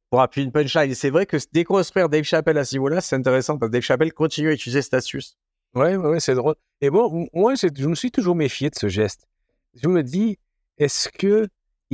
Pour 0.09 0.21
appuyer 0.21 0.45
une 0.45 0.51
punchline. 0.51 0.91
Et 0.91 0.95
c'est 0.95 1.09
vrai 1.09 1.26
que 1.26 1.38
déconstruire 1.51 2.09
Dave 2.09 2.24
Chappelle 2.24 2.57
à 2.57 2.65
ce 2.65 2.76
niveau-là, 2.76 3.01
c'est 3.01 3.15
intéressant 3.15 3.57
parce 3.57 3.69
que 3.69 3.74
Dave 3.74 3.82
Chappelle 3.82 4.13
continue 4.13 4.49
à 4.49 4.53
utiliser 4.53 4.82
cette 4.82 4.93
astuce. 4.93 5.38
Ouais, 5.76 5.95
ouais, 5.95 6.19
c'est 6.19 6.36
drôle. 6.36 6.55
Et 6.82 6.89
bon, 6.89 7.28
moi, 7.34 7.53
je 7.55 7.88
me 7.88 7.95
suis 7.95 8.11
toujours 8.11 8.36
méfié 8.36 8.69
de 8.69 8.76
ce 8.76 8.88
geste. 8.88 9.26
Je 9.76 9.88
me 9.88 10.03
dis, 10.03 10.38
est-ce 10.78 11.09
que 11.09 11.47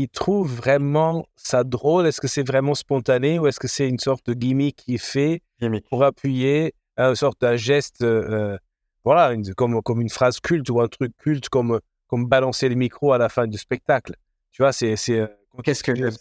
il 0.04 0.10
trouve 0.10 0.54
vraiment 0.54 1.26
ça 1.36 1.64
drôle? 1.64 2.08
Est-ce 2.08 2.22
que 2.22 2.28
c'est 2.28 2.48
vraiment 2.48 2.76
spontané 2.76 3.40
ou 3.40 3.48
est-ce 3.48 3.60
que 3.60 3.68
c'est 3.68 3.88
une 3.88 4.00
sorte 4.00 4.26
de 4.28 4.34
gimmick 4.34 4.76
qui 4.76 4.98
fait 4.98 5.42
pour 5.90 6.04
appuyer 6.04 6.74
une 6.98 7.16
sorte 7.16 7.42
d'un 7.42 7.56
geste, 7.56 8.02
euh, 8.02 8.58
voilà, 9.04 9.36
comme, 9.56 9.82
comme 9.82 10.02
une 10.02 10.10
phrase 10.10 10.40
culte 10.40 10.70
ou 10.70 10.82
un 10.82 10.88
truc 10.88 11.16
culte 11.18 11.50
comme, 11.50 11.80
comme 12.08 12.28
balancer 12.28 12.70
le 12.70 12.76
micro 12.76 13.14
à 13.14 13.18
la 13.18 13.30
fin 13.30 13.48
du 13.48 13.58
spectacle 13.58 14.16
Tu 14.52 14.62
vois, 14.62 14.74
c'est. 14.74 14.96
Euh, 15.10 15.28
Qu'est-ce 15.64 15.84
que 15.84 15.96
j'aime 15.96 16.14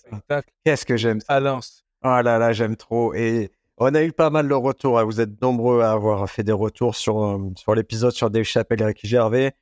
Qu'est-ce 0.64 0.86
que 0.86 0.96
j'aime 0.96 1.20
Balance. 1.28 1.84
Oh 2.02 2.20
là 2.22 2.38
là, 2.38 2.52
j'aime 2.52 2.76
trop. 2.76 3.14
Et 3.14 3.50
on 3.76 3.94
a 3.94 4.02
eu 4.02 4.12
pas 4.12 4.30
mal 4.30 4.48
de 4.48 4.54
retours. 4.54 4.98
Hein. 4.98 5.04
Vous 5.04 5.20
êtes 5.20 5.40
nombreux 5.42 5.82
à 5.82 5.92
avoir 5.92 6.28
fait 6.28 6.44
des 6.44 6.52
retours 6.52 6.94
sur, 6.96 7.22
euh, 7.22 7.38
sur 7.56 7.74
l'épisode 7.74 8.12
sur 8.12 8.30
Dave 8.30 8.44
Chappelle 8.44 8.80
et 8.82 8.84
Ricky 8.84 9.06
Gervais 9.06 9.52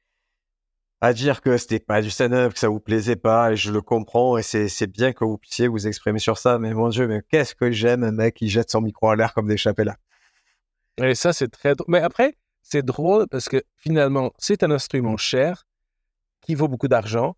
à 1.00 1.12
dire 1.12 1.40
que 1.40 1.56
c'était 1.58 1.78
pas 1.78 2.00
du 2.00 2.10
stand-up, 2.10 2.54
que 2.54 2.58
ça 2.58 2.68
vous 2.68 2.80
plaisait 2.80 3.16
pas, 3.16 3.52
et 3.52 3.56
je 3.56 3.70
le 3.70 3.82
comprends, 3.82 4.38
et 4.38 4.42
c'est 4.42 4.86
bien 4.86 5.12
que 5.12 5.24
vous 5.24 5.36
puissiez 5.36 5.68
vous 5.68 5.86
exprimer 5.86 6.18
sur 6.18 6.38
ça, 6.38 6.58
mais 6.58 6.72
mon 6.72 6.88
Dieu, 6.88 7.06
mais 7.06 7.22
qu'est-ce 7.28 7.54
que 7.54 7.70
j'aime 7.70 8.02
un 8.02 8.12
mec 8.12 8.34
qui 8.34 8.48
jette 8.48 8.70
son 8.70 8.80
micro 8.80 9.10
à 9.10 9.16
l'air 9.16 9.34
comme 9.34 9.46
des 9.46 9.56
chapelles 9.56 9.94
Et 10.98 11.14
ça, 11.14 11.32
c'est 11.32 11.48
très 11.48 11.74
drôle. 11.74 11.86
Mais 11.88 12.00
après, 12.00 12.36
c'est 12.62 12.84
drôle 12.84 13.26
parce 13.28 13.48
que 13.48 13.62
finalement, 13.76 14.32
c'est 14.38 14.62
un 14.62 14.70
instrument 14.70 15.16
cher 15.16 15.66
qui 16.40 16.54
vaut 16.54 16.68
beaucoup 16.68 16.88
d'argent, 16.88 17.36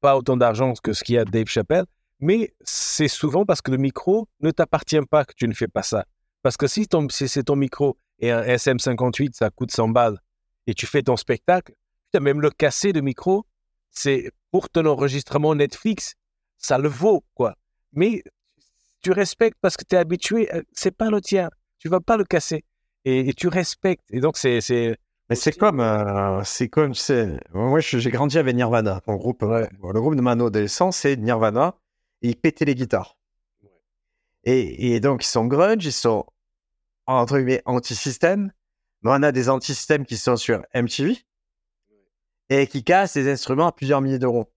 pas 0.00 0.16
autant 0.16 0.36
d'argent 0.36 0.74
que 0.82 0.92
ce 0.92 1.02
qu'il 1.02 1.14
y 1.14 1.18
a 1.18 1.24
Dave 1.24 1.46
Chappelle, 1.46 1.86
mais 2.20 2.54
c'est 2.60 3.08
souvent 3.08 3.46
parce 3.46 3.62
que 3.62 3.70
le 3.70 3.78
micro 3.78 4.28
ne 4.40 4.50
t'appartient 4.50 5.00
pas 5.08 5.24
que 5.24 5.32
tu 5.34 5.48
ne 5.48 5.54
fais 5.54 5.68
pas 5.68 5.82
ça. 5.82 6.04
Parce 6.42 6.56
que 6.56 6.66
si, 6.66 6.86
si 7.10 7.28
c'est 7.28 7.44
ton 7.44 7.56
micro 7.56 7.96
et 8.18 8.30
un 8.30 8.42
SM58, 8.42 9.32
ça 9.32 9.50
coûte 9.50 9.70
100 9.70 9.88
balles, 9.88 10.20
et 10.66 10.74
tu 10.74 10.86
fais 10.86 11.02
ton 11.02 11.16
spectacle, 11.16 11.72
même 12.18 12.40
le 12.40 12.50
casser 12.50 12.92
de 12.92 13.00
micro, 13.00 13.46
c'est 13.90 14.30
pour 14.50 14.68
ton 14.68 14.86
enregistrement 14.86 15.54
Netflix, 15.54 16.14
ça 16.58 16.78
le 16.78 16.88
vaut, 16.88 17.24
quoi. 17.34 17.54
Mais 17.92 18.22
tu 19.02 19.12
respectes 19.12 19.58
parce 19.60 19.76
que 19.76 19.84
tu 19.84 19.94
es 19.94 19.98
habitué, 19.98 20.52
euh, 20.54 20.62
c'est 20.72 20.96
pas 20.96 21.10
le 21.10 21.20
tien, 21.20 21.50
tu 21.78 21.88
vas 21.88 22.00
pas 22.00 22.16
le 22.16 22.24
casser. 22.24 22.64
Et, 23.04 23.32
tu 23.32 23.48
respectes. 23.48 24.04
Et 24.10 24.20
donc, 24.20 24.36
c'est. 24.36 24.60
Mais 25.30 25.36
c'est 25.36 25.52
comme, 25.52 25.80
euh, 25.80 26.42
c'est 26.44 26.68
comme, 26.68 26.94
c'est. 26.94 27.40
Moi, 27.54 27.80
j'ai 27.80 28.10
grandi 28.10 28.38
avec 28.38 28.54
Nirvana. 28.54 29.00
Mon 29.06 29.16
groupe, 29.16 29.42
le 29.42 30.00
groupe 30.00 30.16
de 30.16 30.20
Mano 30.20 30.48
adolescent, 30.48 30.92
c'est 30.92 31.16
Nirvana. 31.16 31.76
Et 32.20 32.28
ils 32.28 32.36
pétaient 32.36 32.66
les 32.66 32.74
guitares. 32.74 33.16
Et, 34.44 34.94
et, 34.94 35.00
donc, 35.00 35.24
ils 35.24 35.28
sont 35.28 35.46
grunge, 35.46 35.84
ils 35.86 35.92
sont, 35.92 36.26
entre 37.06 37.38
guillemets, 37.38 37.62
anti-système. 37.64 38.52
Mais 39.02 39.10
on 39.12 39.22
a 39.22 39.32
des 39.32 39.48
anti-systèmes 39.48 40.04
qui 40.04 40.18
sont 40.18 40.36
sur 40.36 40.62
MTV 40.74 41.16
et 42.50 42.66
qui 42.66 42.84
casse 42.84 43.14
des 43.14 43.30
instruments 43.30 43.68
à 43.68 43.72
plusieurs 43.72 44.00
milliers 44.02 44.18
d'euros. 44.18 44.52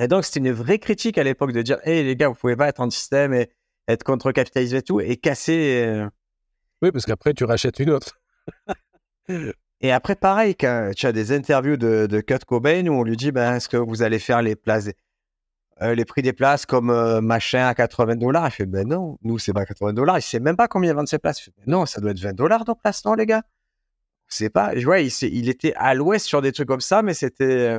Et 0.00 0.08
donc, 0.08 0.24
c'était 0.24 0.40
une 0.40 0.52
vraie 0.52 0.78
critique 0.78 1.18
à 1.18 1.22
l'époque 1.22 1.52
de 1.52 1.62
dire, 1.62 1.78
hé 1.84 2.02
les 2.02 2.16
gars, 2.16 2.28
vous 2.28 2.34
pouvez 2.34 2.56
pas 2.56 2.68
être 2.68 2.80
anti-système 2.80 3.32
et 3.32 3.50
être 3.86 4.02
contre 4.02 4.32
capitalisme 4.32 4.76
et 4.76 4.82
tout, 4.82 5.00
et 5.00 5.16
casser. 5.16 5.84
Euh, 5.86 6.08
oui, 6.82 6.90
parce 6.90 7.04
qu'après, 7.04 7.34
tu 7.34 7.44
rachètes 7.44 7.78
une 7.78 7.90
autre. 7.90 8.18
et 9.80 9.92
après, 9.92 10.16
pareil, 10.16 10.56
quand 10.56 10.90
tu 10.96 11.06
as 11.06 11.12
des 11.12 11.32
interviews 11.32 11.76
de, 11.76 12.06
de 12.06 12.20
Kurt 12.20 12.44
Cobain 12.44 12.86
où 12.86 12.94
on 12.94 13.04
lui 13.04 13.16
dit, 13.16 13.30
ben, 13.30 13.54
est-ce 13.54 13.68
que 13.68 13.76
vous 13.76 14.02
allez 14.02 14.18
faire 14.18 14.42
les 14.42 14.56
places, 14.56 14.90
euh, 15.82 15.94
les 15.94 16.04
prix 16.04 16.22
des 16.22 16.32
places 16.32 16.66
comme 16.66 16.90
euh, 16.90 17.20
machin 17.20 17.66
à 17.66 17.74
80 17.74 18.16
dollars? 18.16 18.48
Il 18.48 18.50
fait, 18.50 18.66
ben 18.66 18.88
non, 18.88 19.18
nous, 19.22 19.38
c'est 19.38 19.52
pas 19.52 19.66
80 19.66 19.92
dollars. 19.92 20.18
Il 20.18 20.22
sait 20.22 20.40
même 20.40 20.56
pas 20.56 20.66
combien 20.66 20.92
vendent 20.94 21.06
ses 21.06 21.18
places. 21.18 21.50
Ben 21.58 21.64
non, 21.66 21.86
ça 21.86 22.00
doit 22.00 22.10
être 22.10 22.20
20 22.20 22.32
dollars 22.32 22.64
nos 22.66 22.74
places, 22.74 23.04
non, 23.04 23.14
les 23.14 23.26
gars? 23.26 23.42
C'est 24.34 24.50
pas, 24.50 24.76
je 24.76 24.84
vois, 24.84 25.00
il, 25.00 25.12
il, 25.22 25.48
était 25.48 25.74
à 25.74 25.94
l'ouest 25.94 26.26
sur 26.26 26.42
des 26.42 26.52
trucs 26.52 26.68
comme 26.68 26.80
ça, 26.80 27.02
mais 27.02 27.14
c'était. 27.14 27.78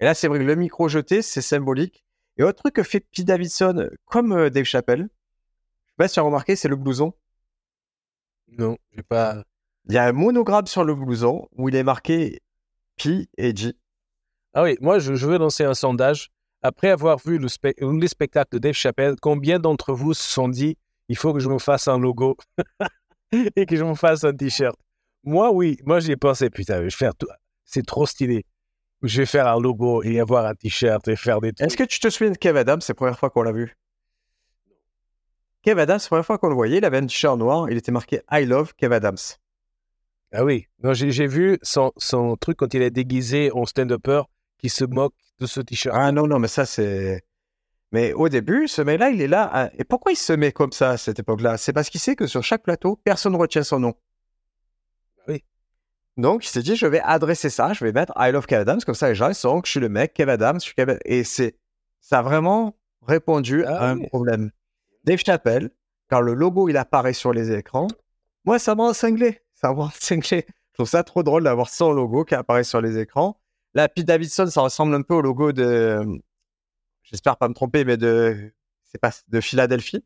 Et 0.00 0.04
là, 0.04 0.14
c'est 0.14 0.26
vrai 0.26 0.38
que 0.38 0.44
le 0.44 0.56
micro 0.56 0.88
jeté, 0.88 1.22
c'est 1.22 1.42
symbolique. 1.42 2.04
Et 2.38 2.42
autre 2.42 2.62
truc 2.62 2.74
que 2.74 2.82
fait 2.82 3.00
Pete 3.00 3.26
Davidson, 3.26 3.90
comme 4.06 4.32
euh, 4.32 4.50
Dave 4.50 4.64
Chappelle, 4.64 5.00
je 5.00 5.04
sais 5.04 5.96
pas 5.96 6.08
si 6.08 6.14
tu 6.14 6.20
as 6.20 6.22
remarqué, 6.22 6.56
c'est 6.56 6.68
le 6.68 6.76
blouson. 6.76 7.12
Non, 8.58 8.78
j'ai 8.92 9.02
pas. 9.02 9.44
Il 9.86 9.94
y 9.94 9.98
a 9.98 10.04
un 10.04 10.12
monogramme 10.12 10.66
sur 10.66 10.84
le 10.84 10.94
blouson 10.94 11.46
où 11.52 11.68
il 11.68 11.76
est 11.76 11.82
marqué 11.82 12.40
P 12.96 13.28
et 13.36 13.54
G. 13.54 13.74
Ah 14.54 14.62
oui, 14.62 14.76
moi, 14.80 14.98
je, 14.98 15.14
je 15.14 15.26
veux 15.26 15.38
lancer 15.38 15.64
un 15.64 15.74
sondage. 15.74 16.30
Après 16.62 16.88
avoir 16.88 17.18
vu 17.18 17.38
le 17.38 17.48
les 17.98 18.08
spectacles 18.08 18.54
de 18.54 18.58
Dave 18.58 18.74
Chappelle, 18.74 19.16
combien 19.20 19.58
d'entre 19.58 19.92
vous 19.92 20.14
se 20.14 20.22
sont 20.22 20.48
dit 20.48 20.78
il 21.08 21.16
faut 21.16 21.34
que 21.34 21.40
je 21.40 21.48
me 21.48 21.58
fasse 21.58 21.88
un 21.88 21.98
logo 21.98 22.36
et 23.56 23.66
que 23.66 23.76
je 23.76 23.84
me 23.84 23.94
fasse 23.94 24.24
un 24.24 24.32
t-shirt? 24.32 24.78
Moi, 25.24 25.52
oui. 25.52 25.78
Moi, 25.84 26.00
j'ai 26.00 26.16
pensé, 26.16 26.50
putain, 26.50 26.78
je 26.78 26.84
vais 26.84 26.90
faire 26.90 27.14
tout. 27.14 27.28
C'est 27.64 27.86
trop 27.86 28.06
stylé. 28.06 28.44
Je 29.02 29.22
vais 29.22 29.26
faire 29.26 29.48
un 29.48 29.60
logo 29.60 30.02
et 30.02 30.20
avoir 30.20 30.46
un 30.46 30.54
t-shirt 30.54 31.06
et 31.08 31.16
faire 31.16 31.40
des 31.40 31.52
trucs. 31.52 31.66
Est-ce 31.66 31.76
que 31.76 31.84
tu 31.84 31.98
te 31.98 32.08
souviens 32.08 32.32
de 32.32 32.38
Kev 32.38 32.58
Adams 32.58 32.80
C'est 32.80 32.92
la 32.92 32.96
première 32.96 33.18
fois 33.18 33.30
qu'on 33.30 33.42
l'a 33.42 33.52
vu? 33.52 33.76
Kev 35.62 35.80
Adams, 35.80 35.98
c'est 35.98 36.06
la 36.06 36.08
première 36.08 36.26
fois 36.26 36.38
qu'on 36.38 36.48
le 36.48 36.54
voyait. 36.54 36.78
Il 36.78 36.84
avait 36.84 36.98
un 36.98 37.06
t-shirt 37.06 37.38
noir. 37.38 37.70
Il 37.70 37.76
était 37.76 37.92
marqué 37.92 38.22
I 38.30 38.44
love 38.44 38.74
Kev 38.74 38.94
Adams. 38.94 39.16
Ah 40.32 40.44
oui. 40.44 40.66
Non, 40.82 40.94
j'ai 40.94 41.26
vu 41.26 41.58
son, 41.62 41.92
son, 41.96 42.36
truc 42.36 42.58
quand 42.58 42.74
il 42.74 42.82
est 42.82 42.90
déguisé 42.90 43.50
en 43.52 43.64
stand-upper 43.64 44.22
qui 44.58 44.68
se 44.68 44.84
moque 44.84 45.14
de 45.40 45.46
ce 45.46 45.60
t-shirt. 45.60 45.96
Ah 45.98 46.12
non, 46.12 46.26
non, 46.26 46.38
mais 46.38 46.48
ça, 46.48 46.64
c'est. 46.64 47.22
Mais 47.90 48.12
au 48.12 48.28
début, 48.28 48.68
ce 48.68 48.82
mec-là, 48.82 49.10
il 49.10 49.20
est 49.20 49.28
là. 49.28 49.70
Et 49.78 49.84
pourquoi 49.84 50.12
il 50.12 50.16
se 50.16 50.32
met 50.32 50.52
comme 50.52 50.72
ça 50.72 50.90
à 50.90 50.96
cette 50.96 51.18
époque-là? 51.18 51.58
C'est 51.58 51.72
parce 51.72 51.90
qu'il 51.90 52.00
sait 52.00 52.16
que 52.16 52.26
sur 52.26 52.42
chaque 52.42 52.62
plateau, 52.62 52.98
personne 53.04 53.32
ne 53.32 53.38
retient 53.38 53.62
son 53.62 53.80
nom. 53.80 53.94
Donc, 56.16 56.44
il 56.44 56.48
s'est 56.48 56.62
dit, 56.62 56.76
je 56.76 56.86
vais 56.86 57.00
adresser 57.00 57.48
ça, 57.48 57.72
je 57.72 57.84
vais 57.84 57.92
mettre 57.92 58.12
I 58.16 58.30
love 58.32 58.46
Kev 58.46 58.60
Adams, 58.60 58.80
comme 58.84 58.94
ça 58.94 59.08
les 59.08 59.14
gens 59.14 59.28
ils 59.28 59.34
sauront 59.34 59.60
que 59.60 59.66
je 59.66 59.72
suis 59.72 59.80
le 59.80 59.88
mec 59.88 60.12
Kev 60.12 60.30
Adams, 60.30 60.60
je 60.60 60.66
suis 60.66 60.74
Kev... 60.74 60.98
Et 61.04 61.24
c'est, 61.24 61.56
ça 62.00 62.18
a 62.18 62.22
vraiment 62.22 62.76
répondu 63.00 63.64
à 63.64 63.76
ah 63.76 63.90
un 63.90 63.98
problème. 63.98 64.50
Dave 65.04 65.18
Chappelle, 65.24 65.70
quand 66.10 66.20
le 66.20 66.34
logo 66.34 66.68
il 66.68 66.76
apparaît 66.76 67.14
sur 67.14 67.32
les 67.32 67.50
écrans, 67.52 67.88
moi 68.44 68.58
ça 68.58 68.74
m'a 68.74 68.92
cinglé, 68.92 69.40
ça 69.54 69.72
m'a 69.72 69.90
cinglé. 69.98 70.44
Je 70.72 70.74
trouve 70.74 70.88
ça 70.88 71.02
trop 71.02 71.22
drôle 71.22 71.44
d'avoir 71.44 71.68
son 71.68 71.92
logo 71.92 72.24
qui 72.24 72.34
apparaît 72.34 72.64
sur 72.64 72.80
les 72.80 72.98
écrans. 72.98 73.38
Là, 73.74 73.88
Pete 73.88 74.06
Davidson, 74.06 74.46
ça 74.46 74.60
ressemble 74.60 74.94
un 74.94 75.02
peu 75.02 75.14
au 75.14 75.22
logo 75.22 75.52
de, 75.52 76.04
j'espère 77.02 77.36
pas 77.38 77.48
me 77.48 77.54
tromper, 77.54 77.84
mais 77.84 77.96
de, 77.96 78.52
c'est 78.84 78.98
pas, 78.98 79.10
de 79.28 79.40
Philadelphie. 79.40 80.04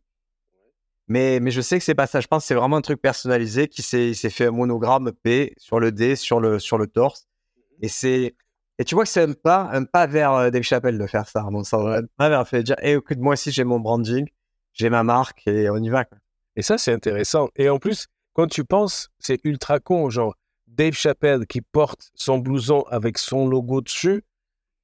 Mais, 1.09 1.39
mais 1.41 1.51
je 1.51 1.61
sais 1.61 1.79
que 1.79 1.85
c'est 1.85 1.95
pas 1.95 2.07
ça. 2.07 2.21
Je 2.21 2.27
pense 2.27 2.43
que 2.43 2.49
c'est 2.49 2.55
vraiment 2.55 2.77
un 2.77 2.83
truc 2.83 3.01
personnalisé 3.01 3.69
qui 3.69 3.83
s'est, 3.83 4.15
s'est 4.15 4.31
fait 4.31 4.47
un 4.47 4.51
monogramme 4.51 5.13
P 5.13 5.55
sur 5.57 5.79
le 5.79 5.93
D, 5.93 6.17
sur 6.17 6.41
le, 6.41 6.59
sur 6.59 6.79
le 6.79 6.87
torse. 6.87 7.23
Mmh 7.23 7.63
et 7.83 7.89
c'est, 7.89 8.35
et 8.79 8.85
tu 8.85 8.95
vois 8.95 9.05
que 9.05 9.11
c'est 9.11 9.23
un 9.23 9.33
pas, 9.33 9.69
un 9.73 9.85
pas 9.85 10.07
vers 10.07 10.33
euh, 10.33 10.51
Dave 10.51 10.63
Chappelle 10.63 10.99
de 10.99 11.07
faire 11.07 11.29
ça, 11.29 11.41
à 11.41 11.51
mon 11.51 11.63
sens. 11.63 11.87
Un 11.87 12.07
pas 12.17 12.29
vers 12.29 12.49
fait 12.49 12.63
dire, 12.63 12.77
eh, 12.83 12.93
écoute, 12.93 13.19
moi 13.19 13.35
aussi, 13.35 13.53
j'ai 13.53 13.65
mon 13.65 13.81
branding, 13.81 14.27
j'ai 14.73 14.91
ma 14.91 15.03
marque 15.03 15.47
et 15.47 15.69
on 15.71 15.77
y 15.77 15.89
va, 15.91 16.05
Et 16.57 16.63
ça, 16.63 16.79
c'est 16.79 16.93
intéressant. 16.93 17.49
Et 17.57 17.69
en 17.69 17.79
plus, 17.79 18.07
quand 18.33 18.47
tu 18.47 18.65
penses, 18.65 19.11
c'est 19.19 19.41
ultra 19.45 19.79
con, 19.79 20.11
genre, 20.11 20.35
Dave 20.67 20.93
Chappelle 20.93 21.47
qui 21.47 21.61
porte 21.61 22.11
son 22.15 22.39
blouson 22.39 22.83
avec 22.91 23.19
son 23.19 23.47
logo 23.49 23.81
dessus, 23.81 24.25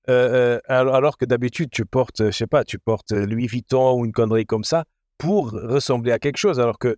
euh, 0.09 0.59
euh, 0.59 0.61
alors 0.68 1.18
que 1.18 1.25
d'habitude, 1.25 1.70
tu 1.70 1.85
portes, 1.85 2.25
je 2.27 2.31
sais 2.31 2.47
pas, 2.47 2.64
tu 2.64 2.79
portes 2.79 3.12
Louis 3.12 3.47
Vuitton 3.47 3.99
ou 3.99 4.05
une 4.05 4.12
connerie 4.12 4.47
comme 4.47 4.64
ça 4.64 4.85
pour 5.23 5.53
ressembler 5.53 6.11
à 6.11 6.18
quelque 6.18 6.37
chose. 6.37 6.59
Alors 6.59 6.81
que, 6.81 6.97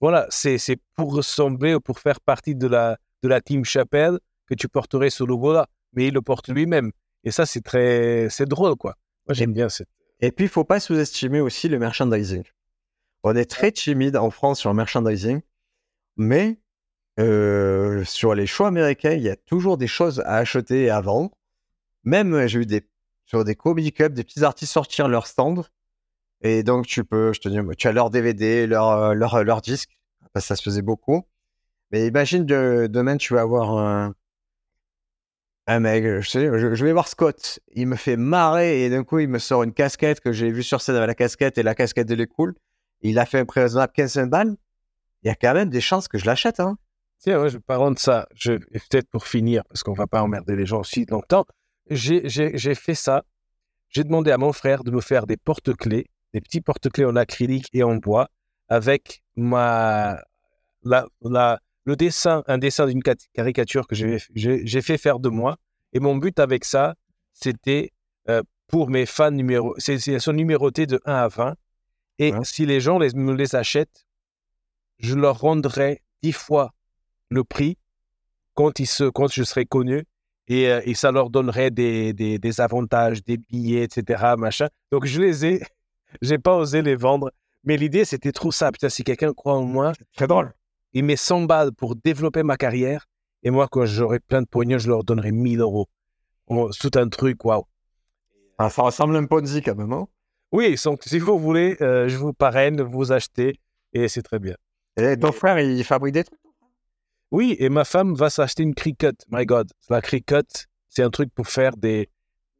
voilà, 0.00 0.26
c'est 0.30 0.58
pour 0.96 1.14
ressembler 1.14 1.76
ou 1.76 1.80
pour 1.80 2.00
faire 2.00 2.20
partie 2.20 2.56
de 2.56 2.66
la, 2.66 2.98
de 3.22 3.28
la 3.28 3.40
team 3.40 3.64
Chapelle 3.64 4.18
que 4.48 4.54
tu 4.54 4.68
porterais 4.68 5.08
ce 5.08 5.22
logo-là. 5.22 5.68
Mais 5.92 6.08
il 6.08 6.14
le 6.14 6.20
porte 6.20 6.48
lui-même. 6.48 6.90
Et 7.22 7.30
ça, 7.30 7.46
c'est 7.46 7.60
très, 7.60 8.26
c'est 8.28 8.48
drôle, 8.48 8.74
quoi. 8.74 8.96
Moi, 9.28 9.34
j'aime 9.34 9.52
bien 9.52 9.68
cette. 9.68 9.88
Et 10.18 10.32
puis, 10.32 10.46
il 10.46 10.48
faut 10.48 10.64
pas 10.64 10.80
sous-estimer 10.80 11.40
aussi 11.40 11.68
le 11.68 11.78
merchandising. 11.78 12.42
On 13.22 13.36
est 13.36 13.48
très 13.48 13.70
timide 13.70 14.16
en 14.16 14.30
France 14.30 14.58
sur 14.58 14.70
le 14.70 14.76
merchandising, 14.76 15.40
mais 16.16 16.58
euh, 17.20 18.04
sur 18.04 18.34
les 18.34 18.48
shows 18.48 18.64
américains, 18.64 19.12
il 19.12 19.22
y 19.22 19.28
a 19.28 19.36
toujours 19.36 19.78
des 19.78 19.86
choses 19.86 20.20
à 20.20 20.38
acheter 20.38 20.84
et 20.84 20.90
à 20.90 21.00
vendre. 21.00 21.30
Même, 22.02 22.48
j'ai 22.48 22.60
eu 22.60 22.66
des, 22.66 22.84
sur 23.26 23.44
des 23.44 23.54
clubs, 23.54 24.12
des 24.12 24.24
petits 24.24 24.42
artistes 24.42 24.72
sortir 24.72 25.06
leur 25.06 25.28
stand 25.28 25.64
et 26.42 26.62
donc, 26.62 26.86
tu 26.86 27.04
peux, 27.04 27.32
je 27.32 27.40
te 27.40 27.48
dis, 27.48 27.58
tu 27.76 27.88
as 27.88 27.92
leur 27.92 28.10
DVD, 28.10 28.66
leur, 28.66 28.88
euh, 28.90 29.14
leur, 29.14 29.34
euh, 29.34 29.44
leur 29.44 29.60
disque. 29.60 29.90
Parce 30.32 30.44
que 30.44 30.48
ça 30.48 30.56
se 30.56 30.62
faisait 30.62 30.82
beaucoup. 30.82 31.22
Mais 31.90 32.06
imagine, 32.06 32.46
de, 32.46 32.88
demain, 32.90 33.16
tu 33.16 33.34
vas 33.34 33.42
avoir 33.42 33.76
un, 33.76 34.14
un 35.66 35.80
mec, 35.80 36.04
je, 36.04 36.28
sais, 36.28 36.46
je, 36.46 36.84
vais 36.84 36.92
voir 36.92 37.08
Scott. 37.08 37.60
Il 37.74 37.88
me 37.88 37.96
fait 37.96 38.16
marrer 38.16 38.84
et 38.84 38.90
d'un 38.90 39.04
coup, 39.04 39.18
il 39.18 39.28
me 39.28 39.38
sort 39.38 39.64
une 39.64 39.72
casquette 39.72 40.20
que 40.20 40.32
j'ai 40.32 40.50
vue 40.50 40.62
sur 40.62 40.80
scène 40.80 40.96
avec 40.96 41.08
la 41.08 41.14
casquette 41.14 41.58
et 41.58 41.62
la 41.62 41.74
casquette 41.74 42.08
de 42.08 42.14
l'écoule. 42.14 42.54
Il 43.02 43.18
a 43.18 43.26
fait 43.26 43.40
un 43.40 43.44
présent 43.44 43.86
15 43.86 44.28
balles. 44.28 44.56
Il 45.22 45.28
y 45.28 45.30
a 45.30 45.34
quand 45.34 45.52
même 45.52 45.68
des 45.68 45.80
chances 45.80 46.08
que 46.08 46.16
je 46.16 46.26
l'achète. 46.26 46.60
Hein. 46.60 46.78
Tiens, 47.18 47.48
je 47.48 47.58
de 47.58 47.98
ça. 47.98 48.26
Peut-être 48.42 49.10
pour 49.10 49.26
finir, 49.26 49.64
parce 49.68 49.82
qu'on 49.82 49.92
va 49.92 50.06
pas 50.06 50.22
emmerder 50.22 50.56
les 50.56 50.64
gens 50.64 50.80
aussi 50.80 51.04
longtemps. 51.06 51.44
J'ai 51.90 52.74
fait 52.74 52.94
ça. 52.94 53.24
J'ai 53.88 54.04
demandé 54.04 54.30
à 54.30 54.38
mon 54.38 54.52
frère 54.52 54.84
de 54.84 54.90
me 54.90 55.00
faire 55.00 55.26
des 55.26 55.36
porte-clés 55.36 56.06
des 56.32 56.40
petits 56.40 56.60
porte-clés 56.60 57.04
en 57.04 57.16
acrylique 57.16 57.68
et 57.72 57.82
en 57.82 57.96
bois 57.96 58.28
avec 58.68 59.22
ma, 59.36 60.22
la, 60.84 61.06
la, 61.22 61.60
le 61.84 61.96
dessin, 61.96 62.42
un 62.46 62.58
dessin 62.58 62.86
d'une 62.86 63.02
caricature 63.34 63.86
que 63.86 63.94
j'ai 63.94 64.82
fait 64.82 64.98
faire 64.98 65.18
de 65.18 65.28
moi. 65.28 65.56
Et 65.92 66.00
mon 66.00 66.16
but 66.16 66.38
avec 66.38 66.64
ça, 66.64 66.94
c'était 67.32 67.90
euh, 68.28 68.42
pour 68.68 68.88
mes 68.90 69.06
fans 69.06 69.32
numéro, 69.32 69.74
c'est 69.78 69.98
sont 70.20 70.32
numérotés 70.32 70.86
de 70.86 71.00
1 71.04 71.12
à 71.12 71.28
20. 71.28 71.54
Et 72.18 72.32
si 72.44 72.66
les 72.66 72.80
gens 72.80 72.98
les, 72.98 73.14
me 73.14 73.34
les 73.34 73.56
achètent, 73.56 74.06
je 74.98 75.14
leur 75.14 75.40
rendrai 75.40 76.02
10 76.22 76.32
fois 76.32 76.72
le 77.30 77.42
prix 77.42 77.78
quand, 78.54 78.78
ils 78.78 78.86
se, 78.86 79.04
quand 79.04 79.32
je 79.32 79.42
serai 79.42 79.64
connu 79.64 80.04
et, 80.46 80.68
euh, 80.68 80.82
et 80.84 80.94
ça 80.94 81.10
leur 81.12 81.30
donnerait 81.30 81.70
des, 81.70 82.12
des, 82.12 82.38
des, 82.38 82.60
avantages, 82.60 83.24
des 83.24 83.38
billets, 83.38 83.84
etc. 83.84 84.34
Machin. 84.36 84.68
Donc 84.92 85.06
je 85.06 85.20
les 85.20 85.46
ai, 85.46 85.62
j'ai 86.22 86.38
pas 86.38 86.56
osé 86.56 86.82
les 86.82 86.96
vendre, 86.96 87.30
mais 87.64 87.76
l'idée 87.76 88.04
c'était 88.04 88.32
trop 88.32 88.52
ça. 88.52 88.72
Putain, 88.72 88.88
si 88.88 89.04
quelqu'un 89.04 89.32
croit 89.32 89.54
en 89.54 89.64
moi, 89.64 89.92
très 90.16 90.26
drôle. 90.26 90.52
Il 90.92 91.04
met 91.04 91.16
100 91.16 91.42
balles 91.42 91.72
pour 91.72 91.94
développer 91.96 92.42
ma 92.42 92.56
carrière 92.56 93.06
et 93.42 93.50
moi 93.50 93.68
quand 93.70 93.86
j'aurai 93.86 94.20
plein 94.20 94.42
de 94.42 94.46
pognon, 94.46 94.78
je 94.78 94.88
leur 94.88 95.04
donnerai 95.04 95.32
1000 95.32 95.60
euros. 95.60 95.88
tout 96.48 96.90
un 96.94 97.08
truc, 97.08 97.44
waouh. 97.44 97.64
Ah, 98.58 98.68
ça 98.68 98.82
ressemble 98.82 99.16
à 99.16 99.20
un 99.20 99.24
Ponzi 99.24 99.62
quand 99.62 99.76
même, 99.76 99.92
hein 99.92 100.06
Oui, 100.52 100.76
donc 100.84 101.02
si 101.04 101.18
vous 101.18 101.38
voulez, 101.38 101.76
euh, 101.80 102.08
je 102.08 102.16
vous 102.18 102.32
parraine, 102.32 102.82
vous 102.82 103.12
achetez 103.12 103.58
et 103.92 104.08
c'est 104.08 104.22
très 104.22 104.38
bien. 104.38 104.54
Et 104.96 105.16
ton 105.16 105.32
frère, 105.32 105.58
il 105.58 105.82
fabrique 105.84 106.14
des 106.14 106.24
trucs? 106.24 106.38
Oui, 107.30 107.56
et 107.60 107.68
ma 107.68 107.84
femme 107.84 108.14
va 108.14 108.28
s'acheter 108.28 108.64
une 108.64 108.74
Cricut. 108.74 109.14
My 109.30 109.46
God, 109.46 109.70
la 109.88 110.00
Cricut, 110.00 110.66
c'est 110.88 111.02
un 111.02 111.10
truc 111.10 111.32
pour 111.32 111.46
faire 111.46 111.76
des, 111.76 112.10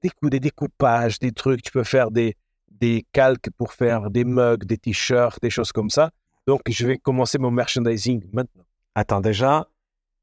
des, 0.01 0.11
des 0.23 0.41
découpages, 0.41 1.19
des 1.19 1.33
trucs. 1.33 1.63
Tu 1.63 1.73
peux 1.73 1.85
faire 1.85 2.11
des, 2.11 2.37
des 2.81 3.07
calques 3.13 3.51
pour 3.57 3.73
faire 3.73 4.11
des 4.11 4.25
mugs, 4.25 4.65
des 4.65 4.79
t-shirts, 4.79 5.41
des 5.43 5.51
choses 5.51 5.73
comme 5.73 5.91
ça. 5.91 6.11
Donc, 6.47 6.63
je 6.69 6.87
vais 6.87 6.99
commencer 6.99 7.39
mon 7.39 7.51
merchandising 7.51 8.25
maintenant. 8.33 8.65
Attends, 8.95 9.21
déjà, 9.21 9.69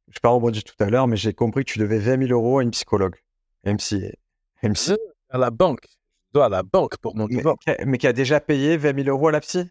je 0.10 0.20
pas 0.20 0.30
rebondi 0.30 0.64
tout 0.64 0.76
à 0.84 0.90
l'heure, 0.90 1.08
mais 1.08 1.18
j'ai 1.18 1.34
compris 1.34 1.64
que 1.64 1.72
tu 1.72 1.80
devais 1.80 2.00
20 2.00 2.28
000 2.28 2.32
euros 2.32 2.60
à 2.60 2.64
une 2.64 2.72
psychologue. 2.72 3.16
MC. 3.66 4.14
MC. 4.64 4.98
À 5.30 5.38
la 5.38 5.52
banque. 5.52 5.86
Je 6.28 6.34
dois 6.34 6.46
à 6.46 6.50
la 6.50 6.64
banque 6.64 6.98
pour 6.98 7.16
mon 7.16 7.28
divorce. 7.28 7.64
Mais, 7.86 7.98
qui 7.98 8.08
a 8.08 8.14
déjà 8.14 8.40
payé 8.40 8.78
20 8.78 9.04
000 9.04 9.10
euros 9.10 9.30
à 9.30 9.32
la 9.32 9.40
psy? 9.40 9.70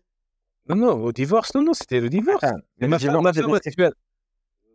Non, 0.68 0.76
non, 0.76 0.92
au 1.02 1.12
divorce. 1.12 1.54
Non, 1.54 1.62
non, 1.62 1.74
c'était 1.74 2.00
le 2.00 2.08
divorce. 2.08 2.42
Ah, 2.42 2.54
mais 2.78 2.88
ma 2.88 2.98
femme, 2.98 3.12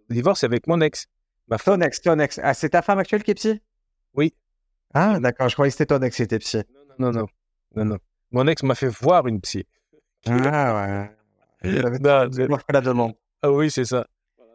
divorce 0.09 0.43
avec 0.43 0.67
mon 0.67 0.81
ex. 0.81 1.07
Ma 1.47 1.57
ton 1.57 1.81
ex, 1.81 2.01
ton 2.01 2.19
ex. 2.19 2.39
Ah, 2.43 2.53
c'est 2.53 2.69
ta 2.69 2.81
femme 2.81 2.99
actuelle 2.99 3.23
qui 3.23 3.31
est 3.31 3.35
psy? 3.35 3.61
Oui. 4.13 4.33
Ah, 4.93 5.19
d'accord. 5.19 5.49
Je 5.49 5.55
croyais 5.55 5.69
que 5.69 5.77
c'était 5.77 5.93
ton 5.93 6.01
ex 6.01 6.15
qui 6.15 6.23
était 6.23 6.39
psy. 6.39 6.57
Non, 6.99 7.11
non, 7.11 7.11
non. 7.11 7.19
non, 7.21 7.27
non. 7.75 7.97
Mon 8.31 8.47
ex 8.47 8.63
m'a 8.63 8.75
fait 8.75 8.87
voir 8.87 9.27
une 9.27 9.41
psy. 9.41 9.65
Ah, 10.25 11.09
ouais. 11.63 11.71
non, 11.99 12.29
la 12.69 12.81
demande. 12.81 13.13
Ah 13.41 13.51
oui, 13.51 13.69
c'est 13.69 13.85
ça. 13.85 14.07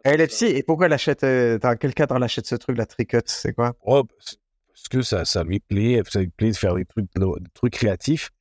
Elle 0.03 0.21
est 0.21 0.27
psy. 0.27 0.45
Et 0.45 0.63
pourquoi 0.63 0.87
elle 0.87 0.93
achète, 0.93 1.23
euh, 1.23 1.57
dans 1.59 1.75
quel 1.75 1.93
cadre 1.93 2.15
elle 2.15 2.23
achète 2.23 2.47
ce 2.47 2.55
truc, 2.55 2.77
la 2.77 2.85
tricut 2.85 3.21
C'est 3.25 3.53
quoi? 3.53 3.73
Oh, 3.81 4.03
Parce 4.03 4.87
que 4.89 5.01
ça, 5.01 5.25
ça 5.25 5.43
lui 5.43 5.59
plaît. 5.59 6.01
Ça 6.09 6.19
lui 6.19 6.29
plaît 6.29 6.51
de 6.51 6.57
faire 6.57 6.75
des 6.75 6.85
trucs, 6.85 7.05
des 7.15 7.49
trucs 7.53 7.73
créatifs. 7.73 8.31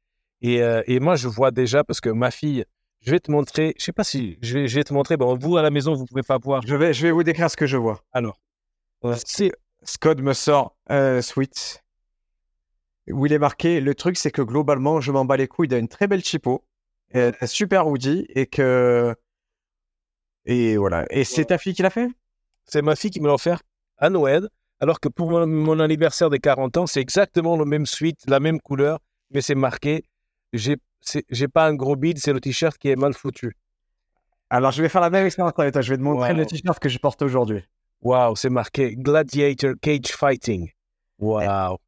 Et, 0.42 0.62
euh, 0.62 0.82
et 0.86 1.00
moi, 1.00 1.16
je 1.16 1.28
vois 1.28 1.50
déjà, 1.50 1.82
parce 1.82 2.00
que 2.00 2.10
ma 2.10 2.30
fille, 2.30 2.64
je 3.00 3.10
vais 3.10 3.20
te 3.20 3.30
montrer, 3.30 3.74
je 3.78 3.84
sais 3.84 3.92
pas 3.92 4.04
si, 4.04 4.38
je 4.42 4.58
vais, 4.58 4.68
je 4.68 4.74
vais 4.76 4.84
te 4.84 4.92
montrer, 4.92 5.16
bon, 5.16 5.36
vous 5.36 5.56
à 5.56 5.62
la 5.62 5.70
maison, 5.70 5.94
vous 5.94 6.06
pouvez 6.06 6.22
pas 6.22 6.38
voir. 6.38 6.62
Je 6.66 6.74
vais, 6.74 6.92
je 6.92 7.02
vais 7.02 7.12
vous 7.12 7.22
décrire 7.22 7.50
ce 7.50 7.56
que 7.56 7.66
je 7.66 7.76
vois. 7.76 8.02
Alors, 8.12 8.38
c'est 9.24 9.52
Scott 9.82 10.20
me 10.20 10.32
sort 10.32 10.76
un 10.88 11.22
sweat 11.22 11.84
où 13.12 13.26
il 13.26 13.32
est 13.32 13.38
marqué, 13.38 13.80
le 13.80 13.94
truc 13.94 14.16
c'est 14.16 14.30
que 14.30 14.42
globalement, 14.42 15.00
je 15.00 15.12
m'en 15.12 15.24
bats 15.24 15.36
les 15.36 15.48
couilles 15.48 15.68
d'une 15.68 15.88
très 15.88 16.06
belle 16.06 16.24
chipo, 16.24 16.64
un 17.14 17.32
super 17.46 17.86
hoodie 17.86 18.26
et 18.30 18.46
que... 18.46 19.14
Et 20.44 20.76
voilà. 20.76 21.06
Et 21.10 21.24
c'est 21.24 21.46
ta 21.46 21.58
fille 21.58 21.74
qui 21.74 21.82
l'a 21.82 21.90
fait? 21.90 22.08
C'est 22.64 22.82
ma 22.82 22.96
fille 22.96 23.10
qui 23.10 23.20
me 23.20 23.26
l'a 23.26 23.34
offert 23.34 23.62
à 23.98 24.10
Noël, 24.10 24.48
alors 24.80 25.00
que 25.00 25.08
pour 25.08 25.30
mon, 25.30 25.46
mon 25.46 25.80
anniversaire 25.80 26.30
des 26.30 26.38
40 26.38 26.76
ans, 26.76 26.86
c'est 26.86 27.00
exactement 27.00 27.56
le 27.56 27.64
même 27.64 27.86
suite, 27.86 28.18
la 28.26 28.40
même 28.40 28.60
couleur, 28.60 29.00
mais 29.30 29.40
c'est 29.40 29.54
marqué, 29.54 30.04
j'ai 30.52 31.48
pas 31.48 31.66
un 31.66 31.74
gros 31.74 31.96
bide, 31.96 32.18
c'est 32.18 32.32
le 32.32 32.40
t-shirt 32.40 32.76
qui 32.78 32.88
est 32.88 32.96
mal 32.96 33.14
foutu. 33.14 33.56
Alors, 34.50 34.70
je 34.70 34.82
vais 34.82 34.88
faire 34.88 35.00
la 35.00 35.10
même 35.10 35.26
expérience 35.26 35.54
avec 35.58 35.72
toi. 35.72 35.82
Je 35.82 35.90
vais 35.90 35.96
te 35.96 36.02
montrer 36.02 36.32
le 36.32 36.46
t-shirt 36.46 36.78
que 36.78 36.88
je 36.88 36.98
porte 36.98 37.22
aujourd'hui. 37.22 37.64
Waouh, 38.02 38.36
c'est 38.36 38.50
marqué 38.50 38.94
Gladiator 38.94 39.74
Cage 39.80 40.08
Fighting. 40.08 40.70
Waouh. 41.18 41.78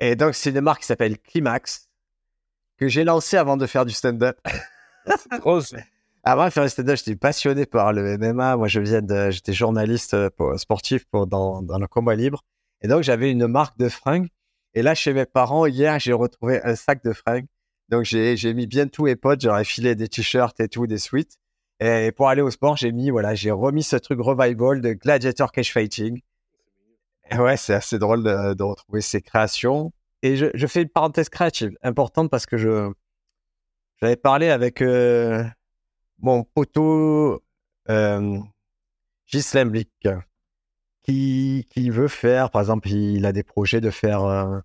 Et, 0.00 0.16
donc, 0.16 0.34
c'est 0.34 0.50
une 0.50 0.60
marque 0.60 0.80
qui 0.80 0.86
s'appelle 0.86 1.18
Climax, 1.18 1.88
que 2.78 2.88
j'ai 2.88 3.04
lancée 3.04 3.36
avant 3.36 3.56
de 3.56 3.66
faire 3.66 3.84
du 3.84 3.92
stand-up. 3.92 4.38
Avant 6.22 6.44
de 6.44 6.50
faire 6.50 6.64
du 6.64 6.68
stand-up, 6.68 6.96
j'étais 6.98 7.16
passionné 7.16 7.64
par 7.64 7.94
le 7.94 8.18
MMA. 8.18 8.56
Moi, 8.56 8.68
je 8.68 8.80
viens 8.80 9.00
de, 9.00 9.30
j'étais 9.30 9.54
journaliste 9.54 10.12
euh, 10.12 10.28
sportif 10.58 11.06
pour, 11.06 11.26
dans, 11.26 11.62
dans 11.62 11.78
le 11.78 11.86
combat 11.86 12.14
libre. 12.14 12.44
Et 12.82 12.88
donc, 12.88 13.02
j'avais 13.02 13.30
une 13.30 13.46
marque 13.46 13.78
de 13.78 13.88
fringues. 13.88 14.28
Et 14.74 14.82
là, 14.82 14.94
chez 14.94 15.14
mes 15.14 15.24
parents, 15.24 15.64
hier, 15.66 15.98
j'ai 15.98 16.12
retrouvé 16.12 16.62
un 16.62 16.74
sac 16.74 17.02
de 17.02 17.12
fringues 17.12 17.46
donc, 17.90 18.04
j'ai 18.04 18.54
mis 18.54 18.68
bien 18.68 18.86
tous 18.86 19.04
mes 19.04 19.16
potes. 19.16 19.40
J'aurais 19.40 19.64
filé 19.64 19.96
des 19.96 20.08
t-shirts 20.08 20.58
et 20.60 20.68
tout, 20.68 20.86
des 20.86 20.98
suites. 20.98 21.36
Et 21.80 22.12
pour 22.12 22.28
aller 22.28 22.42
au 22.42 22.50
sport, 22.50 22.76
j'ai 22.76 22.92
mis, 22.92 23.10
voilà, 23.10 23.34
j'ai 23.34 23.50
remis 23.50 23.82
ce 23.82 23.96
truc 23.96 24.20
revival 24.20 24.80
de 24.80 24.92
Gladiator 24.92 25.50
Cage 25.50 25.72
Fighting. 25.72 26.20
Ouais, 27.38 27.56
c'est 27.56 27.74
assez 27.74 27.98
drôle 27.98 28.24
de, 28.24 28.62
retrouver 28.62 29.00
ces 29.00 29.20
créations. 29.20 29.92
Et 30.22 30.36
je, 30.36 30.66
fais 30.66 30.82
une 30.82 30.88
parenthèse 30.88 31.28
créative 31.28 31.76
importante 31.82 32.30
parce 32.30 32.46
que 32.46 32.56
je 32.56 32.92
j'avais 34.00 34.16
parlé 34.16 34.48
avec 34.48 34.80
euh, 34.80 35.44
mon 36.18 36.42
poteau 36.42 37.42
euh, 37.90 38.38
Gislem 39.26 39.72
qui, 41.02 41.66
qui 41.70 41.90
veut 41.90 42.08
faire, 42.08 42.50
par 42.50 42.62
exemple, 42.62 42.88
il 42.88 43.26
a 43.26 43.32
des 43.32 43.42
projets 43.42 43.80
de 43.80 43.90
faire, 43.90 44.24
euh, 44.24 44.58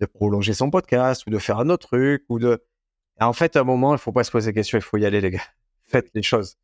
de 0.00 0.06
prolonger 0.06 0.54
son 0.54 0.70
podcast 0.70 1.26
ou 1.26 1.30
de 1.30 1.38
faire 1.38 1.58
un 1.58 1.70
autre 1.70 1.88
truc 1.88 2.24
ou 2.28 2.38
de 2.38 2.64
en 3.20 3.32
fait, 3.32 3.56
à 3.56 3.60
un 3.60 3.64
moment, 3.64 3.92
il 3.94 3.98
faut 3.98 4.12
pas 4.12 4.24
se 4.24 4.30
poser 4.30 4.50
des 4.50 4.54
questions, 4.54 4.78
il 4.78 4.82
faut 4.82 4.96
y 4.96 5.04
aller, 5.04 5.20
les 5.20 5.30
gars. 5.30 5.42
Faites 5.86 6.10
les 6.14 6.22
choses. 6.22 6.56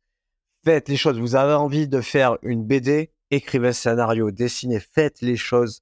Faites 0.65 0.89
les 0.89 0.97
choses. 0.97 1.19
Vous 1.19 1.35
avez 1.35 1.53
envie 1.53 1.87
de 1.87 2.01
faire 2.01 2.37
une 2.41 2.65
BD, 2.65 3.11
écrivez 3.31 3.69
un 3.69 3.73
scénario, 3.73 4.31
dessinez, 4.31 4.79
faites 4.79 5.21
les 5.21 5.37
choses. 5.37 5.81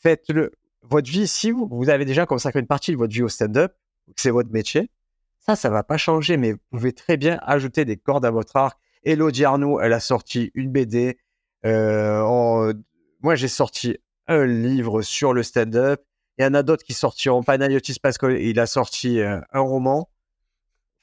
Faites-le. 0.00 0.52
Votre 0.82 1.10
vie, 1.10 1.28
si 1.28 1.52
vous, 1.52 1.88
avez 1.88 2.04
déjà 2.04 2.26
consacré 2.26 2.60
une 2.60 2.66
partie 2.66 2.92
de 2.92 2.96
votre 2.96 3.12
vie 3.12 3.22
au 3.22 3.28
stand-up, 3.28 3.74
c'est 4.16 4.30
votre 4.30 4.50
métier, 4.50 4.90
ça, 5.38 5.56
ça 5.56 5.70
va 5.70 5.82
pas 5.82 5.96
changer, 5.96 6.36
mais 6.36 6.52
vous 6.52 6.58
pouvez 6.70 6.92
très 6.92 7.16
bien 7.16 7.38
ajouter 7.42 7.84
des 7.84 7.96
cordes 7.96 8.24
à 8.24 8.30
votre 8.30 8.56
arc. 8.56 8.78
Elodie 9.04 9.44
Arnaud, 9.44 9.80
elle 9.80 9.92
a 9.92 10.00
sorti 10.00 10.50
une 10.54 10.70
BD. 10.70 11.18
Euh, 11.64 12.72
moi, 13.20 13.34
j'ai 13.34 13.48
sorti 13.48 13.98
un 14.28 14.44
livre 14.44 15.02
sur 15.02 15.32
le 15.32 15.42
stand-up. 15.42 16.02
Il 16.38 16.44
y 16.44 16.46
en 16.46 16.54
a 16.54 16.62
d'autres 16.62 16.84
qui 16.84 16.94
sortiront. 16.94 17.42
Panayotis 17.42 17.98
Pascal, 18.00 18.40
il 18.40 18.58
a 18.60 18.66
sorti 18.66 19.20
euh, 19.20 19.40
un 19.52 19.60
roman. 19.60 20.08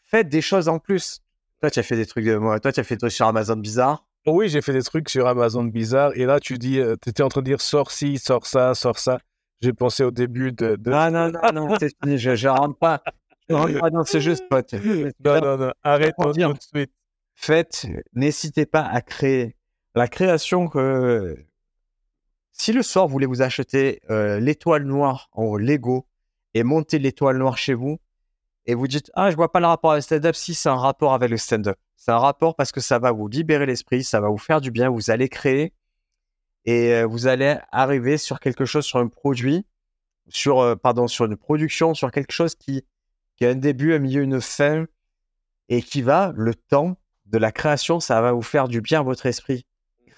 Faites 0.03 0.29
des 0.29 0.41
choses 0.41 0.69
en 0.69 0.79
plus. 0.79 1.21
Toi, 1.61 1.69
tu 1.69 1.79
as 1.79 1.83
fait 1.83 1.97
des 1.97 2.05
trucs 2.05 2.25
de 2.25 2.35
moi. 2.35 2.59
Toi, 2.59 2.71
tu 2.71 2.79
as 2.79 2.83
fait 2.83 2.95
des 2.95 2.99
trucs 2.99 3.11
sur 3.11 3.27
Amazon 3.27 3.57
bizarre. 3.57 4.08
Oui, 4.25 4.49
j'ai 4.49 4.61
fait 4.61 4.73
des 4.73 4.83
trucs 4.83 5.09
sur 5.09 5.27
Amazon 5.27 5.63
bizarre. 5.63 6.11
Et 6.15 6.25
là, 6.25 6.39
tu 6.39 6.57
dis, 6.57 6.79
euh, 6.79 6.95
tu 7.01 7.09
étais 7.09 7.23
en 7.23 7.29
train 7.29 7.41
de 7.41 7.45
dire 7.45 7.61
sors 7.61 7.91
ci, 7.91 8.17
sors 8.17 8.45
ça, 8.45 8.75
sors 8.75 8.99
ça. 8.99 9.19
J'ai 9.61 9.73
pensé 9.73 10.03
au 10.03 10.11
début 10.11 10.51
de. 10.51 10.75
de... 10.75 10.89
Non, 10.89 11.11
non, 11.11 11.31
non, 11.31 11.51
non, 11.53 11.75
c'est 11.79 11.91
fini. 12.01 12.17
Je, 12.17 12.35
je 12.35 12.47
rentre 12.47 12.77
pas. 12.77 13.01
Je 13.49 13.55
rentre 13.55 13.79
pas 13.79 13.89
dans 13.89 14.05
ce 14.05 14.19
jeu, 14.19 14.35
pote. 14.49 14.73
Non, 15.23 15.41
non, 15.41 15.57
non. 15.57 15.71
Arrête 15.83 16.15
tout 16.19 16.31
de 16.31 16.57
suite. 16.61 16.91
Faites, 17.35 17.87
n'hésitez 18.13 18.65
pas 18.65 18.81
à 18.81 19.01
créer. 19.01 19.55
La 19.95 20.07
création 20.07 20.67
que 20.67 21.37
si 22.51 22.73
le 22.73 22.83
soir 22.83 23.07
vous 23.07 23.13
voulez 23.13 23.25
vous 23.25 23.41
acheter 23.41 24.01
euh, 24.09 24.39
l'étoile 24.41 24.83
noire 24.83 25.29
en 25.31 25.55
Lego 25.55 26.05
et 26.53 26.63
monter 26.63 26.99
l'étoile 26.99 27.37
noire 27.37 27.57
chez 27.57 27.73
vous, 27.73 27.97
et 28.65 28.75
vous 28.75 28.87
dites 28.87 29.09
ah 29.13 29.31
je 29.31 29.37
vois 29.37 29.51
pas 29.51 29.61
le 29.61 29.67
rapport 29.67 29.91
avec 29.91 30.01
le 30.01 30.17
stand-up, 30.17 30.35
si 30.35 30.53
c'est 30.53 30.67
un 30.67 30.75
rapport 30.75 31.13
avec 31.13 31.29
le 31.29 31.37
stand-up, 31.37 31.77
c'est 31.99 32.11
un 32.11 32.17
rapport 32.17 32.55
parce 32.55 32.71
que 32.71 32.81
ça 32.81 32.97
va 32.97 33.11
vous 33.11 33.27
libérer 33.27 33.67
l'esprit, 33.67 34.03
ça 34.03 34.19
va 34.19 34.29
vous 34.29 34.39
faire 34.39 34.61
du 34.61 34.71
bien, 34.71 34.89
vous 34.89 35.11
allez 35.11 35.29
créer 35.29 35.73
et 36.65 36.95
euh, 36.95 37.05
vous 37.05 37.27
allez 37.27 37.57
arriver 37.71 38.17
sur 38.17 38.39
quelque 38.39 38.65
chose, 38.65 38.85
sur 38.85 38.97
un 38.97 39.07
produit, 39.07 39.67
sur 40.29 40.59
euh, 40.59 40.75
pardon, 40.75 41.07
sur 41.07 41.25
une 41.25 41.37
production, 41.37 41.93
sur 41.93 42.11
quelque 42.11 42.31
chose 42.31 42.55
qui 42.55 42.83
a 43.41 43.47
un 43.47 43.55
début, 43.55 43.93
un 43.93 43.99
milieu, 43.99 44.23
une 44.23 44.41
fin 44.41 44.85
et 45.67 45.83
qui 45.83 46.01
va 46.01 46.33
le 46.35 46.55
temps 46.55 46.97
de 47.27 47.37
la 47.37 47.51
création, 47.51 47.99
ça 47.99 48.19
va 48.21 48.31
vous 48.31 48.41
faire 48.41 48.67
du 48.67 48.81
bien 48.81 49.01
à 49.01 49.03
votre 49.03 49.27
esprit 49.27 49.67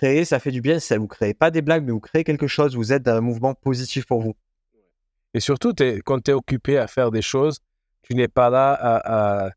créez, 0.01 0.25
ça 0.25 0.39
fait 0.39 0.51
du 0.51 0.61
bien. 0.61 0.79
Ça 0.79 0.97
vous 0.97 1.07
créez 1.07 1.33
pas 1.33 1.51
des 1.51 1.61
blagues, 1.61 1.83
mais 1.83 1.91
vous 1.91 1.99
créez 1.99 2.23
quelque 2.23 2.47
chose. 2.47 2.75
Vous 2.75 2.91
êtes 2.91 3.03
dans 3.03 3.15
un 3.15 3.21
mouvement 3.21 3.53
positif 3.53 4.05
pour 4.05 4.21
vous. 4.21 4.35
Et 5.33 5.39
surtout, 5.39 5.73
quand 6.05 6.23
tu 6.23 6.31
es 6.31 6.33
occupé 6.33 6.77
à 6.77 6.87
faire 6.87 7.11
des 7.11 7.21
choses, 7.21 7.59
tu 8.01 8.15
n'es 8.15 8.27
pas 8.27 8.49
là 8.49 8.73
à, 8.73 9.51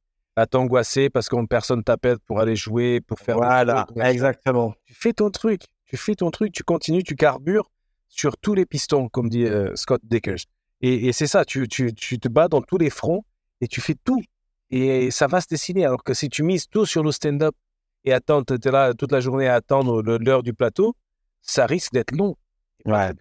t'angoisser 0.46 1.10
parce 1.10 1.28
qu'une 1.28 1.48
personne 1.48 1.82
t'appelle 1.84 2.18
pour 2.26 2.40
aller 2.40 2.56
jouer, 2.56 3.00
pour 3.00 3.18
faire. 3.18 3.36
Voilà, 3.36 3.86
exactement. 4.02 4.74
Tu 4.84 4.94
fais 4.94 5.12
ton 5.12 5.30
truc. 5.30 5.62
Tu 5.84 5.96
fais 5.96 6.14
ton 6.14 6.30
truc, 6.30 6.52
tu 6.52 6.64
continues, 6.64 7.04
tu 7.04 7.14
carbures 7.14 7.70
sur 8.08 8.36
tous 8.36 8.54
les 8.54 8.66
pistons, 8.66 9.08
comme 9.08 9.28
dit 9.28 9.44
euh, 9.44 9.74
Scott 9.76 10.00
Dickers. 10.04 10.46
Et, 10.80 11.12
c'est 11.12 11.26
ça, 11.26 11.44
tu, 11.44 11.68
tu, 11.68 11.94
tu, 11.94 12.18
te 12.18 12.28
bats 12.28 12.48
dans 12.48 12.60
tous 12.60 12.78
les 12.78 12.90
fronts 12.90 13.24
et 13.60 13.68
tu 13.68 13.80
fais 13.80 13.94
tout. 13.94 14.22
Et 14.70 15.10
ça 15.10 15.26
va 15.26 15.40
se 15.40 15.46
dessiner. 15.48 15.84
Alors 15.84 16.02
que 16.02 16.14
si 16.14 16.28
tu 16.28 16.42
mises 16.42 16.68
tout 16.68 16.84
sur 16.84 17.02
le 17.02 17.12
stand-up 17.12 17.54
et 18.04 18.12
attendre, 18.12 18.44
tu 18.44 18.68
es 18.68 18.70
là 18.70 18.92
toute 18.92 19.12
la 19.12 19.20
journée 19.20 19.46
à 19.48 19.54
attendre 19.54 20.02
l'heure 20.02 20.42
du 20.42 20.52
plateau, 20.52 20.94
ça 21.42 21.66
risque 21.66 21.92
d'être 21.92 22.12
long. 22.12 22.36
Ouais. 22.84 23.12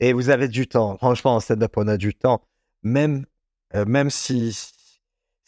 Et 0.00 0.12
vous 0.12 0.30
avez 0.30 0.48
du 0.48 0.66
temps. 0.66 0.96
Franchement, 0.96 1.34
en 1.34 1.40
stand-up, 1.40 1.72
on 1.76 1.88
a 1.88 1.96
du 1.96 2.14
temps. 2.14 2.42
Même, 2.82 3.26
euh, 3.74 3.84
même 3.84 4.10
si, 4.10 4.56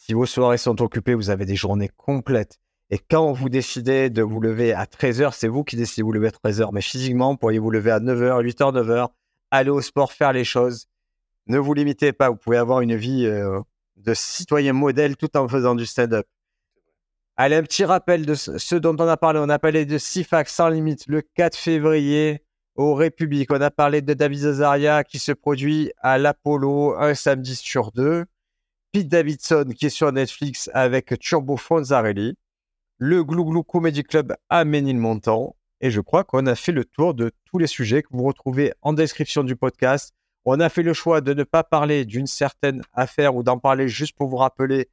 si 0.09 0.15
vos 0.15 0.25
soirées 0.25 0.57
sont 0.57 0.81
occupées, 0.81 1.13
vous 1.13 1.29
avez 1.29 1.45
des 1.45 1.55
journées 1.55 1.91
complètes. 1.95 2.57
Et 2.89 2.97
quand 2.97 3.31
vous 3.31 3.47
décidez 3.47 4.09
de 4.09 4.23
vous 4.23 4.41
lever 4.41 4.73
à 4.73 4.85
13h, 4.85 5.33
c'est 5.35 5.47
vous 5.47 5.63
qui 5.63 5.75
décidez 5.75 6.01
de 6.01 6.05
vous 6.07 6.11
lever 6.11 6.29
à 6.29 6.49
13h. 6.49 6.69
Mais 6.73 6.81
physiquement, 6.81 7.35
pourriez 7.35 7.59
vous 7.59 7.69
lever 7.69 7.91
à 7.91 7.99
9h, 7.99 8.43
8h, 8.43 8.73
9h, 8.73 9.09
aller 9.51 9.69
au 9.69 9.81
sport, 9.81 10.11
faire 10.11 10.33
les 10.33 10.43
choses. 10.43 10.87
Ne 11.45 11.59
vous 11.59 11.75
limitez 11.75 12.11
pas. 12.11 12.31
Vous 12.31 12.37
pouvez 12.37 12.57
avoir 12.57 12.81
une 12.81 12.95
vie 12.95 13.27
euh, 13.27 13.59
de 13.97 14.15
citoyen 14.15 14.73
modèle 14.73 15.15
tout 15.15 15.37
en 15.37 15.47
faisant 15.47 15.75
du 15.75 15.85
stand-up. 15.85 16.25
Allez, 17.37 17.57
un 17.57 17.61
petit 17.61 17.85
rappel 17.85 18.25
de 18.25 18.33
ce 18.33 18.75
dont 18.77 18.95
on 18.97 19.07
a 19.07 19.15
parlé. 19.15 19.39
On 19.39 19.49
a 19.49 19.59
parlé 19.59 19.85
de 19.85 19.99
Sifax 19.99 20.51
sans 20.51 20.69
limite 20.69 21.05
le 21.05 21.21
4 21.21 21.55
février 21.55 22.41
au 22.73 22.95
République. 22.95 23.51
On 23.53 23.61
a 23.61 23.69
parlé 23.69 24.01
de 24.01 24.15
David 24.15 24.39
Zazaria 24.39 25.03
qui 25.03 25.19
se 25.19 25.33
produit 25.33 25.91
à 25.99 26.17
l'Apollo 26.17 26.95
un 26.97 27.13
samedi 27.13 27.55
sur 27.55 27.91
deux. 27.91 28.25
Pete 28.91 29.07
Davidson 29.07 29.69
qui 29.75 29.85
est 29.85 29.89
sur 29.89 30.11
Netflix 30.11 30.69
avec 30.73 31.17
Turbo 31.19 31.57
Fonzarelli 31.57 32.35
le 32.99 33.23
Glouglou 33.23 33.63
Comedy 33.63 34.03
Club 34.03 34.35
à 34.49 34.65
Ménilmontant. 34.65 35.55
Et 35.81 35.89
je 35.89 36.01
crois 36.01 36.25
qu'on 36.25 36.45
a 36.45 36.55
fait 36.55 36.73
le 36.73 36.83
tour 36.83 37.13
de 37.13 37.31
tous 37.45 37.57
les 37.57 37.67
sujets 37.67 38.03
que 38.03 38.09
vous 38.11 38.25
retrouvez 38.25 38.73
en 38.81 38.91
description 38.91 39.43
du 39.43 39.55
podcast. 39.55 40.13
On 40.43 40.59
a 40.59 40.67
fait 40.67 40.83
le 40.83 40.93
choix 40.93 41.21
de 41.21 41.33
ne 41.33 41.43
pas 41.43 41.63
parler 41.63 42.03
d'une 42.03 42.27
certaine 42.27 42.81
affaire 42.93 43.35
ou 43.35 43.43
d'en 43.43 43.57
parler 43.57 43.87
juste 43.87 44.17
pour 44.17 44.27
vous 44.27 44.35
rappeler 44.35 44.89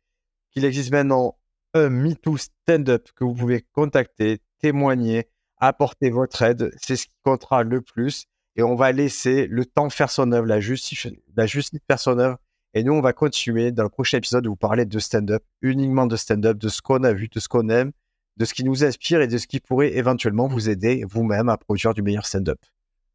qu'il 0.52 0.64
existe 0.64 0.92
maintenant 0.92 1.36
un 1.74 1.88
MeToo 1.88 2.36
stand-up 2.36 3.08
que 3.16 3.24
vous 3.24 3.34
pouvez 3.34 3.62
contacter, 3.72 4.40
témoigner, 4.60 5.28
apporter 5.58 6.10
votre 6.10 6.40
aide. 6.42 6.70
C'est 6.80 6.96
ce 6.96 7.06
qui 7.06 7.16
comptera 7.24 7.64
le 7.64 7.80
plus. 7.80 8.26
Et 8.54 8.62
on 8.62 8.76
va 8.76 8.92
laisser 8.92 9.48
le 9.48 9.66
temps 9.66 9.90
faire 9.90 10.10
son 10.10 10.30
œuvre, 10.30 10.46
la 10.46 10.60
justice, 10.60 11.08
la 11.34 11.46
justice 11.46 11.80
faire 11.88 11.98
son 11.98 12.18
œuvre. 12.18 12.38
Et 12.76 12.84
nous, 12.84 12.92
on 12.92 13.00
va 13.00 13.14
continuer 13.14 13.72
dans 13.72 13.84
le 13.84 13.88
prochain 13.88 14.18
épisode 14.18 14.44
de 14.44 14.50
vous 14.50 14.54
parler 14.54 14.84
de 14.84 14.98
stand-up, 14.98 15.42
uniquement 15.62 16.06
de 16.06 16.14
stand-up, 16.14 16.58
de 16.58 16.68
ce 16.68 16.82
qu'on 16.82 17.04
a 17.04 17.14
vu, 17.14 17.28
de 17.28 17.40
ce 17.40 17.48
qu'on 17.48 17.70
aime, 17.70 17.90
de 18.36 18.44
ce 18.44 18.52
qui 18.52 18.64
nous 18.64 18.84
inspire 18.84 19.22
et 19.22 19.26
de 19.26 19.38
ce 19.38 19.46
qui 19.46 19.60
pourrait 19.60 19.96
éventuellement 19.96 20.46
vous 20.46 20.68
aider 20.68 21.02
vous-même 21.08 21.48
à 21.48 21.56
produire 21.56 21.94
du 21.94 22.02
meilleur 22.02 22.26
stand-up. 22.26 22.58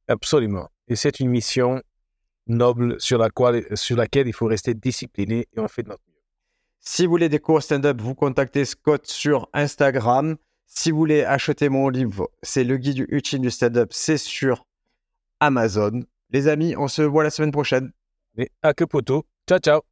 Absolument. 0.07 0.67
Et 0.87 0.95
c'est 0.95 1.19
une 1.19 1.29
mission 1.29 1.79
noble 2.47 2.99
sur, 2.99 3.19
la 3.19 3.29
sur 3.75 3.97
laquelle 3.97 4.27
il 4.27 4.33
faut 4.33 4.47
rester 4.47 4.73
discipliné 4.73 5.47
et 5.55 5.59
on 5.59 5.67
fait 5.67 5.83
de 5.83 5.89
notre 5.89 6.01
mieux. 6.07 6.23
Si 6.79 7.05
vous 7.05 7.11
voulez 7.11 7.29
des 7.29 7.37
cours 7.37 7.61
stand-up, 7.61 8.01
vous 8.01 8.15
contactez 8.15 8.65
Scott 8.65 9.05
sur 9.05 9.47
Instagram. 9.53 10.37
Si 10.65 10.89
vous 10.89 10.97
voulez 10.97 11.23
acheter 11.23 11.69
mon 11.69 11.87
livre, 11.89 12.31
c'est 12.41 12.63
le 12.63 12.77
guide 12.77 13.05
ultime 13.09 13.43
du 13.43 13.51
stand-up, 13.51 13.89
c'est 13.93 14.17
sur 14.17 14.65
Amazon. 15.39 16.01
Les 16.31 16.47
amis, 16.47 16.75
on 16.75 16.87
se 16.87 17.03
voit 17.03 17.23
la 17.23 17.29
semaine 17.29 17.51
prochaine. 17.51 17.91
Et 18.37 18.49
à 18.63 18.73
que 18.73 18.85
poteau. 18.85 19.23
Ciao, 19.51 19.59
ciao. 19.59 19.90